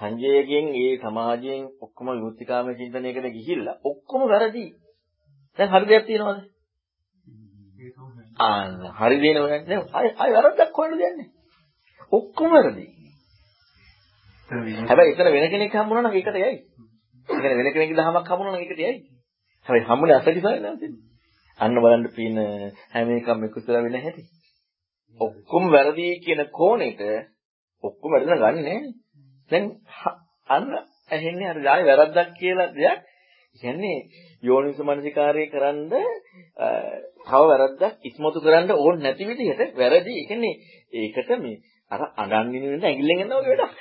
සංජයගෙන් 0.00 0.66
ඒ 0.76 0.92
සමාජයෙන් 0.98 1.62
ඔක්කොම 1.80 2.06
විමුක්තිකාම 2.10 2.66
චින්තනයකට 2.74 3.26
ගිහිල්ලා 3.32 3.76
ඔක්කොම 3.84 4.22
වැරදි. 4.24 4.64
දැන් 5.58 5.70
හරි 5.70 5.86
දෙයක් 5.86 6.04
තියෙනවද? 6.06 6.40
ආ 8.38 8.62
හරි 8.98 9.16
දෙන 9.22 9.36
හොයන්නේ 9.38 9.78
අය 9.92 10.08
අය 10.18 10.30
වැරද්දක් 10.32 10.76
හොයන්න 10.76 10.98
දෙන්නේ. 10.98 11.28
ඔක්කොම 12.12 12.50
වැරදි. 12.50 12.86
හැබැයි 14.50 15.12
එතන 15.12 15.28
වෙන 15.28 15.50
කෙනෙක් 15.50 15.74
හම්බුනා 15.74 16.02
නම් 16.02 16.14
ඒකට 16.14 16.36
යයි. 16.36 16.56
කියන්නේ 17.28 17.56
වෙන 17.56 17.68
කෙනෙක්ගේ 17.68 17.98
දහමක් 17.98 18.28
හම්බුනා 18.28 18.52
නම් 18.52 18.60
ඒකට 18.60 18.80
යයි. 18.80 18.96
හැබැයි 19.66 19.86
හම්බුනේ 19.86 20.16
අසතිසාරේ 20.16 20.62
නැන්ද? 20.62 20.82
අන්න 21.60 21.76
බලන්න 21.76 22.04
පින 22.12 22.36
හැම 22.90 23.08
එකම 23.12 23.46
එකතුලා 23.46 23.82
වෙන 23.82 23.96
හැටි. 23.98 24.26
ඔක්කොම 25.20 25.64
වැරදි 25.70 26.10
කියන 26.20 26.44
කෝණෙට 26.52 27.00
ඔක්කොම 27.84 28.10
වැරදි 28.12 28.30
ගන්නේ 28.32 28.52
නැහැ. 28.60 29.03
දැන් 29.50 29.64
අන්න 30.48 30.70
ඇහෙන්නේ 31.10 31.48
අර 31.48 31.58
ජායි 31.60 31.88
වැරද්දක් 31.90 32.30
කියලා 32.38 32.70
දෙයක්. 32.74 33.00
කියන්නේ 33.62 33.98
යෝනිස 34.42 34.78
මනසිකාරය 34.80 35.44
කරන්ද 35.46 35.92
තව 37.24 37.42
වැරද්දක් 37.50 37.94
ඉස්මතු 38.04 38.38
කරන්න 38.40 38.70
ඕන 38.76 38.96
නැති 38.98 39.28
විදිහට 39.28 39.76
වැරදි. 39.76 40.12
ඒ 40.12 40.26
කියන්නේ 40.26 40.54
ඒකට 40.94 41.30
මේ 41.38 41.56
අර 41.90 42.00
අඬන්නේ 42.16 42.60
නෙවෙයි 42.62 42.84
ඇඟිල්ලෙන් 42.84 43.22
එනවා 43.22 43.40
වගේ 43.40 43.56
වැඩක්. 43.60 43.78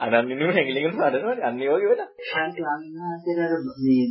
අඬන්නේ 0.00 0.38
නෙවෙයි 0.38 0.56
ඇඟිල්ලෙන් 0.56 0.86
එනවා 0.86 1.06
අඬනවා 1.08 1.48
අන්නේ 1.48 1.68
වගේ 1.70 1.90
වැඩක්. 1.90 2.10
අන්ති 2.36 2.60
වංගනාතේර 2.62 3.52
මේ 3.80 4.06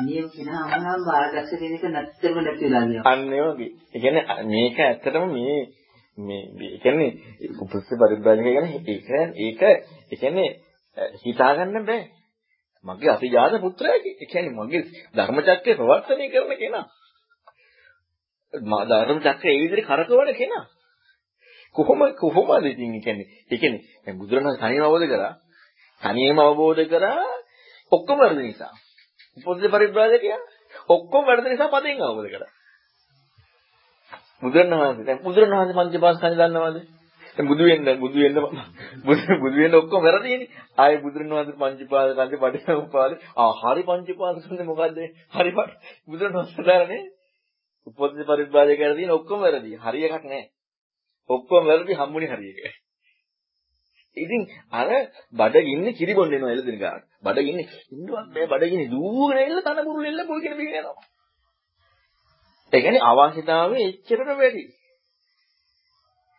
නියම 0.00 0.26
කෙනාම 0.30 1.00
බාරගස්ස 1.06 1.52
කෙනෙක් 1.54 1.84
නැත්තරම 1.86 2.38
නැති 2.38 2.64
වෙලා 2.64 2.84
ගියා. 2.84 3.04
අන්න 3.06 3.32
ඒ 3.32 3.46
වගේ. 3.48 3.70
ඒ 3.94 4.00
කියන්නේ 4.00 4.24
මේක 4.46 4.78
ඇත්තටම 4.80 5.26
මේ 5.32 5.58
මේ 6.18 6.42
ඒ 6.64 6.78
කියන්නේ 6.78 7.10
උපස්ස 7.54 7.88
පරිබ්‍රාජක 7.92 8.40
කියන්නේ 8.42 8.80
ඒක 8.86 9.08
ඒක 9.38 9.62
ඒ 9.62 10.16
කියන්නේ 10.16 10.50
හිතා 11.16 11.52
ගන්න 11.54 11.86
බෑ. 11.86 12.02
මගේ 12.84 13.10
අතිජාත 13.10 13.54
පුත්‍රයා 13.60 13.96
ඒ 13.96 14.26
කියන්නේ 14.26 14.56
මගේ 14.56 14.82
ධර්මචක්‍රය 15.14 15.72
ප්‍රවර්තනය 15.74 16.26
කරන 16.30 16.52
කෙනා. 16.56 16.86
මා 18.54 18.82
ධර්මචක්‍රය 18.84 19.50
ඒ 19.50 19.60
විදිහට 19.62 19.88
කරකවන 19.88 20.30
කෙනා. 20.34 20.64
කොහොම 21.76 22.00
කොහොමද 22.14 22.66
ඉතින් 22.66 22.90
ඒ 22.90 23.00
කියන්නේ 23.00 23.28
ඒ 23.44 23.58
කියන්නේ 23.58 23.82
දැන් 24.04 24.16
බුදුරණන් 24.18 24.58
තනියම 24.58 24.84
අවබෝධ 24.84 25.08
කරා 25.08 25.34
තනියම 26.02 26.38
අවබෝධ 26.38 26.84
කරා 26.88 27.22
ඔක්කොම 27.92 28.18
වැරදි 28.18 28.42
නිසා. 28.42 28.72
උපෝසථ 29.36 29.66
පරිබ්‍රාජකයා 29.70 30.40
ඔක්කොම 30.88 31.22
වැරදි 31.26 31.48
නිසා 31.48 31.68
පදෙන් 31.70 32.02
අවබෝධ 32.02 32.30
කරා. 32.30 32.52
බුදුරණවහන්සේ 34.42 35.06
දැන් 35.06 35.20
බුදුරණවහන්සේ 35.20 35.76
පංචපාස්කන්ධ 35.78 36.36
දන්නවද? 36.40 36.78
දැන් 37.36 37.46
බුදු 37.46 37.64
වෙන්න 37.64 37.88
බුදු 37.98 38.18
වෙන්න 38.18 38.36
බුදු 39.42 39.56
වෙන්න 39.56 39.74
ඔක්කොම 39.74 40.00
වැරදිනේ. 40.02 40.48
ආයේ 40.78 41.02
බුදුරණවහන්සේ 41.02 41.56
පංචපාස්කන්ධ 41.56 42.38
පටිච්චසමුප්පාද 42.42 43.12
ආ 43.36 43.50
හරි 43.60 43.82
පංචපාස්කන්ධ 43.84 44.64
මොකද්ද? 44.64 44.98
හරි 45.32 45.50
බුදුරණවහන්සේ 46.08 46.66
දාරනේ 46.66 47.02
උපෝසථ 47.86 48.22
පරිබ්‍රාජකයාට 48.26 48.96
තියෙන 48.96 49.12
ඔක්කොම 49.12 49.38
වැරදි. 49.40 49.70
හරි 49.78 50.00
එකක් 50.06 50.24
නැහැ. 50.24 50.44
ඔක්කොම 51.30 51.62
වැරදි 51.64 51.92
හම්බුනේ 51.94 52.30
හරි 52.30 52.48
එකයි. 52.52 52.72
ඉතින් 54.16 54.42
අර 54.72 54.88
බඩගින්නේ 55.34 55.92
කිරි 55.92 56.12
බොන්න 56.14 56.32
එනවා 56.32 56.52
එළදෙන 56.52 56.78
ගාන. 56.78 57.00
බඩගින්නේ 57.22 57.66
ඉන්නවත් 57.92 58.28
බෑ 58.34 58.46
බඩගින්නේ 58.48 58.90
දූගෙන 58.90 59.38
එල්ල 59.40 59.60
තන 59.62 59.80
බුරුල් 59.84 60.06
එල්ල 60.06 60.26
පොල් 60.26 60.40
කියන 60.40 60.56
බිගෙන 60.56 60.80
යනවා. 60.80 60.96
ඒ 62.74 62.80
කියන්නේ 62.80 63.06
අවශ්‍යතාවය 63.10 63.76
එච්චරට 63.82 64.30
වැඩි. 64.32 64.64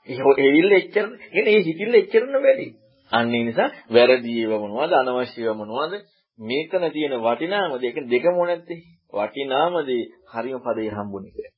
ඒ 0.07 0.33
එවිල්ල 0.43 0.71
එච්චර 0.73 1.05
කියන්නේ 1.25 1.53
ඒ 1.53 1.61
හිතිල්ල 1.61 1.93
එච්චරම 1.93 2.35
වැඩි. 2.37 2.67
අන්න 3.11 3.33
ඒ 3.33 3.43
නිසා 3.43 3.69
වැරදි 3.89 4.31
ඒවා 4.41 4.61
මොනවද 4.65 4.93
අනවශ්‍ය 4.93 5.39
ඒවා 5.41 5.59
මොනවද 5.63 5.93
මේකන 6.39 6.85
තියෙන 6.91 7.15
වටිනාම 7.19 7.71
දේ 7.73 7.91
කියන්නේ 7.91 8.13
දෙකම 8.13 8.37
නැත්තේ. 8.41 8.81
වටිනාම 9.13 9.75
දේ 9.87 10.03
හරිම 10.31 10.59
පදේ 10.59 10.89
හම්බුනේ. 10.89 11.49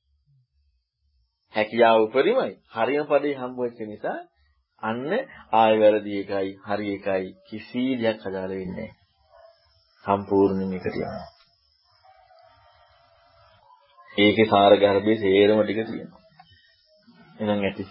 හැකියාව 1.54 1.98
උපරිමයි. 2.02 2.52
හරිම 2.74 3.04
පදේ 3.06 3.34
හම්බ 3.34 3.56
වෙච්ච 3.58 3.80
නිසා 3.86 4.18
අන්න 4.82 5.10
ආය 5.54 5.74
වැරදි 5.80 6.12
එකයි 6.18 6.50
හරි 6.66 6.88
එකයි 6.94 7.26
කිසි 7.46 7.84
දෙයක් 7.98 8.20
අදාළ 8.22 8.52
වෙන්නේ 8.52 8.76
නැහැ. 8.78 8.96
සම්පූර්ණයෙන් 10.04 10.76
එකට 10.76 10.94
යනවා. 10.94 11.37
ඒකේ 14.18 14.50
සාර 14.50 14.72
ගර්භයේ 14.76 15.18
සේරම 15.18 15.62
ටික 15.62 15.80
තියෙනවා. 15.86 16.22
එහෙනම් 17.40 17.64
ඇති. 17.64 17.84